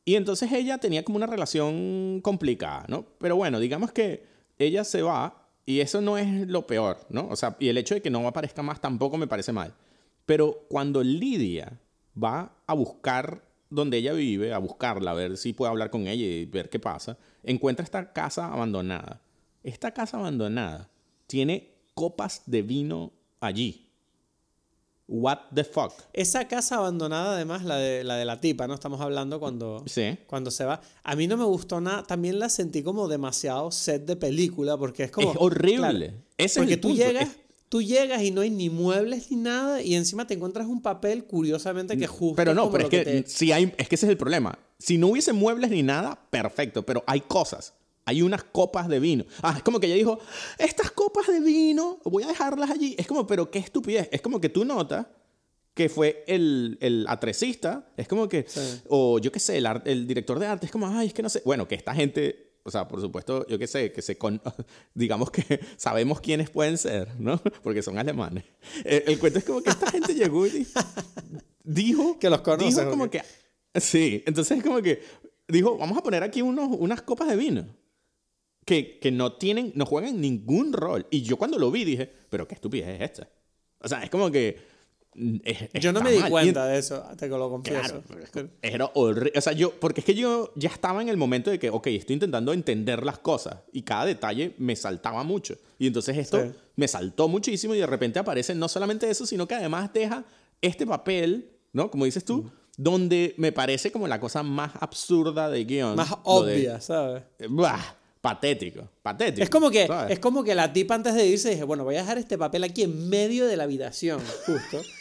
y 0.05 0.15
entonces 0.15 0.51
ella 0.51 0.77
tenía 0.77 1.03
como 1.03 1.17
una 1.17 1.27
relación 1.27 2.21
complicada, 2.21 2.85
¿no? 2.87 3.05
Pero 3.19 3.35
bueno, 3.35 3.59
digamos 3.59 3.91
que 3.91 4.25
ella 4.57 4.83
se 4.83 5.01
va 5.01 5.40
y 5.65 5.79
eso 5.79 6.01
no 6.01 6.17
es 6.17 6.47
lo 6.47 6.67
peor, 6.67 7.05
¿no? 7.09 7.27
O 7.29 7.35
sea, 7.35 7.55
y 7.59 7.69
el 7.69 7.77
hecho 7.77 7.95
de 7.95 8.01
que 8.01 8.09
no 8.09 8.27
aparezca 8.27 8.61
más 8.63 8.81
tampoco 8.81 9.17
me 9.17 9.27
parece 9.27 9.51
mal. 9.51 9.73
Pero 10.25 10.65
cuando 10.69 11.03
Lidia 11.03 11.79
va 12.21 12.55
a 12.67 12.73
buscar 12.73 13.43
donde 13.69 13.97
ella 13.97 14.13
vive, 14.13 14.53
a 14.53 14.57
buscarla, 14.57 15.11
a 15.11 15.15
ver 15.15 15.37
si 15.37 15.53
puede 15.53 15.71
hablar 15.71 15.89
con 15.89 16.07
ella 16.07 16.25
y 16.25 16.45
ver 16.45 16.69
qué 16.69 16.79
pasa, 16.79 17.17
encuentra 17.43 17.83
esta 17.83 18.11
casa 18.11 18.51
abandonada. 18.51 19.21
Esta 19.63 19.91
casa 19.91 20.17
abandonada 20.17 20.89
tiene 21.27 21.71
copas 21.93 22.43
de 22.47 22.61
vino 22.63 23.13
allí. 23.39 23.90
What 25.07 25.39
the 25.53 25.63
fuck. 25.63 25.91
Esa 26.13 26.47
casa 26.47 26.77
abandonada, 26.77 27.33
además, 27.35 27.65
la 27.65 27.75
de 27.75 28.03
la, 28.03 28.15
de 28.15 28.25
la 28.25 28.39
tipa, 28.39 28.67
¿no? 28.67 28.73
Estamos 28.73 29.01
hablando 29.01 29.39
cuando, 29.39 29.83
cuando 30.27 30.51
se 30.51 30.63
va. 30.63 30.81
A 31.03 31.15
mí 31.15 31.27
no 31.27 31.35
me 31.35 31.43
gustó 31.43 31.81
nada. 31.81 32.03
También 32.03 32.39
la 32.39 32.47
sentí 32.49 32.81
como 32.81 33.07
demasiado 33.07 33.71
set 33.71 34.05
de 34.05 34.15
película, 34.15 34.77
porque 34.77 35.03
es 35.03 35.11
como. 35.11 35.31
Es 35.31 35.37
horrible. 35.39 36.13
porque 36.55 36.77
tú 36.77 36.95
llegas. 36.95 37.27
Tú 37.67 37.81
llegas 37.81 38.21
y 38.21 38.31
no 38.31 38.41
hay 38.41 38.49
ni 38.49 38.69
muebles 38.69 39.31
ni 39.31 39.37
nada 39.37 39.81
y 39.81 39.95
encima 39.95 40.27
te 40.27 40.33
encuentras 40.33 40.67
un 40.67 40.81
papel 40.81 41.23
curiosamente 41.23 41.97
que 41.97 42.05
justo 42.05 42.35
Pero 42.35 42.53
no, 42.53 42.69
pero 42.69 42.83
es 42.83 42.89
que, 42.89 43.23
si 43.25 43.53
hay 43.53 43.73
es 43.77 43.87
que 43.87 43.95
ese 43.95 44.07
es 44.07 44.09
el 44.09 44.17
problema. 44.17 44.59
Si 44.77 44.97
no 44.97 45.07
hubiese 45.07 45.31
muebles 45.31 45.71
ni 45.71 45.81
nada, 45.81 46.19
perfecto, 46.29 46.85
pero 46.85 47.01
hay 47.07 47.21
cosas. 47.21 47.73
Hay 48.11 48.21
unas 48.21 48.43
copas 48.43 48.89
de 48.89 48.99
vino. 48.99 49.23
Ah, 49.41 49.53
es 49.55 49.63
como 49.63 49.79
que 49.79 49.87
ella 49.87 49.95
dijo, 49.95 50.19
estas 50.57 50.91
copas 50.91 51.27
de 51.27 51.39
vino, 51.39 51.97
voy 52.03 52.23
a 52.23 52.27
dejarlas 52.27 52.69
allí. 52.69 52.93
Es 52.99 53.07
como, 53.07 53.25
pero 53.25 53.49
qué 53.49 53.59
estupidez. 53.59 54.09
Es 54.11 54.21
como 54.21 54.41
que 54.41 54.49
tú 54.49 54.65
notas 54.65 55.07
que 55.73 55.87
fue 55.87 56.25
el, 56.27 56.77
el 56.81 57.05
atrecista. 57.07 57.89
Es 57.95 58.09
como 58.09 58.27
que, 58.27 58.45
o 58.89 59.17
yo 59.19 59.31
qué 59.31 59.39
sé, 59.39 59.59
el, 59.59 59.81
el, 59.85 60.07
director 60.07 60.39
de 60.39 60.45
arte. 60.45 60.65
Es 60.65 60.73
como, 60.73 60.87
ay, 60.87 61.07
es 61.07 61.13
que 61.13 61.23
no 61.23 61.29
sé. 61.29 61.41
Bueno, 61.45 61.69
que 61.69 61.75
esta 61.75 61.95
gente, 61.95 62.57
o 62.63 62.69
sea, 62.69 62.85
por 62.85 62.99
supuesto, 62.99 63.47
yo 63.47 63.57
qué 63.57 63.67
sé, 63.67 63.93
que 63.93 64.01
se, 64.01 64.17
con, 64.17 64.41
digamos 64.93 65.31
que 65.31 65.61
sabemos 65.77 66.19
quiénes 66.19 66.49
pueden 66.49 66.77
ser, 66.77 67.17
¿no? 67.17 67.41
Porque 67.63 67.81
son 67.81 67.97
alemanes. 67.97 68.43
El, 68.83 69.17
cuento 69.19 69.39
es 69.39 69.45
como 69.45 69.61
que 69.61 69.69
esta 69.69 69.89
gente 69.89 70.13
llegó 70.13 70.45
y 70.47 70.67
dijo, 71.63 72.19
que 72.19 72.29
los 72.29 72.41
conoce. 72.41 72.65
Dijo 72.65 72.89
como 72.89 73.09
que, 73.09 73.21
sí, 73.75 74.21
entonces 74.25 74.57
es 74.57 74.63
como 74.65 74.81
que 74.81 75.01
dijo, 75.47 75.77
vamos 75.77 75.97
a 75.97 76.03
poner 76.03 76.23
aquí 76.23 76.41
unos, 76.41 76.67
unas 76.77 77.01
copas 77.03 77.29
de 77.29 77.37
vino 77.37 77.80
que, 78.65 78.99
que 78.99 79.11
no 79.11 79.33
tienen, 79.33 79.71
no 79.75 79.85
juegan 79.85 80.21
ningún 80.21 80.73
rol. 80.73 81.07
Y 81.09 81.21
yo 81.21 81.37
cuando 81.37 81.57
lo 81.57 81.71
vi 81.71 81.83
dije, 81.83 82.11
pero 82.29 82.47
qué 82.47 82.55
estupidez 82.55 82.89
es 82.89 83.01
esta. 83.01 83.29
O 83.79 83.87
sea, 83.87 84.03
es 84.03 84.09
como 84.09 84.31
que... 84.31 84.69
Mm, 85.13 85.37
yo 85.73 85.91
no 85.91 86.01
me 86.01 86.11
di 86.11 86.21
cuenta 86.21 86.65
de 86.67 86.79
eso, 86.79 87.03
te 87.17 87.27
lo 87.27 87.49
confieso. 87.49 88.01
Claro, 88.31 88.49
era 88.61 88.89
horrible. 88.93 89.33
O 89.35 89.41
sea, 89.41 89.51
yo, 89.51 89.71
porque 89.71 89.99
es 89.99 90.05
que 90.05 90.15
yo 90.15 90.53
ya 90.55 90.69
estaba 90.69 91.01
en 91.01 91.09
el 91.09 91.17
momento 91.17 91.51
de 91.51 91.59
que, 91.59 91.69
ok, 91.69 91.87
estoy 91.87 92.13
intentando 92.13 92.53
entender 92.53 93.03
las 93.03 93.19
cosas 93.19 93.57
y 93.73 93.81
cada 93.81 94.05
detalle 94.05 94.53
me 94.57 94.75
saltaba 94.75 95.23
mucho. 95.23 95.57
Y 95.77 95.87
entonces 95.87 96.17
esto 96.17 96.53
me 96.75 96.87
saltó 96.87 97.27
muchísimo 97.27 97.75
y 97.75 97.79
de 97.79 97.87
repente 97.87 98.19
aparece 98.19 98.55
no 98.55 98.69
solamente 98.69 99.09
eso, 99.09 99.25
sino 99.25 99.47
que 99.47 99.55
además 99.55 99.91
deja 99.91 100.23
este 100.61 100.85
papel, 100.85 101.49
¿no? 101.73 101.91
Como 101.91 102.05
dices 102.05 102.23
tú, 102.23 102.43
mm. 102.43 102.51
donde 102.77 103.33
me 103.37 103.51
parece 103.51 103.91
como 103.91 104.07
la 104.07 104.19
cosa 104.19 104.43
más 104.43 104.71
absurda 104.79 105.49
de 105.49 105.65
guion. 105.65 105.95
Más 105.97 106.13
obvia, 106.23 106.79
¿sabes? 106.79 107.23
Bah, 107.49 107.97
patético, 108.21 108.87
patético. 109.01 109.43
Es 109.43 109.49
como 109.49 109.69
que, 109.69 109.89
es 110.09 110.19
como 110.19 110.43
que 110.43 110.55
la 110.55 110.71
tipa 110.71 110.95
antes 110.95 111.13
de 111.13 111.25
irse 111.27 111.49
dije, 111.49 111.63
bueno, 111.63 111.83
voy 111.83 111.95
a 111.95 111.99
dejar 111.99 112.17
este 112.17 112.37
papel 112.37 112.63
aquí 112.63 112.83
en 112.83 113.09
medio 113.09 113.47
de 113.47 113.57
la 113.57 113.63
habitación, 113.63 114.21
justo. 114.45 114.81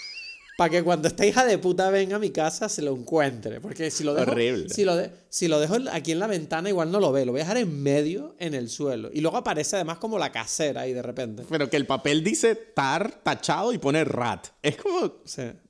para 0.61 0.69
que 0.69 0.83
cuando 0.83 1.09
esta 1.09 1.25
hija 1.25 1.47
de 1.47 1.57
puta 1.57 1.89
venga 1.89 2.17
a 2.17 2.19
mi 2.19 2.29
casa 2.29 2.69
se 2.69 2.83
lo 2.83 2.95
encuentre. 2.95 3.63
Porque 3.63 3.91
si 3.91 4.05
lo 4.05 4.13
dejo, 4.13 4.35
Si 4.69 4.85
lo, 4.85 4.95
si 5.31 5.49
lo 5.49 5.59
dejo 5.59 5.77
aquí 5.91 6.13
en 6.13 6.19
la 6.19 6.27
ventana, 6.27 6.69
igual 6.69 6.93
no 6.93 7.01
lo 7.01 7.13
ve. 7.13 7.25
Lo 7.25 7.33
voy 7.33 7.41
a 7.41 7.45
dejar 7.45 7.57
en 7.57 7.83
medio, 7.83 8.35
en 8.39 8.53
el 8.53 8.69
suelo. 8.69 9.09
Y 9.11 9.23
luego 9.23 9.39
aparece 9.39 9.77
además 9.77 9.97
como 9.97 10.19
la 10.19 10.31
casera 10.33 10.83
ahí 10.83 10.93
de 10.93 11.01
repente. 11.01 11.45
Pero 11.49 11.71
que 11.71 11.79
el 11.79 11.87
papel 11.87 12.23
dice 12.23 12.57
tar 12.57 13.23
tachado 13.23 13.73
y 13.73 13.79
pone 13.79 14.05
rat. 14.05 14.49
Es 14.61 14.77
como 14.77 15.15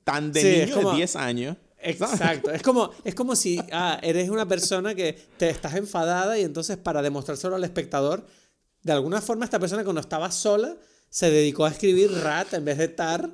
tan 0.03 0.33
de 0.33 0.65
niño 0.65 0.91
de 0.91 0.95
10 0.97 1.15
años. 1.15 1.55
Exacto. 1.83 2.51
Es 2.51 2.61
como, 2.61 2.91
es 3.03 3.15
como 3.15 3.35
si 3.35 3.59
ah, 3.71 3.99
eres 4.01 4.29
una 4.29 4.47
persona 4.47 4.95
que 4.95 5.17
te 5.37 5.49
estás 5.49 5.75
enfadada 5.75 6.37
y 6.37 6.43
entonces 6.43 6.77
para 6.77 7.01
demostrárselo 7.01 7.55
al 7.55 7.63
espectador, 7.63 8.25
de 8.83 8.91
alguna 8.91 9.21
forma 9.21 9.45
esta 9.45 9.59
persona 9.59 9.83
cuando 9.83 10.01
estaba 10.01 10.31
sola 10.31 10.75
se 11.09 11.29
dedicó 11.29 11.65
a 11.65 11.69
escribir 11.69 12.11
rat 12.11 12.53
en 12.53 12.65
vez 12.65 12.77
de 12.77 12.87
tar. 12.87 13.29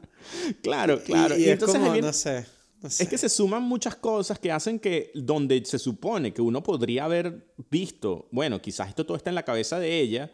Claro, 0.62 1.02
claro. 1.04 1.38
Y, 1.38 1.44
es 1.44 1.50
entonces 1.50 1.80
como, 1.80 1.96
no, 1.96 2.12
sé, 2.12 2.46
Es 2.84 3.08
que 3.08 3.18
se 3.18 3.30
suman 3.30 3.64
muchas 3.64 3.96
cosas 3.96 4.40
que 4.40 4.52
hacen 4.52 4.80
que 4.80 5.12
donde 5.14 5.64
se 5.64 5.78
supone 5.80 6.34
que 6.34 6.42
uno 6.42 6.64
podría 6.64 7.06
haber 7.06 7.54
visto, 7.70 8.28
bueno, 8.32 8.62
quizás 8.62 8.90
esto 8.90 9.06
todo 9.06 9.16
está 9.16 9.30
en 9.30 9.36
la 9.36 9.46
cabeza 9.46 9.80
de 9.80 10.00
ella, 10.00 10.32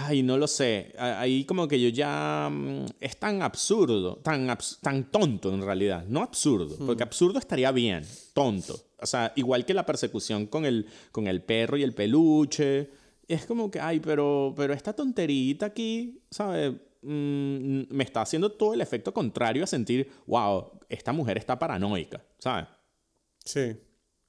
Ay, 0.00 0.22
no 0.22 0.38
lo 0.38 0.46
sé. 0.46 0.94
Ahí 0.96 1.44
como 1.44 1.66
que 1.66 1.80
yo 1.80 1.88
ya... 1.88 2.48
Mm, 2.48 2.86
es 3.00 3.16
tan 3.16 3.42
absurdo, 3.42 4.16
tan, 4.18 4.56
tan 4.80 5.10
tonto 5.10 5.52
en 5.52 5.60
realidad. 5.60 6.04
No 6.06 6.22
absurdo, 6.22 6.76
hmm. 6.78 6.86
porque 6.86 7.02
absurdo 7.02 7.40
estaría 7.40 7.72
bien, 7.72 8.04
tonto. 8.32 8.78
O 9.00 9.06
sea, 9.06 9.32
igual 9.34 9.64
que 9.66 9.74
la 9.74 9.84
persecución 9.84 10.46
con 10.46 10.64
el, 10.64 10.86
con 11.10 11.26
el 11.26 11.42
perro 11.42 11.76
y 11.76 11.82
el 11.82 11.94
peluche. 11.94 12.90
Es 13.26 13.44
como 13.44 13.72
que, 13.72 13.80
ay, 13.80 13.98
pero, 13.98 14.54
pero 14.56 14.72
esta 14.72 14.92
tonterita 14.92 15.66
aquí, 15.66 16.22
¿sabes? 16.30 16.74
Mm, 17.02 17.82
me 17.90 18.04
está 18.04 18.22
haciendo 18.22 18.52
todo 18.52 18.74
el 18.74 18.80
efecto 18.80 19.12
contrario 19.12 19.64
a 19.64 19.66
sentir, 19.66 20.08
wow, 20.26 20.78
esta 20.88 21.12
mujer 21.12 21.38
está 21.38 21.58
paranoica, 21.58 22.22
¿sabes? 22.38 22.66
Sí. 23.44 23.76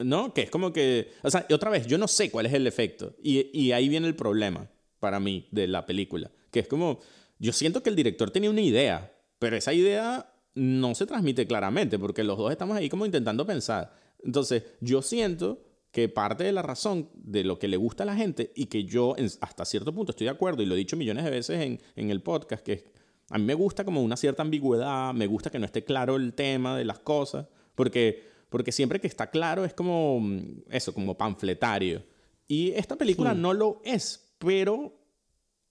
¿No? 0.00 0.34
Que 0.34 0.42
es 0.42 0.50
como 0.50 0.72
que, 0.72 1.12
o 1.22 1.30
sea, 1.30 1.46
otra 1.52 1.70
vez, 1.70 1.86
yo 1.86 1.96
no 1.96 2.08
sé 2.08 2.28
cuál 2.28 2.46
es 2.46 2.54
el 2.54 2.66
efecto. 2.66 3.14
Y, 3.22 3.56
y 3.56 3.70
ahí 3.70 3.88
viene 3.88 4.08
el 4.08 4.16
problema 4.16 4.68
para 5.00 5.18
mí 5.18 5.48
de 5.50 5.66
la 5.66 5.86
película. 5.86 6.30
Que 6.50 6.60
es 6.60 6.68
como, 6.68 7.00
yo 7.38 7.52
siento 7.52 7.82
que 7.82 7.90
el 7.90 7.96
director 7.96 8.30
tenía 8.30 8.50
una 8.50 8.60
idea, 8.60 9.12
pero 9.38 9.56
esa 9.56 9.72
idea 9.72 10.32
no 10.54 10.94
se 10.94 11.06
transmite 11.06 11.46
claramente, 11.46 11.98
porque 11.98 12.24
los 12.24 12.38
dos 12.38 12.50
estamos 12.50 12.76
ahí 12.76 12.88
como 12.88 13.06
intentando 13.06 13.46
pensar. 13.46 13.92
Entonces, 14.22 14.64
yo 14.80 15.02
siento 15.02 15.62
que 15.90 16.08
parte 16.08 16.44
de 16.44 16.52
la 16.52 16.62
razón 16.62 17.08
de 17.14 17.42
lo 17.42 17.58
que 17.58 17.66
le 17.66 17.76
gusta 17.76 18.04
a 18.04 18.06
la 18.06 18.14
gente 18.14 18.52
y 18.54 18.66
que 18.66 18.84
yo 18.84 19.16
hasta 19.40 19.64
cierto 19.64 19.92
punto 19.92 20.12
estoy 20.12 20.26
de 20.26 20.32
acuerdo 20.32 20.62
y 20.62 20.66
lo 20.66 20.74
he 20.74 20.78
dicho 20.78 20.96
millones 20.96 21.24
de 21.24 21.30
veces 21.30 21.60
en, 21.60 21.80
en 21.96 22.10
el 22.10 22.22
podcast, 22.22 22.64
que 22.64 22.84
a 23.30 23.38
mí 23.38 23.44
me 23.44 23.54
gusta 23.54 23.84
como 23.84 24.02
una 24.02 24.16
cierta 24.16 24.42
ambigüedad, 24.42 25.14
me 25.14 25.26
gusta 25.26 25.50
que 25.50 25.58
no 25.58 25.64
esté 25.64 25.84
claro 25.84 26.16
el 26.16 26.34
tema 26.34 26.76
de 26.76 26.84
las 26.84 26.98
cosas, 26.98 27.46
porque, 27.74 28.24
porque 28.48 28.72
siempre 28.72 29.00
que 29.00 29.06
está 29.06 29.30
claro 29.30 29.64
es 29.64 29.72
como 29.72 30.20
eso, 30.68 30.92
como 30.92 31.16
panfletario. 31.16 32.04
Y 32.46 32.72
esta 32.72 32.96
película 32.96 33.32
no 33.32 33.54
lo 33.54 33.80
es, 33.84 34.29
pero 34.40 34.98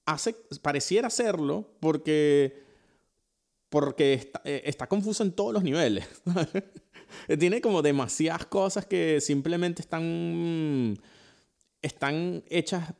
hace, 0.05 0.35
pareciera 0.61 1.07
hacerlo 1.07 1.75
porque, 1.79 2.63
porque 3.69 4.13
está, 4.13 4.41
eh, 4.45 4.61
está 4.65 4.87
confuso 4.87 5.23
en 5.23 5.31
todos 5.31 5.53
los 5.53 5.63
niveles. 5.63 6.07
Tiene 7.39 7.61
como 7.61 7.81
demasiadas 7.81 8.45
cosas 8.45 8.85
que 8.85 9.19
simplemente 9.21 9.81
están, 9.81 10.99
están 11.81 12.43
hechas 12.47 12.93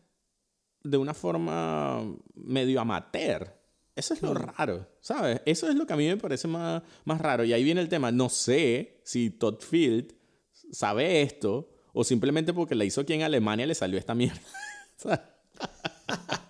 de 0.84 0.98
una 0.98 1.14
forma 1.14 2.04
medio 2.34 2.82
amateur. 2.82 3.56
Eso 3.96 4.16
es 4.16 4.24
lo 4.24 4.34
raro, 4.34 4.88
¿sabes? 5.02 5.42
Eso 5.46 5.70
es 5.70 5.76
lo 5.76 5.86
que 5.86 5.94
a 5.94 5.98
mí 5.98 6.08
me 6.08 6.18
parece 6.18 6.48
más, 6.48 6.82
más 7.06 7.22
raro. 7.22 7.44
Y 7.44 7.54
ahí 7.54 7.64
viene 7.64 7.82
el 7.82 7.90
tema. 7.90 8.12
No 8.12 8.30
sé 8.30 9.02
si 9.04 9.30
Todd 9.30 9.60
Field 9.60 10.16
sabe 10.72 11.22
esto 11.22 11.70
o 11.94 12.04
simplemente 12.04 12.54
porque 12.54 12.76
la 12.76 12.86
hizo 12.86 13.02
aquí 13.02 13.14
en 13.14 13.22
Alemania 13.24 13.68
le 13.68 13.76
salió 13.76 14.00
esta 14.00 14.16
mierda. 14.16 14.42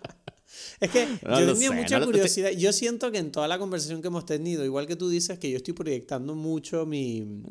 Es 0.80 0.92
que 0.92 1.08
yo 1.22 1.54
tenía 1.54 1.72
mucha 1.72 2.04
curiosidad. 2.04 2.52
Yo 2.52 2.72
siento 2.72 3.12
que 3.12 3.18
en 3.18 3.32
toda 3.32 3.50
la 3.50 3.60
conversación 3.60 4.02
que 4.02 4.08
hemos 4.08 4.26
tenido, 4.26 4.64
igual 4.64 4.88
que 4.88 4.96
tú 4.96 5.10
dices 5.10 5.38
que 5.38 5.52
yo 5.52 5.58
estoy 5.58 5.74
proyectando 5.74 6.36
mucho 6.36 6.86
mi, 6.86 7.44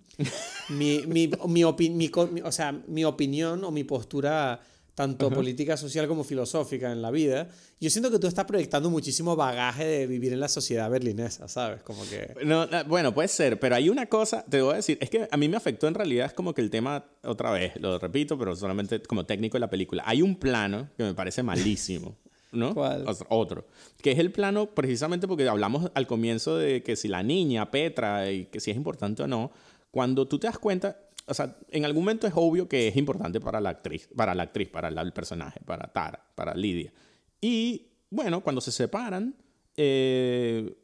mi, 0.71 1.03
mi, 1.07 1.31
mi, 1.47 2.11
o 2.43 2.53
sea, 2.53 2.73
mi 2.87 3.05
opinión 3.05 3.65
o 3.65 3.71
mi 3.71 3.85
postura 3.85 4.61
tanto 4.99 5.31
política 5.31 5.77
social 5.77 6.09
como 6.09 6.25
filosófica 6.25 6.91
en 6.91 7.01
la 7.01 7.13
vida, 7.13 7.47
yo 7.79 7.89
siento 7.89 8.11
que 8.11 8.19
tú 8.19 8.27
estás 8.27 8.47
proyectando 8.47 8.91
muchísimo 8.91 9.37
bagaje 9.37 9.85
de 9.85 10.07
vivir 10.09 10.33
en 10.33 10.41
la 10.41 10.49
sociedad 10.49 10.91
berlinesa, 10.91 11.47
¿sabes? 11.47 11.85
Como 11.85 12.03
que... 12.03 12.35
No, 12.45 12.67
bueno, 12.89 13.15
puede 13.15 13.29
ser, 13.29 13.61
pero 13.61 13.77
hay 13.77 13.91
una 13.91 14.07
cosa, 14.07 14.45
te 14.51 14.61
voy 14.61 14.73
a 14.73 14.77
decir, 14.79 14.99
es 15.01 15.09
que 15.09 15.29
a 15.31 15.37
mí 15.37 15.49
me 15.49 15.57
afectó 15.57 15.87
en 15.87 15.95
realidad, 15.95 16.27
es 16.27 16.33
como 16.33 16.53
que 16.53 16.63
el 16.63 16.69
tema, 16.69 17.05
otra 17.23 17.53
vez, 17.53 17.81
lo 17.81 17.97
repito, 18.01 18.37
pero 18.37 18.57
solamente 18.57 19.01
como 19.03 19.25
técnico 19.25 19.55
de 19.55 19.61
la 19.61 19.71
película, 19.71 20.03
hay 20.05 20.21
un 20.21 20.35
plano 20.35 20.89
que 20.97 21.05
me 21.05 21.15
parece 21.15 21.45
malísimo. 21.45 22.17
¿no? 22.51 22.75
¿Cuál? 22.75 23.05
Otro. 23.29 23.67
Que 24.03 24.11
es 24.11 24.19
el 24.19 24.33
plano 24.33 24.75
precisamente 24.75 25.29
porque 25.29 25.49
hablamos 25.49 25.93
al 25.95 26.09
comienzo 26.09 26.57
de 26.57 26.83
que 26.83 26.97
si 26.97 27.07
la 27.07 27.23
niña, 27.23 27.71
Petra, 27.71 28.33
y 28.33 28.47
que 28.47 28.59
si 28.59 28.73
es 28.73 28.77
importante 28.77 29.23
o 29.23 29.29
no, 29.29 29.53
cuando 29.93 30.27
tú 30.27 30.41
te 30.41 30.49
das 30.49 30.59
cuenta, 30.59 30.97
o 31.29 31.35
sea, 31.35 31.57
en 31.71 31.85
algún 31.85 32.05
momento 32.05 32.27
es 32.27 32.33
obvio 32.37 32.69
que 32.69 32.89
es 32.89 32.97
importante 32.97 33.41
para 33.41 33.61
la 33.61 33.71
actriz, 33.71 34.09
para 34.15 34.35
la 34.35 34.45
actriz, 34.45 34.69
para 34.69 34.89
el 34.89 35.13
personaje, 35.13 35.61
para 35.65 35.93
Tara, 35.93 36.25
para 36.35 36.55
Lidia. 36.55 36.93
Y 37.41 37.87
bueno, 38.11 38.43
cuando 38.43 38.61
se 38.61 38.73
separan, 38.73 39.35
eh, 39.77 40.77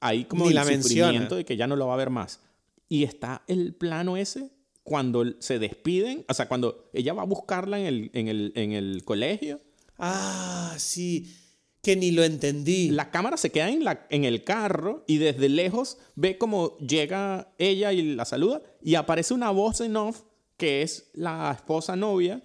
hay 0.00 0.24
como 0.24 0.48
el 0.48 0.82
sufrimiento 0.82 1.36
de 1.36 1.44
que 1.44 1.56
ya 1.56 1.66
no 1.66 1.76
lo 1.76 1.86
va 1.86 1.94
a 1.94 1.98
ver 1.98 2.10
más. 2.10 2.40
Y 2.88 3.04
está 3.04 3.42
el 3.46 3.74
plano 3.74 4.16
ese 4.16 4.50
cuando 4.82 5.24
se 5.38 5.58
despiden, 5.58 6.24
o 6.28 6.34
sea, 6.34 6.48
cuando 6.48 6.90
ella 6.92 7.14
va 7.14 7.22
a 7.22 7.26
buscarla 7.26 7.78
en 7.78 7.86
el, 7.86 8.10
en 8.12 8.28
el, 8.28 8.52
en 8.56 8.72
el 8.72 9.04
colegio. 9.04 9.60
Ah, 9.98 10.74
sí 10.78 11.41
que 11.82 11.96
ni 11.96 12.12
lo 12.12 12.22
entendí. 12.22 12.90
La 12.90 13.10
cámara 13.10 13.36
se 13.36 13.50
queda 13.50 13.68
en, 13.68 13.84
la, 13.84 14.06
en 14.08 14.24
el 14.24 14.44
carro 14.44 15.04
y 15.06 15.18
desde 15.18 15.48
lejos 15.48 15.98
ve 16.14 16.38
como 16.38 16.78
llega 16.78 17.52
ella 17.58 17.92
y 17.92 18.14
la 18.14 18.24
saluda 18.24 18.62
y 18.80 18.94
aparece 18.94 19.34
una 19.34 19.50
voz 19.50 19.80
en 19.80 19.96
off 19.96 20.22
que 20.56 20.82
es 20.82 21.10
la 21.12 21.52
esposa 21.52 21.96
novia. 21.96 22.40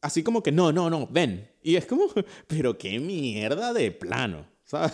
Así 0.00 0.22
como 0.22 0.42
que, 0.42 0.52
no, 0.52 0.72
no, 0.72 0.90
no, 0.90 1.06
ven. 1.08 1.50
Y 1.62 1.76
es 1.76 1.86
como, 1.86 2.06
pero 2.46 2.76
qué 2.76 2.98
mierda 2.98 3.72
de 3.72 3.90
plano, 3.92 4.46
¿sabes? 4.64 4.92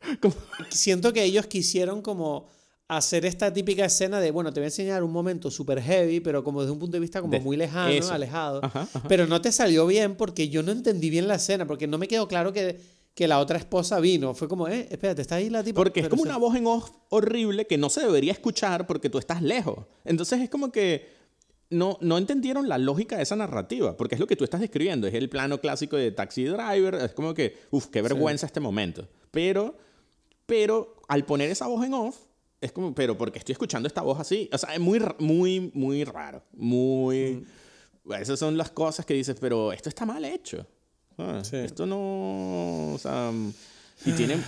Siento 0.70 1.12
que 1.12 1.24
ellos 1.24 1.46
quisieron 1.46 2.02
como 2.02 2.50
hacer 2.96 3.24
esta 3.26 3.52
típica 3.52 3.84
escena 3.84 4.20
de, 4.20 4.30
bueno, 4.30 4.52
te 4.52 4.60
voy 4.60 4.64
a 4.64 4.68
enseñar 4.68 5.02
un 5.02 5.12
momento 5.12 5.50
súper 5.50 5.80
heavy, 5.80 6.20
pero 6.20 6.42
como 6.44 6.60
desde 6.60 6.72
un 6.72 6.78
punto 6.78 6.96
de 6.96 7.00
vista 7.00 7.20
como 7.20 7.38
muy 7.40 7.56
lejano, 7.56 8.08
alejado. 8.10 8.60
Pero 9.08 9.26
no 9.26 9.40
te 9.40 9.52
salió 9.52 9.86
bien 9.86 10.16
porque 10.16 10.48
yo 10.48 10.62
no 10.62 10.72
entendí 10.72 11.10
bien 11.10 11.28
la 11.28 11.36
escena, 11.36 11.66
porque 11.66 11.86
no 11.86 11.98
me 11.98 12.08
quedó 12.08 12.28
claro 12.28 12.52
que, 12.52 12.80
que 13.14 13.28
la 13.28 13.38
otra 13.38 13.58
esposa 13.58 14.00
vino. 14.00 14.34
Fue 14.34 14.48
como, 14.48 14.68
eh, 14.68 14.88
espérate, 14.90 15.22
está 15.22 15.36
ahí 15.36 15.50
la 15.50 15.62
tipa. 15.62 15.76
Porque 15.76 16.00
es 16.00 16.08
como 16.08 16.22
una 16.22 16.36
voz 16.36 16.56
en 16.56 16.66
off 16.66 16.90
horrible 17.10 17.66
que 17.66 17.78
no 17.78 17.90
se 17.90 18.00
debería 18.00 18.32
escuchar 18.32 18.86
porque 18.86 19.10
tú 19.10 19.18
estás 19.18 19.42
lejos. 19.42 19.86
Entonces 20.04 20.40
es 20.40 20.50
como 20.50 20.72
que 20.72 21.22
no, 21.72 21.98
no 22.00 22.18
entendieron 22.18 22.68
la 22.68 22.78
lógica 22.78 23.16
de 23.16 23.22
esa 23.22 23.34
narrativa, 23.34 23.96
porque 23.96 24.14
es 24.14 24.20
lo 24.20 24.26
que 24.26 24.36
tú 24.36 24.44
estás 24.44 24.60
describiendo, 24.60 25.06
es 25.06 25.14
el 25.14 25.28
plano 25.28 25.60
clásico 25.60 25.96
de 25.96 26.12
Taxi 26.12 26.44
Driver, 26.44 26.94
es 26.94 27.14
como 27.14 27.34
que, 27.34 27.56
uff, 27.70 27.86
qué 27.86 28.02
vergüenza 28.02 28.46
este 28.46 28.60
momento. 28.60 29.08
Pero, 29.30 29.76
pero 30.46 30.96
al 31.08 31.24
poner 31.24 31.50
esa 31.50 31.66
voz 31.66 31.84
en 31.84 31.94
off, 31.94 32.16
es 32.62 32.72
como, 32.72 32.94
pero 32.94 33.18
porque 33.18 33.40
estoy 33.40 33.52
escuchando 33.52 33.88
esta 33.88 34.02
voz 34.02 34.20
así. 34.20 34.48
O 34.52 34.58
sea, 34.58 34.72
es 34.72 34.80
muy, 34.80 35.00
muy, 35.18 35.72
muy 35.74 36.04
raro. 36.04 36.44
Muy. 36.52 37.44
Mm. 38.04 38.12
Esas 38.14 38.38
son 38.38 38.56
las 38.56 38.70
cosas 38.70 39.04
que 39.04 39.14
dices, 39.14 39.36
pero 39.40 39.72
esto 39.72 39.88
está 39.88 40.06
mal 40.06 40.24
hecho. 40.24 40.64
Ah, 41.18 41.42
esto 41.52 41.86
no. 41.86 42.94
O 42.94 42.98
sea. 42.98 43.32
Y 44.04 44.12
tiene. 44.12 44.38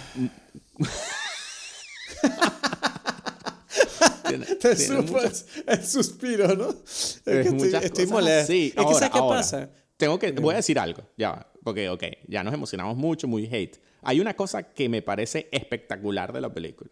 Te 4.61 4.77
supas 4.77 5.47
el 5.67 5.85
suspiro, 5.85 6.57
¿no? 6.57 6.71
Es 6.71 7.21
que 7.25 7.41
estoy, 7.41 7.75
estoy 7.75 8.07
molesto. 8.07 8.53
Sí, 8.53 8.73
es 8.77 8.87
que 8.87 9.11
qué 9.11 9.19
pasa? 9.19 9.71
Tengo 9.97 10.19
que, 10.19 10.33
voy 10.33 10.55
a 10.55 10.57
decir 10.57 10.79
algo, 10.79 11.03
ya, 11.17 11.47
porque, 11.63 11.89
ok, 11.89 12.03
ya 12.27 12.43
nos 12.43 12.53
emocionamos 12.53 12.97
mucho, 12.97 13.29
muy 13.29 13.47
hate. 13.47 13.79
Hay 14.03 14.21
una 14.21 14.35
cosa 14.35 14.75
que 14.75 14.89
me 14.89 15.03
parece 15.03 15.49
espectacular 15.53 16.33
de 16.33 16.41
la 16.41 16.53
película. 16.53 16.91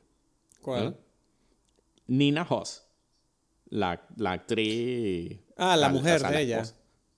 ¿Cuál? 0.61 0.97
Nina 2.13 2.47
Hoss, 2.49 2.83
la, 3.71 4.07
la 4.17 4.33
actriz. 4.33 5.39
Ah, 5.57 5.79
la, 5.79 5.89
mujer 5.89 6.21
de 6.21 6.43
ella. 6.43 6.63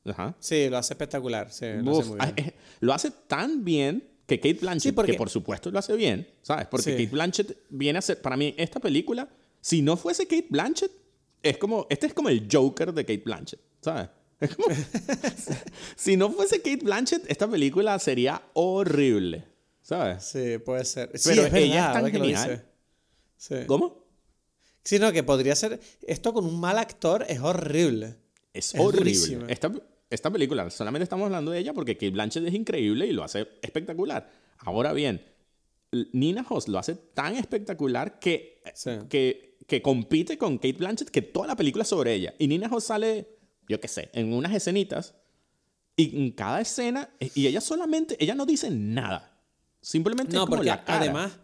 Ajá. 0.05 0.36
Sí, 0.38 0.68
lo 0.68 0.78
hace 0.78 0.92
espectacular. 0.92 1.51
Sí, 1.51 1.66
lo, 1.82 1.99
hace 1.99 2.09
muy 2.11 2.18
bien. 2.18 2.34
Eh, 2.36 2.55
lo 2.78 2.92
hace 2.92 3.11
tan 3.11 3.64
bien 3.64 4.09
que 4.24 4.38
Kate 4.38 4.59
Blanchett, 4.61 4.95
que 5.05 5.14
por 5.14 5.28
supuesto 5.28 5.68
lo 5.72 5.80
hace 5.80 5.97
bien, 5.97 6.28
¿sabes? 6.42 6.68
Porque 6.68 6.92
Kate 6.92 7.09
Blanchett 7.09 7.59
viene 7.70 7.99
a 7.99 8.03
ser, 8.03 8.22
para 8.22 8.36
mí, 8.36 8.55
esta 8.57 8.78
película, 8.78 9.28
si 9.61 9.82
no 9.82 9.97
fuese 9.97 10.28
Kate 10.28 10.47
Blanchett, 10.49 10.92
es 11.42 11.59
como, 11.59 11.88
este 11.90 12.07
es 12.07 12.14
como 12.14 12.28
el 12.28 12.47
Joker 12.51 12.92
de 12.92 13.05
Kate 13.05 13.22
Blanchett, 13.24 13.61
¿sabes? 13.80 14.09
si 15.97 16.16
no 16.16 16.30
fuese 16.30 16.59
Kate 16.59 16.84
Blanchett, 16.84 17.28
esta 17.28 17.49
película 17.49 17.99
sería 17.99 18.40
horrible. 18.53 19.45
¿Sabes? 19.82 20.22
Sí, 20.24 20.59
puede 20.59 20.84
ser. 20.84 21.11
Pero 21.24 21.47
ella 21.47 21.88
es 21.88 21.92
tan 21.92 22.11
genial. 22.12 22.64
¿Cómo? 23.66 24.04
Sí, 24.85 24.99
no, 24.99 25.12
que 25.12 25.22
podría 25.22 25.57
ser. 25.57 25.80
Esto 26.07 26.32
con 26.35 26.45
un 26.45 26.61
mal 26.61 26.78
actor 26.78 27.24
es 27.28 27.41
horrible. 27.41 28.16
Es, 28.53 28.74
horrible. 28.78 29.47
Esta, 29.49 29.72
esta, 30.11 30.30
película, 30.30 30.70
solamente 30.70 31.05
estamos 31.05 31.26
hablando 31.26 31.51
de 31.51 31.59
ella 31.59 31.72
porque 31.72 31.97
Kate 31.97 32.11
Blanchett 32.11 32.47
es 32.47 32.55
increíble 32.55 33.07
y 33.07 33.12
lo 33.12 33.24
hace 33.24 33.49
espectacular. 33.62 34.30
Ahora 34.59 34.93
bien, 34.93 35.24
Nina 36.12 36.45
Hoss 36.49 36.68
lo 36.68 36.78
hace 36.78 36.95
tan 36.95 37.35
espectacular 37.35 38.18
que, 38.20 38.62
que, 39.09 39.59
que 39.66 39.82
compite 39.82 40.39
con 40.39 40.59
Kate 40.59 40.74
Blanchett 40.74 41.11
que 41.11 41.22
toda 41.22 41.47
la 41.47 41.57
película 41.57 41.82
es 41.82 41.89
sobre 41.89 42.14
ella. 42.14 42.35
Y 42.39 42.47
Nina 42.47 42.68
Hoss 42.70 42.85
sale, 42.85 43.39
yo 43.68 43.80
qué 43.80 43.89
sé, 43.89 44.11
en 44.12 44.32
unas 44.32 44.55
escenitas. 44.55 45.14
Y 45.97 46.16
en 46.16 46.32
cada 46.32 46.61
escena, 46.61 47.09
y 47.20 47.47
ella 47.47 47.61
solamente, 47.61 48.16
ella 48.18 48.35
no 48.35 48.47
dice 48.47 48.68
nada. 48.70 49.41
Simplemente 49.80 50.35
no, 50.35 50.41
es 50.41 50.47
como 50.47 50.57
porque 50.57 50.70
la 50.70 50.85
cara. 50.85 51.01
además 51.01 51.39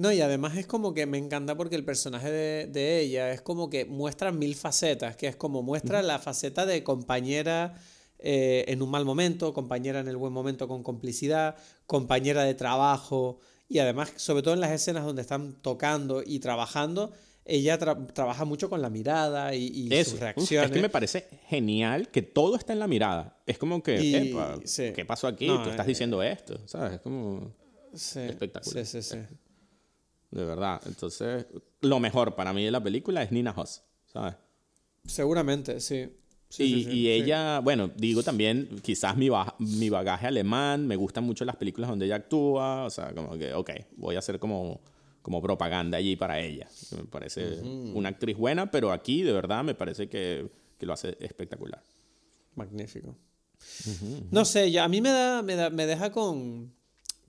no, 0.00 0.10
y 0.10 0.22
además 0.22 0.56
es 0.56 0.66
como 0.66 0.94
que 0.94 1.04
me 1.04 1.18
encanta 1.18 1.58
porque 1.58 1.76
el 1.76 1.84
personaje 1.84 2.30
de, 2.30 3.00
ella 3.00 3.32
es 3.32 3.42
como 3.42 3.68
que 3.68 3.84
muestra 3.84 4.32
mil 4.32 4.54
facetas, 4.54 5.14
que 5.14 5.26
es 5.26 5.36
como 5.36 5.62
muestra 5.62 6.00
la 6.00 6.18
faceta 6.18 6.64
de 6.64 6.82
compañera 6.82 7.74
eh, 8.18 8.64
en 8.68 8.80
un 8.80 8.90
mal 8.90 9.04
momento, 9.04 9.52
compañera 9.52 10.00
en 10.00 10.08
el 10.08 10.16
buen 10.16 10.32
momento 10.32 10.66
con 10.68 10.82
complicidad, 10.82 11.54
compañera 11.86 12.44
de 12.44 12.54
trabajo, 12.54 13.40
y 13.68 13.80
además, 13.80 14.14
sobre 14.16 14.42
todo 14.42 14.54
en 14.54 14.60
las 14.60 14.70
escenas 14.70 15.04
donde 15.04 15.20
están 15.20 15.60
tocando 15.60 16.22
y 16.24 16.38
trabajando, 16.38 17.12
ella 17.44 17.76
trabaja 17.76 18.46
mucho 18.46 18.70
con 18.70 18.80
la 18.80 18.88
mirada 18.88 19.54
y, 19.54 19.90
sus 20.02 20.18
reacciones. 20.18 20.70
es 20.70 20.74
que 20.74 20.80
me 20.80 20.88
parece 20.88 21.28
genial 21.46 22.08
que 22.08 22.22
todo 22.22 22.56
está 22.56 22.72
en 22.72 22.78
la 22.78 22.86
mirada. 22.86 23.36
Es 23.44 23.58
como 23.58 23.82
que, 23.82 24.32
¿qué 24.94 25.04
pasó 25.04 25.26
aquí? 25.26 25.46
Tú 25.46 25.68
estás 25.68 25.84
eh, 25.84 25.90
diciendo 25.90 26.22
esto, 26.22 26.58
¿sabes? 26.66 26.94
Es 26.94 27.00
como 27.00 27.52
espectacular. 27.92 28.86
Sí, 28.86 29.02
sí, 29.02 29.02
sí. 29.02 29.18
De 30.30 30.44
verdad. 30.44 30.80
Entonces, 30.86 31.46
lo 31.80 32.00
mejor 32.00 32.34
para 32.34 32.52
mí 32.52 32.64
de 32.64 32.70
la 32.70 32.82
película 32.82 33.22
es 33.22 33.32
Nina 33.32 33.52
Hoss, 33.56 33.82
¿sabes? 34.06 34.36
Seguramente, 35.04 35.80
sí. 35.80 36.08
y, 36.58 37.08
ella, 37.08 37.60
bueno, 37.60 37.90
digo 37.96 38.22
también, 38.22 38.68
quizás 38.82 39.16
mi, 39.16 39.28
mi 39.58 39.88
bagaje 39.88 40.26
alemán, 40.26 40.86
me 40.86 40.96
gustan 40.96 41.24
mucho 41.24 41.44
las 41.44 41.56
películas 41.56 41.90
donde 41.90 42.06
ella 42.06 42.16
actúa, 42.16 42.84
o 42.84 42.90
sea, 42.90 43.12
como 43.14 43.36
que, 43.36 43.54
ok, 43.54 43.70
voy 43.96 44.16
a 44.16 44.20
hacer 44.20 44.38
como, 44.38 44.80
como 45.22 45.42
propaganda 45.42 45.98
allí 45.98 46.16
para 46.16 46.38
ella. 46.40 46.68
Me 46.96 47.04
parece 47.04 47.60
una 47.62 48.10
actriz 48.10 48.36
buena, 48.36 48.70
pero 48.70 48.92
aquí 48.92 49.22
de 49.22 49.32
verdad 49.32 49.64
me 49.64 49.74
parece 49.74 50.08
que, 50.08 50.48
que 50.78 50.86
lo 50.86 50.92
hace 50.92 51.16
espectacular. 51.20 51.82
Magnífico. 52.54 53.16
No 54.30 54.44
sé, 54.44 54.70
ya 54.70 54.84
a 54.84 54.88
mí 54.88 55.00
me, 55.00 55.10
da, 55.10 55.42
me, 55.42 55.54
da, 55.54 55.70
me 55.70 55.86
deja 55.86 56.10
con, 56.12 56.72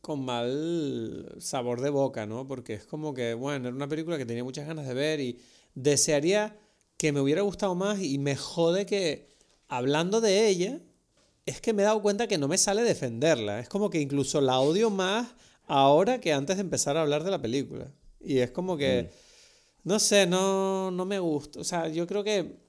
con 0.02 0.26
mal 0.26 1.36
sabor 1.40 1.82
de 1.82 1.90
boca, 1.90 2.26
¿no? 2.26 2.48
Porque 2.48 2.74
es 2.74 2.86
como 2.86 3.14
que, 3.14 3.34
bueno, 3.34 3.68
era 3.68 3.76
una 3.76 3.88
película 3.88 4.18
que 4.18 4.26
tenía 4.26 4.44
muchas 4.44 4.68
ganas 4.68 4.88
de 4.88 4.94
ver 4.94 5.20
y 5.20 5.40
desearía 5.76 6.58
que 6.98 7.12
me 7.12 7.22
hubiera 7.22 7.42
gustado 7.44 7.76
más 7.76 8.02
y 8.02 8.18
me 8.18 8.36
jode 8.36 8.86
que 8.86 9.30
hablando 9.68 10.22
de 10.22 10.48
ella, 10.48 10.82
es 11.46 11.62
que 11.62 11.74
me 11.74 11.82
he 11.82 11.86
dado 11.86 12.02
cuenta 12.02 12.28
que 12.28 12.38
no 12.38 12.48
me 12.48 12.58
sale 12.58 12.84
defenderla. 12.84 13.60
Es 13.60 13.70
como 13.70 13.90
que 13.90 14.00
incluso 14.00 14.42
la 14.42 14.60
odio 14.60 14.90
más 14.90 15.28
ahora 15.66 16.20
que 16.20 16.34
antes 16.34 16.58
de 16.58 16.62
empezar 16.62 16.98
a 16.98 17.02
hablar 17.02 17.24
de 17.24 17.32
la 17.32 17.42
película. 17.42 17.92
Y 18.20 18.40
es 18.40 18.52
como 18.52 18.78
que, 18.78 19.04
mm. 19.04 19.88
no 19.88 20.00
sé, 20.00 20.28
no, 20.28 20.92
no 20.92 21.06
me 21.06 21.20
gusta. 21.20 21.60
O 21.60 21.64
sea, 21.64 21.88
yo 21.88 22.06
creo 22.08 22.24
que 22.24 22.60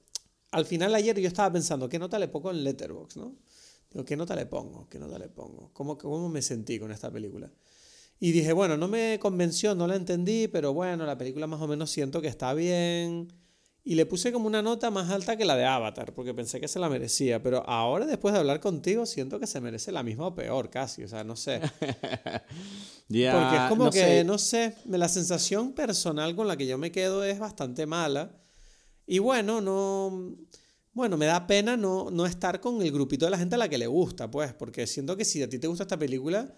al 0.51 0.65
final 0.65 0.95
ayer 0.95 1.19
yo 1.19 1.27
estaba 1.27 1.51
pensando, 1.51 1.89
¿qué 1.89 1.99
nota 1.99 2.19
le 2.19 2.27
pongo 2.27 2.51
en 2.51 2.63
Letterboxd, 2.63 3.17
no? 3.17 3.35
¿Qué 4.05 4.17
nota 4.17 4.35
le 4.35 4.45
pongo? 4.47 4.87
¿Qué 4.89 4.97
nota 4.97 5.19
le 5.19 5.29
pongo? 5.29 5.71
¿Cómo, 5.73 5.97
¿Cómo 5.97 6.29
me 6.29 6.41
sentí 6.41 6.79
con 6.79 6.91
esta 6.91 7.11
película? 7.11 7.51
Y 8.19 8.31
dije, 8.31 8.53
bueno, 8.53 8.77
no 8.77 8.87
me 8.87 9.19
convenció, 9.19 9.75
no 9.75 9.85
la 9.85 9.95
entendí, 9.95 10.47
pero 10.47 10.73
bueno, 10.73 11.05
la 11.05 11.17
película 11.17 11.45
más 11.45 11.61
o 11.61 11.67
menos 11.67 11.91
siento 11.91 12.21
que 12.21 12.27
está 12.27 12.53
bien. 12.53 13.27
Y 13.83 13.95
le 13.95 14.05
puse 14.05 14.31
como 14.31 14.47
una 14.47 14.61
nota 14.61 14.89
más 14.91 15.09
alta 15.09 15.35
que 15.35 15.43
la 15.43 15.57
de 15.57 15.65
Avatar, 15.65 16.13
porque 16.13 16.33
pensé 16.33 16.61
que 16.61 16.69
se 16.69 16.79
la 16.79 16.87
merecía. 16.87 17.43
Pero 17.43 17.67
ahora, 17.67 18.05
después 18.05 18.33
de 18.33 18.39
hablar 18.39 18.61
contigo, 18.61 19.05
siento 19.05 19.41
que 19.41 19.47
se 19.47 19.59
merece 19.59 19.91
la 19.91 20.03
misma 20.03 20.27
o 20.27 20.35
peor, 20.35 20.69
casi. 20.69 21.03
O 21.03 21.07
sea, 21.09 21.25
no 21.25 21.35
sé. 21.35 21.59
porque 23.09 23.55
es 23.55 23.67
como 23.67 23.91
que, 23.91 24.23
no 24.23 24.37
sé, 24.37 24.75
la 24.85 25.09
sensación 25.09 25.73
personal 25.73 26.33
con 26.33 26.47
la 26.47 26.55
que 26.55 26.65
yo 26.65 26.77
me 26.77 26.93
quedo 26.93 27.25
es 27.25 27.39
bastante 27.39 27.85
mala. 27.85 28.31
Y 29.05 29.19
bueno, 29.19 29.59
no 29.59 30.37
bueno, 30.93 31.17
me 31.17 31.25
da 31.25 31.47
pena 31.47 31.75
no, 31.75 32.11
no 32.11 32.25
estar 32.25 32.59
con 32.59 32.81
el 32.81 32.91
grupito 32.91 33.25
de 33.25 33.31
la 33.31 33.37
gente 33.37 33.55
a 33.55 33.57
la 33.57 33.67
que 33.67 33.77
le 33.77 33.87
gusta, 33.87 34.29
pues, 34.29 34.53
porque 34.53 34.85
siento 34.85 35.17
que 35.17 35.25
si 35.25 35.41
a 35.41 35.49
ti 35.49 35.57
te 35.57 35.67
gusta 35.67 35.83
esta 35.83 35.97
película, 35.97 36.53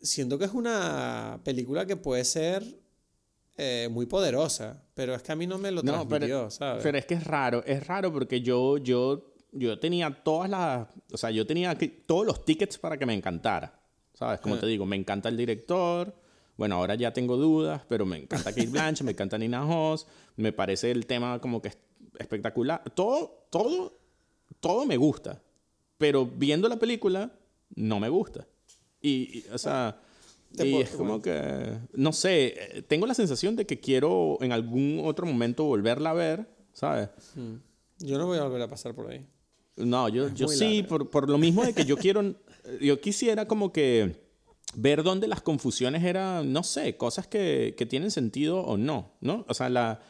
siento 0.00 0.38
que 0.38 0.46
es 0.46 0.52
una 0.52 1.40
película 1.44 1.86
que 1.86 1.96
puede 1.96 2.24
ser 2.24 2.64
eh, 3.56 3.88
muy 3.90 4.06
poderosa, 4.06 4.82
pero 4.94 5.14
es 5.14 5.22
que 5.22 5.32
a 5.32 5.36
mí 5.36 5.46
no 5.46 5.58
me 5.58 5.70
lo 5.70 5.82
no, 5.82 6.08
pero, 6.08 6.50
¿sabes? 6.50 6.82
Pero 6.82 6.98
es 6.98 7.06
que 7.06 7.14
es 7.14 7.24
raro, 7.24 7.62
es 7.64 7.86
raro 7.86 8.12
porque 8.12 8.40
yo, 8.40 8.78
yo, 8.78 9.32
yo 9.52 9.78
tenía 9.78 10.10
todas 10.10 10.50
las, 10.50 10.88
o 11.12 11.16
sea, 11.16 11.30
yo 11.30 11.46
tenía 11.46 11.76
todos 12.04 12.26
los 12.26 12.44
tickets 12.44 12.78
para 12.78 12.98
que 12.98 13.06
me 13.06 13.14
encantara, 13.14 13.80
¿sabes? 14.12 14.40
Como 14.40 14.58
te 14.58 14.66
digo, 14.66 14.84
me 14.86 14.96
encanta 14.96 15.28
el 15.28 15.36
director, 15.36 16.14
bueno, 16.56 16.76
ahora 16.76 16.96
ya 16.96 17.12
tengo 17.12 17.36
dudas, 17.36 17.82
pero 17.88 18.04
me 18.04 18.18
encanta 18.18 18.52
Kate 18.52 18.66
Blanchett, 18.66 19.04
me 19.04 19.12
encanta 19.12 19.38
Nina 19.38 19.64
Hoss, 19.64 20.06
me 20.36 20.52
parece 20.52 20.90
el 20.90 21.06
tema 21.06 21.40
como 21.40 21.62
que 21.62 21.68
espectacular. 22.18 22.82
Todo, 22.94 23.46
todo, 23.50 23.98
todo 24.60 24.86
me 24.86 24.96
gusta. 24.96 25.42
Pero 25.98 26.26
viendo 26.26 26.68
la 26.68 26.78
película, 26.78 27.32
no 27.74 28.00
me 28.00 28.08
gusta. 28.08 28.46
Y, 29.00 29.44
o 29.52 29.58
sea, 29.58 30.00
es 30.58 30.90
como 30.90 31.20
que, 31.20 31.78
no 31.92 32.12
sé, 32.12 32.84
tengo 32.88 33.06
la 33.06 33.14
sensación 33.14 33.56
de 33.56 33.66
que 33.66 33.80
quiero 33.80 34.38
en 34.40 34.52
algún 34.52 35.02
otro 35.04 35.26
momento 35.26 35.64
volverla 35.64 36.10
a 36.10 36.14
ver, 36.14 36.48
¿sabes? 36.72 37.08
Hmm. 37.34 37.56
Yo 37.98 38.18
no 38.18 38.26
voy 38.26 38.38
a 38.38 38.44
volver 38.44 38.62
a 38.62 38.68
pasar 38.68 38.94
por 38.94 39.10
ahí. 39.10 39.26
No, 39.76 40.08
yo, 40.08 40.28
yo 40.32 40.48
sí, 40.48 40.82
por, 40.82 41.10
por, 41.10 41.28
lo 41.28 41.36
mismo 41.36 41.64
de 41.64 41.74
que 41.74 41.84
yo 41.84 41.96
quiero, 41.98 42.34
yo 42.80 43.00
quisiera 43.00 43.46
como 43.46 43.72
que 43.72 44.16
ver 44.74 45.02
dónde 45.02 45.28
las 45.28 45.42
confusiones 45.42 46.02
eran, 46.02 46.52
no 46.52 46.62
sé, 46.62 46.96
cosas 46.96 47.26
que, 47.26 47.74
que 47.76 47.84
tienen 47.84 48.10
sentido 48.10 48.60
o 48.60 48.78
no, 48.78 49.12
¿no? 49.20 49.44
O 49.48 49.54
sea, 49.54 49.68
la, 49.68 50.00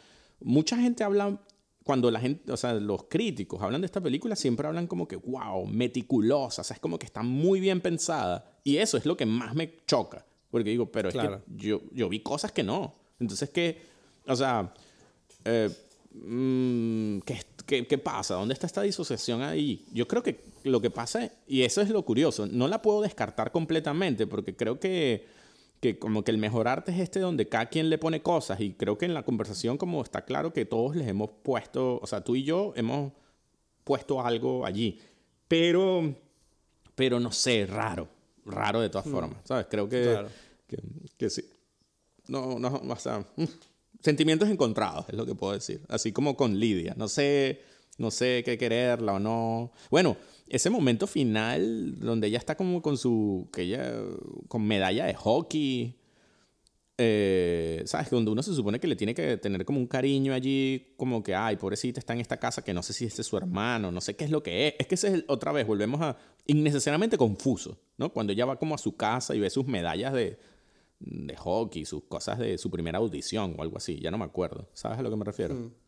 mucha 0.41 0.77
gente 0.77 1.03
habla 1.03 1.41
cuando 1.87 2.11
la 2.11 2.18
gente, 2.18 2.51
o 2.51 2.57
sea, 2.57 2.74
los 2.74 3.05
críticos 3.05 3.62
hablan 3.62 3.80
de 3.80 3.87
esta 3.87 4.01
película, 4.01 4.34
siempre 4.34 4.66
hablan 4.66 4.89
como 4.89 5.07
que, 5.07 5.14
wow, 5.14 5.64
meticulosa, 5.66 6.62
o 6.62 6.64
sea, 6.64 6.74
es 6.74 6.80
como 6.80 6.99
que 6.99 7.07
está 7.07 7.22
muy 7.22 7.61
bien 7.61 7.80
pensada. 7.80 8.59
Y 8.64 8.78
eso 8.78 8.97
es 8.97 9.07
lo 9.07 9.16
que 9.16 9.24
más 9.24 9.55
me 9.55 9.72
choca. 9.87 10.26
Porque 10.51 10.70
digo, 10.70 10.91
pero 10.91 11.11
es 11.11 11.14
que 11.14 11.39
yo, 11.47 11.82
yo 11.93 12.09
vi 12.09 12.18
cosas 12.18 12.51
que 12.51 12.64
no. 12.64 12.93
Entonces, 13.20 13.51
¿qué, 13.51 13.82
o 14.26 14.34
sea, 14.34 14.74
eh, 15.45 15.70
mm, 16.12 17.18
¿qué, 17.20 17.87
qué, 17.87 17.99
pasa? 17.99 18.34
¿Dónde 18.34 18.55
está 18.55 18.66
esta 18.66 18.82
disociación 18.82 19.43
ahí? 19.43 19.87
Yo 19.93 20.09
creo 20.09 20.24
que 20.24 20.41
lo 20.64 20.80
que 20.80 20.91
pasa, 20.91 21.30
y 21.47 21.62
eso 21.62 21.82
es 21.82 21.91
lo 21.91 22.03
curioso, 22.05 22.49
no 22.49 22.66
la 22.66 22.82
puedo 22.82 23.01
descartar 23.01 23.53
completamente 23.53 24.26
porque 24.26 24.57
creo 24.57 24.80
que 24.80 25.24
que 25.81 25.99
como 25.99 26.24
que 26.24 26.31
el 26.31 26.39
mejor 26.39 26.68
arte 26.68 26.93
es 26.93 27.01
este 27.01 27.20
donde 27.20 27.49
cada 27.49 27.66
quien 27.66 27.91
le 27.91 27.99
pone 27.99 28.22
cosas 28.22 28.61
y 28.61 28.72
creo 28.72 28.97
que 28.99 29.05
en 29.05 29.14
la 29.14 29.24
conversación 29.24 29.77
como 29.77 30.03
está 30.03 30.24
claro 30.24 30.53
que 30.53 30.64
todos 30.64 30.97
les 30.97 31.09
hemos 31.09 31.31
puesto, 31.43 31.99
o 32.01 32.07
sea, 32.07 32.22
tú 32.22 32.37
y 32.37 32.45
yo 32.45 32.72
hemos 32.77 33.12
puesto 33.85 34.20
algo 34.20 34.66
allí, 34.66 34.99
pero, 35.49 36.14
pero 36.95 37.20
no 37.20 37.31
sé, 37.31 37.66
raro, 37.66 38.09
raro 38.45 38.81
de 38.81 38.89
todas 38.89 39.07
mm. 39.07 39.11
formas, 39.11 39.39
¿sabes? 39.45 39.66
Creo 39.70 39.89
que, 39.89 40.27
que, 41.16 41.31
sí. 41.31 41.45
No, 42.29 42.59
no, 42.59 42.83
o 42.89 42.97
sea, 42.97 43.24
mm, 43.37 43.45
sentimientos 44.01 44.49
encontrados 44.49 45.07
es 45.09 45.14
lo 45.14 45.27
que 45.27 45.35
puedo 45.35 45.53
decir, 45.53 45.83
así 45.89 46.11
como 46.11 46.37
con 46.37 46.59
Lidia, 46.59 46.95
no 46.97 47.07
sé, 47.09 47.61
no 47.99 48.11
sé 48.11 48.42
qué 48.44 48.59
quererla 48.59 49.14
o 49.14 49.18
no. 49.18 49.72
Bueno, 49.90 50.16
ese 50.49 50.70
momento 50.70 51.07
final 51.07 51.99
donde 51.99 52.28
ella 52.28 52.38
está 52.38 52.57
como 52.57 52.82
con 52.82 52.97
su, 52.97 53.49
que 53.53 53.62
ella, 53.62 53.94
con 54.49 54.66
medalla 54.66 55.07
de 55.07 55.14
hockey, 55.14 55.97
eh, 56.99 57.82
¿sabes? 57.84 58.09
Donde 58.09 58.30
uno 58.30 58.42
se 58.42 58.55
supone 58.55 58.80
que 58.80 58.86
le 58.86 58.97
tiene 58.97 59.14
que 59.14 59.36
tener 59.36 59.64
como 59.64 59.78
un 59.78 59.86
cariño 59.86 60.32
allí, 60.32 60.94
como 60.97 61.22
que, 61.22 61.34
ay, 61.34 61.57
pobrecita 61.57 62.01
está 62.01 62.14
en 62.14 62.20
esta 62.20 62.38
casa 62.38 62.62
que 62.62 62.72
no 62.72 62.82
sé 62.82 62.92
si 62.92 63.05
este 63.05 63.22
es 63.22 63.28
su 63.28 63.36
hermano, 63.36 63.92
no 63.92 64.01
sé 64.01 64.16
qué 64.16 64.24
es 64.24 64.30
lo 64.30 64.42
que 64.42 64.68
es. 64.68 64.74
Es 64.78 64.86
que 64.86 64.94
ese 64.94 65.14
es, 65.14 65.24
otra 65.28 65.53
vez, 65.53 65.66
volvemos 65.66 66.01
a, 66.01 66.16
innecesariamente 66.47 67.18
confuso, 67.18 67.78
¿no? 67.99 68.12
Cuando 68.12 68.32
ella 68.32 68.47
va 68.47 68.59
como 68.59 68.74
a 68.74 68.78
su 68.78 68.97
casa 68.97 69.34
y 69.34 69.40
ve 69.40 69.51
sus 69.51 69.66
medallas 69.66 70.14
de, 70.14 70.38
de 71.01 71.36
hockey, 71.36 71.84
sus 71.84 72.05
cosas 72.05 72.38
de 72.38 72.57
su 72.57 72.70
primera 72.70 72.99
audición 72.99 73.57
o 73.59 73.62
algo 73.62 73.76
así, 73.76 73.99
ya 74.01 74.11
no 74.11 74.18
me 74.18 74.24
acuerdo, 74.24 74.68
¿sabes 74.72 74.99
a 74.99 75.03
lo 75.03 75.11
que 75.11 75.16
me 75.16 75.24
refiero? 75.24 75.55
Mm. 75.55 75.86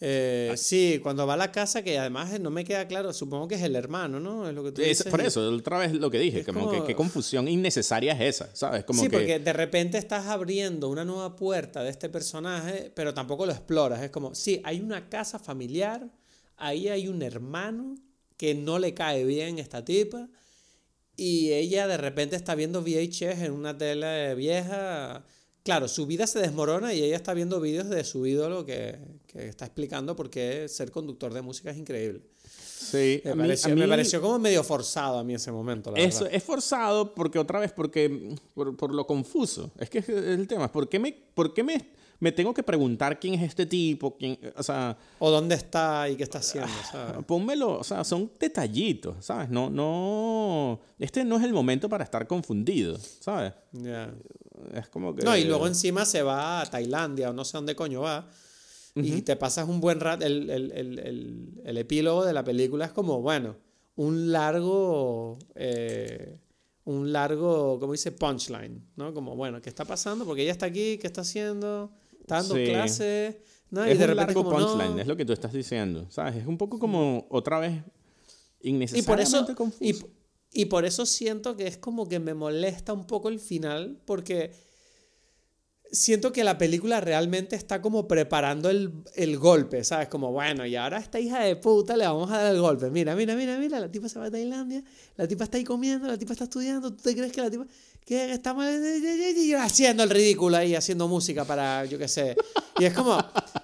Eh, 0.00 0.52
sí, 0.56 1.00
cuando 1.02 1.26
va 1.26 1.34
a 1.34 1.38
la 1.38 1.50
casa, 1.50 1.82
que 1.82 1.98
además 1.98 2.38
no 2.38 2.50
me 2.50 2.64
queda 2.64 2.86
claro, 2.86 3.12
supongo 3.14 3.48
que 3.48 3.54
es 3.54 3.62
el 3.62 3.74
hermano, 3.76 4.20
¿no? 4.20 4.48
Es 4.48 4.54
lo 4.54 4.62
que 4.62 4.72
tú 4.72 4.82
dices. 4.82 5.06
por 5.06 5.20
eso, 5.22 5.48
otra 5.48 5.78
vez 5.78 5.92
lo 5.92 6.10
que 6.10 6.18
dije, 6.18 6.44
como, 6.44 6.70
que 6.70 6.84
qué 6.84 6.94
confusión 6.94 7.48
innecesaria 7.48 8.12
es 8.12 8.36
esa, 8.36 8.54
¿sabes? 8.54 8.84
Como 8.84 9.02
sí, 9.02 9.08
porque 9.08 9.38
de 9.38 9.52
repente 9.52 9.96
estás 9.96 10.26
abriendo 10.26 10.90
una 10.90 11.04
nueva 11.04 11.34
puerta 11.34 11.82
de 11.82 11.90
este 11.90 12.10
personaje, 12.10 12.92
pero 12.94 13.14
tampoco 13.14 13.46
lo 13.46 13.52
exploras. 13.52 14.02
Es 14.02 14.10
como, 14.10 14.34
sí, 14.34 14.60
hay 14.64 14.80
una 14.80 15.08
casa 15.08 15.38
familiar, 15.38 16.10
ahí 16.56 16.88
hay 16.88 17.08
un 17.08 17.22
hermano, 17.22 17.94
que 18.36 18.54
no 18.54 18.78
le 18.78 18.92
cae 18.92 19.24
bien 19.24 19.58
esta 19.58 19.84
tipa. 19.84 20.28
Y 21.16 21.52
ella 21.52 21.86
de 21.86 21.96
repente 21.96 22.36
está 22.36 22.54
viendo 22.54 22.82
VHS 22.82 23.42
en 23.42 23.52
una 23.52 23.78
tele 23.78 24.34
vieja. 24.34 25.24
Claro, 25.66 25.88
su 25.88 26.06
vida 26.06 26.26
se 26.28 26.38
desmorona 26.38 26.94
y 26.94 27.02
ella 27.02 27.16
está 27.16 27.34
viendo 27.34 27.60
vídeos 27.60 27.88
de 27.88 28.04
su 28.04 28.24
ídolo 28.24 28.64
que, 28.64 28.96
que 29.26 29.48
está 29.48 29.64
explicando 29.66 30.14
por 30.16 30.30
qué 30.30 30.68
ser 30.68 30.90
conductor 30.92 31.34
de 31.34 31.42
música 31.42 31.70
es 31.72 31.76
increíble. 31.76 32.22
Sí, 32.48 33.20
Me, 33.24 33.30
a 33.32 33.34
mí- 33.34 33.42
pareció, 33.42 33.72
a 33.72 33.74
me 33.74 33.82
mí- 33.84 33.90
pareció 33.90 34.20
como 34.20 34.38
medio 34.38 34.62
forzado 34.62 35.18
a 35.18 35.24
mí 35.24 35.34
ese 35.34 35.50
momento, 35.50 35.90
la 35.90 35.98
Eso 35.98 36.20
verdad. 36.24 36.36
es 36.36 36.44
forzado 36.44 37.14
porque 37.14 37.38
otra 37.40 37.58
vez, 37.58 37.72
porque 37.72 38.36
por, 38.54 38.76
por 38.76 38.94
lo 38.94 39.04
confuso. 39.08 39.72
Es 39.78 39.90
que 39.90 39.98
es 39.98 40.08
el 40.08 40.46
tema. 40.46 40.70
¿Por 40.70 40.88
qué 40.88 41.00
me, 41.00 41.12
por 41.34 41.52
qué 41.52 41.64
me, 41.64 41.90
me 42.20 42.32
tengo 42.32 42.54
que 42.54 42.62
preguntar 42.62 43.18
quién 43.20 43.34
es 43.34 43.42
este 43.42 43.66
tipo? 43.66 44.16
¿Quién, 44.16 44.38
o 44.56 44.62
sea, 44.62 44.96
O 45.18 45.30
dónde 45.30 45.54
está 45.54 46.08
y 46.08 46.16
qué 46.16 46.22
está 46.22 46.38
haciendo, 46.38 46.70
Ah, 46.70 46.88
¿sabes? 46.92 47.24
pónmelo, 47.26 47.78
o 47.78 47.84
sea, 47.84 48.04
son 48.04 48.30
detallitos, 48.38 49.24
¿sabes? 49.24 49.48
No, 49.50 49.68
no, 49.70 50.80
este 50.98 51.24
no 51.24 51.36
es 51.36 51.44
el 51.44 51.52
momento 51.52 51.88
para 51.88 52.04
estar 52.04 52.26
confundido, 52.26 52.98
¿sabes? 53.20 53.52
Ya. 53.72 54.12
Es 54.74 54.88
como 54.88 55.14
que... 55.14 55.22
No, 55.24 55.36
y 55.36 55.44
luego 55.44 55.66
encima 55.66 56.04
se 56.04 56.22
va 56.22 56.60
a 56.62 56.66
Tailandia 56.66 57.30
o 57.30 57.32
no 57.32 57.44
sé 57.44 57.58
dónde 57.58 57.74
coño 57.76 58.00
va. 58.02 58.28
Y 58.94 59.20
te 59.20 59.36
pasas 59.36 59.68
un 59.68 59.78
buen 59.78 60.00
rato. 60.00 60.24
El, 60.24 60.48
el, 60.48 60.72
el, 60.72 61.50
el, 61.64 61.76
epílogo 61.76 62.24
de 62.24 62.32
la 62.32 62.42
película 62.42 62.86
es 62.86 62.92
como, 62.92 63.20
bueno, 63.20 63.56
un 63.96 64.32
largo. 64.32 65.38
eh, 65.54 66.38
un 66.84 67.12
largo, 67.12 67.78
¿cómo 67.80 67.92
dice? 67.92 68.12
Punchline, 68.12 68.80
¿no? 68.96 69.12
Como, 69.12 69.34
bueno, 69.36 69.60
¿qué 69.60 69.68
está 69.68 69.84
pasando? 69.84 70.24
Porque 70.24 70.42
ella 70.42 70.52
está 70.52 70.66
aquí, 70.66 70.98
¿qué 70.98 71.06
está 71.08 71.22
haciendo? 71.22 71.90
Está 72.26 72.36
dando 72.42 72.54
Sí. 72.56 72.64
clases. 72.66 73.36
¿no? 73.70 73.84
es 73.84 73.94
y 73.94 73.98
de 73.98 74.04
un 74.04 74.10
repente 74.10 74.34
largo 74.34 74.44
como, 74.44 74.58
no. 74.60 74.66
punchline, 74.68 74.98
es 75.00 75.06
lo 75.06 75.16
que 75.16 75.24
tú 75.24 75.32
estás 75.32 75.52
diciendo, 75.52 76.06
¿sabes? 76.10 76.36
Es 76.36 76.46
un 76.46 76.56
poco 76.58 76.78
como 76.78 77.26
otra 77.30 77.58
vez 77.58 77.72
Y 77.72 77.82
por 77.82 78.68
innecesariamente 78.70 79.22
eso. 79.52 79.54
confuso. 79.56 79.84
Y, 80.52 80.62
y 80.62 80.64
por 80.66 80.84
eso 80.84 81.04
siento 81.06 81.56
que 81.56 81.66
es 81.66 81.76
como 81.76 82.08
que 82.08 82.18
me 82.20 82.34
molesta 82.34 82.92
un 82.92 83.06
poco 83.06 83.28
el 83.28 83.38
final. 83.40 84.00
Porque 84.04 84.52
siento 85.92 86.32
que 86.32 86.44
la 86.44 86.58
película 86.58 87.00
realmente 87.00 87.56
está 87.56 87.80
como 87.80 88.08
preparando 88.08 88.70
el, 88.70 88.92
el 89.14 89.38
golpe, 89.38 89.84
¿sabes? 89.84 90.08
Como, 90.08 90.32
bueno, 90.32 90.66
y 90.66 90.76
ahora 90.76 90.98
a 90.98 91.00
esta 91.00 91.20
hija 91.20 91.40
de 91.40 91.56
puta 91.56 91.96
le 91.96 92.06
vamos 92.06 92.30
a 92.30 92.42
dar 92.42 92.54
el 92.54 92.60
golpe. 92.60 92.90
Mira, 92.90 93.14
mira, 93.14 93.34
mira, 93.34 93.58
mira, 93.58 93.80
la 93.80 93.90
tipa 93.90 94.08
se 94.08 94.18
va 94.18 94.26
a 94.26 94.30
Tailandia, 94.30 94.82
la 95.16 95.26
tipa 95.26 95.44
está 95.44 95.58
ahí 95.58 95.64
comiendo, 95.64 96.06
la 96.06 96.18
tipa 96.18 96.32
está 96.32 96.44
estudiando, 96.44 96.90
¿tú 96.90 97.02
te 97.02 97.14
crees 97.14 97.32
que 97.32 97.40
la 97.40 97.50
tipa... 97.50 97.66
que 98.04 98.32
está 98.32 98.54
haciendo 99.60 100.02
el 100.02 100.10
ridículo 100.10 100.56
ahí, 100.56 100.74
haciendo 100.74 101.08
música 101.08 101.44
para, 101.44 101.84
yo 101.84 101.98
qué 101.98 102.08
sé. 102.08 102.36
Y 102.78 102.84
es 102.84 102.94
como, 102.94 103.18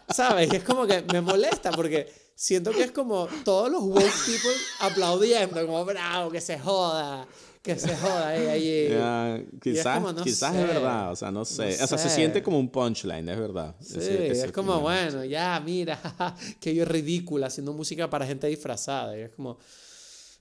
¿sabes? 0.08 0.52
Y 0.52 0.56
es 0.56 0.64
como 0.64 0.86
que 0.86 1.04
me 1.12 1.20
molesta 1.20 1.70
porque 1.70 2.10
siento 2.34 2.72
que 2.72 2.82
es 2.82 2.92
como 2.92 3.28
todos 3.44 3.70
los 3.70 3.82
woke 3.82 4.12
people 4.26 4.50
aplaudiendo, 4.80 5.66
como, 5.66 5.84
bravo, 5.84 6.30
que 6.30 6.40
se 6.40 6.58
joda, 6.58 7.26
que 7.62 7.78
se 7.78 7.96
joda 7.96 8.28
ahí, 8.28 8.46
ahí. 8.46 8.88
Ya, 8.90 9.40
quizás 9.62 9.98
como, 9.98 10.12
no 10.12 10.22
quizás 10.24 10.52
sé. 10.52 10.60
es 10.60 10.66
verdad, 10.66 11.12
o 11.12 11.16
sea, 11.16 11.30
no 11.30 11.44
sé. 11.44 11.76
No 11.78 11.84
o 11.84 11.86
sea, 11.86 11.98
se 11.98 12.10
siente 12.10 12.42
como 12.42 12.58
un 12.58 12.68
punchline, 12.68 13.28
es 13.28 13.38
verdad. 13.38 13.76
Sí, 13.80 13.98
es 14.00 14.52
como, 14.52 14.80
bueno, 14.80 15.24
ya, 15.24 15.60
mira, 15.64 15.98
que 16.60 16.74
yo 16.74 16.82
es 16.82 16.88
ridícula 16.88 17.46
haciendo 17.46 17.72
música 17.72 18.10
para 18.10 18.26
gente 18.26 18.48
disfrazada. 18.48 19.16
Y 19.16 19.22
es 19.22 19.30
como, 19.30 19.58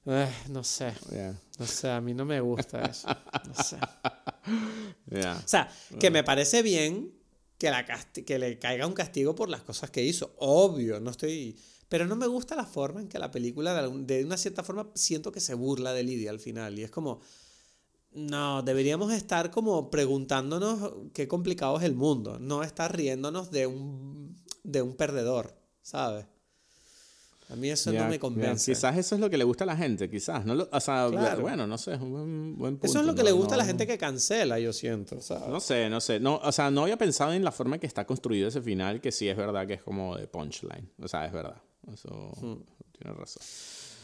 eh, 0.08 0.28
no 0.50 0.64
sé, 0.64 0.94
Ya, 1.12 1.36
no 1.60 1.68
sé, 1.68 1.90
a 1.90 2.02
mí 2.02 2.14
no 2.14 2.26
me 2.26 2.42
gusta 2.42 2.82
eso. 2.84 3.08
No 3.08 3.64
sé. 3.64 3.78
ya. 5.22 5.40
O 5.44 5.48
sea, 5.48 5.70
que 6.00 6.10
me 6.10 6.24
parece 6.24 6.64
bien 6.64 7.14
que, 7.60 7.70
la 7.70 7.86
que 7.86 8.40
le 8.40 8.58
caiga 8.58 8.88
un 8.88 8.94
castigo 8.94 9.36
por 9.36 9.48
las 9.48 9.62
cosas 9.62 9.92
que 9.92 10.04
hizo. 10.04 10.34
Obvio, 10.40 11.00
no 11.00 11.12
estoy... 11.12 11.56
Pero 11.92 12.08
no 12.08 12.16
me 12.16 12.26
gusta 12.26 12.56
la 12.56 12.64
forma 12.66 13.02
en 13.02 13.10
que 13.10 13.20
la 13.20 13.32
película, 13.32 13.74
de, 13.74 13.80
algún- 13.82 14.08
de 14.08 14.24
una 14.24 14.38
cierta 14.38 14.64
forma, 14.64 14.88
siento 14.96 15.34
que 15.34 15.42
se 15.42 15.56
burla 15.56 15.92
de 15.92 16.04
Lidia 16.04 16.30
al 16.32 16.40
final. 16.40 16.80
Y 16.80 16.84
es 16.84 16.90
como... 16.90 17.20
No, 18.14 18.62
deberíamos 18.64 19.12
estar 19.12 19.52
como 19.52 19.90
preguntándonos 19.92 20.94
qué 21.14 21.28
complicado 21.28 21.78
es 21.78 21.84
el 21.84 21.96
mundo, 21.96 22.40
no 22.40 22.64
estar 22.64 22.96
riéndonos 22.96 23.52
de 23.52 23.68
un, 23.68 24.38
de 24.64 24.82
un 24.82 24.96
perdedor, 24.96 25.54
¿sabes? 25.82 26.26
A 27.50 27.56
mí 27.58 27.70
eso 27.70 27.92
Ya, 27.92 28.04
no 28.04 28.10
me 28.10 28.20
convence. 28.20 28.72
Quizás 28.72 28.98
eso 28.98 29.16
es 29.16 29.20
lo 29.22 29.30
que 29.30 29.38
le 29.38 29.44
gusta 29.44 29.66
a 29.66 29.68
la 29.68 29.76
gente, 29.76 30.10
quizás. 30.10 30.46
No 30.46 30.56
lo- 30.56 30.70
o 30.72 30.80
sea, 30.80 31.08
Claro. 31.12 31.42
bueno, 31.42 31.68
no 31.68 31.78
sé, 31.78 31.94
es 31.96 32.00
un 32.02 32.12
buen, 32.12 32.58
buen 32.58 32.74
punto. 32.78 32.88
Eso 32.88 33.00
es 33.02 33.06
lo 33.06 33.14
que 33.16 33.20
no- 33.24 33.30
le 33.30 33.32
gusta 33.34 33.56
a 33.56 33.58
la 33.58 33.64
no- 33.64 33.68
gente 33.68 33.86
que 33.88 33.98
cancela, 33.98 34.58
yo 34.60 34.72
siento, 34.72 35.20
¿sabes? 35.22 35.50
No 35.50 35.60
sé, 35.60 35.90
no 35.90 36.00
sé. 36.00 36.20
No, 36.22 36.38
o 36.38 36.52
sea, 36.54 36.72
no 36.72 36.84
había 36.84 36.98
pensado 36.98 37.34
en 37.34 37.44
la 37.44 37.52
forma 37.52 37.76
en 37.76 37.82
que 37.82 37.88
está 37.88 38.06
construido 38.08 38.48
ese 38.48 38.62
final, 38.62 39.02
que 39.02 39.12
sí 39.12 39.28
es 39.28 39.36
verdad 39.36 39.68
que 39.68 39.74
es 39.76 39.84
como 39.84 40.16
de 40.18 40.28
punchline. 40.28 40.90
O 41.02 41.08
sea, 41.10 41.26
es 41.26 41.32
verdad. 41.34 41.62
Eso 41.94 42.32
Hmm. 42.42 42.62
tienes 42.98 43.18
razón. 43.18 43.44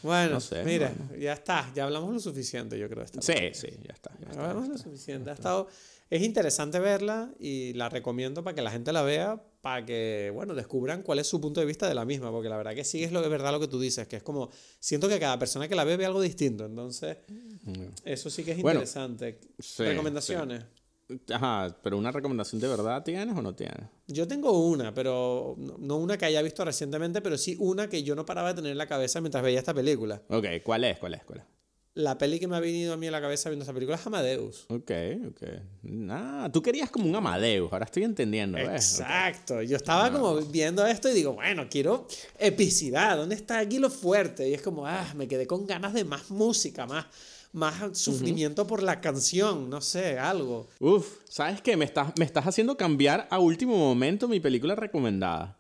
Bueno, 0.03 0.34
No 0.36 0.39
sé, 0.39 0.63
mira, 0.63 0.93
ya 1.19 1.34
está, 1.34 1.71
ya 1.73 1.84
hablamos 1.86 2.13
lo 2.13 2.19
suficiente, 2.19 2.78
yo 2.78 2.88
creo. 2.88 3.03
esta 3.03 3.21
Sí, 3.21 3.34
sí, 3.53 3.67
ya 3.84 3.93
está. 3.93 4.11
Ya 4.21 4.30
está, 4.30 4.41
Hablamos 4.41 4.63
ya 4.63 4.69
lo 4.69 4.75
está. 4.75 4.89
suficiente. 4.89 5.30
Ha 5.32 5.34
estado, 5.34 5.67
es 6.09 6.21
interesante 6.21 6.80
verla 6.80 7.32
y 7.39 7.73
la 7.73 7.89
recomiendo 7.89 8.43
para 8.43 8.53
que 8.55 8.61
la 8.61 8.69
gente 8.71 8.93
la 8.93 9.01
vea, 9.01 9.41
para 9.61 9.86
que, 9.86 10.32
bueno, 10.34 10.53
descubran 10.53 11.01
cuál 11.01 11.19
es 11.19 11.28
su 11.28 11.41
punto 11.41 11.59
de 11.59 11.65
vista 11.65 11.88
de 11.89 11.95
la 11.95 12.05
misma, 12.05 12.32
porque 12.32 12.47
la 12.47 12.57
verdad 12.57 12.75
que 12.75 12.84
sí 12.84 13.03
es 13.03 13.11
lo 13.11 13.21
de 13.21 13.28
verdad 13.30 13.51
lo 13.51 13.59
que 13.59 13.67
tú 13.67 13.80
dices, 13.80 14.07
que 14.07 14.17
es 14.17 14.23
como, 14.23 14.49
siento 14.80 15.09
que 15.09 15.19
cada 15.19 15.38
persona 15.39 15.67
que 15.67 15.75
la 15.75 15.84
ve 15.84 15.97
ve 15.97 16.05
algo 16.05 16.21
distinto, 16.21 16.65
entonces 16.65 17.17
eso 18.05 18.30
sí 18.30 18.43
que 18.43 18.51
es 18.51 18.61
Bueno, 18.61 18.80
interesante. 18.82 19.39
sí, 19.59 19.84
Recomendaciones. 19.84 20.63
Ajá, 21.33 21.75
pero 21.81 21.97
una 21.97 22.11
recomendación 22.11 22.59
de 22.59 22.67
verdad 22.67 23.03
tienes 23.03 23.35
o 23.35 23.41
no 23.41 23.55
tienes? 23.55 23.87
Yo 24.07 24.27
tengo 24.27 24.67
una, 24.67 24.93
pero 24.93 25.55
no 25.57 25.97
una 25.97 26.17
que 26.17 26.25
haya 26.25 26.41
visto 26.41 26.65
recientemente, 26.65 27.21
pero 27.21 27.37
sí 27.37 27.55
una 27.59 27.87
que 27.87 28.03
yo 28.03 28.15
no 28.15 28.25
paraba 28.25 28.49
de 28.49 28.55
tener 28.55 28.71
en 28.71 28.77
la 28.77 28.87
cabeza 28.87 29.21
mientras 29.21 29.43
veía 29.43 29.59
esta 29.59 29.73
película. 29.73 30.21
Ok, 30.29 30.45
¿cuál 30.63 30.83
es? 30.83 30.99
¿Cuál 30.99 31.13
es? 31.13 31.23
¿Cuál 31.23 31.39
es? 31.39 31.45
La 31.97 32.15
peli 32.15 32.39
que 32.39 32.47
me 32.47 32.55
ha 32.55 32.59
venido 32.59 32.93
a 32.93 32.97
mí 32.97 33.07
a 33.07 33.11
la 33.11 33.19
cabeza 33.19 33.49
viendo 33.49 33.63
esta 33.63 33.73
película 33.73 33.95
es 33.97 34.05
Amadeus. 34.05 34.65
Ok, 34.69 34.91
ok. 35.29 35.41
Ah, 36.11 36.47
tú 36.53 36.61
querías 36.61 36.91
como 36.91 37.09
un 37.09 37.15
Amadeus, 37.15 37.73
ahora 37.73 37.85
estoy 37.85 38.03
entendiendo. 38.03 38.59
Exacto. 38.59 39.63
Yo 39.63 39.77
estaba 39.77 40.11
como 40.11 40.35
viendo 40.35 40.85
esto 40.85 41.09
y 41.09 41.13
digo, 41.13 41.33
bueno, 41.33 41.65
quiero 41.71 42.05
epicidad. 42.37 43.17
¿Dónde 43.17 43.33
está 43.33 43.57
aquí 43.57 43.79
lo 43.79 43.89
fuerte? 43.89 44.47
Y 44.47 44.53
es 44.53 44.61
como, 44.61 44.85
ah, 44.85 45.11
me 45.15 45.27
quedé 45.27 45.47
con 45.47 45.65
ganas 45.65 45.91
de 45.93 46.03
más 46.03 46.29
música, 46.29 46.85
más, 46.85 47.07
más 47.57 47.97
sufrimiento 47.97 48.65
por 48.67 48.83
la 48.83 49.01
canción, 49.01 49.69
no 49.69 49.81
sé, 49.81 50.19
algo. 50.19 50.67
Uf, 50.79 51.17
¿sabes 51.27 51.61
qué? 51.61 51.75
Me 51.75 51.85
estás, 51.85 52.13
me 52.17 52.23
estás 52.23 52.45
haciendo 52.45 52.77
cambiar 52.77 53.27
a 53.29 53.39
último 53.39 53.77
momento 53.77 54.27
mi 54.27 54.39
película 54.39 54.75
recomendada. 54.75 55.59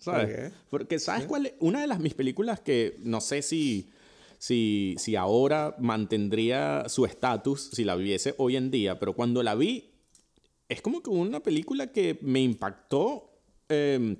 ¿Sabes? 0.00 0.26
¿Por 0.26 0.36
qué? 0.36 0.56
Porque 0.70 0.98
¿sabes 0.98 1.26
cuál 1.26 1.46
es? 1.46 1.54
Una 1.60 1.80
de 1.80 1.88
las 1.88 1.98
mis 1.98 2.14
películas 2.14 2.60
que 2.60 2.96
no 3.00 3.20
sé 3.20 3.42
si, 3.42 3.90
si, 4.38 4.94
si 4.98 5.16
ahora 5.16 5.74
mantendría 5.78 6.88
su 6.88 7.04
estatus 7.04 7.70
si 7.72 7.84
la 7.84 7.96
viese 7.96 8.34
hoy 8.38 8.56
en 8.56 8.70
día, 8.70 8.98
pero 8.98 9.14
cuando 9.14 9.42
la 9.42 9.54
vi 9.54 9.90
es 10.68 10.80
como 10.82 11.02
que 11.02 11.10
una 11.10 11.40
película 11.40 11.92
que 11.92 12.18
me 12.22 12.40
impactó 12.40 13.40
eh, 13.68 14.16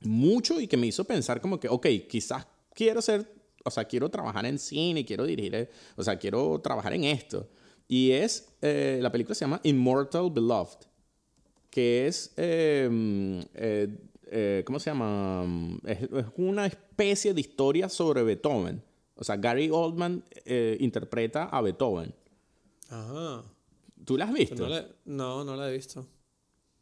mucho 0.00 0.60
y 0.60 0.66
que 0.66 0.76
me 0.76 0.86
hizo 0.86 1.04
pensar 1.04 1.40
como 1.40 1.60
que, 1.60 1.68
ok, 1.68 1.86
quizás 2.08 2.46
quiero 2.74 3.02
ser, 3.02 3.39
o 3.64 3.70
sea, 3.70 3.84
quiero 3.84 4.08
trabajar 4.10 4.46
en 4.46 4.58
cine, 4.58 5.04
quiero 5.04 5.24
dirigir, 5.24 5.54
eh, 5.54 5.70
o 5.96 6.02
sea, 6.02 6.18
quiero 6.18 6.60
trabajar 6.60 6.92
en 6.94 7.04
esto. 7.04 7.48
Y 7.88 8.12
es, 8.12 8.48
eh, 8.62 8.98
la 9.02 9.10
película 9.10 9.34
se 9.34 9.44
llama 9.44 9.60
Immortal 9.64 10.30
Beloved, 10.30 10.78
que 11.70 12.06
es, 12.06 12.32
eh, 12.36 13.44
eh, 14.32 14.62
¿cómo 14.64 14.78
se 14.78 14.90
llama? 14.90 15.44
Es, 15.84 16.02
es 16.02 16.26
una 16.36 16.66
especie 16.66 17.34
de 17.34 17.40
historia 17.40 17.88
sobre 17.88 18.22
Beethoven. 18.22 18.82
O 19.16 19.24
sea, 19.24 19.36
Gary 19.36 19.68
Oldman 19.70 20.24
interpreta 20.78 21.44
a 21.44 21.60
Beethoven. 21.60 22.14
Ajá. 22.88 23.44
¿Tú 24.04 24.16
la 24.16 24.24
has 24.24 24.32
visto? 24.32 24.54
No, 24.56 24.68
la- 24.68 24.86
no, 25.04 25.44
no 25.44 25.56
la 25.56 25.68
he 25.70 25.74
visto. 25.76 26.06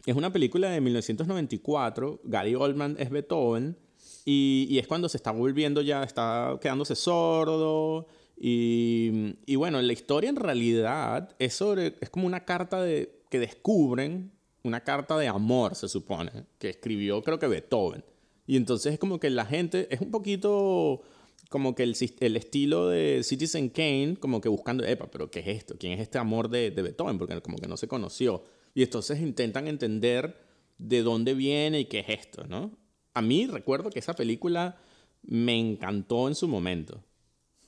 Es 0.06 0.14
una 0.14 0.32
película 0.32 0.70
de 0.70 0.80
1994. 0.80 2.20
Gary 2.24 2.54
Oldman 2.54 2.96
es 2.98 3.10
Beethoven. 3.10 3.76
Y, 4.24 4.78
es 4.78 4.86
cuando 4.86 5.08
se 5.08 5.16
está 5.16 5.30
volviendo 5.30 5.80
ya, 5.80 6.02
está 6.02 6.58
quedándose 6.60 6.94
sordo. 6.94 8.06
Y, 8.36 9.36
y 9.46 9.56
bueno, 9.56 9.80
la 9.80 9.92
historia 9.92 10.30
en 10.30 10.36
realidad 10.36 11.34
es. 11.38 11.60
Es 12.00 12.10
como 12.10 12.26
una 12.26 12.44
carta 12.44 12.82
de, 12.82 13.22
que 13.30 13.38
descubren. 13.38 14.32
Una 14.64 14.82
carta 14.82 15.16
de 15.16 15.28
amor, 15.28 15.74
se 15.74 15.88
supone. 15.88 16.30
Que 16.58 16.70
escribió, 16.70 17.22
creo 17.22 17.38
que 17.38 17.46
Beethoven. 17.46 18.04
Y 18.46 18.56
entonces 18.56 18.94
es 18.94 18.98
como 18.98 19.18
que 19.18 19.30
la 19.30 19.46
gente. 19.46 19.88
Es 19.90 20.00
un 20.00 20.10
poquito. 20.10 21.02
Como 21.48 21.74
que 21.74 21.82
el 21.82 22.36
estilo 22.36 22.88
de 22.88 23.22
Citizen 23.22 23.70
Kane, 23.70 24.18
como 24.20 24.42
que 24.42 24.50
buscando, 24.50 24.84
epa, 24.84 25.10
pero 25.10 25.30
¿qué 25.30 25.40
es 25.40 25.48
esto? 25.48 25.76
¿Quién 25.78 25.94
es 25.94 26.00
este 26.00 26.18
amor 26.18 26.50
de, 26.50 26.70
de 26.70 26.82
Beethoven? 26.82 27.16
Porque 27.16 27.40
como 27.40 27.56
que 27.56 27.68
no 27.68 27.78
se 27.78 27.88
conoció. 27.88 28.44
Y 28.74 28.82
entonces 28.82 29.18
intentan 29.20 29.66
entender 29.66 30.36
de 30.78 31.02
dónde 31.02 31.34
viene 31.34 31.80
y 31.80 31.84
qué 31.86 32.00
es 32.00 32.08
esto, 32.08 32.46
¿no? 32.46 32.70
A 33.14 33.22
mí 33.22 33.46
recuerdo 33.46 33.90
que 33.90 33.98
esa 33.98 34.14
película 34.14 34.76
me 35.22 35.58
encantó 35.58 36.28
en 36.28 36.34
su 36.34 36.46
momento, 36.48 37.02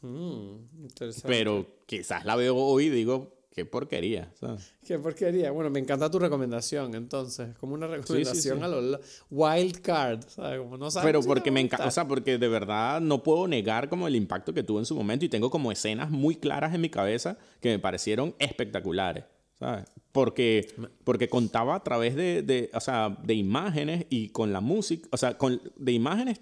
Mm, 0.03 0.83
interesante. 0.83 1.29
pero 1.29 1.67
quizás 1.87 2.25
la 2.25 2.37
veo 2.37 2.57
hoy 2.57 2.87
y 2.87 2.91
digo, 2.91 3.35
qué 3.51 3.65
porquería. 3.65 4.33
¿sabes? 4.39 4.73
Qué 4.87 4.99
porquería. 4.99 5.51
Bueno, 5.51 5.69
me 5.71 5.81
encanta 5.81 6.11
tu 6.11 6.19
recomendación, 6.19 6.95
entonces. 6.95 7.57
Como 7.59 7.75
una 7.75 7.87
recomendación 7.87 8.63
a 8.63 8.69
los 8.69 9.01
wild 9.31 9.81
card, 9.81 10.25
¿sabes? 10.29 10.59
Como 10.61 10.79
no 10.79 10.91
sabes 10.91 11.07
Pero 11.07 11.21
porque 11.23 11.51
me 11.51 11.61
encanta, 11.61 11.87
o 11.87 11.91
sea, 11.91 12.07
porque 12.07 12.39
de 12.39 12.49
verdad 12.49 13.01
no 13.01 13.23
puedo 13.23 13.47
negar 13.49 13.89
como 13.89 14.07
el 14.07 14.17
impacto 14.17 14.55
que 14.55 14.63
tuvo 14.63 14.79
en 14.79 14.87
su 14.87 14.95
momento 14.95 15.25
y 15.25 15.29
tengo 15.29 15.51
como 15.51 15.73
escenas 15.73 16.11
muy 16.11 16.37
claras 16.37 16.75
en 16.75 16.81
mi 16.81 16.89
cabeza 16.89 17.37
que 17.61 17.69
me 17.71 17.79
parecieron 17.79 18.35
espectaculares. 18.39 19.25
¿Sabes? 19.61 19.85
Porque, 20.11 20.75
porque 21.05 21.29
contaba 21.29 21.77
a 21.77 21.85
través 21.85 22.17
de, 22.17 22.43
de, 22.43 22.71
o 22.75 22.81
sea, 22.81 23.17
de 23.23 23.35
imágenes 23.35 24.07
y 24.11 24.31
con 24.31 24.53
la 24.53 24.61
música, 24.61 25.09
o 25.13 25.17
sea, 25.17 25.39
con, 25.39 25.61
de 25.77 25.93
imágenes 25.93 26.41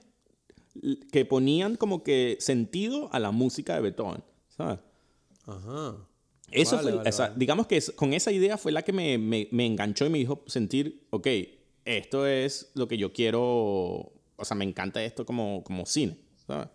que 1.12 1.24
ponían 1.24 1.76
como 1.76 2.04
que 2.04 2.38
sentido 2.40 3.12
a 3.12 3.18
la 3.18 3.32
música 3.32 3.74
de 3.74 3.80
Beethoven, 3.82 4.22
¿sabes? 4.48 4.78
Ajá. 5.44 5.96
Eso 6.50 6.78
fue, 6.78 7.02
digamos 7.36 7.66
que 7.66 7.82
con 7.94 8.14
esa 8.14 8.32
idea 8.32 8.56
fue 8.56 8.72
la 8.72 8.82
que 8.82 8.92
me, 8.92 9.18
me, 9.18 9.48
me, 9.50 9.66
enganchó 9.66 10.06
y 10.06 10.10
me 10.10 10.18
dijo 10.18 10.44
sentir, 10.46 11.06
ok, 11.10 11.26
esto 11.84 12.26
es 12.26 12.70
lo 12.74 12.88
que 12.88 12.96
yo 12.96 13.12
quiero, 13.12 13.42
o 13.42 14.44
sea, 14.44 14.56
me 14.56 14.64
encanta 14.64 15.04
esto 15.04 15.26
como, 15.26 15.62
como 15.62 15.84
cine, 15.84 16.16
¿sabes? 16.46 16.68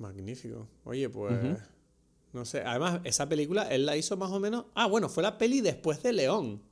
Magnífico. 0.00 0.66
Oye, 0.84 1.08
pues... 1.08 1.34
No 2.32 2.44
sé, 2.44 2.60
además, 2.60 3.00
esa 3.04 3.28
película 3.28 3.62
él 3.68 3.86
la 3.86 3.96
hizo 3.96 4.16
más 4.16 4.30
o 4.30 4.40
menos. 4.40 4.66
Ah, 4.74 4.86
bueno, 4.86 5.08
fue 5.08 5.22
la 5.22 5.38
peli 5.38 5.60
después 5.60 6.02
de 6.02 6.12
León. 6.12 6.62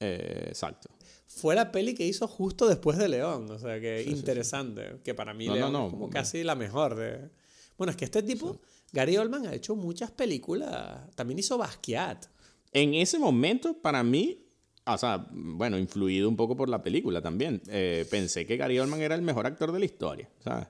Eh, 0.00 0.46
exacto. 0.48 0.88
Fue 1.26 1.54
la 1.54 1.70
peli 1.70 1.94
que 1.94 2.06
hizo 2.06 2.26
justo 2.26 2.68
después 2.68 2.98
de 2.98 3.08
León. 3.08 3.50
O 3.50 3.58
sea, 3.58 3.80
que 3.80 4.02
interesante. 4.02 5.00
Que 5.04 5.14
para 5.14 5.32
mí 5.32 5.46
León 5.46 5.74
es 5.74 5.90
como 5.90 6.10
casi 6.10 6.42
la 6.42 6.54
mejor 6.54 6.96
de. 6.96 7.30
Bueno, 7.78 7.92
es 7.92 7.96
que 7.96 8.04
este 8.04 8.22
tipo, 8.22 8.60
Gary 8.92 9.16
Oldman, 9.16 9.46
ha 9.46 9.54
hecho 9.54 9.74
muchas 9.76 10.10
películas. 10.10 11.10
También 11.14 11.38
hizo 11.38 11.56
Basquiat. 11.56 12.26
En 12.72 12.94
ese 12.94 13.18
momento, 13.18 13.80
para 13.80 14.02
mí, 14.02 14.46
o 14.84 14.98
sea, 14.98 15.26
bueno, 15.30 15.78
influido 15.78 16.28
un 16.28 16.36
poco 16.36 16.56
por 16.56 16.68
la 16.68 16.82
película 16.82 17.22
también. 17.22 17.62
Eh, 17.68 18.06
pensé 18.10 18.46
que 18.46 18.56
Gary 18.56 18.78
Oldman 18.78 19.00
era 19.00 19.14
el 19.14 19.22
mejor 19.22 19.46
actor 19.46 19.72
de 19.72 19.78
la 19.78 19.84
historia, 19.84 20.28
¿sabes? 20.42 20.66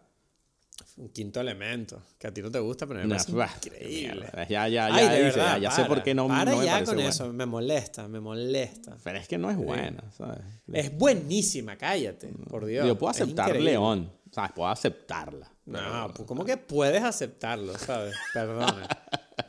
Un 0.96 1.08
quinto 1.08 1.40
elemento, 1.40 2.02
que 2.18 2.26
a 2.26 2.34
ti 2.34 2.42
no 2.42 2.50
te 2.50 2.58
gusta, 2.58 2.86
pero 2.86 3.00
me 3.00 3.08
parece 3.08 3.32
increíble. 3.32 4.26
Ya, 4.48 4.68
ya, 4.68 4.88
ya, 4.90 5.58
ya, 5.58 5.70
sé 5.70 5.84
por 5.84 6.02
qué 6.02 6.14
no, 6.14 6.28
para 6.28 6.50
no 6.50 6.58
me 6.58 6.64
ya 6.64 6.84
con 6.84 6.98
eso, 7.00 7.32
me 7.32 7.46
molesta, 7.46 8.08
me 8.08 8.20
molesta. 8.20 8.96
Pero 9.02 9.18
es 9.18 9.28
que 9.28 9.38
no 9.38 9.50
es 9.50 9.56
buena, 9.56 10.02
¿sabes? 10.16 10.40
Es 10.72 10.96
buenísima, 10.96 11.76
cállate, 11.76 12.28
por 12.48 12.66
Dios. 12.66 12.86
Yo 12.86 12.98
puedo 12.98 13.10
aceptar 13.10 13.56
León, 13.56 14.10
¿sabes? 14.30 14.52
Puedo 14.52 14.68
aceptarla. 14.68 15.50
No, 15.64 16.10
pues 16.14 16.26
¿cómo 16.26 16.44
que 16.44 16.56
puedes 16.56 17.02
aceptarlo, 17.02 17.78
sabes? 17.78 18.14
Perdona. 18.34 18.88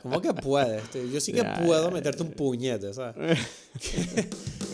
¿Cómo 0.02 0.20
que 0.20 0.32
puedes? 0.32 0.82
Yo 1.12 1.20
sí 1.20 1.32
que 1.32 1.44
puedo 1.64 1.90
meterte 1.90 2.22
un 2.22 2.32
puñete, 2.32 2.92
¿sabes? 2.94 3.38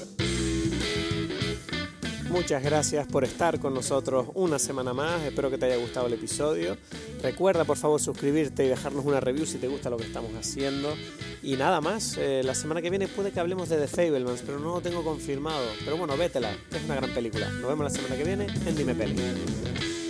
Muchas 2.31 2.63
gracias 2.63 3.09
por 3.09 3.25
estar 3.25 3.59
con 3.59 3.75
nosotros 3.75 4.29
una 4.35 4.61
semana 4.61 4.95
más. 4.95 5.21
Espero 5.23 5.51
que 5.51 5.59
te 5.59 5.67
haya 5.67 5.77
gustado 5.77 6.07
el 6.07 6.13
episodio. 6.13 6.77
Recuerda 7.23 7.65
por 7.65 7.77
favor 7.77 8.01
suscribirte 8.01 8.65
y 8.65 8.69
dejarnos 8.69 9.05
una 9.05 9.19
review 9.19 9.47
si 9.47 9.59
te 9.59 9.67
gusta 9.67 9.91
lo 9.91 9.97
que 9.97 10.05
estamos 10.05 10.31
haciendo. 10.37 10.95
Y 11.43 11.57
nada 11.57 11.81
más, 11.81 12.17
eh, 12.19 12.43
la 12.45 12.55
semana 12.55 12.83
que 12.83 12.91
viene 12.91 13.09
puede 13.09 13.33
que 13.33 13.41
hablemos 13.41 13.69
de 13.69 13.79
The 13.79 13.89
Fablemans, 13.89 14.43
pero 14.47 14.61
no 14.61 14.75
lo 14.75 14.81
tengo 14.81 15.03
confirmado. 15.03 15.67
Pero 15.85 15.97
bueno, 15.97 16.17
vétela, 16.17 16.53
es 16.53 16.85
una 16.85 16.95
gran 16.95 17.11
película. 17.11 17.51
Nos 17.51 17.69
vemos 17.69 17.85
la 17.85 17.91
semana 17.91 18.17
que 18.17 18.25
viene 18.25 18.47
en 18.65 18.77
Dime 18.77 18.95
Peli. 18.95 20.10